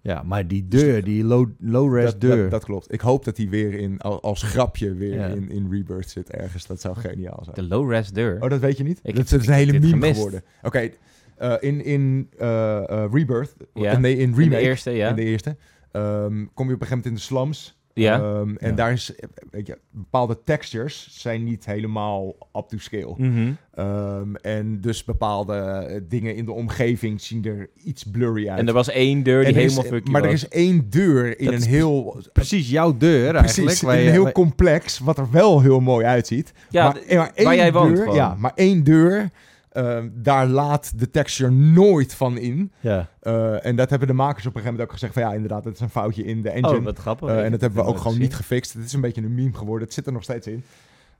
Ja, 0.00 0.22
maar 0.22 0.46
die 0.48 0.68
deur, 0.68 1.04
die 1.04 1.24
low, 1.24 1.48
low-res 1.60 2.04
Dat, 2.04 2.20
deur. 2.20 2.36
dat, 2.42 2.50
dat 2.50 2.64
klopt. 2.64 2.92
Ik 2.92 3.00
hoop 3.00 3.24
dat 3.24 3.36
die 3.36 3.48
weer 3.50 3.74
in, 3.74 4.00
al- 4.00 4.22
als 4.22 4.42
grapje 4.42 4.94
weer 4.94 5.14
Ja. 5.14 5.26
in, 5.26 5.50
in 5.50 5.68
Rebirth 5.70 6.10
zit 6.10 6.30
ergens. 6.30 6.66
Dat 6.66 6.80
zou 6.80 6.96
geniaal 6.96 7.40
zijn. 7.42 7.54
De 7.56 7.62
low-res 7.74 8.10
deur. 8.10 8.42
Oh, 8.42 8.50
dat 8.50 8.60
weet 8.60 8.76
je 8.76 8.84
niet? 8.84 9.00
Ik 9.02 9.16
dat 9.16 9.30
heb- 9.30 9.40
is 9.40 9.46
een 9.46 9.52
hele 9.52 9.72
meme 9.72 9.86
gemist. 9.88 10.14
geworden. 10.14 10.42
Oké, 10.62 10.90
eh, 11.36 11.54
in, 11.60 11.84
in 11.84 12.28
eh, 12.38 12.76
eh, 12.90 13.12
Rebirth, 13.12 13.54
Ja. 13.74 13.98
nee, 13.98 14.12
in 14.14 14.20
in 14.20 14.30
de 14.32 14.36
remake, 14.38 14.60
eerste, 14.62 14.90
ja. 14.90 15.08
in 15.08 15.16
de 15.16 15.22
eerste, 15.24 15.56
ehm, 15.92 16.44
kom 16.54 16.68
je 16.68 16.74
op 16.74 16.80
een 16.80 16.86
gegeven 16.86 16.88
moment 16.88 17.06
in 17.06 17.14
de 17.14 17.20
slums. 17.20 17.78
Ja. 17.94 18.18
Ehm, 18.20 18.54
en 18.56 18.68
Ja. 18.70 18.74
daar 18.76 18.92
is, 18.92 19.12
weet 19.50 19.66
je, 19.66 19.78
bepaalde 19.90 20.38
textures 20.44 21.08
zijn 21.10 21.44
niet 21.44 21.64
helemaal 21.64 22.26
up 22.56 22.68
to 22.68 22.78
scale. 22.78 23.14
Mhm. 23.16 23.52
Ehm, 23.74 24.34
en 24.34 24.80
dus 24.80 25.04
bepaalde 25.04 25.54
eh, 25.54 26.00
dingen 26.08 26.34
in 26.36 26.44
de 26.44 26.52
omgeving 26.52 27.20
zien 27.20 27.44
er 27.44 27.70
iets 27.84 28.04
blurry 28.04 28.48
uit. 28.48 28.58
En 28.58 28.66
er 28.68 28.72
was 28.72 28.88
één 28.90 29.22
deur 29.22 29.44
die 29.44 29.54
helemaal 29.54 29.84
maar 30.10 30.20
was. 30.20 30.22
er 30.30 30.32
is 30.36 30.48
één 30.48 30.90
deur 30.90 31.38
in 31.40 31.44
Dat 31.44 31.54
een 31.54 31.62
heel... 31.68 32.22
Precies 32.32 32.70
jouw 32.70 32.96
deur 32.96 33.30
Precies, 33.32 33.56
eigenlijk. 33.58 33.80
in 33.80 33.86
waar 33.86 33.96
een 33.96 34.02
je- 34.04 34.10
heel 34.10 34.22
waar- 34.22 34.32
complex, 34.32 34.98
wat 34.98 35.18
er 35.18 35.30
wel 35.30 35.60
heel 35.60 35.80
mooi 35.80 36.06
uitziet. 36.06 36.52
ja, 36.70 36.84
maar, 37.16 37.30
één 37.34 37.54
jij 37.56 37.72
woont 37.72 37.88
deur, 37.94 38.02
gewoon. 38.02 38.14
Ja, 38.18 38.34
maar 38.38 38.52
één 38.54 38.84
deur, 38.84 39.30
ehm, 39.74 40.08
daar 40.12 40.46
laat 40.46 40.98
de 40.98 41.10
texture 41.10 41.50
nooit 41.50 42.14
van 42.14 42.38
in. 42.38 42.72
ja. 42.80 43.08
Eh, 43.20 43.66
en 43.66 43.76
dat 43.76 43.90
hebben 43.90 44.08
de 44.08 44.14
makers 44.14 44.46
op 44.46 44.54
een 44.54 44.60
gegeven 44.60 44.70
moment 44.70 44.88
ook 44.88 44.92
gezegd 44.92 45.12
van 45.12 45.22
ja, 45.22 45.32
inderdaad, 45.32 45.64
dat 45.64 45.74
is 45.74 45.80
een 45.80 45.90
foutje 45.90 46.24
in 46.24 46.42
de 46.42 46.50
engine. 46.50 46.78
Oh, 46.78 46.84
wat 46.84 46.98
grappig. 46.98 47.28
Eh, 47.28 47.36
en 47.36 47.42
dat 47.42 47.50
heb 47.50 47.60
hebben 47.60 47.84
we 47.84 47.88
ook 47.90 47.98
gewoon 47.98 48.18
niet 48.18 48.34
gefixt. 48.34 48.72
Het 48.72 48.84
is 48.84 48.92
een 48.92 49.00
beetje 49.00 49.22
een 49.22 49.34
meme 49.34 49.54
geworden. 49.54 49.84
Het 49.84 49.94
zit 49.94 50.06
er 50.06 50.12
nog 50.12 50.22
steeds 50.22 50.46
in. 50.46 50.64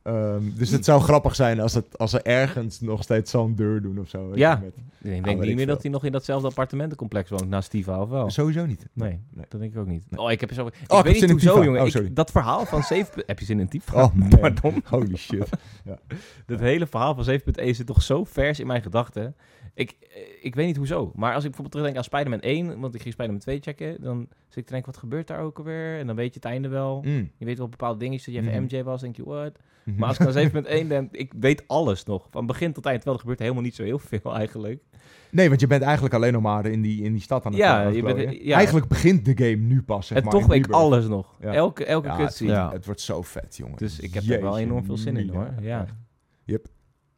Ehm, 0.04 0.42
dus 0.54 0.70
het 0.70 0.84
zou 0.84 1.00
grappig 1.02 1.34
zijn 1.34 1.60
als, 1.60 1.74
het, 1.74 1.98
als 1.98 2.10
ze 2.10 2.22
ergens 2.22 2.80
nog 2.80 3.02
steeds 3.02 3.30
zo'n 3.30 3.54
deur 3.54 3.82
doen 3.82 3.98
of 3.98 4.08
zo. 4.08 4.30
Ja. 4.34 4.56
met- 4.62 4.74
Ik 4.76 5.10
denk 5.10 5.24
weet 5.24 5.38
niet 5.38 5.48
ik 5.48 5.56
meer 5.56 5.66
dat 5.66 5.82
hij 5.82 5.90
nog 5.90 6.04
in 6.04 6.12
datzelfde 6.12 6.48
appartementencomplex 6.48 7.30
woont 7.30 7.48
naast 7.48 7.66
Steve 7.66 7.90
of 7.98 8.08
wel. 8.08 8.30
Sowieso 8.30 8.66
niet. 8.66 8.86
Nee, 8.92 9.08
Nee. 9.32 9.46
dat 9.48 9.60
denk 9.60 9.72
ik 9.72 9.78
ook 9.78 9.86
niet. 9.86 10.04
Nee. 10.10 10.20
Oh, 10.20 10.30
ik 10.30 10.40
heb 10.40 10.52
zo... 10.52 10.66
Ik 10.66 10.74
heb 10.86 10.90
weet 10.90 11.04
niet 11.04 11.16
zin 11.16 11.24
in 11.28 11.30
hoezo, 11.34 11.64
jongen. 11.64 11.80
Oh, 11.80 11.86
Ik- 11.86 11.92
sorry. 11.92 12.10
dat 12.12 12.30
verhaal 12.30 12.66
van 12.66 12.82
7... 12.92 13.22
Heb 13.26 13.38
je 13.38 13.44
zin 13.44 13.60
in 13.60 13.68
Tifa? 13.68 14.02
Oh, 14.04 14.14
man. 14.14 14.28
Pardon. 14.40 14.82
Holy 14.84 15.16
shit. 15.16 15.48
Dat 16.46 16.60
hele 16.60 16.86
verhaal 16.86 17.14
van 17.14 17.40
7.1 17.40 17.70
zit 17.70 17.86
toch 17.86 18.02
zo 18.02 18.24
vers 18.24 18.60
in 18.60 18.66
mijn 18.66 18.82
gedachten. 18.82 19.36
Ik, 19.74 19.90
eh, 20.14 20.20
ik 20.40 20.54
weet 20.54 20.66
niet 20.66 20.76
hoezo. 20.76 21.12
Maar 21.14 21.34
als 21.34 21.44
ik 21.44 21.50
bijvoorbeeld 21.50 21.70
terugdenk 21.70 21.96
aan 21.96 22.04
Spider-Man 22.04 22.40
1... 22.40 22.80
Want 22.80 22.94
ik 22.94 23.00
ging 23.00 23.14
Spider-Man 23.14 23.40
2 23.42 23.60
checken. 23.60 23.96
Dan 24.00 24.18
zit 24.48 24.56
ik 24.56 24.64
te 24.64 24.72
denken, 24.72 24.90
wat 24.92 25.00
gebeurt 25.00 25.26
daar 25.26 25.40
ook 25.40 25.58
alweer? 25.58 25.98
En 25.98 26.06
dan 26.06 26.16
weet 26.16 26.28
je 26.34 26.40
het 26.42 26.44
einde 26.44 26.68
wel. 26.68 27.02
Mm. 27.04 27.30
Je 27.36 27.44
weet 27.44 27.58
wel 27.58 27.68
bepaalde 27.68 27.98
dingetjes. 27.98 28.24
Dat 28.24 28.34
je 28.34 28.40
even 28.50 28.62
Mhm. 28.62 28.74
MJ 28.74 28.82
was, 28.82 29.00
denk 29.00 29.16
je, 29.16 29.24
what? 29.24 29.58
Mhm. 29.84 29.98
Maar 29.98 30.08
als 30.08 30.18
ik 30.18 30.24
dan 30.24 30.64
7.1 30.64 30.86
ben... 30.88 31.08
Ik 31.24 31.32
weet 31.40 31.64
alles 31.66 32.04
nog. 32.04 32.26
Van 32.30 32.46
begin 32.46 32.72
tot 32.72 32.84
eind. 32.86 32.96
Terwijl 32.96 33.14
er 33.14 33.20
gebeurt 33.20 33.38
helemaal 33.40 33.62
niet 33.62 33.74
zo 33.74 33.82
heel 33.82 33.98
veel 33.98 34.34
eigenlijk. 34.36 34.82
Nee, 35.30 35.48
want 35.48 35.60
je 35.60 35.66
bent 35.66 35.82
eigenlijk 35.82 36.14
alleen 36.14 36.32
nog 36.32 36.42
maar 36.42 36.66
in 36.66 36.82
die, 36.82 37.02
in 37.02 37.12
die 37.12 37.22
stad 37.22 37.44
aan 37.44 37.52
het 37.52 37.60
Ja, 37.60 37.84
het 37.84 37.94
je 37.94 38.02
bent- 38.02 38.42
ja. 38.42 38.54
Eigenlijk 38.56 38.88
begint 38.88 39.24
de 39.24 39.36
game 39.36 39.56
nu 39.56 39.82
pas, 39.82 40.06
zeg 40.06 40.18
en 40.18 40.24
maar, 40.24 40.32
toch 40.32 40.46
weet 40.46 40.66
ik 40.66 40.72
alles 40.72 41.06
nog. 41.06 41.36
Ja. 41.40 41.52
Elke, 41.52 41.84
elke 41.84 42.06
Ja, 42.08 42.16
cutscene. 42.16 42.50
Ja. 42.50 42.70
Het 42.72 42.84
wordt 42.84 43.00
zo 43.00 43.22
vet, 43.22 43.56
jongen. 43.56 43.76
Dus 43.76 44.00
ik 44.00 44.14
heb 44.14 44.24
er 44.28 44.40
wel 44.42 44.58
enorm 44.58 44.84
veel 44.84 44.96
zin 44.96 45.16
in, 45.16 45.28
hoor. 45.28 45.54
Ja. 45.60 45.80
Echt. 45.80 45.94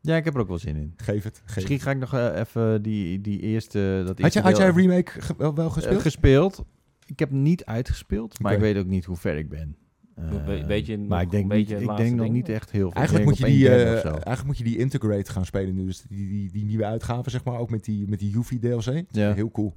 Ja, 0.07 0.17
ik 0.17 0.25
heb 0.25 0.35
er 0.35 0.41
ook 0.41 0.49
wel 0.49 0.59
zin 0.59 0.77
in. 0.77 0.93
Geef 0.97 1.25
het. 1.25 1.43
Geef 1.45 1.55
Misschien 1.55 1.81
ga 1.81 1.91
ik 1.91 1.99
nog 1.99 2.15
eh, 2.15 2.39
even 2.41 2.83
die, 2.83 3.21
die 3.21 3.41
eerste... 3.41 4.03
Dat 4.07 4.19
Had, 4.21 4.33
je, 4.33 4.41
had 4.41 4.57
jij 4.57 4.71
remake 4.71 5.21
ge- 5.21 5.35
wel, 5.39 5.55
wel 5.55 5.67
eh, 5.67 5.73
gespeeld? 5.73 6.01
gespeeld. 6.03 6.65
Ik 7.07 7.19
heb 7.19 7.31
niet 7.31 7.65
uitgespeeld, 7.65 8.41
maar 8.41 8.53
ik 8.53 8.59
weet 8.61 8.77
ook 8.77 8.87
niet 8.87 9.05
hoe 9.05 9.17
ver 9.17 9.37
ik 9.37 9.49
ben. 9.49 9.77
Eh, 10.15 10.45
We- 10.45 10.67
weet 10.67 10.87
je 10.87 10.97
nog 10.97 11.09
maar 11.09 11.23
ik 11.23 11.31
denk, 11.31 11.51
een 11.51 11.57
niet, 11.57 11.69
beetje 11.69 11.85
ik 11.91 11.97
denk 11.97 12.17
nog 12.17 12.31
niet 12.31 12.49
echt 12.49 12.71
heel 12.71 12.83
veel. 12.91 12.93
Eigenlijk 12.93 13.27
moet, 13.27 13.39
je 13.39 13.45
die, 13.45 13.69
eh, 13.69 14.01
zo. 14.01 14.09
eigenlijk 14.09 14.45
moet 14.45 14.59
je 14.59 14.65
die 14.65 14.79
Integrate 14.79 15.31
gaan 15.33 15.45
spelen 15.45 15.75
nu. 15.75 15.85
Dus 15.87 16.01
die, 16.03 16.29
die, 16.29 16.53
die 16.53 16.65
nieuwe 16.65 16.85
uitgave, 16.85 17.31
zeg 17.31 17.45
maar, 17.45 17.59
ook 17.59 17.71
met 17.71 17.85
die, 17.85 18.09
met 18.09 18.19
die 18.19 18.31
Yuffie 18.31 18.59
DLC. 18.59 19.05
Ja. 19.11 19.35
Heel 19.35 19.51
cool. 19.51 19.75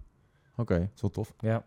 Oké. 0.55 0.79
Dat 0.79 0.89
is 0.95 1.01
wel 1.01 1.09
tof. 1.11 1.33
Ja, 1.37 1.53
dat 1.53 1.63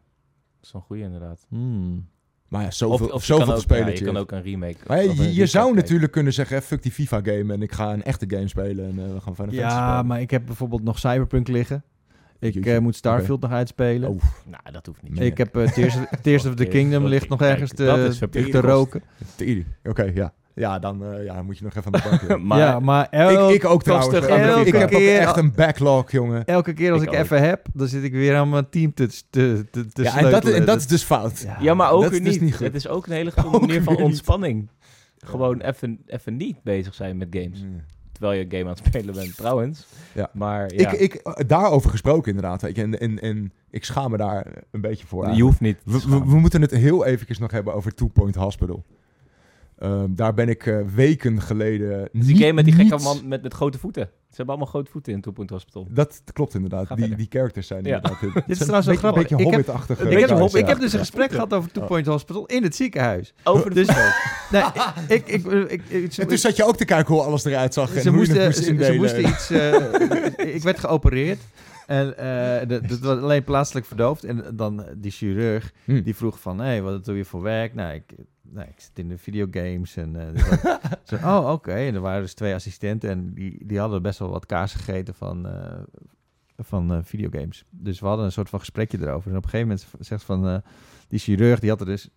is 0.63 0.73
een 0.73 0.81
goede 0.81 1.03
inderdaad. 1.03 1.47
Hmm. 1.49 2.09
Maar 2.53 2.63
ja, 2.63 2.71
zoveel, 2.71 3.07
of, 3.07 3.13
of 3.13 3.25
zoveel 3.25 3.59
spelen. 3.61 3.87
ja, 3.87 3.93
je 3.93 4.05
kan 4.05 4.17
ook 4.17 4.33
een 4.33 4.43
remake. 4.43 4.77
Maar 4.87 5.05
ja, 5.05 5.11
of 5.11 5.19
een 5.19 5.33
je, 5.35 5.47
zou 5.47 5.65
kijken. 5.65 5.83
natuurlijk 5.83 6.13
kunnen 6.13 6.33
zeggen, 6.33 6.57
eh, 6.57 6.63
fuck 6.63 6.83
die 6.83 6.93
FIFA 6.93 7.21
game 7.23 7.53
en 7.53 7.63
ik 7.63 7.73
ga 7.73 7.93
een 7.93 8.03
echte 8.03 8.25
game 8.29 8.49
spelen 8.49 8.85
en 8.85 8.99
eh, 8.99 9.13
we 9.15 9.21
gaan 9.21 9.35
Final 9.35 9.35
Fantasy 9.35 9.57
Ja, 9.61 9.87
spelen. 9.89 10.07
maar 10.07 10.21
ik 10.21 10.31
heb 10.31 10.47
bijvoorbeeld 10.47 10.83
nog 10.83 10.99
Cyberpunk 10.99 11.49
liggen. 11.49 11.85
Ik 12.39 12.67
eh, 12.67 12.79
moet 12.79 12.97
Starfield 12.97 13.41
nog 13.41 13.51
uitspelen. 13.51 14.09
Oh, 14.09 14.23
Nou, 14.47 14.63
dat 14.73 14.87
hoeft 14.87 15.03
niet. 15.03 15.21
Ik 15.21 15.39
heb 15.39 15.57
eh, 15.57 15.69
Tears, 15.69 15.97
of- 15.97 16.09
Tears 16.23 16.47
of 16.47 16.55
the 16.55 16.65
Kingdom 16.65 17.05
ligt 17.05 17.29
nog 17.29 17.43
ergens 17.43 17.71
te, 17.75 17.85
dat 17.85 17.99
is 17.99 18.19
te, 18.51 18.61
roken. 18.61 19.03
Oké, 19.85 20.11
ja. 20.15 20.33
Ja, 20.55 20.79
dan 20.79 21.05
eh, 21.05 21.25
ja, 21.25 21.43
moet 21.43 21.59
je 21.59 21.65
nog 21.65 21.75
even 21.75 21.95
aan 21.95 22.01
de 22.03 22.09
bank. 22.09 22.21
doen. 22.29 22.47
maar 22.47 22.59
ja, 22.59 22.81
maar 22.81 23.09
elk- 23.11 23.51
ik, 23.51 23.55
ik 23.57 23.65
ook 23.71 23.83
trouwens. 23.83 24.15
Elke 24.15 24.67
ik 24.67 24.73
heb 24.75 24.83
ook 24.83 24.89
keer- 24.99 25.19
echt 25.21 25.37
een 25.37 25.53
backlog, 25.55 26.11
jongen. 26.11 26.45
elke 26.45 26.73
keer 26.73 26.93
als 26.93 27.03
ik, 27.03 27.13
even 27.13 27.43
heb, 27.43 27.67
dan 27.73 27.89
zit 27.89 28.03
ik 28.03 28.13
weer 28.13 28.37
aan 28.37 28.49
mijn 28.49 28.69
team 28.69 28.95
te, 28.95 29.07
te, 29.07 29.65
te, 29.71 29.87
te 29.87 30.03
Ja, 30.03 30.17
en 30.17 30.21
dat, 30.23 30.31
sleutelen. 30.31 30.55
en 30.57 30.65
dat 30.67 30.79
is 30.79 30.87
dus 30.87 31.03
fout. 31.03 31.47
ja, 31.61 31.75
maar 31.75 31.91
ook 31.91 32.03
dat 32.03 32.13
is 32.13 32.19
weer 32.19 32.29
dus 32.29 32.41
niet. 32.41 32.59
Het 32.59 32.75
is 32.75 32.89
ook 32.89 33.07
een 33.07 33.13
hele 33.13 33.31
goede 33.37 33.57
Ook 33.57 33.61
manier 33.61 33.83
van 33.83 33.97
ontspanning. 33.97 34.69
Gewoon 35.25 35.61
even, 35.61 36.01
even 36.07 36.37
niet 36.37 36.63
bezig 36.63 36.95
zijn 36.95 37.17
met 37.17 37.29
games. 37.31 37.63
Mm. 37.63 37.81
Terwijl 38.13 38.39
je 38.39 38.45
een 38.45 38.51
game 38.51 38.65
aan 38.71 38.77
het 38.77 38.87
spelen 38.87 39.15
bent, 39.15 39.37
trouwens. 39.37 39.87
Ja. 40.15 40.31
Maar 40.33 40.73
ja, 40.75 40.91
Ik, 40.91 41.13
ik, 41.15 41.49
daarover 41.49 41.91
gesproken 41.91 42.35
inderdaad. 42.35 42.63
Weet 42.63 42.77
je, 42.77 42.83
en, 42.83 42.99
en, 43.01 43.19
en 43.21 43.53
ik 43.71 43.85
schaam 43.85 44.11
me 44.11 44.17
daar 44.17 44.47
een 44.71 44.81
beetje 44.81 45.07
voor. 45.07 45.29
je 45.31 45.43
hoeft 45.43 45.61
niet. 45.61 45.77
We, 45.85 46.01
we, 46.09 46.19
we 46.19 46.39
moeten 46.39 46.61
het 46.61 46.71
heel 46.71 47.05
eventjes 47.05 47.39
nog 47.39 47.51
hebben 47.51 47.75
over 47.75 47.95
Two 47.95 48.07
Point 48.07 48.35
Hospital. 48.35 48.85
Ehm, 49.83 50.15
daar 50.15 50.35
ben 50.35 50.49
ik 50.49 50.67
eh, 50.67 50.79
weken 50.95 51.41
geleden. 51.41 52.09
Dus 52.13 52.27
die 52.27 52.37
game 52.37 52.53
met 52.53 52.65
die 52.65 52.75
gekke 52.75 52.95
niet- 52.95 53.03
man 53.05 53.29
met, 53.29 53.43
met 53.43 53.55
grote 53.55 53.79
voeten. 53.79 54.03
Ze 54.03 54.37
hebben 54.39 54.55
allemaal 54.55 54.73
grote 54.73 54.91
voeten 54.91 55.13
in 55.13 55.21
Two 55.21 55.33
Point 55.33 55.51
Hospital. 55.51 55.87
Dat 55.91 56.23
klopt 56.33 56.55
inderdaad. 56.55 56.89
Die, 56.89 56.97
verder. 56.99 57.17
die 57.17 57.27
characters 57.31 57.67
zijn 57.67 57.85
Ja. 57.85 57.95
inderdaad. 57.97 58.21
Dit 58.35 58.43
is 58.47 58.59
trouwens 58.59 58.87
wel 58.87 58.97
grappig. 58.97 59.23
Een 59.31 59.37
beetje 59.37 59.45
Ik 59.45 59.67
heb- 59.67 59.69
een 59.99 60.11
Ik 60.11 60.19
heb, 60.29 60.39
hobbit. 60.39 60.61
ik 60.61 60.67
heb 60.67 60.79
dus 60.81 60.93
een 60.93 60.99
Ja. 60.99 61.05
gesprek 61.05 61.31
gehad 61.31 61.53
over 61.53 61.71
Two 61.73 61.87
Point 61.87 62.07
Hospital 62.07 62.47
in 62.47 62.63
het 62.63 62.77
ziekenhuis. 62.77 63.35
Over 63.45 63.75
Dus- 63.75 63.87
de 63.87 64.13
Nee, 64.53 64.63
ik, 65.19 65.27
ik, 65.29 65.45
ik, 65.45 65.71
ik, 65.71 65.83
ik- 65.89 66.17
En 66.17 66.27
toen 66.29 66.39
zat 66.39 66.57
je 66.57 66.65
ook 66.65 66.77
te 66.77 66.85
kijken 66.85 67.15
hoe 67.15 67.23
alles 67.23 67.45
eruit 67.45 67.75
zag. 67.75 67.95
en 67.95 68.03
ze, 68.03 68.09
hoe 68.11 68.27
je 68.27 68.33
het 68.33 68.45
moesten, 68.45 68.75
moest 68.75 68.87
ze, 68.87 68.93
moesten 68.95 69.29
iets. 69.29 69.51
eh, 69.51 70.55
ik 70.57 70.63
werd 70.63 70.79
geopereerd. 70.79 71.41
En 71.87 72.19
eh, 72.19 72.69
dat 72.69 72.99
was 72.99 73.19
alleen 73.19 73.45
plaatselijk 73.45 73.87
verdoofd. 73.87 74.25
En 74.25 74.45
dan 74.55 74.85
die 74.97 75.11
chirurg, 75.11 75.73
Hm. 75.85 76.03
die 76.03 76.17
vroeg 76.17 76.41
van... 76.41 76.59
Hé, 76.59 76.65
hey, 76.67 76.83
wat 76.83 77.05
doe 77.05 77.17
je 77.17 77.25
voor 77.25 77.43
werk? 77.43 77.75
Nou, 77.75 77.95
ik, 77.95 78.03
nou, 78.53 78.69
ik 78.69 78.81
zit 78.81 78.99
in 78.99 79.09
de 79.09 79.19
videogames. 79.19 79.97
En, 79.97 80.17
eh, 80.17 80.33
dus 80.33 80.61
dat- 80.61 80.81
zo, 81.09 81.15
oh, 81.15 81.51
oké. 81.53 81.73
En 81.73 81.95
er 81.95 82.01
waren 82.01 82.23
dus 82.23 82.35
twee 82.35 82.55
assistenten. 82.55 83.11
En 83.11 83.35
die, 83.35 83.67
die 83.67 83.79
hadden 83.79 84.03
best 84.03 84.19
wel 84.19 84.31
wat 84.31 84.47
kaas 84.47 84.75
gegeten 84.75 85.15
van, 85.15 85.49
eh, 85.49 85.81
van 86.57 86.93
eh, 86.93 86.99
videogames. 87.03 87.65
Dus 87.71 88.01
we 88.01 88.07
hadden 88.07 88.25
een 88.25 88.33
soort 88.33 88.49
van 88.49 88.59
gesprekje 88.59 88.99
erover. 89.01 89.31
En 89.31 89.37
op 89.37 89.45
een 89.45 89.51
gegeven 89.51 89.77
moment 89.91 90.07
zegt 90.07 90.25
van... 90.25 90.63
die 91.09 91.19
chirurg, 91.19 91.61
die 91.61 91.71
had 91.71 91.81
er 91.81 91.87
dus... 91.87 92.09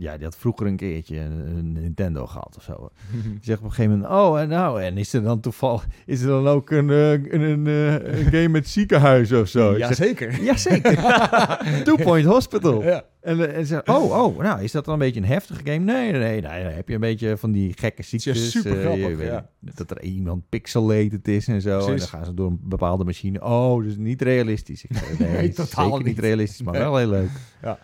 Ja, 0.00 0.16
die 0.16 0.24
had 0.24 0.36
vroeger 0.36 0.66
een 0.66 0.76
keertje 0.76 1.18
een, 1.18 1.72
Nintendo 1.72 2.26
gehad 2.26 2.54
of 2.56 2.62
zo. 2.62 2.90
Die 3.24 3.38
zegt 3.40 3.58
op 3.58 3.64
een 3.64 3.70
gegeven 3.72 3.98
moment, 3.98 4.12
oh, 4.12 4.40
en 4.40 4.48
nou, 4.48 4.82
en 4.82 4.96
is 4.98 5.12
er 5.12 5.22
dan 5.22 5.40
toevallig, 5.40 5.86
is 6.06 6.20
er 6.20 6.28
dan 6.28 6.48
ook 6.48 6.70
een, 6.70 6.90
eh, 6.90 7.10
een, 7.12 7.40
een, 7.40 7.66
eh, 7.66 8.18
een 8.18 8.24
game 8.24 8.48
met 8.48 8.68
ziekenhuis 8.68 9.32
of 9.32 9.48
zo? 9.48 9.78
Jazeker. 9.78 10.42
Jazeker. 10.42 10.96
Two 11.84 11.96
Point 11.96 12.26
Hospital. 12.26 12.82
Ja. 12.82 13.04
En, 13.20 13.48
eh, 13.48 13.56
en 13.56 13.66
ze 13.66 13.82
oh, 13.84 14.24
oh, 14.24 14.38
nou, 14.38 14.62
is 14.62 14.72
dat 14.72 14.84
dan 14.84 14.94
een 14.94 15.00
beetje 15.00 15.20
een 15.20 15.26
heftige 15.26 15.60
game? 15.64 15.78
Nee, 15.78 16.12
nee, 16.12 16.20
nee. 16.20 16.40
Dan 16.40 16.50
heb 16.52 16.88
je 16.88 16.94
een 16.94 17.00
beetje 17.00 17.36
van 17.36 17.52
die 17.52 17.74
gekke 17.78 18.02
ziektes. 18.02 18.50
super 18.50 18.76
grappig, 18.80 19.08
je 19.08 19.16
weet 19.16 19.26
ja. 19.26 19.48
Dat 19.60 19.90
er 19.90 20.02
iemand 20.02 20.48
pixelated 20.48 21.28
is 21.28 21.48
en 21.48 21.60
zo. 21.60 21.78
En 21.78 21.96
dan 21.96 22.08
gaan 22.08 22.24
ze 22.24 22.34
door 22.34 22.46
een 22.46 22.60
bepaalde 22.62 23.04
machine. 23.04 23.44
Oh, 23.44 23.82
dus 23.82 23.96
niet 23.96 24.22
realistisch. 24.22 24.84
Ik 24.84 25.18
nee, 25.18 25.28
Nee, 25.28 25.52
totaal 25.52 25.96
niet 25.96 26.06
niet. 26.06 26.18
realistisch, 26.18 26.62
maar 26.62 26.72
Nee. 26.72 26.82
wel 26.82 26.96
heel 26.96 27.08
leuk. 27.08 27.30
Ja, 27.62 27.78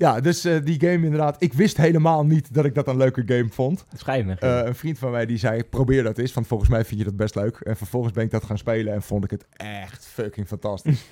dus 0.00 0.44
eh, 0.44 0.56
die 0.64 0.80
game 0.80 1.04
inderdaad. 1.04 1.36
Ik 1.42 1.52
wist 1.52 1.76
helemaal 1.76 2.26
niet 2.26 2.54
dat 2.54 2.64
ik 2.64 2.74
dat 2.74 2.88
een 2.88 2.96
leuke 2.96 3.22
game 3.26 3.48
vond. 3.48 3.84
Schijnen. 3.96 4.38
Eh, 4.38 4.60
een 4.64 4.74
vriend 4.74 4.98
van 4.98 5.10
mij 5.10 5.26
die 5.26 5.36
zei, 5.36 5.64
probeer 5.64 6.02
dat 6.02 6.18
eens. 6.18 6.32
Want 6.32 6.46
volgens 6.46 6.70
mij 6.70 6.84
vind 6.84 7.00
je 7.00 7.06
dat 7.06 7.16
best 7.16 7.34
leuk. 7.34 7.56
En 7.56 7.76
vervolgens 7.76 8.12
ben 8.12 8.24
ik 8.24 8.30
dat 8.30 8.44
gaan 8.44 8.58
spelen 8.58 8.92
en 8.92 9.02
vond 9.02 9.24
ik 9.24 9.30
het 9.30 9.46
echt 9.56 10.06
fucking 10.06 10.46
fantastisch. 10.46 11.04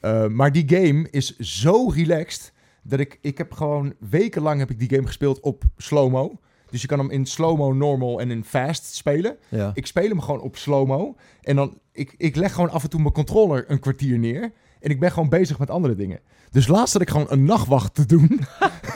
Eh, 0.00 0.26
maar 0.26 0.52
die 0.52 0.64
game 0.68 1.08
is 1.10 1.38
zo 1.38 1.88
relaxed... 1.88 2.52
dat 2.82 3.00
ik, 3.00 3.18
ik 3.20 3.38
heb 3.38 3.52
gewoon 3.52 3.94
wekenlang 4.10 4.58
heb 4.58 4.70
ik 4.70 4.78
die 4.78 4.88
game 4.88 5.06
gespeeld 5.06 5.40
op 5.40 5.64
slow-mo. 5.76 6.38
Dus 6.70 6.80
je 6.80 6.88
kan 6.88 6.98
hem 6.98 7.10
in 7.10 7.26
slow-mo, 7.26 7.72
normal 7.72 8.20
en 8.20 8.30
in 8.30 8.44
fast 8.44 8.94
spelen. 8.94 9.36
Ja. 9.48 9.70
Ik 9.74 9.86
speel 9.86 10.08
hem 10.08 10.20
gewoon 10.20 10.40
op 10.40 10.56
slow-mo. 10.56 11.16
En 11.42 11.56
dan, 11.56 11.78
ik, 11.92 12.14
ik 12.16 12.36
leg 12.36 12.52
gewoon 12.52 12.70
af 12.70 12.82
en 12.82 12.90
toe 12.90 13.00
mijn 13.00 13.12
controller 13.12 13.64
een 13.68 13.78
kwartier 13.78 14.18
neer. 14.18 14.52
En 14.80 14.90
ik 14.90 15.00
ben 15.00 15.12
gewoon 15.12 15.28
bezig 15.28 15.58
met 15.58 15.70
andere 15.70 15.94
dingen. 15.94 16.20
Dus 16.54 16.66
laatst 16.66 16.92
had 16.92 17.02
ik 17.02 17.10
gewoon 17.10 17.26
een 17.28 17.44
nachtwacht 17.44 17.94
te 17.94 18.06
doen. 18.06 18.40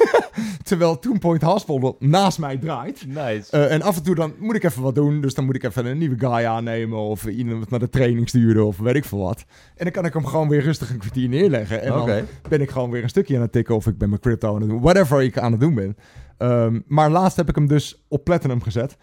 Terwijl 0.63 0.99
Two 0.99 1.19
Point 1.19 1.43
Hospital 1.43 1.97
naast 1.99 2.39
mij 2.39 2.57
draait. 2.57 3.07
Nice. 3.07 3.51
Eh, 3.51 3.73
en 3.73 3.83
af 3.83 3.97
en 3.97 4.03
toe 4.03 4.15
dan 4.15 4.35
moet 4.39 4.55
ik 4.55 4.65
even 4.65 4.83
wat 4.83 4.95
doen. 4.95 5.21
Dus 5.21 5.35
dan 5.35 5.45
moet 5.45 5.55
ik 5.55 5.63
even 5.63 5.87
een 5.87 5.99
nieuwe 5.99 6.19
guy 6.19 6.45
aannemen. 6.45 6.99
Of 6.99 7.27
iemand 7.27 7.71
naar 7.71 7.79
de 7.79 7.89
training 7.89 8.29
sturen. 8.29 8.67
Of 8.67 8.79
weet 8.79 8.95
ik 8.95 9.05
veel 9.05 9.19
wat. 9.19 9.45
En 9.75 9.85
dan 9.85 9.93
kan 9.93 10.05
ik 10.05 10.13
hem 10.13 10.27
gewoon 10.27 10.49
weer 10.49 10.63
rustig 10.63 10.91
een 10.91 10.99
kwartier 10.99 11.29
neerleggen. 11.29 11.83
En 11.83 11.93
dan 11.93 12.27
ben 12.49 12.61
ik 12.61 12.71
gewoon 12.71 12.91
weer 12.91 13.03
een 13.03 13.09
stukje 13.09 13.37
aan 13.37 13.43
het 13.43 13.53
tikken. 13.53 13.75
Of 13.75 13.87
ik 13.87 13.99
ben 13.99 14.09
mijn 14.09 14.21
crypto 14.21 14.55
aan 14.55 14.61
het 14.61 14.71
doen. 14.71 14.81
Whatever 14.81 15.23
ik 15.23 15.39
aan 15.39 15.53
het 15.53 15.61
doen 15.61 15.75
ben. 15.75 15.97
Ehm, 16.39 16.81
maar 16.87 17.11
laatst 17.11 17.37
heb 17.37 17.49
ik 17.49 17.55
hem 17.55 17.67
dus 17.67 18.05
op 18.09 18.25
platinum 18.25 18.63
gezet. 18.63 18.97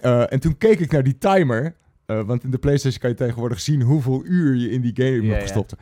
Eh, 0.00 0.32
en 0.32 0.40
toen 0.40 0.58
keek 0.58 0.80
ik 0.80 0.92
naar 0.92 1.02
die 1.02 1.18
timer. 1.18 1.74
Eh, 2.06 2.22
want 2.22 2.44
in 2.44 2.50
de 2.50 2.58
PlayStation 2.58 3.00
kan 3.00 3.10
je 3.10 3.16
tegenwoordig 3.16 3.60
zien 3.60 3.82
hoeveel 3.82 4.24
uur 4.24 4.56
je 4.56 4.70
in 4.70 4.80
die 4.80 4.92
game 4.94 5.26
hebt 5.26 5.42
gestopt. 5.42 5.74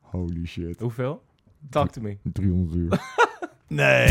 Holy 0.00 0.46
shit. 0.46 0.80
Hoeveel? 0.80 1.26
Talk 1.70 1.90
to 1.90 2.00
me. 2.00 2.16
300 2.32 2.76
uur. 2.76 2.88
Nee. 3.70 4.08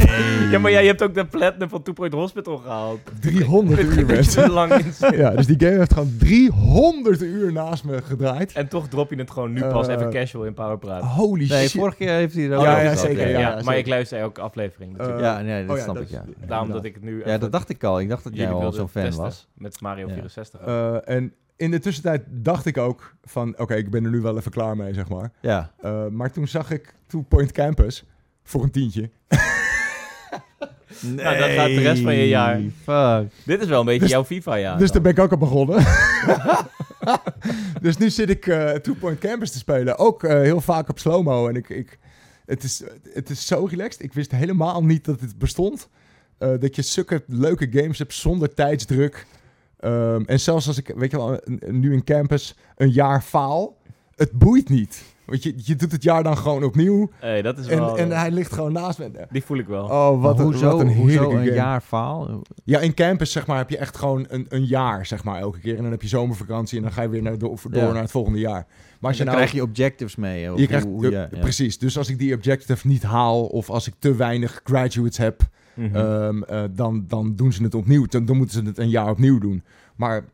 Ja, 0.52 0.60
maar 0.60 0.72
jij 0.72 0.86
hebt 0.86 1.02
ook 1.04 1.14
de 1.14 1.26
platinum 1.26 1.70
van 1.70 1.82
Two 1.84 1.94
Point 1.94 2.14
Hospital 2.14 2.58
gehaald. 2.58 3.00
300 3.22 3.82
uur, 3.82 4.06
mensen. 4.06 4.44
te 4.44 4.50
lang 4.52 4.74
in. 4.74 4.86
Ja, 5.18 5.30
dus 5.30 5.46
die 5.46 5.60
game 5.60 5.78
heeft 5.78 5.94
gewoon 5.94 6.14
300 6.18 7.22
uur 7.22 7.52
naast 7.52 7.84
me 7.84 8.02
gedraaid. 8.02 8.54
En 8.54 8.68
toch 8.68 8.88
drop 8.88 9.10
je 9.10 9.16
het 9.16 9.32
gewoon 9.32 9.54
nu 9.54 9.62
pas 9.64 9.88
Eh, 9.88 9.94
even 9.96 10.10
casual 10.10 10.44
in 10.46 10.54
Powerpraat. 10.54 11.04
Holy 11.04 11.48
Nee, 11.50 11.68
shit. 11.68 11.80
vorige 11.80 11.98
keer 11.98 12.12
heeft 12.14 12.36
hij 12.36 12.50
er 12.50 12.58
ook 12.58 12.64
Ja, 12.64 12.80
ja, 12.80 12.96
zeker, 12.96 13.30
ja, 13.30 13.40
ja, 13.40 13.50
maar 13.50 13.64
zeker. 13.64 13.78
ik 13.80 13.88
luister 13.88 14.20
elke 14.20 14.42
aflevering 14.42 14.92
natuurlijk. 14.92 15.20
Eh, 15.20 15.26
Ja, 15.26 15.42
nee, 15.42 15.62
dat 15.62 15.70
oh 15.72 15.78
ja, 15.78 15.84
snap 15.84 15.96
dat 15.96 16.04
ik, 16.04 16.10
is- 16.10 16.16
ja. 16.16 16.48
Daarom 16.48 16.72
dat 16.72 16.84
ik 16.86 16.94
het 16.94 17.04
nu 17.04 17.22
Ja, 17.26 17.38
dat 17.38 17.52
dacht 17.52 17.70
ik 17.70 17.84
al. 17.84 18.00
Ik 18.00 18.10
dacht 18.10 18.24
dat 18.24 18.36
jij 18.36 18.48
jullie 18.48 18.64
al 18.64 18.72
zo'n 18.72 18.90
fan 18.90 19.16
was. 19.16 19.48
Met 19.54 19.82
Mario 19.82 20.08
Ja. 20.08 20.14
64. 20.14 20.60
Eh, 20.62 21.10
en 21.10 21.34
in 21.58 21.72
de 21.72 21.80
tussentijd 21.80 22.24
dacht 22.30 22.66
ik 22.66 22.78
ook 22.78 23.16
van... 23.24 23.60
Oké, 23.60 23.76
ik 23.76 23.90
ben 23.90 24.04
er 24.04 24.12
nu 24.12 24.22
wel 24.22 24.38
even 24.38 24.52
klaar 24.52 24.78
mee, 24.78 24.94
zeg 24.94 25.10
maar. 25.10 25.32
Ja. 25.42 25.72
Eh, 25.82 26.08
maar 26.08 26.32
toen 26.32 26.48
zag 26.48 26.72
ik 26.72 26.94
Two 27.08 27.22
Point 27.22 27.52
Campus 27.52 28.04
voor 28.44 28.64
een 28.64 28.72
tientje. 28.72 29.10
Nou, 31.02 31.38
dat 31.38 31.50
gaat 31.50 31.68
de 31.68 31.80
rest 31.82 32.02
van 32.02 32.16
je 32.16 32.28
jaar. 32.28 32.60
Fuck. 32.84 33.32
Dit 33.46 33.62
is 33.62 33.68
wel 33.68 33.80
een 33.80 33.86
beetje 33.86 34.02
Dus- 34.02 34.10
jouw 34.10 34.24
FIFA-jaar. 34.24 34.78
dus 34.78 34.92
daar 34.92 35.02
ben 35.02 35.12
ik 35.12 35.20
ook 35.20 35.32
aan 35.32 35.40
begonnen. 35.40 35.86
dus 37.82 37.98
nu 37.98 38.10
zit 38.10 38.30
ik 38.30 38.48
eh 38.48 38.70
Two 38.72 38.94
Point 38.94 39.20
Campus 39.20 39.52
te 39.52 39.58
spelen. 39.58 39.98
Ook 39.98 40.24
eh, 40.24 40.42
heel 40.42 40.62
vaak 40.62 40.90
op 40.90 41.00
slow-mo. 41.00 41.48
En 41.48 41.56
ik, 41.56 41.70
ik, 41.70 41.98
het, 42.46 42.64
is, 42.64 42.84
het 43.14 43.30
is 43.30 43.48
zo 43.48 43.66
relaxed. 43.66 44.04
Ik 44.04 44.14
wist 44.14 44.32
helemaal 44.32 44.84
niet 44.84 45.06
dat 45.06 45.20
het 45.20 45.38
bestond. 45.38 45.90
Eh, 46.38 46.50
dat 46.60 46.76
je 46.76 46.82
zulke 46.82 47.24
leuke 47.28 47.68
games 47.72 47.98
hebt 47.98 48.14
zonder 48.14 48.54
tijdsdruk. 48.54 49.26
Ehm, 49.80 50.22
en 50.26 50.40
zelfs 50.40 50.68
als 50.68 50.78
ik, 50.78 50.92
weet 50.96 51.12
je 51.12 51.18
wel, 51.18 51.40
nu 51.72 51.94
in 51.94 52.04
campus 52.04 52.56
een 52.76 52.92
jaar 52.92 53.22
faal. 53.22 53.78
Het 54.16 54.32
boeit 54.32 54.70
niet. 54.70 55.04
Want 55.26 55.44
je, 55.44 55.54
je 55.58 55.76
doet 55.76 55.92
het 55.92 56.04
jaar 56.04 56.24
dan 56.24 56.38
gewoon 56.38 56.64
opnieuw. 56.64 57.10
Hey, 57.20 57.42
dat 57.42 57.58
is 57.58 57.68
En, 57.68 57.80
wel... 57.80 57.98
en 57.98 58.12
hij 58.12 58.32
ligt 58.32 58.54
gewoon 58.54 58.72
naast 58.74 59.00
me. 59.00 59.12
Die 59.30 59.44
voel 59.44 59.58
ik 59.58 59.68
wel. 59.68 59.84
Oh, 59.84 60.22
wat, 60.22 60.38
Maar 60.38 60.46
een, 60.46 60.52
hoezo, 60.52 60.72
wat 60.72 60.80
een 60.80 60.88
hoezo 60.96 61.08
heerlijke 61.08 61.36
een 61.36 61.44
game. 61.44 61.56
jaar 61.56 61.82
faal? 61.82 62.42
Ja, 62.64 62.80
in 62.80 62.94
campus 62.94 63.32
zeg 63.32 63.48
maar 63.48 63.58
heb 63.58 63.70
je 63.70 63.78
echt 63.78 63.98
gewoon 63.98 64.26
een, 64.30 64.46
een 64.50 64.66
jaar 64.66 65.06
zeg 65.06 65.24
maar 65.24 65.40
elke 65.40 65.60
keer. 65.60 65.76
En 65.76 65.82
dan 65.82 65.92
heb 65.92 66.02
je 66.02 66.08
zomervakantie 66.08 66.78
en 66.78 66.84
dan 66.84 66.92
ga 66.94 67.02
je 67.02 67.10
weer 67.10 67.22
naar, 67.22 67.38
door, 67.38 67.60
door 67.70 67.82
Ja. 67.84 67.92
naar 67.92 68.02
het 68.02 68.12
volgende 68.12 68.40
jaar. 68.40 68.66
Maar 69.00 69.10
als 69.10 69.18
je 69.18 69.24
dan 69.26 69.34
nou... 69.34 69.38
krijg 69.46 69.52
je 69.52 69.62
objectives 69.70 70.16
mee. 70.16 70.54
of 70.54 70.60
je 70.60 70.68
krijgt, 70.68 70.86
hoe- 70.86 70.94
hoe- 71.06 71.12
ja, 71.12 71.28
ja. 71.32 71.40
Precies, 71.40 71.78
dus 71.78 71.98
als 71.98 72.10
ik 72.10 72.20
die 72.20 72.34
objective 72.36 72.88
niet 72.88 73.04
haal 73.04 73.46
of 73.46 73.70
als 73.70 73.88
ik 73.88 73.94
te 74.00 74.16
weinig 74.16 74.62
graduates 74.64 75.18
heb, 75.18 75.42
Mhm. 75.78 75.96
ehm, 75.96 76.44
eh, 76.44 76.64
dan, 76.72 77.06
dan 77.08 77.36
doen 77.36 77.54
ze 77.54 77.64
het 77.64 77.76
opnieuw. 77.76 78.06
Dan, 78.06 78.26
dan 78.26 78.38
moeten 78.38 78.62
ze 78.62 78.68
het 78.68 78.78
een 78.78 78.90
jaar 78.90 79.10
opnieuw 79.10 79.40
doen. 79.40 79.64
Maar 79.96 80.26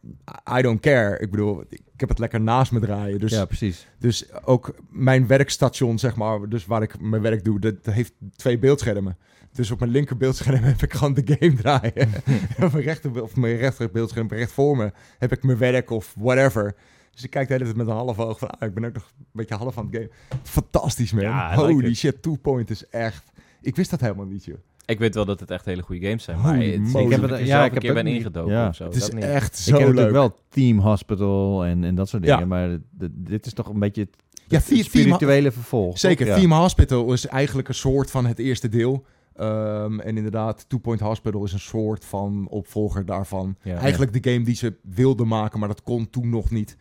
I 0.58 0.62
don't 0.62 0.80
care. 0.80 1.20
Ik 1.20 1.32
bedoel, 1.32 1.64
ik 1.70 2.00
heb 2.00 2.10
het 2.10 2.20
lekker 2.20 2.42
naast 2.42 2.72
me 2.72 2.80
draaien. 2.80 3.20
Dus, 3.20 3.32
ja, 3.32 3.46
precies. 3.46 3.88
dus 4.00 4.44
ook 4.44 4.76
mijn 4.90 5.28
werkstation, 5.28 6.00
zeg 6.00 6.16
maar, 6.16 6.50
dus 6.50 6.66
waar 6.66 6.82
ik 6.82 7.00
mijn 7.00 7.22
werk 7.22 7.44
doe, 7.44 7.60
dat 7.60 7.76
heeft 7.82 8.14
twee 8.36 8.60
beeldschermen. 8.60 9.18
Dus 9.52 9.72
op 9.72 9.80
mijn 9.80 9.92
linker 9.92 10.18
beeldscherm 10.18 10.64
heb 10.74 10.82
ik 10.82 10.94
gewoon 10.94 11.14
de 11.14 11.38
game 11.40 11.54
draaien. 11.54 12.10
op 12.64 12.72
mijn 12.72 12.84
rechter, 12.84 13.24
of 13.24 13.36
mijn 13.36 13.58
rechter 13.58 13.92
beeldscherm 13.92 14.28
recht 14.28 14.52
voor 14.52 14.78
me 14.78 14.92
heb 15.18 15.32
ik 15.32 15.44
mijn 15.44 15.58
werk 15.58 15.90
of 15.90 16.16
whatever. 16.18 16.76
Dus 17.12 17.24
ik 17.24 17.30
kijk 17.30 17.48
de 17.48 17.54
hele 17.54 17.66
tijd 17.66 17.78
met 17.78 17.88
een 17.88 17.94
half 17.94 18.20
oog 18.20 18.40
van, 18.40 18.50
ah, 18.50 18.68
ik 18.68 18.74
ben 18.74 18.86
ook 18.86 18.94
nog 18.94 19.12
een 19.18 19.26
beetje 19.32 19.56
half 19.56 19.78
aan 19.78 19.86
het 19.86 19.96
game. 19.96 20.10
Fantastisch, 20.44 21.12
man. 21.12 21.24
Ja, 21.24 21.54
I 21.54 21.56
like 21.56 21.74
Holy 21.74 21.90
it. 21.90 21.98
shit, 21.98 22.22
Two 22.22 22.36
Point 22.36 22.70
is 22.70 22.88
echt... 22.88 23.32
Ik 23.62 23.76
wist 23.76 23.90
dat 23.90 24.00
helemaal 24.00 24.26
niet, 24.26 24.46
joh. 24.46 24.58
Ik 24.86 25.00
weet 25.00 25.16
wel 25.16 25.26
dat 25.26 25.40
het 25.40 25.52
echt 25.52 25.66
hele 25.66 25.82
goede 25.82 26.06
games 26.06 26.24
zijn. 26.24 26.40
Maar 26.42 26.54
Holy 26.56 26.72
het, 26.72 26.80
moly. 26.82 27.06
ik 27.06 27.12
heb 27.12 27.22
het 27.22 27.30
Ja, 27.32 27.38
er 27.38 27.46
zelf 27.46 27.60
ik 27.66 27.68
een 27.68 27.74
heb 27.74 27.82
keer 27.82 27.90
ook 27.90 28.04
ben 28.04 28.08
ingedoken 28.14 28.54
ja. 28.54 28.68
of 28.68 28.76
zo. 28.76 28.84
Het 28.84 28.96
is 28.96 29.02
dat 29.02 29.14
niet. 29.14 29.24
echt 29.24 29.54
ik 29.54 29.64
zo 29.64 29.72
ken 29.72 29.80
leuk. 29.80 29.88
natuurlijk 29.88 30.16
wel 30.16 30.38
Team 30.50 30.80
Hospital 30.80 31.66
en, 31.66 31.84
en 31.84 31.96
dat 31.96 32.10
soort 32.10 32.26
Ja. 32.26 32.32
dingen. 32.34 32.48
Maar 32.48 32.78
dit 33.12 33.46
is 33.46 33.54
toch 33.54 33.68
een 33.70 33.80
beetje 33.80 34.02
het, 34.02 34.16
Ja, 34.48 34.58
het 34.58 34.66
Theme- 34.68 34.84
spirituele 34.84 35.52
vervolg. 35.52 36.00
Zeker? 36.00 36.26
Ja. 36.26 36.36
Theme 36.36 36.56
Hospital 36.56 37.14
is 37.14 37.28
eigenlijk 37.28 37.68
een 37.68 37.74
soort 37.74 38.12
van 38.12 38.26
het 38.26 38.40
eerste 38.40 38.70
deel. 38.70 39.06
Ehm, 39.36 40.00
en 40.00 40.18
inderdaad, 40.18 40.66
Two 40.70 40.80
Point 40.80 41.00
Hospital 41.00 41.44
is 41.44 41.54
een 41.54 41.60
soort 41.60 42.06
van 42.06 42.48
opvolger 42.50 43.06
daarvan. 43.06 43.56
Ja. 43.62 43.76
Eigenlijk 43.78 44.24
de 44.24 44.32
game 44.32 44.44
die 44.46 44.56
ze 44.56 44.74
wilden 44.82 45.28
maken, 45.28 45.60
maar 45.60 45.68
dat 45.68 45.84
kon 45.84 46.10
toen 46.10 46.30
nog 46.30 46.52
niet. 46.52 46.78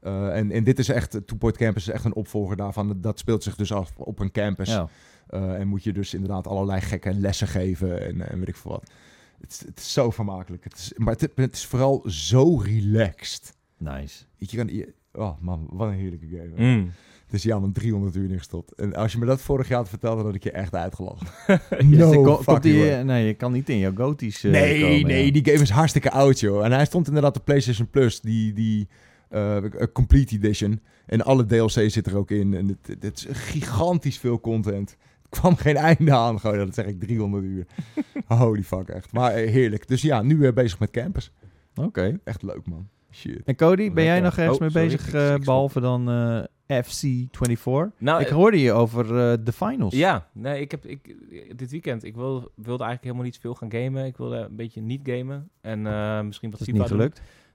Eh, 0.00 0.36
en, 0.36 0.50
en 0.50 0.64
dit 0.64 0.78
is 0.78 0.88
echt, 0.88 1.10
Two 1.26 1.36
Point 1.38 1.56
Campus 1.56 1.88
is 1.88 1.94
echt 1.94 2.04
een 2.04 2.14
opvolger 2.14 2.56
daarvan. 2.56 2.98
Dat 3.00 3.18
speelt 3.18 3.42
zich 3.42 3.56
dus 3.56 3.72
af 3.72 3.92
op 3.96 4.18
een 4.18 4.30
campus. 4.32 4.68
Ja. 4.68 4.88
Eh, 5.30 5.54
en 5.54 5.66
moet 5.68 5.84
je 5.84 5.92
dus 5.92 6.14
inderdaad 6.14 6.46
allerlei 6.46 6.80
gekke 6.80 7.14
lessen 7.14 7.48
geven 7.48 8.06
en, 8.06 8.30
en 8.30 8.38
weet 8.38 8.48
ik 8.48 8.56
veel 8.56 8.70
wat. 8.70 8.90
Het 9.40 9.50
is, 9.50 9.60
het 9.66 9.78
is 9.78 9.92
zo 9.92 10.10
vermakelijk. 10.10 10.64
Het 10.64 10.76
is, 10.76 10.92
maar 10.96 11.14
het, 11.18 11.30
het 11.34 11.54
is 11.54 11.66
vooral 11.66 12.02
zo 12.06 12.56
relaxed. 12.56 13.54
Nice. 13.76 14.24
Je 14.36 14.56
kan, 14.56 14.68
je- 14.68 14.92
oh 15.12 15.40
man, 15.40 15.66
wat 15.70 15.88
een 15.88 15.94
heerlijke 15.94 16.26
game. 16.26 16.52
Mm. 16.74 16.90
Dus 17.26 17.42
ja, 17.42 17.58
man, 17.58 17.72
300 17.72 18.16
uur 18.16 18.30
ingestopt. 18.30 18.74
En 18.74 18.94
als 18.94 19.12
je 19.12 19.18
me 19.18 19.26
dat 19.26 19.40
vorig 19.40 19.68
jaar 19.68 19.78
had 19.78 19.88
verteld, 19.88 20.16
dan 20.16 20.26
had 20.26 20.34
ik 20.34 20.42
je 20.42 20.50
echt 20.50 20.74
uitgelachen. 20.74 21.26
No 21.98 22.36
ik 22.36 22.42
fucking 22.42 22.60
die, 22.60 22.90
eh, 22.90 23.04
nee, 23.04 23.26
je 23.26 23.34
kan 23.34 23.52
niet 23.52 23.68
in 23.68 23.78
jouw 23.78 23.94
goties 23.94 24.44
eh, 24.44 24.50
nee, 24.50 24.80
komen, 24.80 25.06
nee, 25.06 25.26
ja. 25.26 25.32
die 25.32 25.44
game 25.44 25.62
is 25.62 25.70
hartstikke 25.70 26.10
oud, 26.10 26.40
joh. 26.40 26.64
En 26.64 26.72
hij 26.72 26.84
stond 26.84 27.06
inderdaad 27.06 27.36
op 27.36 27.44
PlayStation 27.44 27.90
Plus, 27.90 28.20
die, 28.20 28.52
die 28.52 28.88
eh, 29.28 29.56
Complete 29.92 30.34
Edition. 30.34 30.80
En 31.06 31.22
alle 31.22 31.46
DLC 31.46 31.90
zit 31.90 32.06
er 32.06 32.16
ook 32.16 32.30
in. 32.30 32.54
En 32.54 32.68
het, 32.68 33.02
het 33.02 33.16
is 33.16 33.26
gigantisch 33.30 34.18
veel 34.18 34.40
content. 34.40 34.96
Kwam 35.40 35.56
geen 35.56 35.76
einde 35.76 36.12
aan. 36.14 36.40
Gewoon, 36.40 36.58
dat 36.58 36.74
zeg 36.74 36.86
ik 36.86 37.00
300 37.00 37.44
uur. 37.44 37.66
Holy 38.26 38.62
fuck, 38.62 38.88
echt. 38.88 39.12
Maar 39.12 39.32
eh, 39.32 39.50
heerlijk. 39.50 39.88
Dus 39.88 40.02
ja, 40.02 40.22
nu 40.22 40.36
weer 40.38 40.52
bezig 40.52 40.78
met 40.78 40.90
campus. 40.90 41.32
Oké. 41.74 42.18
Echt 42.24 42.42
leuk, 42.42 42.66
man. 42.66 42.88
Shit. 43.12 43.42
En 43.44 43.56
Cody, 43.56 43.92
ben 43.92 44.04
jij 44.04 44.20
nog 44.20 44.36
ergens 44.38 44.54
Oh, 44.56 44.60
mee 44.60 44.70
sorry, 44.70 44.86
bezig, 44.86 45.08
ik- 45.08 45.14
eh, 45.14 45.34
ik- 45.34 45.44
behalve 45.44 45.80
dan 45.80 46.10
eh, 46.10 46.84
FC24? 46.84 47.94
Nou, 47.98 48.20
ik 48.20 48.26
eh, 48.28 48.32
hoorde 48.34 48.60
je 48.60 48.72
over 48.72 49.04
eh, 49.04 49.36
de 49.44 49.52
finals. 49.52 49.94
Ja, 49.94 50.28
nee, 50.32 50.60
ik 50.60 50.70
heb 50.70 50.86
ik, 50.86 51.14
dit 51.56 51.70
weekend, 51.70 52.04
ik 52.04 52.14
wil, 52.14 52.34
wilde 52.54 52.84
eigenlijk 52.84 53.02
helemaal 53.02 53.24
niet 53.24 53.38
veel 53.38 53.54
gaan 53.54 53.72
gamen. 53.72 54.04
Ik 54.06 54.16
wilde 54.16 54.36
een 54.36 54.56
beetje 54.56 54.80
niet 54.80 55.00
gamen. 55.04 55.48
En 55.60 55.86
eh, 55.86 56.20
misschien 56.20 56.50
wat 56.50 56.58
Dat 56.58 56.68
is 56.68 56.74
niet 56.74 56.88
doen. 56.88 57.12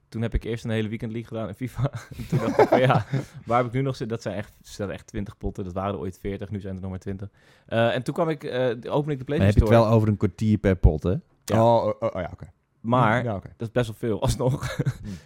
Toen 0.08 0.22
heb 0.22 0.34
ik 0.34 0.44
eerst 0.44 0.64
een 0.64 0.70
hele 0.70 0.88
weekend 0.88 1.12
league 1.12 1.28
gedaan 1.28 1.48
in 1.48 1.54
FIFA. 1.54 1.90
En 2.18 2.26
toen 2.28 2.38
dacht 2.38 2.58
ik 2.58 2.68
van 2.68 2.80
ja, 2.80 3.06
waar 3.46 3.58
heb 3.58 3.66
ik 3.66 3.72
nu 3.72 3.80
nog 3.80 3.96
zitten? 3.96 4.16
Dat 4.16 4.22
zijn 4.22 4.36
echt, 4.36 4.52
stel 4.62 4.92
echt 4.92 5.06
20 5.06 5.36
potten. 5.38 5.64
Dat 5.64 5.72
waren 5.72 5.94
er 5.94 6.00
ooit 6.00 6.18
40, 6.18 6.50
nu 6.50 6.60
zijn 6.60 6.74
er 6.74 6.80
nog 6.80 6.90
maar 6.90 6.98
20. 6.98 7.28
Eh, 7.66 7.94
en 7.94 8.02
toen 8.02 8.14
kwam 8.14 8.28
ik, 8.28 8.44
eh 8.44 8.60
open 8.68 8.78
ik 8.84 8.84
de 8.84 8.92
Dan 8.92 9.04
PlayStation 9.24 9.38
heb 9.38 9.40
je 9.40 9.44
het 9.44 9.52
Store. 9.68 9.70
wel 9.70 9.88
over 9.88 10.08
een 10.08 10.16
kwartier 10.16 10.58
per 10.58 10.76
pot, 10.76 11.02
hè? 11.02 11.14
Ja. 11.44 11.64
Oh, 11.64 11.86
oh, 11.86 11.94
oh, 12.00 12.20
ja, 12.20 12.30
oké. 12.32 12.52
Maar 12.80 13.24
Ja, 13.24 13.32
dat 13.32 13.42
is 13.68 13.70
best 13.70 13.86
wel 13.86 13.96
veel 13.98 14.20
alsnog. 14.26 14.76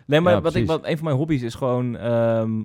nee, 0.07 0.21
maar 0.21 0.33
Ja, 0.33 0.41
wat 0.41 0.55
ik, 0.55 0.67
wat, 0.67 0.85
een 0.85 0.97
van 0.97 1.05
mijn 1.05 1.17
hobby's 1.17 1.43
is 1.43 1.55
gewoon... 1.55 1.97
ehm, 1.97 2.63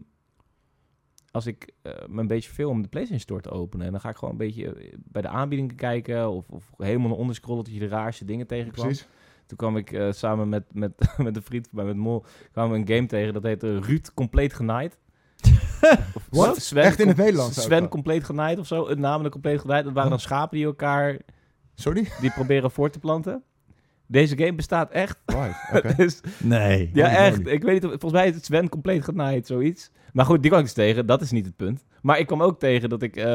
als 1.31 1.45
ik 1.45 1.71
eh, 1.81 1.93
me 2.07 2.21
een 2.21 2.27
beetje 2.27 2.51
veel 2.51 2.69
om 2.69 2.81
de 2.81 2.87
PlayStation 2.87 3.21
Store 3.23 3.41
te 3.41 3.49
openen... 3.49 3.91
dan 3.91 3.99
ga 4.01 4.09
ik 4.09 4.15
gewoon 4.15 4.31
een 4.33 4.37
beetje 4.39 4.93
bij 4.95 5.21
de 5.21 5.27
aanbiedingen 5.27 5.75
kijken... 5.75 6.29
of, 6.29 6.49
of 6.49 6.71
helemaal 6.77 7.07
naar 7.09 7.17
onder 7.17 7.35
scrollen 7.35 7.63
tot 7.63 7.73
je 7.73 7.79
de 7.79 7.87
raarste 7.87 8.25
dingen 8.25 8.47
tegenkwam. 8.47 8.85
Precies. 8.85 9.07
Toen 9.45 9.57
kwam 9.57 9.77
ik 9.77 9.91
eh, 9.91 10.11
samen 10.11 10.49
met, 10.49 10.63
met, 10.73 10.91
met 11.17 11.35
een 11.35 11.41
vriend 11.43 11.67
van 11.67 11.75
mij, 11.77 11.85
met 11.85 11.95
Mol... 12.03 12.25
kwamen 12.51 12.71
we 12.71 12.77
een 12.77 12.95
game 12.95 13.07
tegen, 13.07 13.33
dat 13.33 13.43
heette 13.43 13.79
Ruud 13.79 14.13
Compleet 14.13 14.53
Genaaid. 14.53 14.97
Of 16.15 16.27
Wat? 16.29 16.61
Sven 16.61 16.83
Echt 16.83 16.99
in 16.99 17.07
het 17.07 17.17
Nederlands 17.17 17.61
Sven? 17.61 17.87
Compleet 17.89 18.23
Genaaid 18.23 18.59
of 18.59 18.67
zo. 18.67 18.87
Het 18.89 18.99
namelijk 18.99 19.31
Compleet 19.31 19.59
Genaaid. 19.59 19.83
Dat 19.83 19.93
waren 19.93 20.09
dan 20.09 20.19
schapen 20.19 20.57
die 20.57 20.65
elkaar... 20.65 21.17
Sorry? 21.75 22.07
die 22.21 22.31
proberen 22.31 22.71
voor 22.71 22.89
te 22.89 22.99
planten. 22.99 23.43
Deze 24.07 24.37
game 24.37 24.53
bestaat 24.53 24.91
echt. 24.91 25.17
Right, 25.25 25.55
oké. 25.77 25.93
Dus 25.95 26.21
Nee. 26.39 26.89
ja, 26.93 27.05
Holy 27.05 27.15
echt. 27.17 27.47
Ik 27.47 27.63
weet 27.63 27.73
niet, 27.73 27.83
of- 27.85 27.89
volgens 27.89 28.11
mij 28.11 28.27
is 28.29 28.35
het 28.35 28.45
Sven 28.45 28.69
compleet 28.69 29.03
genaaid, 29.03 29.47
zoiets. 29.47 29.91
Maar 30.13 30.25
goed, 30.25 30.39
die 30.41 30.47
kwam 30.47 30.59
ik 30.59 30.65
dus 30.65 30.75
tegen. 30.75 31.05
Dat 31.05 31.21
is 31.21 31.31
niet 31.31 31.45
het 31.45 31.55
punt. 31.55 31.85
Maar 32.01 32.19
ik 32.19 32.27
kwam 32.27 32.41
ook 32.43 32.59
tegen 32.59 32.89
dat 32.89 33.01
ik, 33.01 33.15
eh, 33.15 33.25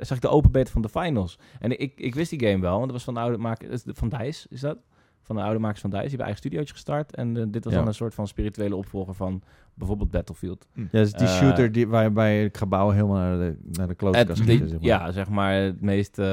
zag 0.00 0.16
ik 0.16 0.20
de 0.20 0.28
open 0.28 0.50
beta 0.52 0.70
van 0.70 0.82
de 0.82 0.88
finals. 0.88 1.38
En 1.58 1.78
ik, 1.80 1.92
ik 1.96 2.14
wist 2.14 2.30
die 2.30 2.48
game 2.48 2.60
wel, 2.60 2.72
want 2.72 2.84
dat 2.84 2.92
was 2.92 3.04
van 3.04 3.14
de 3.14 3.20
oude 3.20 3.38
maker, 3.38 3.80
van 3.86 4.08
Dice, 4.08 4.46
is 4.50 4.60
dat? 4.60 4.78
Van 5.26 5.36
de 5.36 5.42
oude 5.42 5.58
makers 5.58 5.80
van 5.80 5.90
Dice. 5.90 6.02
Die 6.02 6.08
hebben 6.16 6.26
eigen 6.26 6.44
studiootje 6.44 6.74
gestart. 6.74 7.14
En 7.14 7.36
eh, 7.36 7.42
dit 7.48 7.64
was 7.64 7.72
Ja. 7.72 7.78
dan 7.78 7.88
een 7.88 7.94
soort 7.94 8.14
van 8.14 8.26
spirituele 8.28 8.76
opvolger 8.76 9.14
van 9.14 9.42
bijvoorbeeld 9.74 10.10
Battlefield. 10.10 10.66
Ja, 10.74 10.82
dat 10.90 11.06
is 11.06 11.12
die 11.12 11.26
Eh, 11.26 11.34
shooter 11.36 11.72
die, 11.72 11.88
waarbij 11.88 12.42
het 12.42 12.56
gebouw 12.58 12.90
helemaal 12.90 13.16
naar 13.16 13.38
de, 13.38 13.56
naar 13.72 13.88
de 13.88 13.94
klote 13.94 14.24
kan 14.24 14.36
zeg 14.36 14.46
maar. 14.70 14.78
Ja, 14.80 15.12
zeg 15.12 15.28
maar, 15.28 15.52
het 15.54 15.80
meest 15.80 16.18
eh, 16.18 16.26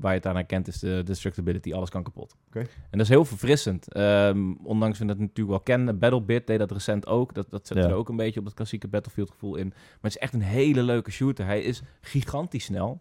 waar 0.00 0.10
je 0.12 0.16
het 0.18 0.26
aan 0.26 0.34
herkent 0.34 0.68
is 0.68 0.78
de 0.78 1.02
destructibility. 1.04 1.72
Alles 1.72 1.90
kan 1.90 2.02
kapot. 2.02 2.36
Oké. 2.48 2.58
En 2.58 2.66
dat 2.90 3.00
is 3.00 3.08
heel 3.08 3.24
verfrissend. 3.24 3.92
Ehm, 3.92 4.52
ondanks 4.62 4.98
we 4.98 5.04
dat 5.04 5.18
natuurlijk 5.18 5.48
wel 5.48 5.60
kennen. 5.60 5.98
Battlebit 5.98 6.46
deed 6.46 6.58
dat 6.58 6.70
recent 6.70 7.06
ook. 7.06 7.34
Dat, 7.34 7.50
dat 7.50 7.66
zet 7.66 7.76
Ja. 7.76 7.84
er 7.84 7.94
ook 7.94 8.08
een 8.08 8.16
beetje 8.16 8.40
op 8.40 8.46
het 8.46 8.54
klassieke 8.54 8.88
Battlefield 8.88 9.30
gevoel 9.30 9.56
in. 9.56 9.68
Maar 9.68 9.76
het 10.00 10.10
is 10.14 10.18
echt 10.18 10.34
een 10.34 10.42
hele 10.42 10.82
leuke 10.82 11.10
shooter. 11.10 11.44
Hij 11.46 11.62
is 11.62 11.82
gigantisch 12.00 12.64
snel. 12.64 13.00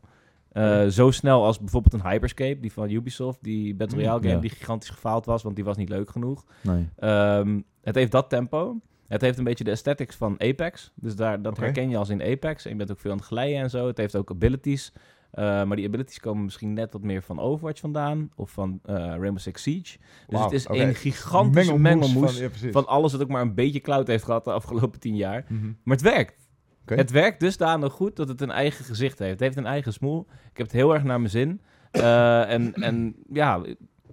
Eh, 0.51 0.85
Zo 0.87 1.11
snel 1.11 1.45
als 1.45 1.59
bijvoorbeeld 1.59 1.93
een 1.93 2.09
Hyperscape, 2.09 2.59
die 2.59 2.71
van 2.73 2.89
Ubisoft. 2.89 3.37
Die 3.41 3.75
Battle 3.75 3.97
Mm, 3.97 4.03
Royale 4.03 4.21
game 4.21 4.33
ja. 4.33 4.39
die 4.41 4.49
gigantisch 4.49 4.89
gefaald 4.89 5.25
was, 5.25 5.43
want 5.43 5.55
die 5.55 5.65
was 5.65 5.77
niet 5.77 5.89
leuk 5.89 6.09
genoeg. 6.09 6.45
Nee. 6.61 6.89
Ehm, 6.97 7.59
het 7.81 7.95
heeft 7.95 8.11
dat 8.11 8.29
tempo. 8.29 8.79
Het 9.07 9.21
heeft 9.21 9.37
een 9.37 9.43
beetje 9.43 9.63
de 9.63 9.69
aesthetics 9.69 10.15
van 10.15 10.39
Apex. 10.41 10.91
Dus 10.95 11.15
daar, 11.15 11.41
dat 11.41 11.57
herken 11.57 11.89
je 11.89 11.97
als 11.97 12.09
in 12.09 12.21
Apex. 12.21 12.65
En 12.65 12.71
je 12.71 12.77
bent 12.77 12.91
ook 12.91 12.99
veel 12.99 13.11
aan 13.11 13.17
het 13.17 13.25
glijden 13.25 13.59
en 13.61 13.69
zo. 13.69 13.87
Het 13.87 13.97
heeft 13.97 14.15
ook 14.15 14.29
abilities. 14.31 14.93
Eh, 15.31 15.43
maar 15.63 15.75
die 15.75 15.85
abilities 15.87 16.19
komen 16.19 16.43
misschien 16.43 16.73
net 16.73 16.93
wat 16.93 17.01
meer 17.01 17.21
van 17.23 17.39
Overwatch 17.39 17.79
vandaan. 17.79 18.31
Of 18.35 18.51
van 18.51 18.79
eh, 18.83 18.95
Rainbow 18.95 19.37
Six 19.37 19.61
Siege. 19.61 19.97
Dus 20.27 20.39
het 20.39 20.51
is 20.51 20.67
een 20.69 20.95
gigantische 20.95 21.77
mengelmoes, 21.79 22.39
Van, 22.39 22.49
ja, 22.61 22.71
van 22.71 22.87
alles 22.87 23.11
wat 23.11 23.21
ook 23.21 23.27
maar 23.29 23.41
een 23.41 23.53
beetje 23.53 23.79
cloud 23.79 24.07
heeft 24.07 24.23
gehad 24.23 24.43
de 24.43 24.51
afgelopen 24.51 24.99
tien 24.99 25.15
jaar. 25.15 25.45
Mhm. 25.47 25.65
Maar 25.83 25.95
het 25.97 26.05
werkt. 26.05 26.48
Het 26.97 27.11
werkt 27.11 27.39
dusdanig 27.39 27.93
goed 27.93 28.15
dat 28.15 28.27
het 28.27 28.41
een 28.41 28.51
eigen 28.51 28.85
gezicht 28.85 29.19
heeft. 29.19 29.31
Het 29.31 29.39
heeft 29.39 29.57
een 29.57 29.65
eigen 29.65 29.93
smoel. 29.93 30.27
Ik 30.29 30.57
heb 30.57 30.65
het 30.65 30.75
heel 30.75 30.93
erg 30.93 31.03
naar 31.03 31.19
mijn 31.19 31.31
zin. 31.31 31.61
Eh, 31.91 32.51
en, 32.51 32.73
en 32.73 33.15
ja, 33.31 33.61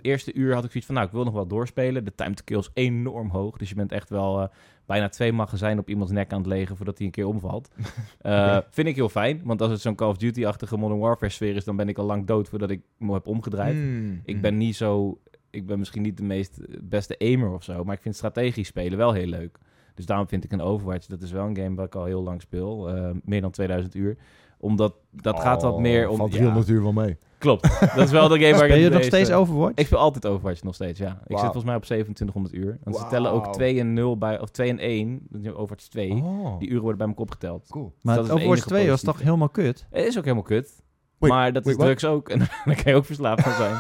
eerste 0.01 0.35
uur 0.35 0.55
had 0.55 0.65
ik 0.65 0.71
zoiets 0.71 0.87
van, 0.87 0.95
nou, 0.95 1.07
ik 1.07 1.13
wil 1.13 1.25
nog 1.25 1.35
wel 1.35 1.47
doorspelen. 1.47 2.05
De 2.05 2.15
time 2.15 2.35
to 2.35 2.43
kill 2.45 2.59
is 2.59 2.71
enorm 2.75 3.29
hoog. 3.29 3.57
Dus 3.57 3.69
je 3.69 3.75
bent 3.75 3.93
echt 3.93 4.11
wel 4.11 4.41
eh, 4.41 4.49
bijna 4.87 5.09
twee 5.09 5.33
magazijnen 5.33 5.79
op 5.79 5.89
iemands 5.89 6.13
nek 6.13 6.33
aan 6.33 6.39
het 6.39 6.47
legen 6.47 6.77
voordat 6.77 6.97
hij 6.97 7.07
een 7.07 7.13
keer 7.13 7.27
omvalt. 7.27 7.71
Eh, 8.21 8.59
Vind 8.71 8.89
ik 8.89 8.95
heel 8.95 9.09
fijn, 9.09 9.41
want 9.45 9.61
als 9.61 9.71
het 9.71 9.81
zo'n 9.81 9.95
Call 9.95 10.09
of 10.09 10.17
Duty-achtige 10.17 10.77
Modern 10.77 11.01
Warfare 11.01 11.33
sfeer 11.33 11.57
is, 11.57 11.65
dan 11.65 11.77
ben 11.77 11.89
ik 11.89 11.99
al 11.99 12.05
lang 12.05 12.27
dood 12.27 12.49
voordat 12.49 12.71
ik 12.71 12.83
me 12.99 13.13
heb 13.13 13.27
omgedraaid. 13.27 13.77
Mm, 13.77 14.21
Ik 14.25 14.35
mm. 14.35 14.41
ben 14.41 14.57
niet 14.57 14.77
zo. 14.77 15.21
Ik 15.51 15.67
ben 15.67 15.79
misschien 15.79 16.03
niet 16.03 16.17
de 16.17 16.23
meest 16.23 16.61
beste 16.81 17.19
aimer 17.19 17.53
of 17.53 17.63
zo. 17.63 17.85
Maar 17.85 17.95
ik 17.95 18.03
vind 18.03 18.17
strategisch 18.17 18.67
spelen 18.67 18.99
wel 18.99 19.13
heel 19.13 19.27
leuk. 19.27 19.59
Dus 19.97 20.07
daarom 20.07 20.29
vind 20.29 20.45
ik 20.45 20.53
een 20.53 20.61
Overwatch. 20.61 21.07
Dat 21.07 21.23
is 21.23 21.31
wel 21.33 21.47
een 21.47 21.57
game 21.57 21.75
waar 21.75 21.87
ik 21.87 21.95
al 21.95 22.05
heel 22.05 22.23
lang 22.23 22.41
speel. 22.41 22.89
eh, 22.89 23.11
meer 23.25 23.41
dan 23.41 23.51
2000 23.51 23.95
uur. 23.95 24.17
Omdat 24.59 24.95
dat 25.11 25.41
gaat 25.41 25.63
wat 25.63 25.73
Oh, 25.73 25.81
meer 25.81 26.09
om. 26.09 26.17
Van 26.17 26.27
ja, 26.27 26.33
300 26.33 26.69
uur 26.69 26.83
wel 26.83 26.93
mee. 26.93 27.17
klopt. 27.39 27.81
Dat 27.81 28.05
is 28.05 28.11
wel 28.11 28.29
de 28.29 28.39
game 28.41 28.53
waar 28.59 28.65
ik 28.67 28.71
Speel 28.73 28.85
je 28.85 28.89
nog 28.91 29.03
steeds 29.05 29.31
Overwatch? 29.33 29.73
Ik 29.75 29.87
speel 29.87 29.99
altijd 29.99 30.27
Overwatch 30.27 30.63
nog 30.63 30.75
steeds, 30.75 30.99
ja. 30.99 31.11
Ik 31.27 31.37
zit 31.39 31.41
volgens 31.41 31.65
mij 31.65 31.75
op 31.75 31.83
2700 31.83 32.55
uur. 32.55 32.79
Want 32.85 32.97
ze 32.97 33.07
tellen 33.07 33.31
ook 33.31 33.53
2 33.53 33.81
en 33.81 33.93
0 33.93 34.19
bij. 34.19 34.41
Of 34.41 34.51
2 34.51 34.69
en 34.71 34.79
1. 34.79 35.21
dat 35.31 35.41
is 35.41 35.49
Overwatch 35.53 35.87
2. 35.89 36.11
Oh, 36.13 36.59
Die 36.59 36.69
uren 36.69 36.81
worden 36.83 36.99
bij 36.99 37.07
elkaar 37.07 37.23
opgeteld. 37.23 37.67
cool. 37.71 37.93
maar 38.03 38.15
het 38.17 38.25
Overwatch 38.25 38.47
enige 38.47 38.69
2 38.69 38.89
was 38.89 39.03
toch 39.03 39.19
helemaal 39.23 39.49
kut? 39.49 39.87
Het 39.91 40.05
is 40.07 40.19
ook 40.19 40.25
helemaal 40.25 40.45
kut. 40.45 40.85
Wait, 41.19 41.33
maar 41.33 41.53
dat 41.53 41.65
wait, 41.65 41.79
is 41.79 41.85
drugs 41.85 42.05
ook. 42.05 42.29
En 42.37 42.39
daar 42.39 42.83
kan 42.83 42.93
je 42.93 42.95
ook 42.95 43.05
verslaafd 43.05 43.43
van 43.43 43.53
zijn. 43.53 43.77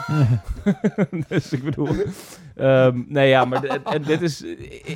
dus 1.28 1.52
ik 1.52 1.64
bedoel... 1.64 1.88
ehm, 2.54 3.02
nee, 3.08 3.28
ja, 3.28 3.44
maar 3.44 3.64
en 3.64 4.02
dit 4.02 4.22
is... 4.22 4.42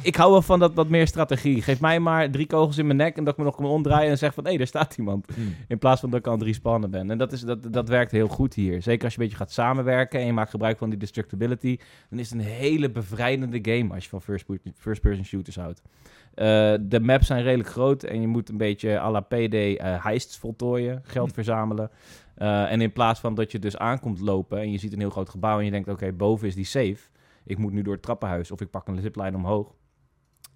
Ik, 0.03 0.16
hou 0.16 0.30
wel 0.30 0.43
van 0.43 0.59
dat 0.59 0.74
wat 0.74 0.88
meer 0.88 1.07
strategie. 1.07 1.62
Geef 1.62 1.80
mij 1.80 2.01
maar 2.01 2.30
drie 2.30 2.47
kogels 2.47 2.78
in 2.78 2.86
mijn 2.86 2.99
nek 2.99 3.16
en 3.16 3.24
dat 3.24 3.32
ik 3.32 3.38
me 3.38 3.45
nog 3.45 3.57
kan 3.57 3.64
omdraaien 3.64 4.11
en 4.11 4.18
zeg 4.18 4.34
van... 4.34 4.47
Hé, 4.47 4.57
daar 4.57 4.66
staat 4.66 4.99
iemand. 4.99 5.36
Mm. 5.36 5.55
In 5.68 5.78
plaats 5.78 6.01
van 6.01 6.11
dat 6.11 6.18
ik 6.18 6.26
aan 6.26 6.32
het 6.32 6.43
respannen 6.43 6.91
ben. 6.91 7.11
En 7.11 7.18
dat, 7.18 7.32
is, 7.32 7.41
dat, 7.41 7.72
dat 7.72 7.88
werkt 7.88 8.11
heel 8.11 8.28
goed 8.28 8.55
hier. 8.55 8.82
Zeker 8.82 9.05
als 9.05 9.14
je 9.14 9.20
een 9.20 9.24
beetje 9.24 9.43
gaat 9.45 9.53
samenwerken 9.53 10.20
en 10.20 10.26
je 10.26 10.32
maakt 10.32 10.51
gebruik 10.51 10.78
van 10.78 10.91
die 10.91 10.99
destructibility. 10.99 11.78
Dan 12.11 12.18
is 12.18 12.30
het 12.30 12.38
een 12.38 12.47
hele 12.47 12.91
bevrijdende 12.91 13.59
game 13.62 13.95
als 13.95 14.05
je 14.05 14.11
van 14.11 14.22
first-person 14.22 14.74
first 14.78 15.01
person 15.01 15.24
shooters 15.24 15.57
houdt. 15.57 15.82
Eh, 16.34 16.74
de 16.80 17.01
maps 17.01 17.26
zijn 17.26 17.43
redelijk 17.43 17.68
groot 17.68 18.03
en 18.03 18.20
je 18.20 18.26
moet 18.26 18.49
een 18.49 18.57
beetje 18.57 18.99
à 18.99 19.11
la 19.11 19.20
PD 19.20 19.55
eh 19.55 20.05
heists 20.05 20.38
voltooien, 20.38 21.01
geld 21.05 21.32
verzamelen. 21.32 21.91
Eh, 22.41 22.72
en 22.72 22.80
in 22.80 22.93
plaats 22.93 23.20
van 23.20 23.34
dat 23.34 23.53
je 23.53 23.59
dus 23.59 23.76
aankomt 23.76 24.20
lopen 24.20 24.59
en 24.59 24.70
je 24.70 24.78
ziet 24.78 24.93
een 24.93 24.99
heel 24.99 25.11
groot 25.11 25.28
gebouw 25.28 25.59
en 25.59 25.64
je 25.64 25.70
denkt, 25.70 25.88
oké, 25.88 26.12
boven 26.12 26.47
is 26.47 26.55
die 26.55 26.64
safe. 26.64 26.99
Ik 27.45 27.59
moet 27.59 27.72
nu 27.72 27.82
door 27.82 27.93
het 27.93 28.03
trappenhuis 28.03 28.51
of 28.51 28.61
ik 28.61 28.70
pak 28.70 28.88
een 28.88 29.01
zipline 29.01 29.36
omhoog. 29.36 29.74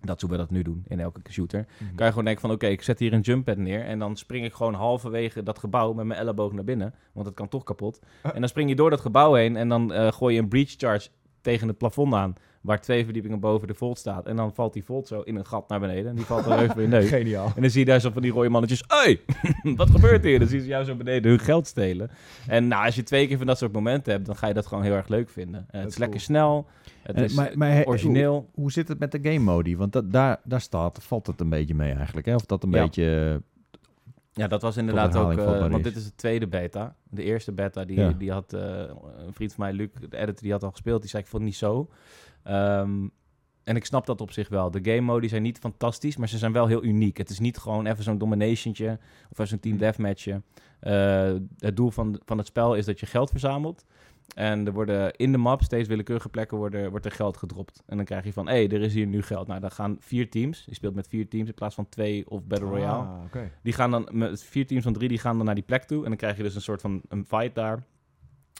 Dat 0.01 0.17
is 0.17 0.23
hoe 0.23 0.31
we 0.31 0.37
dat 0.37 0.51
nu 0.51 0.63
doen 0.63 0.85
in 0.89 1.01
elke 1.01 1.33
shooter. 1.33 1.67
Mhm. 1.79 1.95
Kan 1.95 2.05
je 2.05 2.11
gewoon 2.11 2.25
denken 2.25 2.43
van, 2.43 2.51
oké, 2.51 2.67
ik 2.67 2.83
zet 2.83 2.99
hier 2.99 3.13
een 3.13 3.21
jump 3.21 3.45
pad 3.45 3.57
neer 3.57 3.85
en 3.85 3.99
dan 3.99 4.17
spring 4.17 4.45
ik 4.45 4.55
gewoon 4.55 4.75
halverwege 4.75 5.43
dat 5.43 5.59
gebouw 5.59 5.93
met 5.93 6.07
mijn 6.07 6.21
elleboog 6.21 6.53
naar 6.53 6.65
binnen, 6.65 6.95
want 7.13 7.27
het 7.27 7.35
kan 7.35 7.49
toch 7.49 7.63
kapot. 7.63 8.01
En 8.23 8.41
dan 8.41 8.49
spring 8.49 8.69
je 8.69 8.77
door 8.77 8.91
dat 8.91 9.01
gebouw 9.01 9.35
heen 9.35 9.57
en 9.57 9.69
dan 9.69 9.93
eh, 9.93 10.13
gooi 10.13 10.35
je 10.35 10.41
een 10.41 10.49
breach 10.49 10.75
charge 10.77 11.09
tegen 11.41 11.69
het 11.69 11.79
plafond 11.79 12.15
aan, 12.15 12.35
waar 12.65 12.81
twee 12.81 13.05
verdiepingen 13.05 13.41
boven 13.41 13.69
de 13.69 13.75
volt 13.75 13.99
staat. 13.99 14.27
En 14.27 14.37
dan 14.37 14.55
valt 14.55 14.73
die 14.73 14.85
volt 14.85 15.07
zo 15.07 15.21
in 15.21 15.37
een 15.37 15.47
gat 15.47 15.69
naar 15.69 15.81
beneden 15.81 16.11
en 16.11 16.17
die 16.17 16.25
valt 16.25 16.45
dan 16.45 16.59
even 16.59 16.89
neus. 16.89 17.09
Geniaal. 17.19 17.53
En 17.57 17.61
dan 17.61 17.71
zie 17.71 17.81
je 17.81 17.87
daar 17.87 18.01
zo 18.01 18.11
van 18.11 18.23
die 18.23 18.33
rode 18.33 18.49
mannetjes. 18.49 18.85
Hey, 18.87 19.21
wat 19.77 19.91
gebeurt 19.91 20.25
hier? 20.25 20.39
Dan 20.39 20.49
zien 20.49 20.61
ze 20.61 20.67
jou 20.67 20.85
zo 20.85 20.95
beneden 20.95 21.31
hun 21.31 21.41
geld 21.41 21.67
stelen. 21.67 22.11
En 22.47 22.69
nou, 22.69 22.85
als 22.85 22.95
je 22.95 23.03
twee 23.03 23.27
keer 23.27 23.37
van 23.37 23.47
dat 23.47 23.59
soort 23.59 23.73
momenten 23.73 24.13
hebt, 24.13 24.27
dan 24.27 24.37
ga 24.37 24.47
je 24.47 24.55
dat 24.55 24.67
gewoon 24.67 24.85
heel 24.85 24.95
erg 24.95 25.09
leuk 25.09 25.29
vinden. 25.31 25.67
Eh, 25.71 25.79
het 25.81 25.87
is 25.89 25.93
is 25.93 25.99
lekker 25.99 26.17
cool. 26.19 26.29
snel. 26.29 26.67
Het 27.03 27.17
Eh, 27.17 27.25
is 27.25 27.35
maar- 27.35 27.53
maar, 27.55 27.71
eh, 27.81 27.89
origineel. 27.89 28.33
Hoe, 28.35 28.45
hoe 28.63 28.73
zit 28.73 28.89
het 28.89 28.99
met 28.99 29.13
de 29.13 29.19
game 29.23 29.39
modi? 29.39 29.77
Want 29.77 29.93
dat, 29.93 30.13
daar, 30.13 30.41
daar 30.45 30.61
staat, 30.61 31.03
valt 31.03 31.27
het 31.27 31.41
een 31.41 31.49
beetje 31.51 31.75
mee 31.75 31.93
eigenlijk. 31.93 32.27
Hè? 32.27 32.35
Of 32.35 32.45
dat 32.47 32.63
een 32.63 32.71
Ja. 32.71 32.83
beetje... 32.83 33.43
Ja, 34.37 34.47
dat 34.49 34.63
was 34.63 34.77
inderdaad 34.77 35.17
ook... 35.17 35.33
eh, 35.33 35.59
want 35.61 35.77
is. 35.77 35.83
dit 35.83 35.97
is 35.97 36.05
de 36.05 36.15
tweede 36.15 36.47
beta. 36.47 36.95
De 37.11 37.23
eerste 37.23 37.53
beta, 37.53 37.85
die, 37.85 38.01
Ja. 38.01 38.13
die 38.19 38.33
had 38.33 38.53
eh, 38.53 38.61
een 39.27 39.33
vriend 39.33 39.55
van 39.55 39.65
mij, 39.65 39.73
Luc, 39.73 39.89
de 40.11 40.17
editor, 40.17 40.43
die 40.43 40.53
had 40.53 40.63
al 40.63 40.71
gespeeld. 40.71 41.01
Die 41.01 41.11
zei, 41.11 41.23
ik 41.23 41.29
vond 41.29 41.43
het 41.43 41.51
niet 41.51 41.61
zo. 41.61 41.89
Ehm, 42.45 43.09
en 43.65 43.77
ik 43.77 43.85
snap 43.85 44.07
dat 44.07 44.21
op 44.21 44.31
zich 44.31 44.49
wel. 44.49 44.71
De 44.71 44.81
game 44.83 45.01
modi 45.01 45.29
zijn 45.29 45.43
niet 45.43 45.59
fantastisch, 45.59 46.17
maar 46.17 46.29
ze 46.29 46.39
zijn 46.39 46.53
wel 46.53 46.67
heel 46.67 46.85
uniek. 46.85 47.17
Het 47.17 47.31
is 47.31 47.39
niet 47.39 47.59
gewoon 47.59 47.87
even 47.87 48.05
zo'n 48.05 48.19
dominationtje 48.19 48.99
of 49.25 49.31
even 49.31 49.47
zo'n 49.47 49.61
team 49.61 49.77
deathmatchje. 49.77 50.43
Eh, 50.81 51.33
het 51.59 51.77
doel 51.77 51.91
van, 51.91 52.21
van 52.25 52.39
het 52.39 52.47
spel 52.47 52.75
is 52.75 52.85
dat 52.85 53.01
je 53.01 53.07
geld 53.07 53.31
verzamelt. 53.31 53.85
En 54.35 54.67
er 54.67 54.73
worden 54.73 55.17
in 55.17 55.33
de 55.33 55.39
map, 55.39 55.63
steeds 55.63 55.89
willekeurige 55.89 56.29
plekken, 56.29 56.57
worden, 56.57 56.91
wordt 56.91 57.05
er 57.05 57.13
geld 57.13 57.37
gedropt. 57.37 57.83
En 57.87 57.97
dan 57.97 58.05
krijg 58.05 58.25
je 58.25 58.33
van, 58.33 58.47
hé, 58.47 58.53
hey, 58.53 58.69
er 58.69 58.83
is 58.83 58.95
hier 58.95 59.07
nu 59.07 59.23
geld. 59.23 59.47
Nou, 59.47 59.61
dan 59.61 59.71
gaan 59.71 59.97
vier 60.01 60.31
teams. 60.31 60.65
Je 60.67 60.75
speelt 60.75 60.95
met 60.95 61.09
vier 61.09 61.29
teams 61.29 61.49
in 61.49 61.55
plaats 61.55 61.75
van 61.75 61.89
twee 61.89 62.31
of 62.31 62.45
Battle 62.45 62.69
Royale. 62.69 63.07
Ah, 63.07 63.25
oké. 63.25 63.51
Die 63.63 63.73
gaan 63.73 63.91
dan, 63.91 64.09
met 64.13 64.43
vier 64.43 64.67
teams 64.67 64.85
van 64.85 64.93
drie, 64.93 65.09
die 65.09 65.19
gaan 65.19 65.37
dan 65.37 65.47
naar 65.47 65.55
die 65.55 65.65
plek 65.65 65.83
toe. 65.83 66.03
En 66.03 66.09
dan 66.09 66.17
krijg 66.17 66.37
je 66.37 66.43
dus 66.43 66.55
een 66.55 66.61
soort 66.61 66.81
van 66.81 67.03
een 67.09 67.25
fight 67.25 67.55
daar. 67.55 67.83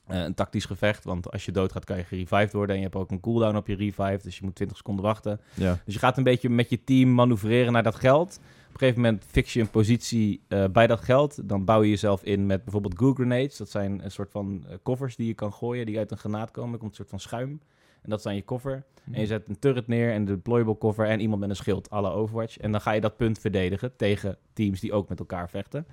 Eh, 0.07 0.23
een 0.23 0.35
tactisch 0.35 0.65
gevecht, 0.65 1.05
want 1.05 1.31
als 1.31 1.45
je 1.45 1.53
doodgaat 1.53 1.85
kan 1.85 1.97
je 1.97 2.05
gerevived 2.05 2.53
worden. 2.53 2.75
En 2.75 2.77
je 2.77 2.89
hebt 2.89 2.97
ook 2.97 3.11
een 3.11 3.21
cooldown 3.21 3.57
op 3.57 3.67
je 3.67 3.75
revive, 3.75 4.21
dus 4.23 4.39
je 4.39 4.45
moet 4.45 4.55
20 4.55 4.77
seconden 4.77 5.05
wachten. 5.05 5.41
Ja. 5.55 5.79
Dus 5.85 5.95
je 5.95 6.01
gaat 6.01 6.17
een 6.17 6.25
beetje 6.25 6.49
met 6.49 6.71
je 6.71 6.85
team 6.85 7.15
manoeuvreren 7.15 7.73
naar 7.73 7.83
dat 7.83 7.95
geld. 7.95 8.41
een 8.73 8.79
gegeven 8.79 9.01
moment 9.01 9.25
fix 9.27 9.53
je 9.53 9.61
een 9.61 9.71
positie 9.71 10.41
eh, 10.49 10.65
bij 10.73 10.87
dat 10.87 11.01
geld. 11.01 11.49
Dan 11.49 11.65
bouw 11.65 11.83
je 11.83 11.91
jezelf 11.91 12.23
in 12.23 12.47
met 12.47 12.65
bijvoorbeeld 12.65 12.99
goo 12.99 13.15
grenades. 13.15 13.57
Dat 13.57 13.71
zijn 13.71 14.05
een 14.05 14.11
soort 14.11 14.31
van 14.31 14.65
eh, 14.69 14.77
koffers 14.83 15.17
die 15.17 15.27
je 15.27 15.35
kan 15.35 15.53
gooien, 15.53 15.87
die 15.87 15.99
uit 15.99 16.11
een 16.11 16.19
granaat 16.19 16.51
komen. 16.51 16.73
Er 16.73 16.79
komt 16.79 16.91
een 16.91 16.97
soort 16.97 17.09
van 17.09 17.21
schuim. 17.21 17.61
En 18.05 18.11
dat 18.11 18.19
is 18.19 18.25
dan 18.25 18.35
je 18.35 18.43
koffer. 18.43 18.85
En 19.13 19.21
je 19.21 19.27
zet 19.27 19.49
een 19.49 19.59
turret 19.59 19.87
neer 19.89 20.11
en 20.11 20.17
een 20.17 20.25
deployable 20.25 20.75
koffer 20.75 21.07
en 21.07 21.21
iemand 21.21 21.41
met 21.41 21.51
een 21.51 21.57
schild, 21.57 21.91
alle 21.91 22.11
Overwatch. 22.11 22.59
En 22.59 22.73
dan 22.73 22.81
ga 22.81 22.93
je 22.93 23.01
dat 23.01 23.17
punt 23.17 23.39
verdedigen 23.39 23.97
tegen 23.97 24.37
teams 24.53 24.81
die 24.81 24.93
ook 24.93 25.09
met 25.09 25.19
elkaar 25.19 25.51
vechten. 25.51 25.87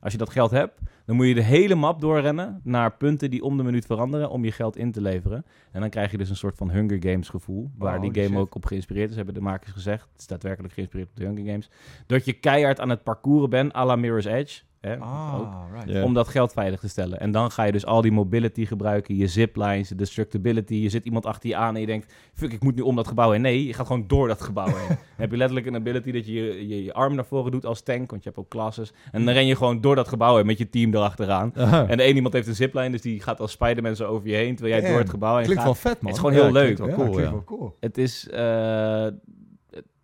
Als 0.00 0.12
je 0.12 0.18
dat 0.18 0.30
geld 0.30 0.50
hebt, 0.50 0.78
dan 1.04 1.16
moet 1.16 1.26
je 1.26 1.34
de 1.34 1.42
hele 1.42 1.74
map 1.74 2.00
doorrennen 2.00 2.60
naar 2.64 2.92
punten 2.96 3.30
die 3.30 3.42
om 3.42 3.56
de 3.56 3.62
minuut 3.62 3.86
veranderen 3.86 4.30
om 4.30 4.44
je 4.44 4.52
geld 4.52 4.76
in 4.76 4.92
te 4.92 5.00
leveren. 5.00 5.44
En 5.72 5.80
dan 5.80 5.90
krijg 5.90 6.10
je 6.10 6.18
dus 6.18 6.30
een 6.30 6.36
soort 6.36 6.56
van 6.56 6.70
Hunger 6.70 7.02
Games 7.02 7.28
gevoel, 7.28 7.70
waar 7.78 7.94
Oh, 7.96 8.00
die 8.00 8.14
game 8.14 8.28
shit. 8.28 8.36
ook 8.38 8.54
op 8.54 8.64
geïnspireerd 8.66 9.10
is, 9.10 9.16
hebben 9.16 9.34
de 9.34 9.40
makers 9.40 9.72
gezegd. 9.72 10.08
Het 10.12 10.20
is 10.20 10.26
daadwerkelijk 10.26 10.72
geïnspireerd 10.74 11.08
op 11.10 11.16
de 11.16 11.24
Hunger 11.24 11.44
Games. 11.44 11.70
Dat 12.06 12.24
je 12.24 12.32
keihard 12.32 12.80
aan 12.80 12.90
het 12.90 13.02
parcouren 13.02 13.50
bent, 13.50 13.74
à 13.74 13.84
la 13.86 13.96
Mirror's 13.96 14.24
Edge. 14.24 14.60
Hè, 14.80 14.94
ook 14.96 15.02
Ah, 15.02 15.60
right. 15.72 15.88
Ja. 15.90 16.02
om 16.04 16.14
dat 16.14 16.28
geld 16.28 16.52
veilig 16.52 16.80
te 16.80 16.88
stellen. 16.88 17.20
En 17.20 17.30
dan 17.30 17.50
ga 17.50 17.62
je 17.64 17.72
dus 17.72 17.86
al 17.86 18.00
die 18.02 18.12
mobility 18.12 18.66
gebruiken, 18.66 19.16
je 19.16 19.26
ziplines, 19.26 19.88
de 19.88 19.94
destructibility. 19.94 20.74
Je 20.74 20.88
zit 20.88 21.04
iemand 21.04 21.26
achter 21.26 21.48
je 21.48 21.56
aan 21.56 21.74
en 21.74 21.80
je 21.80 21.86
denkt, 21.86 22.12
fuck, 22.34 22.52
ik 22.52 22.62
moet 22.62 22.74
nu 22.74 22.82
om 22.82 22.96
dat 22.96 23.08
gebouw 23.08 23.30
heen. 23.30 23.40
Nee, 23.40 23.66
je 23.66 23.72
gaat 23.74 23.86
gewoon 23.86 24.04
door 24.06 24.28
dat 24.28 24.40
gebouw 24.40 24.66
heen. 24.66 24.86
dan 24.88 24.96
heb 25.16 25.30
je 25.30 25.36
letterlijk 25.36 25.66
een 25.66 25.74
ability 25.74 26.12
dat 26.12 26.26
je 26.26 26.32
je, 26.32 26.68
je 26.68 26.84
je 26.84 26.92
arm 26.92 27.14
naar 27.14 27.24
voren 27.24 27.52
doet 27.52 27.66
als 27.66 27.82
tank, 27.82 28.10
want 28.10 28.22
je 28.22 28.28
hebt 28.28 28.40
ook 28.40 28.48
classes. 28.50 28.92
En 29.12 29.24
dan 29.24 29.34
ren 29.34 29.46
je 29.46 29.56
gewoon 29.56 29.80
door 29.80 29.94
dat 29.94 30.08
gebouw 30.08 30.36
heen 30.36 30.46
met 30.46 30.58
je 30.58 30.68
team 30.70 30.94
erachteraan. 30.94 31.52
Aha. 31.56 31.86
En 31.86 31.96
de 31.96 32.02
ene 32.02 32.14
iemand 32.14 32.34
heeft 32.34 32.46
een 32.48 32.54
zipline, 32.54 32.90
dus 32.90 33.02
die 33.02 33.20
gaat 33.20 33.40
als 33.40 33.50
Spider-Man 33.52 33.96
zo 33.96 34.04
over 34.08 34.28
je 34.28 34.34
heen, 34.36 34.56
terwijl 34.56 34.80
jij 34.80 34.90
door 34.90 34.98
het 34.98 35.10
gebouw 35.10 35.34
heen 35.36 35.44
Klinkt 35.44 35.62
gaat. 35.62 35.72
wel 35.72 35.92
vet, 35.92 36.00
man. 36.02 36.12
Het 36.12 36.22
is 36.22 36.26
gewoon 36.28 36.32
heel 36.34 36.46
Ja, 36.46 36.52
leuk. 36.66 36.74
klinkt 36.76 36.96
wel 36.96 37.04
cool, 37.04 37.10
klinkt 37.14 37.30
ja. 37.30 37.30
wel 37.30 37.44
cool. 37.44 37.76
Het 37.80 37.98
is... 37.98 38.28
eh, 38.28 39.06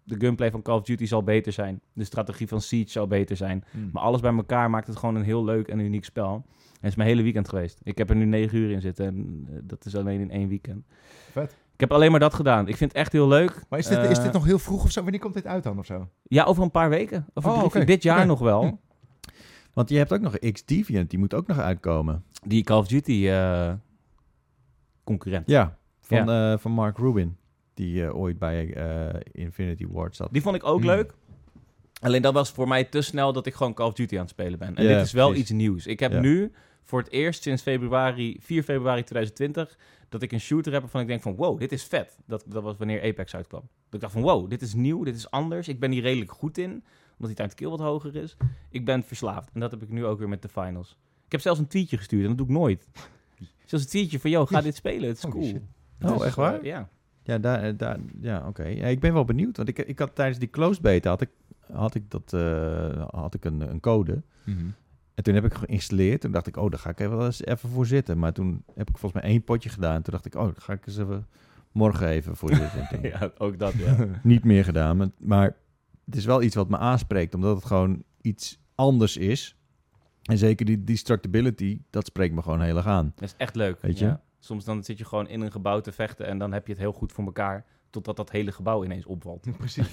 de 0.05 0.15
gunplay 0.19 0.51
van 0.51 0.63
Call 0.63 0.77
of 0.77 0.83
Duty 0.83 1.07
zal 1.07 1.23
beter 1.23 1.53
zijn. 1.53 1.81
De 1.93 2.05
strategie 2.05 2.49
van 2.49 2.61
Siege 2.61 2.91
zal 2.91 3.07
beter 3.07 3.37
zijn. 3.37 3.65
Mm. 3.71 3.91
Maar 3.93 4.03
alles 4.03 4.21
bij 4.21 4.35
elkaar 4.35 4.71
maakt 4.71 4.87
het 4.87 4.97
gewoon 4.97 5.15
een 5.15 5.23
heel 5.23 5.45
leuk 5.45 5.69
en 5.69 5.79
uniek 5.79 6.05
spel. 6.05 6.35
En 6.35 6.81
het 6.81 6.91
is 6.91 6.95
mijn 6.97 7.09
hele 7.09 7.23
weekend 7.23 7.49
geweest. 7.49 7.81
Ik 7.83 7.99
heb 7.99 8.11
er 8.11 8.17
nu 8.17 8.25
negen 8.25 8.59
uur 8.59 8.71
in 8.71 8.81
zitten 8.81 9.07
en 9.07 9.47
eh, 9.51 9.59
dat 9.63 9.85
is 9.85 9.97
alleen 9.97 10.21
in 10.21 10.31
één 10.31 10.49
weekend. 10.49 10.85
Vet. 11.31 11.57
Ik 11.75 11.81
heb 11.81 11.93
alleen 11.93 12.11
maar 12.11 12.21
dat 12.21 12.35
gedaan. 12.35 12.69
Ik 12.69 12.77
vind 12.77 12.91
het 12.93 13.01
echt 13.01 13.13
heel 13.13 13.29
leuk. 13.29 13.63
Maar 13.69 13.79
is 13.79 13.87
dit, 13.87 13.99
is 14.11 14.19
Eh, 14.19 14.25
dit 14.25 14.33
nog 14.33 14.45
heel 14.45 14.59
vroeg 14.59 14.85
of 14.85 14.91
zo? 14.91 15.03
Wanneer 15.03 15.21
komt 15.21 15.35
dit 15.35 15.47
uit 15.47 15.63
dan 15.63 15.79
of 15.79 15.87
zo? 15.87 16.09
Ja, 16.23 16.45
over 16.45 16.63
een 16.63 16.71
paar 16.71 16.89
weken. 16.89 17.27
Over 17.35 17.51
Oh, 17.51 17.67
drie, 17.67 17.85
dit 17.85 18.03
jaar 18.03 18.27
nog 18.27 18.39
wel. 18.39 18.81
Want 19.73 19.89
je 19.89 19.97
hebt 19.97 20.13
ook 20.13 20.21
nog 20.21 20.39
X-Deviant, 20.39 21.11
die 21.11 21.19
moet 21.19 21.35
ook 21.35 21.47
nog 21.47 21.59
uitkomen. 21.59 22.25
Die 22.47 22.65
Call 22.65 22.79
of 22.79 22.87
Duty 22.89 23.29
eh, 23.29 23.73
concurrent. 25.05 25.47
Ja, 25.49 25.77
van, 26.01 26.31
eh, 26.31 26.59
van 26.59 26.73
Mark 26.73 26.99
Rubin. 26.99 27.37
Die 27.75 28.05
eh, 28.05 28.17
ooit 28.17 28.39
bij 28.39 28.75
eh, 28.75 29.21
Infinity 29.33 29.87
Ward 29.89 30.17
zat. 30.17 30.29
Die 30.33 30.43
vond 30.43 30.57
ik 30.57 30.65
ook 30.65 30.79
Hmm. 30.81 30.89
leuk. 30.89 31.15
Alleen 32.01 32.23
dat 32.23 32.35
was 32.35 32.51
voor 32.51 32.69
mij 32.69 32.85
te 32.85 33.03
snel 33.03 33.33
dat 33.33 33.47
ik 33.47 33.55
gewoon 33.55 33.75
Call 33.75 33.87
of 33.87 33.93
Duty 33.95 34.15
aan 34.15 34.21
het 34.21 34.31
spelen 34.31 34.59
ben. 34.59 34.77
En 34.77 34.87
dit 34.87 35.01
is 35.01 35.13
wel 35.13 35.27
precies. 35.29 35.43
iets 35.45 35.53
nieuws. 35.53 35.87
Ik 35.87 36.01
heb 36.01 36.21
nu 36.21 36.53
voor 36.83 36.99
het 36.99 37.11
eerst 37.11 37.43
sinds 37.43 37.63
februari, 37.63 38.37
4 38.41 38.63
februari 38.63 39.03
2020, 39.03 39.79
dat 40.09 40.23
ik 40.23 40.33
een 40.33 40.41
shooter 40.41 40.73
heb 40.73 40.81
waarvan 40.83 41.01
ik 41.01 41.07
denk 41.07 41.23
van 41.23 41.35
wow, 41.35 41.59
dit 41.59 41.73
is 41.73 41.85
vet. 41.85 42.19
Dat, 42.27 42.45
dat 42.47 42.63
was 42.63 42.77
wanneer 42.77 43.03
Apex 43.03 43.35
uitkwam. 43.35 43.61
Dat 43.61 43.95
ik 43.95 44.01
dacht 44.01 44.13
van 44.13 44.23
wow, 44.23 44.51
dit 44.51 44.63
is 44.63 44.75
nieuw, 44.75 45.05
dit 45.05 45.17
is 45.17 45.31
anders. 45.31 45.69
Ik 45.69 45.81
ben 45.81 45.91
hier 45.91 46.03
redelijk 46.03 46.33
goed 46.33 46.59
in, 46.59 46.85
omdat 47.19 47.37
die 47.37 47.49
to 47.49 47.55
kill 47.55 47.69
wat 47.69 47.79
hoger 47.81 48.17
is. 48.17 48.37
Ik 48.71 48.85
ben 48.85 49.03
verslaafd. 49.05 49.51
En 49.55 49.61
dat 49.61 49.71
heb 49.71 49.83
ik 49.83 49.89
nu 49.89 50.05
ook 50.05 50.19
weer 50.19 50.29
met 50.29 50.43
de 50.43 50.49
finals. 50.49 50.97
Ik 51.27 51.33
heb 51.33 51.41
zelfs 51.41 51.59
een 51.61 51.67
tweetje 51.67 51.97
gestuurd 51.97 52.23
en 52.23 52.29
dat 52.29 52.37
doe 52.39 52.47
ik 52.47 52.53
nooit. 52.53 52.87
Zelfs 53.65 53.85
een 53.85 53.91
tweetje 53.91 54.21
van, 54.21 54.31
yo, 54.31 54.47
ga 54.47 54.61
dit 54.61 54.75
spelen, 54.77 55.09
het 55.09 55.17
is 55.17 55.31
cool. 55.31 55.61
Oh, 56.03 56.27
echt 56.27 56.37
waar? 56.37 56.59
eh, 56.59 56.65
ja. 56.65 56.89
Ja, 57.25 57.39
daar, 57.39 57.63
eh, 57.63 57.73
daar, 57.77 57.99
ja 58.21 58.47
oké. 58.49 58.67
Ja, 58.67 58.87
ik 58.87 59.01
ben 59.01 59.13
wel 59.13 59.25
benieuwd. 59.25 59.57
Want 59.57 59.69
ik, 59.69 59.79
ik 59.79 59.99
had 59.99 60.15
tijdens 60.15 60.39
die 60.39 60.51
closed 60.51 60.83
beta 60.83 61.11
had 61.11 61.21
ik, 61.21 61.31
had 61.73 61.95
ik, 61.95 62.11
dat, 62.11 62.33
eh, 62.33 63.07
had 63.11 63.35
ik 63.35 63.45
een, 63.45 63.61
een 63.61 63.81
code. 63.81 64.23
En 65.15 65.23
toen 65.23 65.35
heb 65.35 65.45
ik 65.45 65.55
geïnstalleerd. 65.55 66.21
Toen 66.21 66.33
dacht 66.33 66.47
ik, 66.47 66.57
oh, 66.57 66.71
daar 66.71 66.81
ga 66.81 66.91
ik 66.91 67.01
even, 67.01 67.17
wel 67.17 67.27
eens 67.27 67.45
even 67.45 67.69
voor 67.69 67.87
zitten. 67.87 68.19
Maar 68.19 68.33
toen 68.33 68.65
heb 68.75 68.89
ik 68.89 68.99
volgens 68.99 69.23
mij 69.23 69.31
één 69.31 69.45
potje 69.45 69.69
gedaan. 69.69 70.03
Toen 70.03 70.13
dacht 70.13 70.27
ik, 70.27 70.35
oh, 70.35 70.43
dan 70.43 70.55
ga 70.57 70.73
ik 70.73 70.87
eens 70.87 70.99
even 70.99 71.27
morgen 71.73 72.09
even 72.09 72.37
voor 72.37 72.55
zitten. 72.55 72.89
En 72.91 73.03
ja, 73.03 73.31
ook 73.39 73.59
dat, 73.59 73.73
ja. 73.73 74.07
Niet 74.23 74.45
meer 74.45 74.65
gedaan. 74.65 74.97
Maar, 74.97 75.09
maar 75.19 75.57
het 76.05 76.17
is 76.17 76.25
wel 76.25 76.43
iets 76.43 76.55
wat 76.55 76.69
me 76.69 76.79
aanspreekt. 76.79 77.35
Omdat 77.35 77.57
het 77.57 77.65
gewoon 77.65 78.03
iets 78.21 78.61
anders 78.75 79.17
is. 79.17 79.57
En 80.23 80.39
zeker 80.39 80.67
die 80.67 80.85
destructibility, 80.85 81.81
dat 81.91 82.07
spreekt 82.07 82.35
me 82.35 82.43
gewoon 82.43 82.61
heel 82.61 82.77
erg 82.77 82.87
aan. 82.87 83.13
Dat 83.15 83.29
is 83.29 83.35
echt 83.37 83.57
leuk. 83.57 83.83
Weet 83.83 83.99
je? 83.99 84.05
Ja. 84.05 84.23
Soms 84.45 84.65
dan 84.65 84.85
zit 84.85 84.99
je 84.99 85.05
gewoon 85.05 85.29
in 85.29 85.41
een 85.41 85.53
gebouw 85.53 85.81
te 85.81 85.93
vechten 85.93 86.27
en 86.27 86.39
dan 86.39 86.53
heb 86.53 86.67
je 86.67 86.73
het 86.73 86.81
heel 86.83 86.93
goed 86.93 87.13
voor 87.13 87.25
elkaar. 87.25 87.65
Totdat 87.91 88.17
dat 88.17 88.31
hele 88.31 88.53
gebouw 88.53 88.85
ineens 88.85 89.07
opvalt. 89.07 89.47
Precies. 89.59 89.87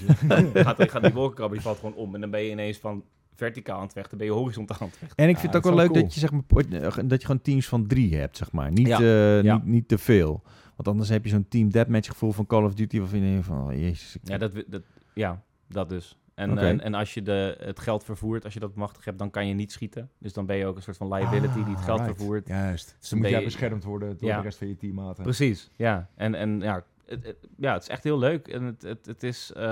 gaat, 0.54 0.90
gaat 0.90 1.02
die 1.02 1.12
wolkenkrabber, 1.12 1.56
die 1.58 1.66
valt 1.66 1.78
gewoon 1.78 1.94
om. 1.94 2.14
En 2.14 2.20
dan 2.20 2.30
ben 2.30 2.40
je 2.42 2.50
ineens 2.50 2.78
van 2.78 3.04
verticaal 3.34 3.76
aan 3.76 3.82
het 3.82 3.92
vechten, 3.92 4.18
ben 4.18 4.26
je 4.26 4.32
horizontaal 4.32 4.78
aan 4.80 4.86
het 4.86 4.96
vechten. 4.96 5.16
En 5.16 5.28
ik 5.28 5.34
Ja, 5.34 5.40
vind 5.40 5.52
het 5.54 5.64
ook 5.66 5.74
wel 5.74 5.84
leuk 5.86 5.94
dat 5.94 6.14
je, 6.14 6.20
zeg 6.20 6.30
maar, 6.32 6.42
eh, 6.48 6.98
dat 7.04 7.20
je 7.20 7.26
gewoon 7.26 7.42
teams 7.42 7.68
van 7.68 7.86
drie 7.86 8.16
hebt, 8.16 8.36
zeg 8.36 8.52
maar. 8.52 8.70
Niet, 8.72 8.86
Ja. 8.86 8.98
eh, 9.00 9.42
Ja. 9.42 9.54
niet, 9.54 9.64
niet 9.64 9.88
te 9.88 9.98
veel. 9.98 10.42
Want 10.76 10.88
anders 10.88 11.08
heb 11.08 11.24
je 11.24 11.30
zo'n 11.30 11.48
team 11.48 11.70
deathmatch 11.70 12.08
gevoel 12.08 12.32
van 12.32 12.46
Call 12.46 12.64
of 12.64 12.74
Duty. 12.74 12.98
Waarvan 12.98 13.18
je 13.18 13.30
denkt 13.30 13.46
van, 13.46 13.64
oh, 13.66 13.72
jezus. 13.72 14.16
ik- 14.16 14.28
Ja, 14.28 14.38
dat, 14.38 14.52
dat, 14.66 14.82
ja, 15.14 15.42
dat 15.68 15.88
dus. 15.88 16.18
En, 16.34 16.58
en, 16.58 16.80
en 16.80 16.94
als 16.94 17.14
je 17.14 17.22
de, 17.22 17.56
het 17.60 17.80
geld 17.80 18.04
vervoert, 18.04 18.44
als 18.44 18.54
je 18.54 18.60
dat 18.60 18.74
machtig 18.74 19.04
hebt, 19.04 19.18
dan 19.18 19.30
kan 19.30 19.46
je 19.48 19.54
niet 19.54 19.72
schieten. 19.72 20.10
Dus 20.18 20.32
dan 20.32 20.46
ben 20.46 20.56
je 20.56 20.66
ook 20.66 20.76
een 20.76 20.82
soort 20.82 20.96
van 20.96 21.12
liability 21.14 21.64
die 21.64 21.74
het 21.74 21.84
geld 21.84 22.00
right. 22.00 22.16
vervoert. 22.16 22.46
Juist. 22.48 22.96
Dus 23.00 23.08
Dan 23.08 23.08
dan 23.10 23.18
moet 23.18 23.28
jij 23.28 23.38
je- 23.38 23.44
beschermd 23.44 23.84
worden 23.84 24.18
door 24.18 24.28
Ja. 24.28 24.36
de 24.36 24.42
rest 24.42 24.58
van 24.58 24.68
je 24.68 24.76
teammaten. 24.76 25.22
Precies, 25.22 25.70
ja. 25.76 26.08
En, 26.14 26.34
en 26.34 26.60
ja, 26.60 26.84
het, 27.06 27.24
het- 27.26 27.48
ja, 27.56 27.72
het 27.72 27.82
is 27.82 27.88
echt 27.88 28.04
heel 28.04 28.18
leuk. 28.18 28.48
En 28.48 28.62
het, 28.62 28.82
het, 28.82 29.06
het 29.06 29.22
is... 29.22 29.52
eh, 29.52 29.62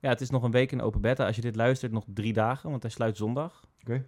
ja, 0.00 0.08
het 0.12 0.20
is 0.20 0.30
nog 0.30 0.42
een 0.42 0.50
week 0.50 0.72
in 0.72 0.80
open 0.80 1.00
beta. 1.00 1.26
Als 1.26 1.36
je 1.36 1.42
dit 1.42 1.56
luistert, 1.56 1.92
nog 1.92 2.04
drie 2.06 2.32
dagen, 2.32 2.70
want 2.70 2.82
hij 2.82 2.90
sluit 2.90 3.16
zondag. 3.16 3.64
Oké. 3.80 4.06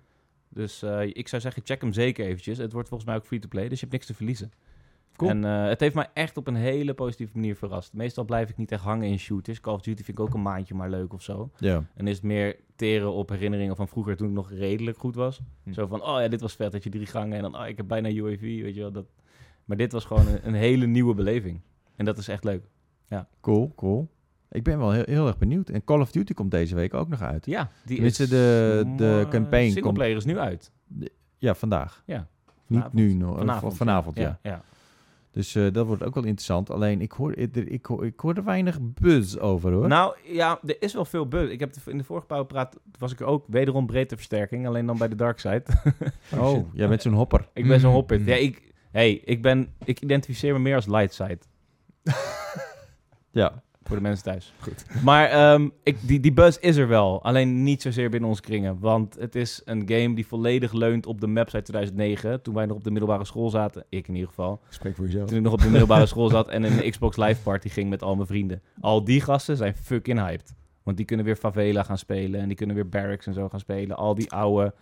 Dus 0.48 0.82
eh, 0.82 1.02
ik 1.02 1.28
zou 1.28 1.42
zeggen, 1.42 1.62
check 1.64 1.80
hem 1.80 1.92
zeker 1.92 2.26
eventjes. 2.26 2.58
Het 2.58 2.72
wordt 2.72 2.88
volgens 2.88 3.08
mij 3.10 3.18
ook 3.18 3.26
free-to-play, 3.26 3.62
dus 3.68 3.72
je 3.80 3.80
hebt 3.80 3.92
niks 3.92 4.06
te 4.06 4.14
verliezen. 4.14 4.52
Cool. 5.16 5.30
En 5.30 5.44
eh, 5.44 5.66
het 5.68 5.80
heeft 5.80 5.94
mij 5.94 6.08
echt 6.14 6.36
op 6.36 6.46
een 6.46 6.54
hele 6.54 6.94
positieve 6.94 7.32
manier 7.34 7.56
verrast. 7.56 7.92
Meestal 7.92 8.24
blijf 8.24 8.48
ik 8.50 8.56
niet 8.56 8.72
echt 8.72 8.82
hangen 8.82 9.08
in 9.08 9.18
shooters. 9.18 9.60
Call 9.60 9.74
of 9.74 9.80
Duty 9.80 10.02
vind 10.04 10.18
ik 10.18 10.24
ook 10.24 10.34
een 10.34 10.42
maandje 10.42 10.74
maar 10.74 10.90
leuk 10.90 11.12
of 11.12 11.22
zo. 11.22 11.50
Ja. 11.58 11.84
En 11.94 12.06
is 12.06 12.14
het 12.14 12.24
meer 12.24 12.56
teren 12.76 13.12
op 13.12 13.28
herinneringen 13.28 13.76
van 13.76 13.88
vroeger 13.88 14.16
toen 14.16 14.28
ik 14.28 14.34
nog 14.34 14.50
redelijk 14.52 14.98
goed 14.98 15.14
was. 15.14 15.40
Hm. 15.62 15.72
Zo 15.72 15.86
van, 15.86 16.02
oh 16.02 16.20
ja, 16.20 16.28
dit 16.28 16.40
was 16.40 16.54
vet, 16.54 16.72
dat 16.72 16.84
je 16.84 16.90
drie 16.90 17.06
gangen 17.06 17.36
en 17.36 17.42
dan, 17.42 17.56
oh, 17.56 17.66
ik 17.66 17.76
heb 17.76 17.88
bijna 17.88 18.10
UAV, 18.10 18.40
weet 18.40 18.74
je 18.74 18.80
wel. 18.80 18.92
Dat... 18.92 19.06
Maar 19.64 19.76
dit 19.76 19.92
was 19.92 20.04
gewoon 20.04 20.26
een, 20.28 20.38
een 20.46 20.54
hele 20.54 20.86
nieuwe 20.86 21.14
beleving. 21.14 21.60
En 21.96 22.04
dat 22.04 22.18
is 22.18 22.28
echt 22.28 22.44
leuk. 22.44 22.68
Cool, 23.40 23.72
cool. 23.76 24.08
Ik 24.50 24.62
ben 24.62 24.78
wel 24.78 24.90
heel, 24.92 25.02
heel 25.06 25.26
erg 25.26 25.38
benieuwd. 25.38 25.68
En 25.68 25.84
Call 25.84 26.00
of 26.00 26.10
Duty 26.10 26.32
komt 26.34 26.50
deze 26.50 26.74
week 26.74 26.94
ook 26.94 27.08
nog 27.08 27.22
uit. 27.22 27.46
Ja, 27.46 27.70
die 27.84 27.98
is... 27.98 28.16
de- 28.16 28.92
de 28.96 29.26
campaign 29.30 29.70
Singleplayer 29.70 30.16
is 30.16 30.24
nu 30.24 30.38
uit. 30.38 30.72
Ja, 31.38 31.54
vandaag. 31.54 32.02
Ja. 32.06 32.28
Niet 32.66 32.92
nu 32.92 33.14
nog. 33.14 33.38
Vanavond. 33.38 33.76
Vanavond, 33.76 34.16
ja. 34.16 34.22
ja. 34.22 34.50
ja. 34.50 34.62
Dus 35.38 35.54
eh, 35.54 35.72
dat 35.72 35.86
wordt 35.86 36.02
ook 36.02 36.14
wel 36.14 36.24
interessant. 36.24 36.70
Alleen, 36.70 37.00
ik 37.00 37.12
hoor, 37.12 37.36
ik, 37.36 37.56
ik, 37.56 37.86
hoor, 37.86 38.06
ik 38.06 38.20
hoor 38.20 38.34
er 38.34 38.44
weinig 38.44 38.78
buzz 38.80 39.36
over, 39.36 39.72
hoor. 39.72 39.88
Nou 39.88 40.16
ja, 40.24 40.60
er 40.66 40.82
is 40.82 40.92
wel 40.94 41.04
veel 41.04 41.28
buzz. 41.28 41.52
Ik 41.52 41.60
heb 41.60 41.74
het 41.74 41.86
in 41.86 41.98
de 41.98 42.04
vorige 42.04 42.26
pauwpraat 42.26 42.76
was 42.98 43.12
ik 43.12 43.20
er 43.20 43.26
ook 43.26 43.44
wederom 43.48 43.86
breedte 43.86 44.16
versterking, 44.16 44.66
alleen 44.66 44.86
dan 44.86 44.98
bij 44.98 45.08
de 45.08 45.14
dark 45.14 45.38
side. 45.38 45.62
oh, 46.38 46.74
jij 46.74 46.88
bent 46.88 47.02
zo'n 47.02 47.12
hopper. 47.12 47.48
ik 47.52 47.68
ben 47.68 47.80
zo'n 47.80 47.90
Mm. 47.90 47.96
hoppit. 47.96 48.20
Mm. 48.20 48.26
Ja, 48.28 48.34
ik, 48.34 48.72
hey, 48.90 49.12
ik 49.24 49.42
ben, 49.42 49.68
ik 49.84 50.00
identificeer 50.00 50.52
me 50.52 50.58
meer 50.58 50.74
als 50.74 50.86
light 50.86 51.14
side. 51.14 51.38
Ja. 53.30 53.62
Voor 53.88 53.96
de 53.96 54.02
mensen 54.02 54.24
thuis. 54.24 54.52
Goed. 54.60 54.84
Maar 55.04 55.28
ehm, 55.28 55.68
ik, 55.82 55.96
die, 56.00 56.20
die 56.20 56.32
buzz 56.32 56.58
is 56.60 56.76
er 56.76 56.88
wel. 56.88 57.22
Alleen 57.22 57.62
niet 57.62 57.82
zozeer 57.82 58.10
binnen 58.10 58.28
ons 58.28 58.40
kringen. 58.40 58.78
Want 58.80 59.16
het 59.18 59.34
is 59.34 59.62
een 59.64 59.82
game 59.86 60.14
die 60.14 60.26
volledig 60.26 60.72
leunt 60.72 61.06
op 61.06 61.20
de 61.20 61.26
maps 61.26 61.54
uit 61.54 61.64
2009. 61.64 62.42
Toen 62.42 62.54
wij 62.54 62.66
nog 62.66 62.76
op 62.76 62.84
de 62.84 62.90
middelbare 62.90 63.24
school 63.24 63.50
zaten. 63.50 63.84
Ik 63.88 64.08
in 64.08 64.14
ieder 64.14 64.28
geval. 64.28 64.60
Spreek 64.68 64.96
voor 64.96 65.04
jezelf. 65.04 65.28
Toen 65.28 65.36
ik 65.36 65.42
nog 65.42 65.52
op 65.52 65.60
de 65.60 65.70
middelbare 65.70 66.06
school 66.06 66.28
zat 66.28 66.48
en 66.48 66.62
een 66.62 66.90
Xbox 66.90 67.16
Live 67.16 67.42
Party 67.42 67.68
ging 67.68 67.90
met 67.90 68.02
al 68.02 68.14
mijn 68.14 68.26
vrienden. 68.26 68.62
Al 68.80 69.04
die 69.04 69.20
gasten 69.20 69.56
zijn 69.56 69.74
fucking 69.74 70.18
hyped. 70.18 70.54
Want 70.82 70.96
die 70.96 71.06
kunnen 71.06 71.26
weer 71.26 71.36
Favela 71.36 71.82
gaan 71.82 71.98
spelen. 71.98 72.40
En 72.40 72.48
die 72.48 72.56
kunnen 72.56 72.76
weer 72.76 72.88
Barracks 72.88 73.26
en 73.26 73.34
zo 73.34 73.48
gaan 73.48 73.60
spelen. 73.60 73.96
Al 73.96 74.14
die 74.14 74.30
oude... 74.30 74.74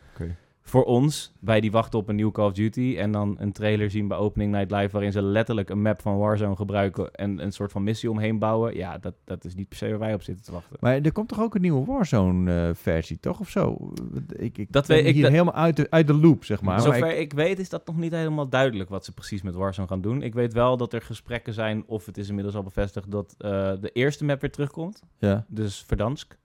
Voor 0.68 0.84
ons, 0.84 1.32
wij 1.40 1.60
die 1.60 1.70
wachten 1.70 1.98
op 1.98 2.08
een 2.08 2.16
nieuw 2.16 2.30
Call 2.30 2.46
of 2.46 2.52
Duty... 2.52 2.94
en 2.98 3.12
dan 3.12 3.36
een 3.38 3.52
trailer 3.52 3.90
zien 3.90 4.08
bij 4.08 4.16
Opening 4.18 4.52
Night 4.52 4.70
Live... 4.70 4.88
waarin 4.90 5.12
ze 5.12 5.22
letterlijk 5.22 5.70
een 5.70 5.82
map 5.82 6.00
van 6.02 6.18
Warzone 6.18 6.56
gebruiken... 6.56 7.12
en 7.12 7.42
een 7.42 7.52
soort 7.52 7.72
van 7.72 7.82
missie 7.84 8.10
omheen 8.10 8.38
bouwen. 8.38 8.76
Ja, 8.76 8.98
dat, 8.98 9.14
dat 9.24 9.44
is 9.44 9.54
niet 9.54 9.68
per 9.68 9.76
se 9.78 9.88
waar 9.88 9.98
wij 9.98 10.14
op 10.14 10.22
zitten 10.22 10.44
te 10.44 10.52
wachten. 10.52 10.76
Maar 10.80 11.00
er 11.00 11.12
komt 11.12 11.28
toch 11.28 11.40
ook 11.40 11.54
een 11.54 11.60
nieuwe 11.60 11.84
Warzone-versie, 11.84 13.18
toch? 13.20 13.40
Of 13.40 13.48
zo? 13.50 13.92
Ik, 14.36 14.58
ik 14.58 14.72
Dat 14.72 14.86
ben 14.86 14.96
weet 14.96 15.06
ik- 15.06 15.12
hier 15.14 15.22
dat- 15.22 15.32
helemaal 15.32 15.54
uit 15.54 15.76
de, 15.76 15.86
uit 15.90 16.06
de 16.06 16.14
loop, 16.14 16.44
zeg 16.44 16.62
maar. 16.62 16.74
Maar 16.74 16.82
Zover 16.94 17.10
ik- 17.10 17.18
ik... 17.18 17.32
weet 17.32 17.58
is 17.58 17.68
dat 17.68 17.86
nog 17.86 17.96
niet 17.96 18.12
helemaal 18.12 18.48
duidelijk... 18.48 18.88
wat 18.90 19.04
ze 19.04 19.12
precies 19.12 19.42
met 19.42 19.54
Warzone 19.54 19.88
gaan 19.88 20.00
doen. 20.00 20.22
Ik 20.22 20.34
weet 20.34 20.52
wel 20.52 20.76
dat 20.76 20.92
er 20.92 21.02
gesprekken 21.02 21.52
zijn... 21.52 21.84
of 21.86 22.06
het 22.06 22.18
is 22.18 22.28
inmiddels 22.28 22.56
al 22.56 22.62
bevestigd... 22.62 23.10
dat 23.10 23.34
eh, 23.38 23.50
de 23.80 23.90
eerste 23.92 24.24
map 24.24 24.40
weer 24.40 24.50
terugkomt. 24.52 25.02
ja. 25.18 25.44
Dus 25.48 25.84
Verdansk. 25.86 26.36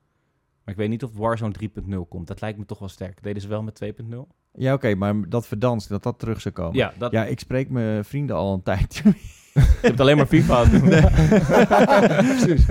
Maar 0.63 0.73
ik 0.73 0.79
weet 0.79 0.89
niet 0.89 1.03
of 1.03 1.17
Warzone 1.17 1.53
3.0 1.59 1.95
komt. 2.09 2.27
Dat 2.27 2.41
lijkt 2.41 2.57
me 2.57 2.65
toch 2.65 2.79
wel 2.79 2.89
sterk. 2.89 3.23
Deden 3.23 3.41
ze 3.41 3.47
wel 3.47 3.63
met 3.63 3.81
2.0? 3.83 4.17
ja, 4.53 4.73
oké, 4.73 4.95
maar 4.95 5.29
dat 5.29 5.47
verdanst, 5.47 5.89
dat 5.89 6.03
dat 6.03 6.19
terug 6.19 6.41
zou 6.41 6.53
komen. 6.53 6.75
Ja, 6.75 6.93
dat... 6.97 7.11
Ja, 7.11 7.25
ik 7.25 7.39
spreek 7.39 7.69
mijn 7.69 8.05
vrienden 8.05 8.35
al 8.35 8.53
een 8.53 8.63
tijdje 8.63 9.03
Je 9.53 9.88
hebt 9.88 9.99
alleen 9.99 10.17
maar 10.17 10.25
FIFA. 10.25 10.63
Precies. 12.38 12.65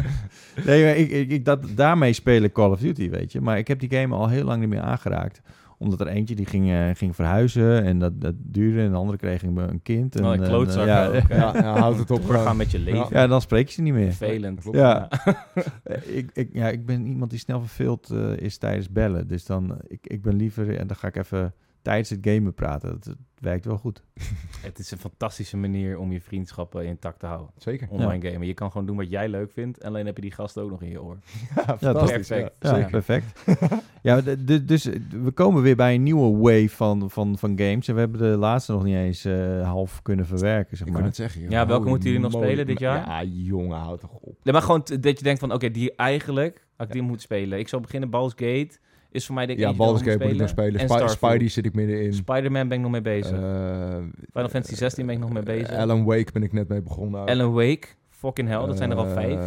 Nee, 0.65 0.85
maar 0.85 0.97
ik, 0.97 1.11
ik, 1.11 1.31
ik, 1.31 1.45
dat, 1.45 1.67
daarmee 1.75 2.13
spelen 2.13 2.53
Call 2.53 2.71
of 2.71 2.81
Duty, 2.81 3.11
weet 3.11 3.33
je. 3.33 3.41
Maar 3.41 3.59
ik 3.59 3.69
heb 3.69 3.81
die 3.81 3.91
game 3.91 4.15
al 4.15 4.29
heel 4.29 4.45
lang 4.45 4.61
niet 4.61 4.69
meer 4.69 4.81
aangeraakt. 4.81 5.41
Omdat 5.83 6.01
er 6.01 6.07
eentje 6.07 6.35
die 6.35 6.47
ging, 6.47 6.71
eh, 6.71 6.89
ging 6.95 7.15
verhuizen 7.15 7.85
en 7.85 7.99
dat, 7.99 8.21
dat 8.21 8.35
duurde. 8.39 8.81
En 8.81 8.91
de 8.91 8.97
andere 8.97 9.19
kreeg 9.19 9.43
een, 9.43 9.57
een 9.57 9.83
kind. 9.83 10.17
En, 10.17 10.25
Oh, 10.25 10.33
een 10.33 10.43
en, 10.43 10.49
klootzak 10.49 10.87
ja, 10.87 11.07
ook. 11.07 11.13
hè. 11.29 11.37
Ja, 11.37 11.53
ja, 11.57 11.79
houd 11.79 11.99
het 11.99 12.11
op. 12.17 12.21
Doorgaan 12.21 12.41
gewoon. 12.41 12.57
met 12.57 12.71
je 12.71 12.79
leven. 12.79 13.07
ja, 13.11 13.27
dan 13.27 13.41
spreek 13.41 13.67
je 13.69 13.73
ze 13.75 13.83
niet 13.83 13.93
meer. 13.95 14.13
Vervelend. 14.13 14.69
Ja. 14.73 15.09
Eh, 15.83 16.17
ik, 16.17 16.31
ik, 16.33 16.49
ja, 16.53 16.69
ik 16.69 16.87
ben 16.87 17.07
iemand 17.07 17.31
die 17.31 17.39
snel 17.39 17.61
verveeld 17.61 18.11
eh, 18.11 18.37
is 18.37 18.59
tijdens 18.59 18.91
bellen. 18.91 19.29
Dus 19.29 19.45
dan, 19.45 19.71
eh, 19.71 19.77
ik, 19.89 20.07
ik 20.07 20.23
ben 20.23 20.37
liever, 20.37 20.77
en 20.77 20.87
dan 20.87 20.97
ga 20.97 21.07
ik 21.09 21.17
even 21.17 21.55
tijdens 21.83 22.11
het 22.11 22.19
gamen 22.23 22.55
praten. 22.55 22.91
Dat, 22.91 23.05
dat 23.05 23.17
werkt 23.39 23.65
wel 23.65 23.77
goed. 23.79 24.03
Het 24.61 24.79
is 24.79 24.91
een 24.91 24.99
fantastische 24.99 25.57
manier 25.57 25.99
om 25.99 26.13
je 26.13 26.21
vriendschappen 26.21 26.85
intact 26.87 27.19
te 27.19 27.27
houden. 27.27 27.49
Zeker. 27.57 27.89
Online 27.91 28.31
gamen. 28.31 28.47
Je 28.47 28.55
kan 28.55 28.71
gewoon 28.71 28.87
doen 28.87 28.97
wat 28.97 29.11
jij 29.11 29.29
leuk 29.29 29.51
vindt. 29.53 29.79
En 29.79 29.89
alleen 29.89 30.07
heb 30.07 30.17
je 30.17 30.23
die 30.23 30.31
gast 30.33 30.59
ook 30.59 30.71
nog 30.71 30.83
in 30.83 30.91
je 30.91 31.03
oor. 31.03 31.19
Ja, 31.57 31.63
Ja, 31.67 31.77
fantastisch. 31.79 32.27
perfect. 32.29 32.57
Ja, 32.61 32.89
perfect. 32.91 33.41
ja, 34.03 34.21
dus 34.63 34.85
we 35.11 35.31
komen 35.35 35.63
weer 35.63 35.77
bij 35.77 35.95
een 35.95 36.03
nieuwe 36.03 36.37
wave 36.39 36.69
van, 36.69 37.11
van, 37.11 37.39
van 37.39 37.59
games. 37.59 37.89
En 37.89 37.95
we 37.95 38.01
hebben 38.01 38.21
de 38.21 38.37
laatste 38.37 38.73
nog 38.73 38.85
niet 38.85 38.95
eens 38.97 39.25
eh, 39.25 39.63
half 39.69 40.03
kunnen 40.03 40.27
verwerken, 40.27 40.77
zeg 40.77 40.87
Ik 40.87 40.93
maar. 40.93 41.01
kan 41.03 41.09
het 41.11 41.19
zeggen. 41.19 41.41
joh. 41.41 41.51
Ja, 41.51 41.59
welke 41.59 41.73
Holy 41.79 41.89
moeten 41.91 42.11
jullie 42.11 42.25
nog 42.31 42.33
spelen 42.43 42.67
dit 42.67 42.79
jaar? 42.79 43.07
Ja, 43.07 43.23
jongen, 43.33 43.79
houd 43.79 44.01
toch 44.01 44.13
op. 44.21 44.37
Nee, 44.43 44.53
maar 44.53 44.63
gewoon 44.63 44.81
dat 45.01 45.19
je 45.19 45.25
denkt 45.25 45.41
van, 45.41 45.53
oké, 45.53 45.71
die 45.71 45.95
eigenlijk 45.97 46.67
had 46.77 46.87
ik 46.87 46.93
die 46.93 47.03
moet 47.03 47.21
spelen. 47.21 47.59
Ik 47.59 47.69
zou 47.69 47.83
beginnen, 47.83 48.11
Baldur's 48.11 48.35
Gate 48.37 48.79
is 49.11 49.27
voor 49.27 49.35
mij 49.35 49.47
ik 49.47 49.59
Ja, 49.59 49.73
Baldur's 49.75 50.03
Gate 50.03 50.25
moet 50.25 50.33
ik 50.33 50.39
nog 50.41 50.49
spelen. 50.49 50.81
Starfield. 50.81 51.11
Spidey 51.11 51.49
zit 51.49 51.65
ik 51.67 51.75
middenin. 51.75 52.13
Spider-Man 52.13 52.69
ben 52.69 52.77
ik 52.77 52.83
nog 52.83 52.93
mee 52.93 53.01
bezig. 53.01 53.33
Eh, 53.39 53.97
Final 54.33 54.49
Fantasy 54.49 54.75
16 54.75 55.07
ben 55.07 55.15
ik 55.15 55.21
nog 55.21 55.33
mee 55.33 55.43
bezig. 55.43 55.71
Alan 55.71 56.05
Wake 56.05 56.33
ben 56.33 56.43
ik 56.43 56.53
net 56.53 56.69
mee 56.69 56.83
begonnen. 56.83 57.21
ook. 57.21 57.29
Alan 57.29 57.53
Wake, 57.53 57.87
fucking 58.09 58.49
hell, 58.49 58.67
dat 58.67 58.77
zijn 58.77 58.91
er 58.91 58.97
al 58.97 59.07
Eh, 59.07 59.13
vijf. 59.13 59.39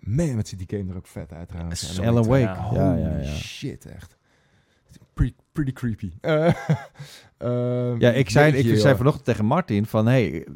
Man, 0.00 0.36
wat 0.36 0.48
ziet 0.48 0.68
die 0.68 0.78
game 0.78 0.90
er 0.90 0.96
ook 0.96 1.06
vet 1.06 1.32
uit 1.32 1.48
trouwens. 1.48 1.94
Zo 1.94 2.02
Alan 2.02 2.26
Wake, 2.26 2.42
Ja, 2.42 2.54
ja, 2.72 2.88
Holy 2.90 3.00
ja, 3.00 3.18
ja. 3.18 3.24
shit, 3.34 3.86
echt. 3.86 4.16
Pretty, 5.14 5.34
pretty 5.52 5.72
creepy. 5.72 6.12
Eh, 6.20 6.46
eh, 7.92 7.98
Ja, 7.98 8.10
ik 8.12 8.30
zei, 8.30 8.52
ik 8.52 8.78
zei 8.78 8.96
vanochtend 8.96 9.24
tegen 9.24 9.44
Martin 9.44 9.86
van... 9.86 10.06
Hey, 10.06 10.46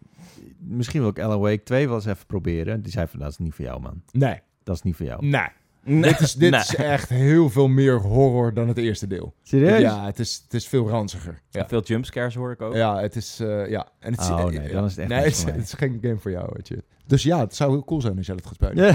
misschien 0.59 1.01
wil 1.01 1.11
ik 1.11 1.19
Alan 1.19 1.41
Wake 1.41 1.63
2 1.63 1.87
wel 1.87 1.97
eens 1.97 2.07
even 2.07 2.27
proberen. 2.27 2.83
Die 2.83 2.93
zei 2.93 3.07
van, 3.07 3.19
dat 3.21 3.31
is 3.31 3.39
niet 3.39 3.55
voor 3.55 3.65
jou, 3.65 3.81
man. 3.81 4.03
Nee, 4.13 4.39
Dat 4.63 4.75
is 4.77 4.83
niet 4.83 4.97
voor 4.97 5.07
jou. 5.07 5.27
nee. 5.27 5.49
Nee. 5.85 6.03
Dit, 6.03 6.21
is, 6.21 6.35
dit 6.35 6.51
Nee. 6.51 6.61
is 6.61 6.75
echt 6.75 7.09
heel 7.09 7.51
veel 7.51 7.69
meer 7.69 7.95
horror 8.01 8.55
dan 8.55 8.69
het 8.69 8.77
eerste 8.79 9.07
deel. 9.07 9.35
Serieus? 9.43 9.81
Ja, 9.81 10.05
het 10.05 10.19
is, 10.19 10.41
het 10.45 10.55
is 10.55 10.69
veel 10.69 10.89
ranziger. 10.89 11.41
Ja, 11.51 11.69
Veel 11.69 11.83
jumpscares 11.83 12.35
hoor 12.35 12.51
ik 12.51 12.61
ook. 12.63 12.75
ja 12.75 13.01
het 13.01 13.17
is... 13.17 13.41
eh, 13.41 13.69
ja. 13.69 13.89
En 13.99 14.13
het 14.13 14.21
is, 14.21 14.29
Oh, 14.31 14.45
nee, 14.45 14.73
dan 14.73 14.85
is 14.85 14.91
het 14.91 14.99
echt 14.99 15.09
Nee, 15.09 15.19
het 15.19 15.27
is, 15.33 15.45
het 15.45 15.75
geen 15.79 15.99
game 16.03 16.17
voor 16.19 16.31
jou, 16.31 16.49
weet 16.53 16.69
je. 16.69 16.83
Dus 17.07 17.23
ja, 17.23 17.39
het 17.41 17.55
zou 17.57 17.71
heel 17.71 17.85
cool 17.85 18.01
zijn 18.01 18.17
als 18.17 18.27
jij 18.27 18.37
dat 18.37 18.47
gaat 18.47 18.55
spelen. 18.55 18.85
Ja. 18.87 18.95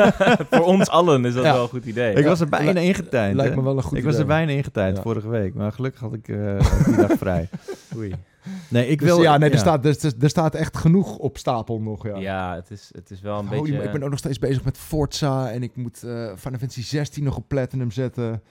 Voor 0.58 0.64
ons 0.66 0.88
allen 0.88 1.24
is 1.24 1.34
dat 1.34 1.44
Ja. 1.44 1.52
wel 1.52 1.62
een 1.62 1.68
goed 1.68 1.84
idee. 1.84 2.14
Ik 2.14 2.24
was 2.24 2.40
er 2.40 2.48
bijna 2.48 2.80
ingetuind. 2.80 3.36
Lijkt 3.36 3.56
me 3.56 3.62
wel 3.62 3.76
een 3.76 3.82
goed 3.82 3.98
ik 3.98 4.04
was 4.04 4.14
er 4.14 4.20
idee. 4.24 4.34
bijna 4.36 4.52
ingetuind 4.52 4.96
Ja. 4.96 5.02
vorige 5.02 5.28
week. 5.28 5.54
Maar 5.54 5.72
gelukkig 5.72 6.00
had 6.00 6.14
ik 6.14 6.28
eh, 6.28 6.84
die 6.84 6.96
dag 6.96 7.10
vrij. 7.18 7.48
Oei. 7.96 8.14
Nee, 8.68 8.88
ik 8.88 8.98
Dus 8.98 9.08
wil... 9.08 9.22
ja, 9.22 9.38
nee, 9.38 9.50
Er, 9.50 9.58
staat, 9.58 9.84
er, 9.84 9.96
er 10.20 10.28
staat 10.28 10.54
echt 10.54 10.76
genoeg 10.76 11.16
op 11.16 11.38
stapel 11.38 11.80
nog, 11.80 12.06
ja. 12.06 12.16
Ja, 12.16 12.54
het, 12.54 12.70
is, 12.70 12.90
het 12.94 13.10
is 13.10 13.20
wel 13.20 13.38
een 13.38 13.46
Holy 13.46 13.60
beetje... 13.70 13.82
ik 13.84 13.92
ben 13.92 14.02
ook 14.02 14.10
nog 14.10 14.18
steeds 14.18 14.38
bezig 14.38 14.64
met 14.64 14.78
Forza 14.78 15.50
en 15.50 15.62
ik 15.62 15.76
moet 15.76 16.02
eh 16.02 16.10
Final 16.10 16.58
Fantasy 16.58 16.82
16 16.82 17.24
nog 17.24 17.36
op 17.36 17.48
Platinum 17.48 17.90
zetten. 17.90 18.42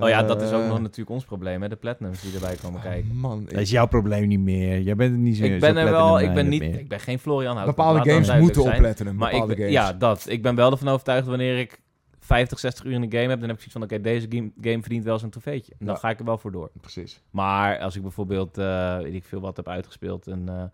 Oh 0.00 0.08
ja, 0.08 0.22
dat 0.22 0.42
is 0.42 0.52
ook 0.52 0.62
Eh, 0.62 0.68
nog 0.68 0.80
natuurlijk 0.80 1.10
ons 1.10 1.24
probleem, 1.24 1.62
hè? 1.62 1.68
De 1.68 1.76
platinums 1.76 2.20
die 2.20 2.34
erbij 2.34 2.56
komen 2.62 2.80
kijken. 2.80 3.10
oh, 3.10 3.16
Man, 3.16 3.44
Dat 3.44 3.60
is 3.60 3.70
jouw 3.70 3.86
probleem 3.86 4.26
niet 4.28 4.40
meer. 4.40 4.80
Jij 4.80 4.96
bent 4.96 5.12
er 5.12 5.18
niet 5.18 5.36
zo 5.36 5.44
Ik 5.44 5.60
ben 5.60 5.74
zo 5.74 5.80
er 5.80 5.90
wel, 5.90 6.20
ik 6.20 6.24
ben 6.24 6.32
platinum-minded 6.34 6.60
niet, 6.60 6.70
meer. 6.70 6.80
ik 6.80 6.88
ben 6.88 7.00
geen 7.00 7.18
Florian 7.18 7.54
Hout. 7.56 7.66
bepaalde 7.66 8.10
games 8.10 8.34
moeten 8.38 8.62
op. 8.62 8.74
Platinum. 8.76 9.16
Maar 9.16 9.32
ik 9.32 9.46
ben, 9.46 9.70
ja, 9.70 9.92
dat. 9.92 10.24
Ik 10.28 10.42
ben 10.42 10.54
wel 10.54 10.70
ervan 10.70 10.88
overtuigd 10.88 11.26
wanneer 11.26 11.58
ik 11.58 11.80
50, 12.24 12.58
60 12.58 12.84
uur 12.84 12.92
in 12.92 13.00
de 13.10 13.16
game 13.18 13.28
heb, 13.30 13.40
dan 13.40 13.48
heb 13.48 13.58
ik 13.58 13.62
zoiets 13.70 13.72
van, 13.72 13.82
oké, 13.82 14.00
deze 14.00 14.26
game, 14.30 14.50
game 14.60 14.80
verdient 14.80 15.04
wel 15.04 15.18
zijn 15.18 15.30
trofeetje. 15.30 15.72
En 15.78 15.86
dan 15.86 15.94
Ja. 15.94 16.00
ga 16.00 16.10
ik 16.10 16.18
er 16.18 16.24
wel 16.24 16.38
voor 16.38 16.52
door. 16.52 16.70
Precies. 16.80 17.22
Maar 17.30 17.78
als 17.78 17.96
ik 17.96 18.02
bijvoorbeeld, 18.02 18.58
eh, 18.58 18.98
weet 18.98 19.14
ik 19.14 19.24
veel 19.24 19.40
wat 19.40 19.56
heb 19.56 19.68
uitgespeeld 19.68 20.26
en... 20.26 20.48
eh, 20.48 20.64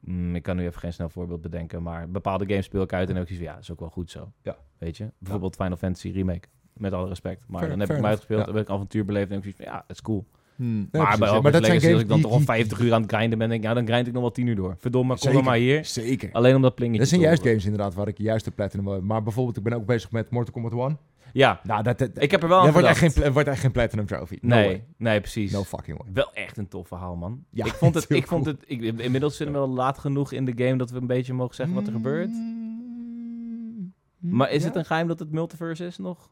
mm, 0.00 0.34
ik 0.34 0.42
kan 0.42 0.56
nu 0.56 0.64
even 0.66 0.80
geen 0.80 0.92
snel 0.92 1.08
voorbeeld 1.08 1.40
bedenken, 1.40 1.82
maar 1.82 2.10
bepaalde 2.10 2.46
games 2.46 2.64
speel 2.64 2.82
ik 2.82 2.92
uit 2.92 3.00
en 3.08 3.14
dan 3.14 3.16
heb 3.16 3.22
ik 3.28 3.28
zoiets 3.28 3.44
van, 3.44 3.52
ja, 3.54 3.54
dat 3.60 3.62
is 3.62 3.70
ook 3.72 3.80
wel 3.80 3.90
goed 3.90 4.10
zo. 4.10 4.32
Ja. 4.42 4.56
Weet 4.78 4.96
je? 4.96 5.10
Bijvoorbeeld 5.18 5.56
Final 5.56 5.76
Fantasy 5.76 6.10
Remake. 6.10 6.48
Met 6.72 6.92
alle 6.92 7.08
respect. 7.08 7.44
Maar 7.48 7.58
Fair- 7.58 7.70
dan 7.70 7.80
heb 7.80 7.88
ik 7.88 7.96
hem 7.96 8.06
uitgespeeld, 8.06 8.44
dan 8.46 8.54
heb 8.54 8.64
ik 8.64 8.70
avontuur 8.70 9.04
beleefd 9.04 9.30
en 9.30 9.36
ik 9.36 9.42
zoiets 9.42 9.62
van, 9.62 9.70
ja, 9.72 9.78
dat 9.86 9.96
is 9.96 10.02
cool. 10.02 10.26
Hmm. 10.58 10.88
Nee, 10.92 11.02
maar 11.02 11.18
bij 11.18 11.40
Maar 11.40 11.52
dat 11.52 11.64
zijn 11.64 11.74
als 11.74 11.84
games 11.84 12.00
ik 12.00 12.08
dan 12.08 12.16
die- 12.16 12.22
toch 12.24 12.32
al 12.32 12.38
die- 12.38 12.46
50 12.46 12.80
uur 12.80 12.92
aan 12.94 13.02
het 13.02 13.12
grinden 13.12 13.38
ben, 13.38 13.48
denk 13.48 13.60
ik, 13.62 13.68
ja, 13.68 13.74
dan 13.74 13.86
grind 13.86 14.06
ik 14.06 14.12
nog 14.12 14.22
wel 14.22 14.30
10 14.30 14.46
uur 14.46 14.56
door. 14.56 14.76
Verdomme, 14.78 15.18
kom 15.18 15.32
dan 15.32 15.44
maar 15.44 15.56
hier. 15.56 15.84
Zeker. 15.84 16.28
Alleen 16.32 16.54
om 16.56 16.62
dat 16.62 16.74
plingetje 16.74 17.00
Dat 17.00 17.08
zijn 17.08 17.20
juist 17.20 17.42
games 17.42 17.64
inderdaad 17.64 17.94
waar 17.94 18.08
ik 18.08 18.18
juist 18.18 18.44
de 18.44 18.50
Platinum. 18.50 19.06
Maar 19.06 19.22
bijvoorbeeld, 19.22 19.56
ik 19.56 19.62
ben 19.62 19.72
ook 19.72 19.86
bezig 19.86 20.10
met 20.10 20.30
Mortal 20.30 20.52
Kombat 20.52 20.72
1. 20.72 20.98
Ja, 21.32 21.60
Nou, 21.62 21.82
dat, 21.82 21.98
dat, 21.98 22.10
ik 22.14 22.30
heb 22.30 22.42
er 22.42 22.48
wel 22.48 22.58
aan 22.60 22.72
wordt, 22.72 22.86
echt 22.88 22.98
gedacht. 22.98 23.14
geen, 23.14 23.22
pla- 23.22 23.32
wordt 23.32 23.48
echt 23.48 23.60
geen 23.60 23.72
Platinum 23.72 24.06
Trophy. 24.06 24.38
No 24.40 24.54
Nee, 24.54 24.64
way. 24.66 24.84
nee, 24.96 25.20
precies. 25.20 25.52
No 25.52 25.64
fucking 25.64 25.98
way. 25.98 26.06
Wel 26.12 26.32
echt 26.34 26.56
een 26.56 26.68
tof 26.68 26.88
verhaal, 26.88 27.16
man. 27.16 27.44
Ja, 27.50 27.64
ik 27.64 27.72
vond 27.72 27.94
het, 27.98 28.06
ik 28.10 28.26
vond 28.26 28.46
het, 28.46 28.64
ik, 28.66 28.80
inmiddels 28.82 29.36
zitten 29.36 29.54
we 29.54 29.60
wel 29.66 29.68
laat 29.74 29.98
genoeg 29.98 30.32
in 30.32 30.44
de 30.44 30.52
game 30.64 30.76
dat 30.76 30.90
we 30.90 30.98
een 31.00 31.06
beetje 31.06 31.32
mogen 31.34 31.54
zeggen 31.54 31.74
wat 31.74 31.86
er 31.86 31.92
gebeurt. 31.92 32.28
Mm, 32.30 33.92
Maar 34.18 34.50
is 34.50 34.60
ja. 34.62 34.66
het 34.68 34.76
een 34.76 34.84
geheim 34.84 35.08
dat 35.08 35.18
het 35.18 35.30
multiverse 35.32 35.84
is 35.86 35.98
nog? 35.98 36.30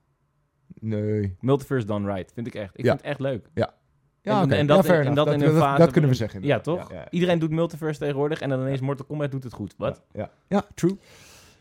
Nee. 0.81 1.37
Multiverse 1.41 1.87
done 1.87 2.13
right, 2.15 2.33
vind 2.33 2.47
ik 2.47 2.55
echt. 2.55 2.79
Ik 2.79 2.85
Ja. 2.85 2.91
vind 2.91 3.01
het 3.01 3.11
echt 3.11 3.21
leuk. 3.21 3.49
Ja, 3.55 3.75
En- 4.35 4.43
oké. 4.45 4.55
en 4.55 4.67
dat 4.67 4.87
ja, 4.87 4.95
en 5.03 5.15
dat 5.15 5.27
in 5.27 5.33
een 5.33 5.53
dat, 5.55 5.63
fase 5.63 5.81
dat 5.83 5.91
kunnen 5.91 6.11
we 6.11 6.17
zeggen. 6.17 6.43
Ja, 6.43 6.61
toch? 6.61 6.91
Ja, 6.91 6.97
ja. 6.97 7.07
Iedereen 7.11 7.39
doet 7.39 7.51
multiverse 7.51 8.01
tegenwoordig 8.01 8.41
en 8.41 8.49
dan 8.49 8.61
ineens 8.61 8.81
Mortal 8.81 9.07
Kombat 9.07 9.31
doet 9.31 9.45
het 9.45 9.53
goed. 9.53 9.75
Wat? 9.79 10.03
Ja, 10.13 10.31
ja. 10.49 10.65
true. 10.75 10.99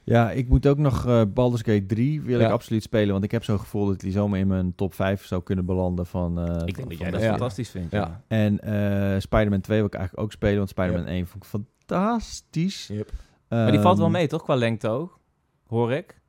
Ja, 0.04 0.32
ik 0.32 0.50
moet 0.50 0.68
ook 0.68 0.78
nog 0.78 1.06
eh 1.08 1.22
Baldur's 1.34 1.62
Gate 1.62 1.86
3 1.86 2.22
wil 2.22 2.40
Ja. 2.40 2.46
ik 2.46 2.52
absoluut 2.52 2.84
spelen. 2.84 3.12
Want 3.12 3.24
ik 3.24 3.32
heb 3.32 3.44
zo'n 3.44 3.60
gevoel 3.60 3.86
dat 3.86 4.00
die 4.00 4.12
zomaar 4.12 4.40
in 4.40 4.48
mijn 4.48 4.76
top 4.76 4.94
5 4.94 5.26
zou 5.26 5.44
kunnen 5.44 5.66
belanden 5.66 6.06
van... 6.06 6.38
eh, 6.40 6.44
Ik 6.44 6.50
van- 6.50 6.58
denk 6.66 6.76
dat 6.76 6.86
van 6.88 6.98
jij 6.98 7.12
dat 7.12 7.22
Ja. 7.22 7.30
fantastisch 7.30 7.70
vindt. 7.70 7.92
Ja. 7.92 8.00
Ja. 8.00 8.22
En 8.28 8.60
eh 8.60 9.20
Spider-Man 9.20 9.62
2 9.62 9.78
wil 9.78 9.88
ik 9.88 9.94
eigenlijk 9.94 10.24
ook 10.26 10.32
spelen. 10.32 10.58
Want 10.58 10.70
Spider-Man 10.70 11.06
1 11.06 11.28
vond 11.28 11.44
ik 11.44 11.50
fantastisch. 11.50 12.88
Yep. 12.88 13.12
Maar 13.50 13.72
die 13.72 13.80
valt 13.80 13.98
wel 13.98 14.06
Ehm, 14.06 14.16
mee, 14.16 14.28
toch? 14.28 14.44
Qua 14.44 14.56
lengte 14.56 14.88
ook. 14.88 15.20
Hoor 15.68 15.92
ik. 15.94 16.20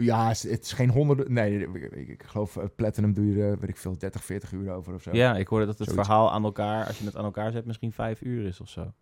Ja, 0.00 0.28
het 0.28 0.44
is- 0.62 0.72
geen 0.72 0.90
honderden... 0.90 1.32
Nee, 1.32 1.68
ik, 1.90 2.22
geloof 2.26 2.56
eh, 2.56 2.64
Platinum 2.76 3.12
doe 3.12 3.26
je 3.26 3.42
er, 3.42 3.58
weet 3.58 3.68
ik 3.68 3.76
veel, 3.76 3.98
30, 3.98 4.24
40 4.24 4.52
uur 4.52 4.70
over 4.72 4.94
of 4.94 5.02
zo. 5.02 5.10
Ja, 5.12 5.36
ik 5.36 5.46
hoorde 5.48 5.66
dat 5.66 5.78
het 5.78 5.88
Zoiets. 5.88 6.06
verhaal 6.06 6.32
aan 6.32 6.44
elkaar, 6.44 6.86
als 6.86 6.98
je 6.98 7.04
het 7.04 7.16
aan 7.16 7.24
elkaar 7.24 7.52
zet, 7.52 7.64
misschien 7.64 7.92
vijf 7.92 8.20
uur 8.22 8.44
is 8.46 8.60
of 8.60 8.68
zo. 8.68 8.92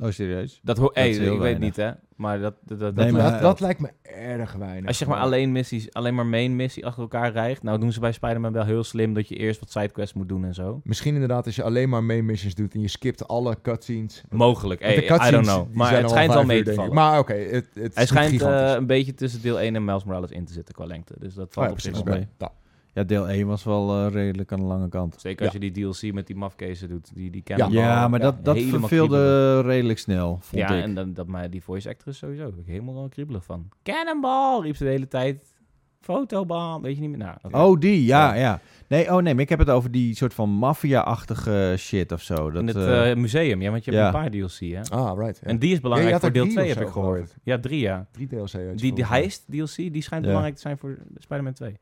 Oh, 0.00 0.10
serieus? 0.10 0.60
Dat 0.62 0.78
heel 0.94 1.34
ik 1.34 1.40
weet 1.40 1.58
niet, 1.58 1.76
hè? 1.76 1.90
Maar 2.16 2.40
dat, 2.40 2.54
dat, 2.64 2.78
dat, 2.78 2.94
Nee, 2.94 3.12
dat- 3.12 3.20
maar- 3.20 3.30
dat, 3.32 3.40
dat 3.40 3.60
lijkt 3.60 3.80
me 3.80 3.90
erg 4.02 4.52
weinig. 4.52 4.86
als 4.86 4.98
je 4.98 5.04
zeg 5.04 5.14
maar 5.14 5.22
alleen 5.22 5.52
missies, 5.52 5.92
alleen 5.92 6.14
maar 6.14 6.26
main 6.26 6.56
missie 6.56 6.86
achter 6.86 7.02
elkaar 7.02 7.32
rijgt, 7.32 7.62
nou 7.62 7.78
doen 7.78 7.92
ze 7.92 8.00
bij 8.00 8.12
Spider-Man 8.12 8.52
wel 8.52 8.64
heel 8.64 8.84
slim 8.84 9.14
dat 9.14 9.28
je 9.28 9.36
eerst 9.36 9.60
wat 9.60 9.70
sidequests 9.70 10.14
moet 10.14 10.28
doen 10.28 10.44
en 10.44 10.54
zo. 10.54 10.80
Misschien 10.84 11.14
inderdaad 11.14 11.46
als 11.46 11.56
je 11.56 11.62
alleen 11.62 11.88
maar 11.88 12.04
main 12.04 12.24
missions 12.24 12.54
doet 12.54 12.74
en 12.74 12.80
je 12.80 12.88
skipt 12.88 13.28
alle 13.28 13.56
cutscenes. 13.62 14.22
Mogelijk, 14.28 14.80
hey, 14.80 15.04
I 15.04 15.30
don't 15.30 15.46
know. 15.46 15.72
Maar 15.72 15.92
het 15.94 16.02
al 16.02 16.08
schijnt 16.10 16.32
wel 16.32 16.44
mee 16.44 16.62
te 16.62 16.74
vallen. 16.74 16.94
Maar 16.94 17.18
oké, 17.18 17.34
het, 17.34 17.66
het 17.74 17.94
Hij 17.94 18.06
schijnt 18.06 18.42
eh, 18.42 18.72
een 18.76 18.86
beetje 18.86 19.14
tussen 19.14 19.42
deel 19.42 19.60
1 19.60 19.74
en 19.76 19.84
Miles 19.84 20.04
Morales 20.04 20.30
in 20.30 20.44
te 20.44 20.52
zitten 20.52 20.74
qua 20.74 20.84
lengte. 20.84 21.14
Dus 21.18 21.34
dat 21.34 21.52
valt 21.52 21.56
Oh 21.56 21.64
ja, 21.64 21.70
op 21.72 21.80
zich 21.80 22.04
wel 22.04 22.14
mee. 22.14 22.28
Ja. 22.38 22.52
Ja, 22.92 23.02
deel 23.02 23.28
1 23.28 23.46
was 23.46 23.64
wel 23.64 24.06
eh, 24.06 24.12
redelijk 24.12 24.52
aan 24.52 24.58
de 24.58 24.64
lange 24.64 24.88
kant. 24.88 25.16
Zeker 25.20 25.44
als 25.44 25.52
je 25.54 25.70
die 25.70 25.70
DLC 25.90 26.12
met 26.12 26.26
die 26.26 26.36
mafkezen 26.36 26.88
doet, 26.88 27.10
die, 27.14 27.30
die 27.30 27.42
Ja. 27.44 27.56
cannonball. 27.56 27.82
Ja, 27.84 28.08
maar 28.08 28.20
ja, 28.20 28.24
dat, 28.30 28.44
dat 28.44 28.58
verveelde 28.60 29.60
redelijk 29.60 29.98
snel, 29.98 30.38
vond 30.40 30.62
Ja, 30.62 30.68
ik. 30.74 30.82
en 30.82 30.94
dan, 30.94 31.12
dat, 31.14 31.26
maar 31.26 31.50
die 31.50 31.62
voice 31.62 31.88
actor 31.88 32.08
is 32.12 32.18
sowieso. 32.18 32.46
Ik 32.46 32.66
helemaal 32.66 32.94
wel 32.94 33.08
kriebelig 33.08 33.44
van. 33.44 33.68
Cannonball, 33.82 34.60
riep 34.60 34.76
ze 34.76 34.84
de 34.84 34.90
hele 34.90 35.08
tijd. 35.08 35.58
Fotobal, 36.00 36.80
weet 36.80 36.94
je 36.94 37.00
niet 37.00 37.10
meer. 37.10 37.18
Nou, 37.18 37.36
oké. 37.42 37.58
Oh, 37.58 37.80
die, 37.80 38.04
ja, 38.04 38.34
Ja. 38.34 38.40
ja. 38.40 38.60
Nee, 38.90 39.12
oh 39.12 39.22
nee, 39.22 39.34
maar 39.34 39.42
ik 39.42 39.48
heb 39.48 39.58
het 39.58 39.70
over 39.70 39.90
die 39.90 40.16
soort 40.16 40.34
van 40.34 40.50
maffia-achtige 40.50 41.74
shit 41.78 42.12
of 42.12 42.22
zo. 42.22 42.50
Dat, 42.50 42.62
in 42.62 42.68
het 42.68 42.76
eh, 42.76 43.10
eh, 43.10 43.16
museum, 43.16 43.62
ja, 43.62 43.70
want 43.70 43.84
je 43.84 43.90
hebt 43.90 44.04
een 44.04 44.20
paar 44.20 44.30
DLC, 44.30 44.58
hè? 44.58 44.96
Ah, 44.96 45.18
right. 45.18 45.40
Ja. 45.42 45.46
En 45.46 45.58
die 45.58 45.72
is 45.72 45.80
belangrijk 45.80 46.20
voor 46.20 46.32
deel 46.32 46.42
drie 46.42 46.54
2, 46.54 46.70
of 46.70 46.74
heb 46.74 46.86
ik 46.86 46.92
gehoord. 46.92 47.36
Ja, 47.42 47.58
drie, 47.58 47.80
ja. 47.80 48.06
Drie 48.12 48.26
DLC. 48.26 48.78
Die, 48.78 48.92
die 48.92 49.06
heist 49.06 49.44
DLC, 49.50 49.76
die 49.76 50.02
schijnt 50.02 50.24
Ja. 50.24 50.28
belangrijk 50.28 50.54
te 50.54 50.60
zijn 50.60 50.78
voor 50.78 50.98
Spider-Man 51.18 51.52
2. 51.52 51.76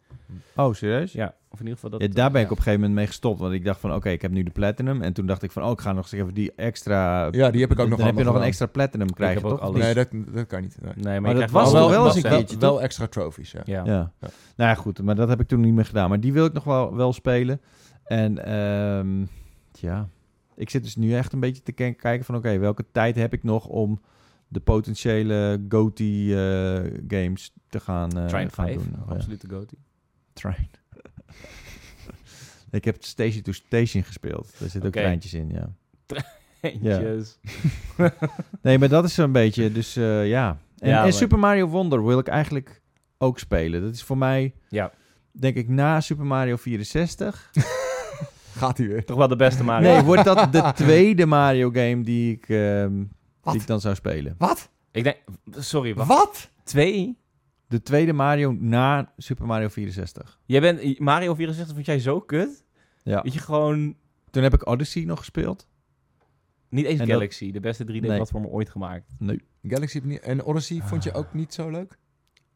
Oh, 0.57 0.75
serieus? 0.75 1.13
Ja, 1.13 1.35
of 1.51 1.61
in 1.61 1.65
ieder 1.67 1.75
geval 1.75 1.91
dat... 1.91 2.01
Ja, 2.01 2.15
daar 2.15 2.31
ben 2.31 2.41
ik 2.41 2.47
ja. 2.47 2.53
op 2.53 2.57
een 2.57 2.63
gegeven 2.63 2.81
moment 2.81 2.99
mee 2.99 3.07
gestopt. 3.07 3.41
Want 3.41 3.53
ik 3.53 3.65
dacht 3.65 3.81
van, 3.81 3.95
oké, 3.95 4.09
ik 4.09 4.23
heb 4.23 4.31
nu 4.31 4.43
de 4.43 4.51
Platinum. 4.51 5.03
En 5.03 5.13
toen 5.13 5.27
dacht 5.27 5.43
ik 5.43 5.51
van, 5.51 5.65
oh, 5.65 5.71
ik 5.71 5.81
ga 5.81 5.93
nog 5.93 6.03
eens 6.03 6.13
even 6.13 6.35
die 6.35 6.53
extra... 6.57 7.29
Ja, 7.31 7.51
die 7.51 7.61
heb 7.61 7.71
ik 7.71 7.79
ook 7.79 7.89
nog 7.89 7.99
Dan 7.99 8.07
heb 8.07 8.19
je 8.19 8.25
nog 8.25 8.35
een 8.35 8.43
extra 8.43 8.67
Platinum 8.67 9.13
krijgen, 9.13 9.43
toch? 9.43 9.61
alles. 9.61 9.83
Nee, 9.83 9.95
dat, 9.95 10.09
dat 10.11 10.47
kan 10.47 10.61
niet. 10.61 10.77
Nee. 10.81 10.93
Nee, 10.97 11.21
maar, 11.21 11.35
dat 11.35 11.35
krijgt 11.35 11.53
was 11.53 11.73
wel 11.73 11.91
wel 11.91 12.05
eens 12.05 12.15
dat 12.15 12.25
een 12.25 12.31
keertje, 12.31 12.59
wel 12.59 12.83
extra 12.83 13.07
trophies, 13.07 13.53
ja. 13.53 13.61
Ja. 13.65 13.83
Ja. 13.85 14.13
Ja. 14.21 14.29
Nou 14.57 14.71
ja, 14.71 14.75
goed. 14.75 15.03
Maar 15.03 15.15
dat 15.15 15.29
heb 15.29 15.41
ik 15.41 15.49
toen 15.49 15.61
niet 15.61 15.75
meer 15.75 15.85
gedaan. 15.85 16.09
Maar 16.09 16.21
die 16.21 16.33
wil 16.33 16.45
ik 16.45 16.53
nog 16.53 16.65
wel, 16.65 16.95
wel 16.99 17.13
spelen. 17.13 17.61
En, 18.05 18.45
ehm 18.45 19.25
ja... 19.73 20.09
Ik 20.57 20.71
zit 20.71 20.83
dus 20.83 20.97
nu 20.97 21.15
echt 21.15 21.33
een 21.33 21.41
beetje 21.41 21.63
te 21.63 21.73
ken- 21.73 21.97
kijken 21.97 22.25
van... 22.25 22.37
Oké, 22.37 22.59
welke 22.59 22.85
tijd 22.93 23.17
heb 23.17 23.33
ik 23.33 23.43
nog 23.43 23.67
om 23.67 24.01
de 24.49 24.61
potentiële 24.61 25.65
GOTY 25.69 26.33
eh, 26.33 26.37
games 27.09 27.53
te 27.69 27.81
gaan, 27.81 28.11
eh, 28.19 28.29
gaan 28.29 28.51
5, 28.51 28.75
doen? 28.75 28.95
Oh, 29.01 29.07
ja. 29.09 29.15
absolute 29.15 29.49
goatee. 29.49 29.79
Train. 30.33 30.69
ik 32.71 32.85
heb 32.85 32.97
Station 33.05 33.43
to 33.43 33.53
Station 33.53 34.03
gespeeld. 34.03 34.55
Daar 34.59 34.69
zitten 34.69 34.91
ook 34.91 34.97
treintjes 34.97 35.35
in, 35.35 35.49
ja. 35.49 35.73
Eentjes. 36.61 37.39
Nee, 38.63 38.79
maar 38.79 38.89
dat 38.89 39.05
is 39.05 39.15
zo'n 39.15 39.33
beetje, 39.33 39.73
dus 39.73 39.97
eh, 39.97 40.29
ja. 40.29 40.59
En, 40.79 40.89
Ja, 40.89 41.05
en 41.05 41.13
Super 41.13 41.39
Mario 41.39 41.67
Wonder 41.67 42.05
wil 42.07 42.19
ik 42.19 42.29
eigenlijk 42.29 42.83
ook 43.19 43.39
spelen. 43.39 43.83
Dat 43.83 43.95
is 43.95 44.03
voor 44.03 44.19
mij, 44.19 44.55
Ja. 44.69 44.93
Denk 45.41 45.57
ik, 45.57 45.69
na 45.69 46.01
Super 46.01 46.27
Mario 46.27 46.57
64. 46.57 47.51
Gaat 48.57 48.79
hij 48.79 48.89
weer. 48.89 49.05
Toch 49.05 49.17
wel 49.17 49.29
de 49.29 49.37
beste 49.37 49.65
Mario. 49.65 49.93
Nee, 49.93 50.03
wordt 50.03 50.25
dat 50.25 50.53
de 50.53 50.73
tweede 50.85 51.27
Mario 51.27 51.71
game 51.71 52.01
die 52.03 52.33
ik, 52.33 52.49
ehm, 52.49 53.05
die 53.43 53.61
ik 53.61 53.67
dan 53.67 53.81
zou 53.81 53.95
spelen. 53.95 54.35
Wat? 54.39 54.71
Ik 54.91 55.05
denk... 55.05 55.17
Sorry, 55.51 55.95
wacht. 55.95 56.09
Wat? 56.09 56.51
Twee? 56.65 57.19
De 57.67 57.83
tweede 57.83 58.13
Mario 58.13 58.53
na 58.53 59.13
Super 59.17 59.47
Mario 59.47 59.69
64. 59.69 60.41
Jij 60.47 60.61
bent... 60.61 60.99
Mario 60.99 61.35
64 61.35 61.75
vond 61.75 61.87
jij 61.87 61.99
zo 61.99 62.21
kut? 62.21 62.65
Ja. 63.03 63.23
Weet 63.23 63.33
je, 63.33 63.39
gewoon... 63.39 63.97
Toen 64.31 64.43
heb 64.43 64.55
ik 64.55 64.67
Odyssey 64.67 65.05
nog 65.05 65.19
gespeeld. 65.19 65.67
Niet 66.69 66.85
eens 66.85 67.01
En 67.01 67.07
dat- 67.07 67.17
Galaxy, 67.17 67.53
de 67.53 67.61
beste 67.61 67.85
3D-platformer 67.85 68.51
ooit 68.51 68.71
gemaakt. 68.71 69.15
Nee. 69.19 69.43
Galaxy 69.63 70.19
en 70.23 70.45
Odyssey 70.45 70.81
vond 70.85 71.05
je 71.05 71.13
ook 71.13 71.35
niet 71.35 71.55
zo 71.55 71.71
leuk? 71.71 71.99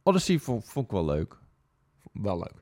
Odyssey 0.02 0.38
vond, 0.38 0.64
vond 0.68 0.84
ik 0.86 0.92
wel 0.92 1.04
leuk. 1.04 1.38
Wel 2.12 2.38
leuk. 2.38 2.61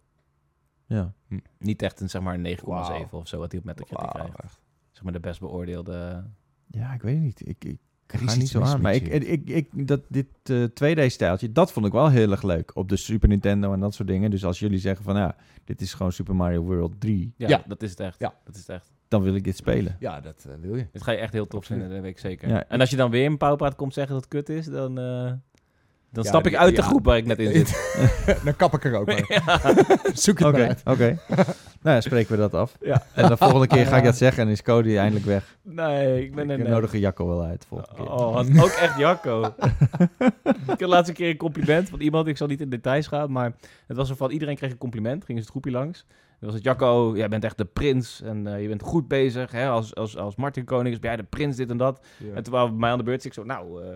Ja. 0.90 1.12
Niet 1.58 1.82
echt 1.82 2.00
een, 2.00 2.10
zeg 2.10 2.22
maar, 2.22 2.34
een 2.34 2.56
9,7 2.58 2.64
Wauw. 2.64 3.08
of 3.10 3.28
zo, 3.28 3.38
wat 3.38 3.50
hij 3.50 3.60
op 3.60 3.66
Metacritic 3.66 3.98
Wauw, 3.98 4.12
krijgt. 4.12 4.40
echt. 4.42 4.60
Zeg 4.90 5.02
maar 5.02 5.12
de 5.12 5.20
best 5.20 5.40
beoordeelde... 5.40 6.24
Ja, 6.66 6.92
ik 6.92 7.02
weet 7.02 7.14
het 7.14 7.22
niet. 7.24 7.48
Ik, 7.48 7.64
ik 7.64 7.78
ga 8.06 8.34
niet 8.34 8.48
zo 8.48 8.60
aan. 8.60 8.80
Maar 8.80 8.94
ik, 8.94 9.06
ik, 9.08 9.48
ik, 9.50 9.86
dat, 9.88 10.00
dit 10.08 10.26
eh 10.42 10.64
2D-stijltje, 10.64 11.52
dat 11.52 11.72
vond 11.72 11.86
ik 11.86 11.92
wel 11.92 12.08
heel 12.10 12.30
erg 12.30 12.42
leuk. 12.42 12.76
Op 12.76 12.88
de 12.88 12.96
Super 12.96 13.28
Nintendo 13.28 13.72
en 13.72 13.80
dat 13.80 13.94
soort 13.94 14.08
dingen. 14.08 14.30
Dus 14.30 14.44
als 14.44 14.58
jullie 14.58 14.78
zeggen 14.78 15.04
van, 15.04 15.16
ja, 15.16 15.36
dit 15.64 15.80
is 15.80 15.94
gewoon 15.94 16.12
Super 16.12 16.36
Mario 16.36 16.62
World 16.62 17.00
3. 17.00 17.34
Ja, 17.36 17.48
Ja. 17.48 17.62
dat 17.66 17.82
is 17.82 17.90
het 17.90 18.00
echt. 18.00 18.20
Ja. 18.20 18.34
Dat 18.44 18.54
is 18.54 18.60
het 18.60 18.68
echt. 18.68 18.92
Dan 19.08 19.22
wil 19.22 19.34
ik 19.34 19.44
dit 19.44 19.56
spelen. 19.56 19.96
Ja, 20.00 20.20
dat 20.20 20.46
eh, 20.48 20.54
wil 20.60 20.76
je. 20.76 20.86
Dit 20.92 21.02
ga 21.02 21.12
je 21.12 21.18
echt 21.18 21.32
heel 21.32 21.46
tof 21.46 21.64
vinden, 21.66 21.90
dat 21.90 22.00
weet 22.00 22.10
ik 22.10 22.18
zeker. 22.18 22.48
Ja. 22.48 22.64
En 22.68 22.80
als 22.80 22.90
je 22.90 22.96
dan 22.96 23.10
weer 23.10 23.24
in 23.24 23.36
Pauwpraat 23.36 23.74
komt 23.76 23.94
zeggen 23.94 24.14
dat 24.14 24.22
het 24.24 24.32
kut 24.32 24.48
is, 24.48 24.66
dan, 24.66 24.98
eh, 24.98 25.32
dan 26.12 26.24
Ja, 26.24 26.28
stap 26.28 26.46
ik 26.46 26.54
uit 26.54 26.76
de 26.76 26.82
ja. 26.82 26.88
groep 26.88 27.04
waar 27.04 27.16
ik 27.16 27.26
net 27.26 27.38
in 27.38 27.52
zit. 27.52 27.98
Dan 28.44 28.56
kap 28.56 28.74
ik 28.74 28.84
er 28.84 28.94
ook 28.94 29.06
mee. 29.06 29.24
Zoek 30.12 30.38
het 30.38 30.52
maar 30.52 30.66
uit. 30.66 30.80
oké. 30.84 31.18
nou 31.82 31.96
ja, 31.96 32.00
spreken 32.00 32.30
we 32.30 32.36
dat 32.36 32.54
af. 32.54 32.76
Ja. 32.80 33.02
En 33.14 33.28
de 33.28 33.36
volgende 33.36 33.66
keer 33.66 33.86
ga 33.86 33.96
ik 33.96 34.04
dat 34.04 34.16
zeggen 34.16 34.42
en 34.42 34.48
is 34.48 34.62
Cody 34.62 34.96
eindelijk 34.96 35.26
weg. 35.26 35.56
Nee, 35.62 36.24
ik 36.24 36.34
ben 36.34 36.50
ik 36.50 36.58
een... 36.58 36.70
nodig 36.70 36.92
een 36.92 37.00
Jacco 37.00 37.26
wel 37.26 37.42
uit 37.42 37.60
de 37.60 37.66
volgende 37.66 37.94
keer. 37.94 38.12
Oh, 38.12 38.62
ook 38.62 38.70
echt 38.70 38.98
Jacco. 38.98 39.54
ik 40.48 40.80
had 40.80 40.80
laatst 40.80 41.08
een 41.08 41.14
keer 41.14 41.30
een 41.30 41.36
compliment 41.36 41.88
van 41.88 42.00
iemand. 42.00 42.26
Ik 42.26 42.36
zal 42.36 42.46
niet 42.46 42.60
in 42.60 42.70
details 42.70 43.06
gaan, 43.06 43.32
maar 43.32 43.52
het 43.86 43.96
was 43.96 44.08
zo 44.08 44.14
van 44.14 44.30
iedereen 44.30 44.56
kreeg 44.56 44.70
een 44.70 44.78
compliment. 44.78 45.24
Ging 45.24 45.38
eens 45.38 45.46
het 45.46 45.50
groepje 45.50 45.70
langs. 45.70 46.06
Dan 46.08 46.48
was 46.48 46.54
het 46.54 46.64
Jacco, 46.64 47.12
jij 47.16 47.28
bent 47.28 47.44
echt 47.44 47.58
de 47.58 47.64
prins 47.64 48.22
en 48.22 48.46
eh, 48.46 48.62
je 48.62 48.68
bent 48.68 48.82
goed 48.82 49.08
bezig. 49.08 49.50
Hè? 49.50 49.68
Als, 49.68 49.94
als, 49.94 50.16
als 50.16 50.36
Martin 50.36 50.64
Konings 50.64 50.98
ben 50.98 51.10
jij 51.10 51.20
de 51.20 51.26
prins, 51.28 51.56
dit 51.56 51.70
en 51.70 51.76
dat. 51.76 52.06
En 52.34 52.42
toen 52.42 52.52
waren 52.52 52.66
we 52.66 52.72
bij 52.72 52.80
mij 52.80 52.90
aan 52.90 52.98
de 52.98 53.04
beurt. 53.04 53.16
Dus 53.16 53.26
ik 53.26 53.32
zo, 53.32 53.44
nou, 53.44 53.82
eh 53.84 53.88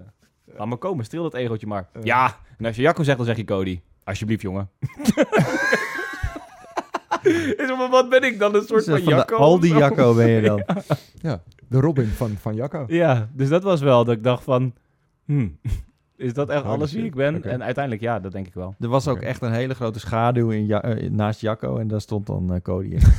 laat 0.45 0.67
maar 0.67 0.79
komen, 0.79 1.05
streel 1.05 1.23
dat 1.23 1.35
egootje 1.35 1.67
maar. 1.67 1.89
Eh. 1.93 2.03
ja, 2.03 2.37
en 2.59 2.67
als 2.67 2.77
je 2.77 2.83
Jacco 2.83 3.03
zegt, 3.03 3.17
dan 3.17 3.27
zeg 3.27 3.37
je 3.37 3.45
Cody. 3.45 3.81
Alsjeblieft, 4.05 4.43
jongen. 4.43 4.69
Is 7.57 7.69
er, 7.69 7.77
maar 7.77 7.91
wat 7.91 8.09
ben 8.09 8.23
ik 8.23 8.39
dan, 8.39 8.55
een 8.55 8.63
soort 8.63 8.85
Dus, 8.85 9.03
van 9.03 9.13
eh, 9.13 9.19
Jacco? 9.19 9.37
Aldi 9.37 9.67
of 9.69 9.73
zo? 9.73 9.79
Jacco 9.79 10.15
ben 10.15 10.29
je 10.29 10.41
dan. 10.41 10.63
De 11.69 11.81
Robin 11.81 12.07
van, 12.07 12.37
van 12.41 12.55
Jacco. 12.55 12.85
Ja, 12.89 13.29
dus 13.33 13.49
dat 13.49 13.63
was 13.63 13.81
wel 13.81 14.05
dat 14.05 14.15
ik 14.17 14.23
dacht 14.23 14.43
van... 14.43 14.75
Hmm, 15.25 15.59
is 16.17 16.35
dat 16.35 16.49
echt 16.49 16.63
Holy 16.63 16.75
alles 16.75 16.93
wie 16.93 17.01
shit. 17.01 17.11
ik 17.11 17.17
ben? 17.17 17.43
En 17.45 17.63
uiteindelijk, 17.63 18.05
ja, 18.05 18.21
dat 18.21 18.33
denk 18.33 18.47
ik 18.47 18.55
wel. 18.55 18.75
Er 18.81 18.89
was 18.89 19.09
ook 19.09 19.21
echt 19.21 19.43
een 19.43 19.53
hele 19.53 19.75
grote 19.75 19.99
schaduw 19.99 20.51
in 20.51 20.67
Ja- 20.67 20.83
eh, 20.83 21.11
naast 21.11 21.41
Jacco 21.41 21.79
en 21.79 21.89
daar 21.89 22.01
stond 22.01 22.27
dan 22.27 22.55
eh, 22.55 22.61
Cody 22.63 22.89
in. 22.89 23.01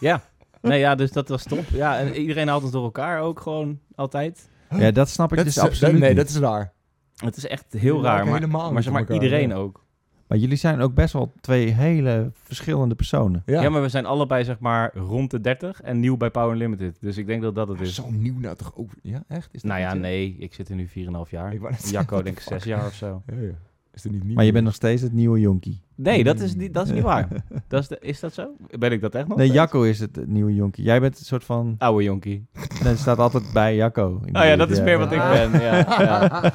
Ja. 0.00 0.22
Nee, 0.60 0.78
ja, 0.78 0.94
dus 0.94 1.12
dat 1.12 1.28
was 1.28 1.42
top. 1.44 1.64
Ja, 1.72 1.98
en 1.98 2.14
iedereen 2.14 2.48
haalt 2.48 2.62
ons 2.62 2.72
door 2.72 2.84
elkaar 2.84 3.20
ook 3.20 3.40
gewoon 3.40 3.78
altijd. 3.94 4.48
Ja, 4.78 4.90
dat 4.90 5.08
snap 5.08 5.30
ik 5.30 5.36
Dat 5.36 5.46
dus 5.46 5.56
is, 5.56 5.62
absoluut 5.62 5.98
nee, 5.98 6.08
niet. 6.08 6.18
dat 6.18 6.28
is 6.28 6.36
raar. 6.36 6.72
Het 7.16 7.36
is 7.36 7.46
echt 7.46 7.64
heel 7.72 8.02
raar, 8.02 8.24
maar, 8.24 8.34
helemaal 8.34 8.64
maar 8.64 8.72
niet 8.74 8.82
zeg 8.82 8.92
maar 8.92 9.02
elkaar, 9.02 9.22
iedereen 9.22 9.48
ja. 9.48 9.54
ook. 9.54 9.84
Maar 10.26 10.38
jullie 10.40 10.56
zijn 10.56 10.80
ook 10.80 10.94
best 10.94 11.12
wel 11.12 11.32
twee 11.40 11.70
hele 11.70 12.30
verschillende 12.42 12.94
personen. 12.94 13.42
Ja, 13.46 13.62
Ja. 13.62 13.68
maar 13.70 13.82
we 13.82 13.88
zijn 13.88 14.06
allebei 14.06 14.44
zeg 14.44 14.58
maar 14.58 14.96
rond 14.96 15.30
de 15.30 15.40
30 15.40 15.82
en 15.82 16.00
nieuw 16.00 16.16
bij 16.16 16.30
Power 16.30 16.56
Limited. 16.56 16.96
Dus 17.00 17.16
ik 17.16 17.26
denk 17.26 17.42
dat 17.42 17.54
dat 17.54 17.68
het 17.68 17.76
Maar 17.76 17.86
is. 17.86 17.94
Zo 17.94 18.10
nieuw 18.10 18.38
nou 18.38 18.56
toch 18.56 18.72
ook. 18.76 18.90
Ja, 19.02 19.24
echt? 19.28 19.48
Is 19.52 19.62
dat 19.62 19.70
Nou 19.70 19.80
ja, 19.82 19.86
niet, 19.94 20.02
eh? 20.02 20.08
nee, 20.08 20.36
ik 20.38 20.54
zit 20.54 20.68
er 20.68 20.74
nu 20.74 20.88
4,5 20.88 20.92
jaar. 21.30 21.52
Ik 21.52 21.60
wou 21.60 21.70
net 21.72 21.80
zeggen, 21.80 21.90
Jacco 21.98 22.10
what 22.12 22.24
denk 22.24 22.36
ik 22.38 22.42
the 22.42 22.48
6 22.48 22.62
fuck? 22.62 22.72
jaar 22.72 22.86
of 22.86 22.94
zo. 22.94 23.22
Ja, 23.26 23.40
ja. 23.40 23.52
Is 23.94 24.04
er 24.04 24.10
niet 24.10 24.24
nieuw? 24.24 24.34
Maar 24.34 24.44
je 24.44 24.52
bent 24.52 24.64
nog 24.64 24.74
steeds 24.74 25.02
het 25.02 25.12
nieuwe 25.12 25.40
jonkie. 25.40 25.82
Nee, 25.94 26.24
dat 26.24 26.40
is 26.40 26.54
niet, 26.54 26.74
dat 26.74 26.86
is 26.86 26.92
niet 26.92 27.02
waar. 27.02 27.28
Dat 27.68 27.80
is, 27.82 27.88
de- 27.88 27.98
is 28.00 28.20
dat 28.20 28.32
zo? 28.34 28.50
Ben 28.78 28.92
ik 28.92 29.00
dat 29.00 29.14
echt 29.14 29.28
nog 29.28 29.36
Nee, 29.36 29.46
steeds? 29.46 29.62
Jacco 29.62 29.82
is 29.82 30.00
het 30.00 30.26
nieuwe 30.26 30.54
jonkie. 30.54 30.84
Jij 30.84 31.00
bent 31.00 31.18
een 31.18 31.24
soort 31.24 31.44
van... 31.44 31.74
Oude 31.78 32.04
jonkie. 32.04 32.46
Nee, 32.84 32.96
staat 32.96 33.18
altijd 33.18 33.44
bij 33.52 33.76
Jacco. 33.76 34.20
Oh 34.32 34.44
ja, 34.44 34.56
dat 34.56 34.70
is 34.70 34.80
meer 34.80 34.98
wat 34.98 35.12
ik 35.12 35.18
ben. 35.18 35.60
Ja, 35.60 35.76
ja. 35.76 36.52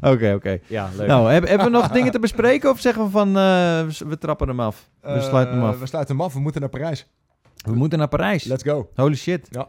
Oké, 0.12 0.32
oké. 0.34 0.58
ja 0.66 0.88
leuk. 0.96 1.06
Nou, 1.06 1.30
hebben, 1.32 1.50
hebben 1.50 1.66
we 1.70 1.72
nog 1.72 1.88
dingen 1.88 2.12
te 2.12 2.18
bespreken 2.18 2.70
of 2.70 2.80
zeggen 2.80 3.04
we 3.04 3.10
van... 3.10 3.28
eh, 3.28 3.86
we 4.08 4.18
trappen 4.18 4.48
hem 4.48 4.60
af? 4.60 4.90
We 5.00 5.08
Eh, 5.08 5.22
sluiten 5.22 5.54
hem 5.54 5.64
af. 5.64 5.78
We 5.80 5.86
sluiten 5.86 6.16
hem 6.16 6.24
af. 6.24 6.34
We 6.34 6.40
moeten 6.40 6.60
naar 6.60 6.70
Parijs. 6.70 7.06
We 7.64 7.74
moeten 7.74 7.98
naar 7.98 8.08
Parijs. 8.08 8.44
Let's 8.44 8.62
go. 8.62 8.90
Holy 8.94 9.14
shit. 9.16 9.46
Ja. 9.50 9.68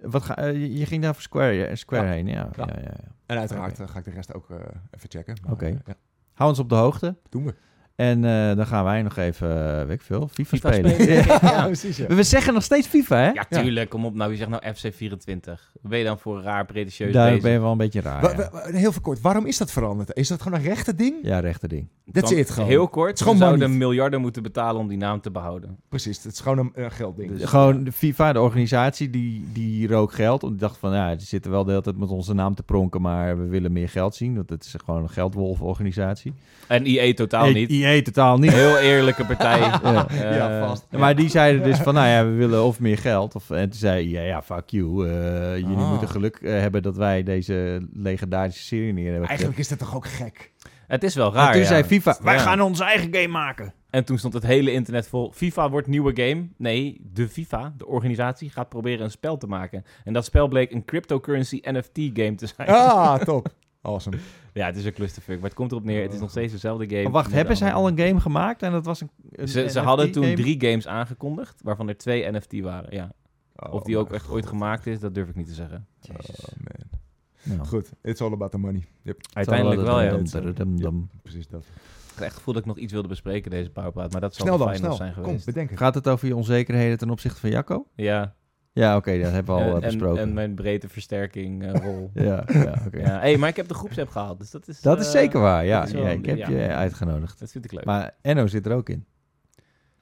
Wat 0.00 0.22
ga, 0.22 0.36
eh, 0.36 0.78
je- 0.78 0.86
ging 0.86 1.02
daar 1.02 1.12
voor 1.14 1.22
Square, 1.22 1.76
Square 1.76 2.06
Ja. 2.06 2.12
heen, 2.12 2.26
ja. 2.26 2.32
Ja. 2.34 2.48
ja. 2.56 2.66
Ja, 2.66 2.80
ja, 2.82 2.90
En 3.26 3.38
uiteraard 3.38 3.80
ga 3.90 3.98
ik 3.98 4.04
de 4.04 4.10
rest 4.10 4.34
ook 4.34 4.50
eh, 4.50 4.56
even 4.90 5.08
checken. 5.10 5.36
Oké. 5.50 5.66
ja, 5.66 5.94
Hou 6.36 6.50
ons 6.50 6.58
op 6.58 6.68
de 6.68 6.74
hoogte. 6.74 7.16
doen 7.28 7.44
we. 7.44 7.54
En 7.96 8.24
eh, 8.24 8.56
dan 8.56 8.66
gaan 8.66 8.84
wij 8.84 9.02
nog 9.02 9.16
even, 9.16 9.78
eh, 9.80 9.86
weet 9.86 9.94
ik 9.96 10.02
veel, 10.02 10.28
FIFA, 10.32 10.56
FIFA 10.56 10.72
spelen. 10.72 10.90
spelen. 10.90 11.14
Ja. 11.26 11.38
Ja. 11.52 11.64
precies. 11.64 11.96
Ja. 11.96 12.06
We 12.06 12.22
zeggen 12.22 12.54
nog 12.54 12.62
steeds 12.62 12.86
FIFA, 12.86 13.16
hè? 13.16 13.30
Ja, 13.30 13.44
tuurlijk. 13.50 13.90
Kom 13.90 14.04
op. 14.04 14.14
Nou, 14.14 14.28
wie 14.30 14.38
zegt 14.38 14.50
nou 14.50 14.62
FC24? 14.64 15.40
Wat 15.72 15.90
ben 15.90 15.98
je 15.98 16.04
dan 16.04 16.18
voor 16.18 16.36
een 16.36 16.42
raar 16.42 16.64
pretentieus 16.66 17.12
Daar 17.12 17.26
bezig? 17.28 17.42
ben 17.42 17.52
je 17.52 17.60
wel 17.60 17.70
een 17.72 17.76
beetje 17.78 18.00
raar. 18.00 18.20
Wa- 18.22 18.50
wa- 18.52 18.62
heel 18.72 18.92
veel 18.92 19.00
kort. 19.00 19.20
Waarom 19.20 19.46
is 19.46 19.56
dat 19.58 19.72
veranderd? 19.72 20.16
Is 20.16 20.28
dat 20.28 20.42
gewoon 20.42 20.58
een 20.58 20.64
rechte 20.64 20.94
ding? 20.94 21.14
Ja, 21.22 21.38
rechte 21.38 21.68
ding. 21.68 21.88
That's 22.12 22.30
Kan- 22.30 22.38
it 22.38 22.50
gewoon. 22.50 22.68
Heel 22.68 22.88
kort. 22.88 23.12
is 23.14 23.20
gewoon 23.20 23.38
we 23.38 23.44
zouden 23.44 23.76
miljarden 23.78 24.20
moeten 24.20 24.42
betalen 24.42 24.80
om 24.80 24.88
die 24.88 24.98
naam 24.98 25.20
te 25.20 25.30
behouden. 25.30 25.76
Precies. 25.88 26.22
Het 26.22 26.32
is 26.32 26.40
gewoon 26.40 26.58
een 26.58 26.70
eh, 26.74 26.90
geldding. 26.90 27.30
Dus 27.38 27.44
gewoon 27.48 27.84
de 27.84 27.92
FIFA, 27.92 28.32
de 28.32 28.40
organisatie, 28.40 29.10
die, 29.10 29.44
die 29.52 29.88
rook 29.88 30.12
geld. 30.12 30.40
Want 30.40 30.52
die 30.52 30.62
dacht 30.62 30.78
van, 30.78 30.92
ja, 30.92 31.14
die 31.14 31.26
zitten 31.26 31.50
wel 31.50 31.64
de 31.64 31.70
hele 31.70 31.82
tijd 31.82 31.96
met 31.98 32.08
onze 32.08 32.34
naam 32.34 32.54
te 32.54 32.62
pronken, 32.62 33.00
maar 33.00 33.38
we 33.38 33.44
willen 33.46 33.72
meer 33.72 33.88
geld 33.88 34.14
zien. 34.14 34.34
Want 34.34 34.50
het 34.50 34.64
is 34.64 34.74
gewoon 34.84 35.02
een 35.02 35.08
geldwolf-organisatie. 35.10 36.32
En 36.66 36.86
IE 36.90 37.14
totaal 37.14 37.50
niet. 37.50 37.70
IE 37.70 37.85
totaal 38.02 38.38
niet. 38.38 38.52
Heel 38.52 38.78
eerlijke 38.78 39.24
partij. 39.24 39.58
Ja. 39.82 40.06
Ja, 40.10 40.66
vast. 40.66 40.86
Maar 40.90 41.16
die 41.16 41.28
zeiden 41.28 41.62
dus 41.62 41.78
van, 41.78 41.94
nou 41.94 42.08
ja, 42.08 42.24
we 42.24 42.30
willen 42.30 42.64
of 42.64 42.80
meer 42.80 42.98
geld. 42.98 43.34
Of, 43.34 43.50
en 43.50 43.62
toen 43.70 43.78
zei 43.78 44.10
ja, 44.10 44.20
ja, 44.22 44.42
fuck 44.42 44.62
you. 44.70 45.08
eh, 45.08 45.56
jullie 45.56 45.76
Ah. 45.76 45.90
moeten 45.90 46.08
geluk 46.08 46.36
eh, 46.36 46.50
hebben 46.60 46.82
dat 46.82 46.96
wij 46.96 47.22
deze 47.22 47.86
legendarische 47.92 48.62
serie 48.64 48.92
neer 48.92 49.10
hebben. 49.10 49.28
Eigenlijk 49.28 49.58
is 49.58 49.68
dat 49.68 49.78
toch 49.78 49.94
ook 49.96 50.06
gek? 50.08 50.52
Het 50.86 51.04
is 51.04 51.14
wel 51.14 51.32
raar. 51.34 51.46
en 51.46 51.52
toen 51.52 51.60
ja. 51.60 51.66
zei 51.66 51.84
FIFA, 51.84 52.18
wij 52.22 52.34
Ja. 52.34 52.40
gaan 52.40 52.60
onze 52.60 52.84
eigen 52.84 53.14
game 53.14 53.28
maken. 53.28 53.74
En 53.90 54.04
toen 54.04 54.18
stond 54.18 54.32
het 54.34 54.42
hele 54.42 54.72
internet 54.72 55.08
vol. 55.08 55.32
FIFA 55.34 55.70
wordt 55.70 55.86
nieuwe 55.86 56.12
game. 56.22 56.48
Nee, 56.56 57.00
de 57.12 57.28
FIFA, 57.28 57.72
de 57.76 57.86
organisatie, 57.86 58.50
gaat 58.50 58.68
proberen 58.68 59.04
een 59.04 59.10
spel 59.10 59.36
te 59.36 59.46
maken. 59.46 59.84
En 60.04 60.12
dat 60.12 60.24
spel 60.24 60.48
bleek 60.48 60.72
een 60.72 60.84
cryptocurrency 60.84 61.60
NFT 61.62 61.98
game 62.14 62.34
te 62.34 62.46
zijn. 62.56 62.68
Ah, 62.68 63.14
top. 63.24 63.48
Awesome. 63.82 64.16
Ja, 64.56 64.66
het 64.66 64.76
is 64.76 64.84
een 64.84 64.92
clusterfuck. 64.92 65.36
Maar 65.36 65.48
het 65.48 65.58
komt 65.58 65.70
erop 65.72 65.84
neer. 65.84 66.02
Het 66.02 66.12
is 66.12 66.20
nog 66.20 66.30
steeds 66.30 66.52
dezelfde 66.52 66.88
game. 66.88 67.02
Maar 67.02 67.12
wacht, 67.12 67.32
hebben 67.32 67.56
zij 67.56 67.72
al 67.72 67.88
een 67.88 67.98
game 67.98 68.20
gemaakt? 68.20 68.62
En 68.62 68.72
dat 68.72 68.84
was 68.84 69.00
een, 69.00 69.10
een 69.30 69.48
Ze, 69.48 69.68
ze 69.70 69.80
hadden 69.80 70.12
toen 70.12 70.22
game? 70.24 70.36
drie 70.36 70.60
games 70.60 70.86
aangekondigd, 70.86 71.60
waarvan 71.62 71.88
er 71.88 71.96
twee 71.96 72.30
NFT 72.32 72.60
waren. 72.60 72.94
Ja. 72.94 73.12
Oh, 73.56 73.72
Of 73.74 73.82
die 73.82 73.98
ook 73.98 74.12
echt 74.12 74.28
ooit 74.28 74.46
gemaakt 74.46 74.86
is, 74.86 75.00
dat 75.00 75.14
durf 75.14 75.28
ik 75.28 75.34
niet 75.34 75.46
te 75.46 75.54
zeggen. 75.54 75.86
Oh, 76.10 76.16
man. 76.58 77.56
Nou. 77.56 77.66
Goed. 77.68 77.90
It's 78.02 78.20
all 78.20 78.32
about 78.32 78.50
the 78.50 78.58
money. 78.58 78.84
Yep. 79.02 79.16
Uiteindelijk 79.32 79.80
wel, 79.80 80.00
ja. 80.02 80.10
Dum, 80.10 80.20
Ik 80.24 80.30
dum, 80.30 80.54
dum, 80.54 80.80
dum. 80.80 81.10
Precies 81.22 81.48
dat. 81.48 81.64
had 82.08 82.16
echt 82.16 82.24
het 82.24 82.32
gevoel 82.34 82.54
dat 82.54 82.62
ik 82.62 82.68
nog 82.68 82.78
iets 82.78 82.92
wilde 82.92 83.08
bespreken 83.08 83.50
deze 83.50 83.70
powerpraat, 83.70 84.12
maar 84.12 84.20
dat 84.20 84.34
zal 84.34 84.46
Snel 84.46 84.58
wel 84.58 84.66
dan, 84.66 84.76
fijn 84.76 84.84
snel. 84.86 84.96
zijn 84.96 85.14
Kom, 85.14 85.24
geweest. 85.24 85.44
bedenk 85.46 85.70
het. 85.70 85.78
Gaat 85.78 85.94
het 85.94 86.08
over 86.08 86.26
je 86.28 86.36
onzekerheden 86.36 86.98
ten 86.98 87.10
opzichte 87.10 87.40
van 87.40 87.50
Jacco? 87.50 87.86
Ja. 87.94 88.34
Ja, 88.76 88.96
oké, 88.96 89.18
dat 89.22 89.32
hebben 89.32 89.54
we 89.54 89.60
al 89.62 89.68
en, 89.68 89.76
eh, 89.76 89.80
besproken. 89.80 90.22
en 90.22 90.32
mijn 90.32 90.54
breedte 90.54 90.88
versterking 90.88 91.64
eh, 91.64 91.82
rol. 91.82 92.10
ja, 92.28 92.44
ja 92.52 92.82
oké. 92.86 92.98
ja. 93.06 93.18
Hey, 93.20 93.36
maar 93.36 93.48
ik 93.48 93.56
heb 93.56 93.68
de 93.68 93.74
groepsapp 93.74 94.08
gehaald, 94.08 94.38
dus 94.38 94.50
dat 94.50 94.68
is... 94.68 94.80
Dat 94.80 95.00
is 95.00 95.06
eh, 95.06 95.12
zeker 95.12 95.40
waar, 95.40 95.64
ja. 95.64 95.86
wel 95.92 96.06
ik 96.06 96.26
heb 96.26 96.36
je 96.36 96.68
uitgenodigd. 96.68 97.38
Dat 97.38 97.50
vind 97.50 97.64
ik 97.64 97.72
leuk. 97.72 97.84
Maar 97.84 98.14
Enno 98.22 98.46
zit 98.46 98.66
er 98.66 98.72
ook 98.72 98.88
in. 98.88 99.04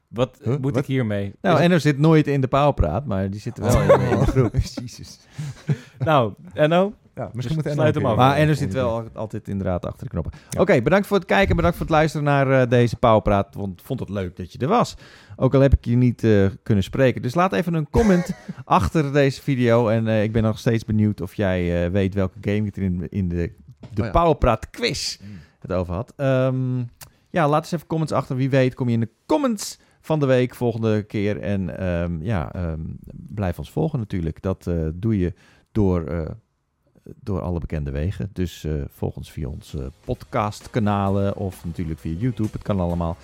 Wat 0.08 0.38
Huh? 0.42 0.56
moet 0.58 0.74
Wat? 0.74 0.76
ik 0.82 0.86
hiermee? 0.86 1.32
Nou, 1.40 1.54
het- 1.56 1.64
Enno 1.64 1.78
zit 1.78 1.98
nooit 1.98 2.26
in 2.26 2.40
de 2.40 2.48
paalpraat, 2.48 3.04
maar 3.06 3.30
die 3.30 3.40
zit 3.40 3.58
er 3.58 3.64
wel 3.64 3.80
in, 3.82 4.00
in 4.10 4.18
de 4.18 4.26
groep. 4.26 4.52
Jezus. 4.74 5.18
nou, 5.98 6.34
Enno? 6.52 6.94
Ja, 7.14 7.30
misschien 7.32 7.56
Dus 7.56 7.64
moet 7.64 7.74
sluit 7.74 7.94
hem 7.94 8.06
af. 8.06 8.16
Maar 8.16 8.36
Enno 8.36 8.52
zit 8.54 8.72
wel 8.72 8.88
al- 8.90 9.08
altijd 9.12 9.48
inderdaad 9.48 9.86
achter 9.86 10.02
de 10.04 10.10
knoppen. 10.10 10.32
Ja. 10.50 10.60
Oké, 10.60 10.82
bedankt 10.82 11.06
voor 11.06 11.16
het 11.16 11.26
kijken. 11.26 11.56
Bedankt 11.56 11.76
voor 11.76 11.86
het 11.86 11.94
luisteren 11.94 12.26
naar 12.26 12.60
eh, 12.62 12.68
deze 12.70 12.96
Pauwpraat. 12.96 13.54
Want 13.54 13.82
vond 13.82 14.00
het 14.00 14.08
leuk 14.08 14.36
dat 14.36 14.52
je 14.52 14.58
er 14.58 14.68
was. 14.68 14.96
Ook 15.36 15.54
al 15.54 15.60
heb 15.60 15.72
ik 15.72 15.84
je 15.84 15.96
niet 15.96 16.24
eh, 16.24 16.46
kunnen 16.62 16.84
spreken. 16.84 17.22
Dus 17.22 17.34
laat 17.34 17.52
even 17.52 17.74
een 17.74 17.90
comment 17.90 18.30
achter 18.64 19.12
deze 19.12 19.42
video. 19.42 19.88
En 19.88 20.08
eh, 20.08 20.22
ik 20.22 20.32
ben 20.32 20.42
nog 20.42 20.58
steeds 20.58 20.84
benieuwd 20.84 21.20
of 21.20 21.34
jij 21.34 21.84
eh, 21.84 21.90
weet 21.90 22.14
welke 22.14 22.38
game 22.40 22.64
het 22.64 22.76
in, 22.76 23.06
in 23.10 23.28
de, 23.28 23.52
de 23.94 24.00
Oh 24.00 24.04
ja. 24.06 24.10
Pauwpraat 24.10 24.70
quiz 24.70 25.18
Mm. 25.20 25.28
het 25.60 25.72
over 25.72 25.94
had. 25.94 26.12
Ehm, 26.16 26.78
ja, 27.30 27.48
laat 27.48 27.62
eens 27.62 27.72
even 27.72 27.86
comments 27.86 28.12
achter. 28.12 28.36
Wie 28.36 28.50
weet 28.50 28.74
kom 28.74 28.88
je 28.88 28.94
in 28.94 29.00
de 29.00 29.10
comments 29.26 29.78
van 30.00 30.20
de 30.20 30.26
week 30.26 30.54
volgende 30.54 31.02
keer. 31.02 31.40
En 31.40 31.78
ehm, 31.78 32.22
ja, 32.22 32.52
ehm, 32.52 32.80
blijf 33.12 33.58
ons 33.58 33.70
volgen 33.70 33.98
natuurlijk. 33.98 34.42
Dat 34.42 34.66
eh, 34.66 34.74
doe 34.94 35.18
je 35.18 35.32
door 35.72 36.04
eh, 36.06 36.30
door 37.22 37.40
alle 37.40 37.58
bekende 37.60 37.90
wegen. 37.90 38.30
Dus 38.32 38.64
eh, 38.64 38.72
volg 38.96 39.16
ons 39.16 39.30
via 39.32 39.48
onze 39.48 39.92
podcastkanalen 40.04 41.36
of 41.36 41.64
natuurlijk 41.64 42.00
via 42.00 42.16
YouTube. 42.18 42.48
Het 42.52 42.62
kan 42.62 42.80
allemaal. 42.80 43.16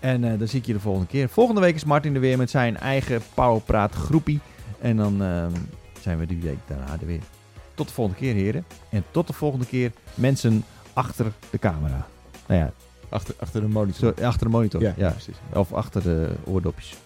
En 0.00 0.24
eh, 0.24 0.38
dan 0.38 0.48
zie 0.48 0.60
ik 0.60 0.66
je 0.66 0.72
de 0.72 0.80
volgende 0.80 1.06
keer. 1.08 1.28
Volgende 1.28 1.60
week 1.60 1.74
is 1.74 1.84
Martin 1.84 2.14
er 2.14 2.20
weer 2.20 2.38
met 2.38 2.50
zijn 2.50 2.76
eigen 2.76 3.20
Powerpraat 3.34 3.94
groepie. 3.94 4.40
En 4.80 4.96
dan 4.96 5.22
ehm, 5.22 5.52
zijn 6.00 6.18
we 6.18 6.26
die 6.26 6.40
week 6.42 6.58
daarna 6.66 6.92
er 7.00 7.06
weer. 7.06 7.20
Tot 7.74 7.88
de 7.88 7.94
volgende 7.94 8.20
keer, 8.20 8.34
heren. 8.34 8.64
En 8.90 9.04
tot 9.10 9.26
de 9.26 9.32
volgende 9.32 9.66
keer, 9.66 9.92
mensen 10.14 10.64
achter 10.92 11.32
de 11.50 11.58
camera. 11.58 12.06
Nou 12.46 12.60
ja, 12.60 12.72
Achter, 13.08 13.34
achter 13.38 13.60
de 13.60 13.68
monitor. 13.68 14.24
achter 14.24 14.46
de 14.46 14.52
monitor. 14.52 14.80
Ja, 14.82 14.94
Ja, 14.96 15.10
precies. 15.10 15.36
Of 15.54 15.72
achter 15.72 16.02
de 16.02 16.30
oordopjes. 16.44 16.96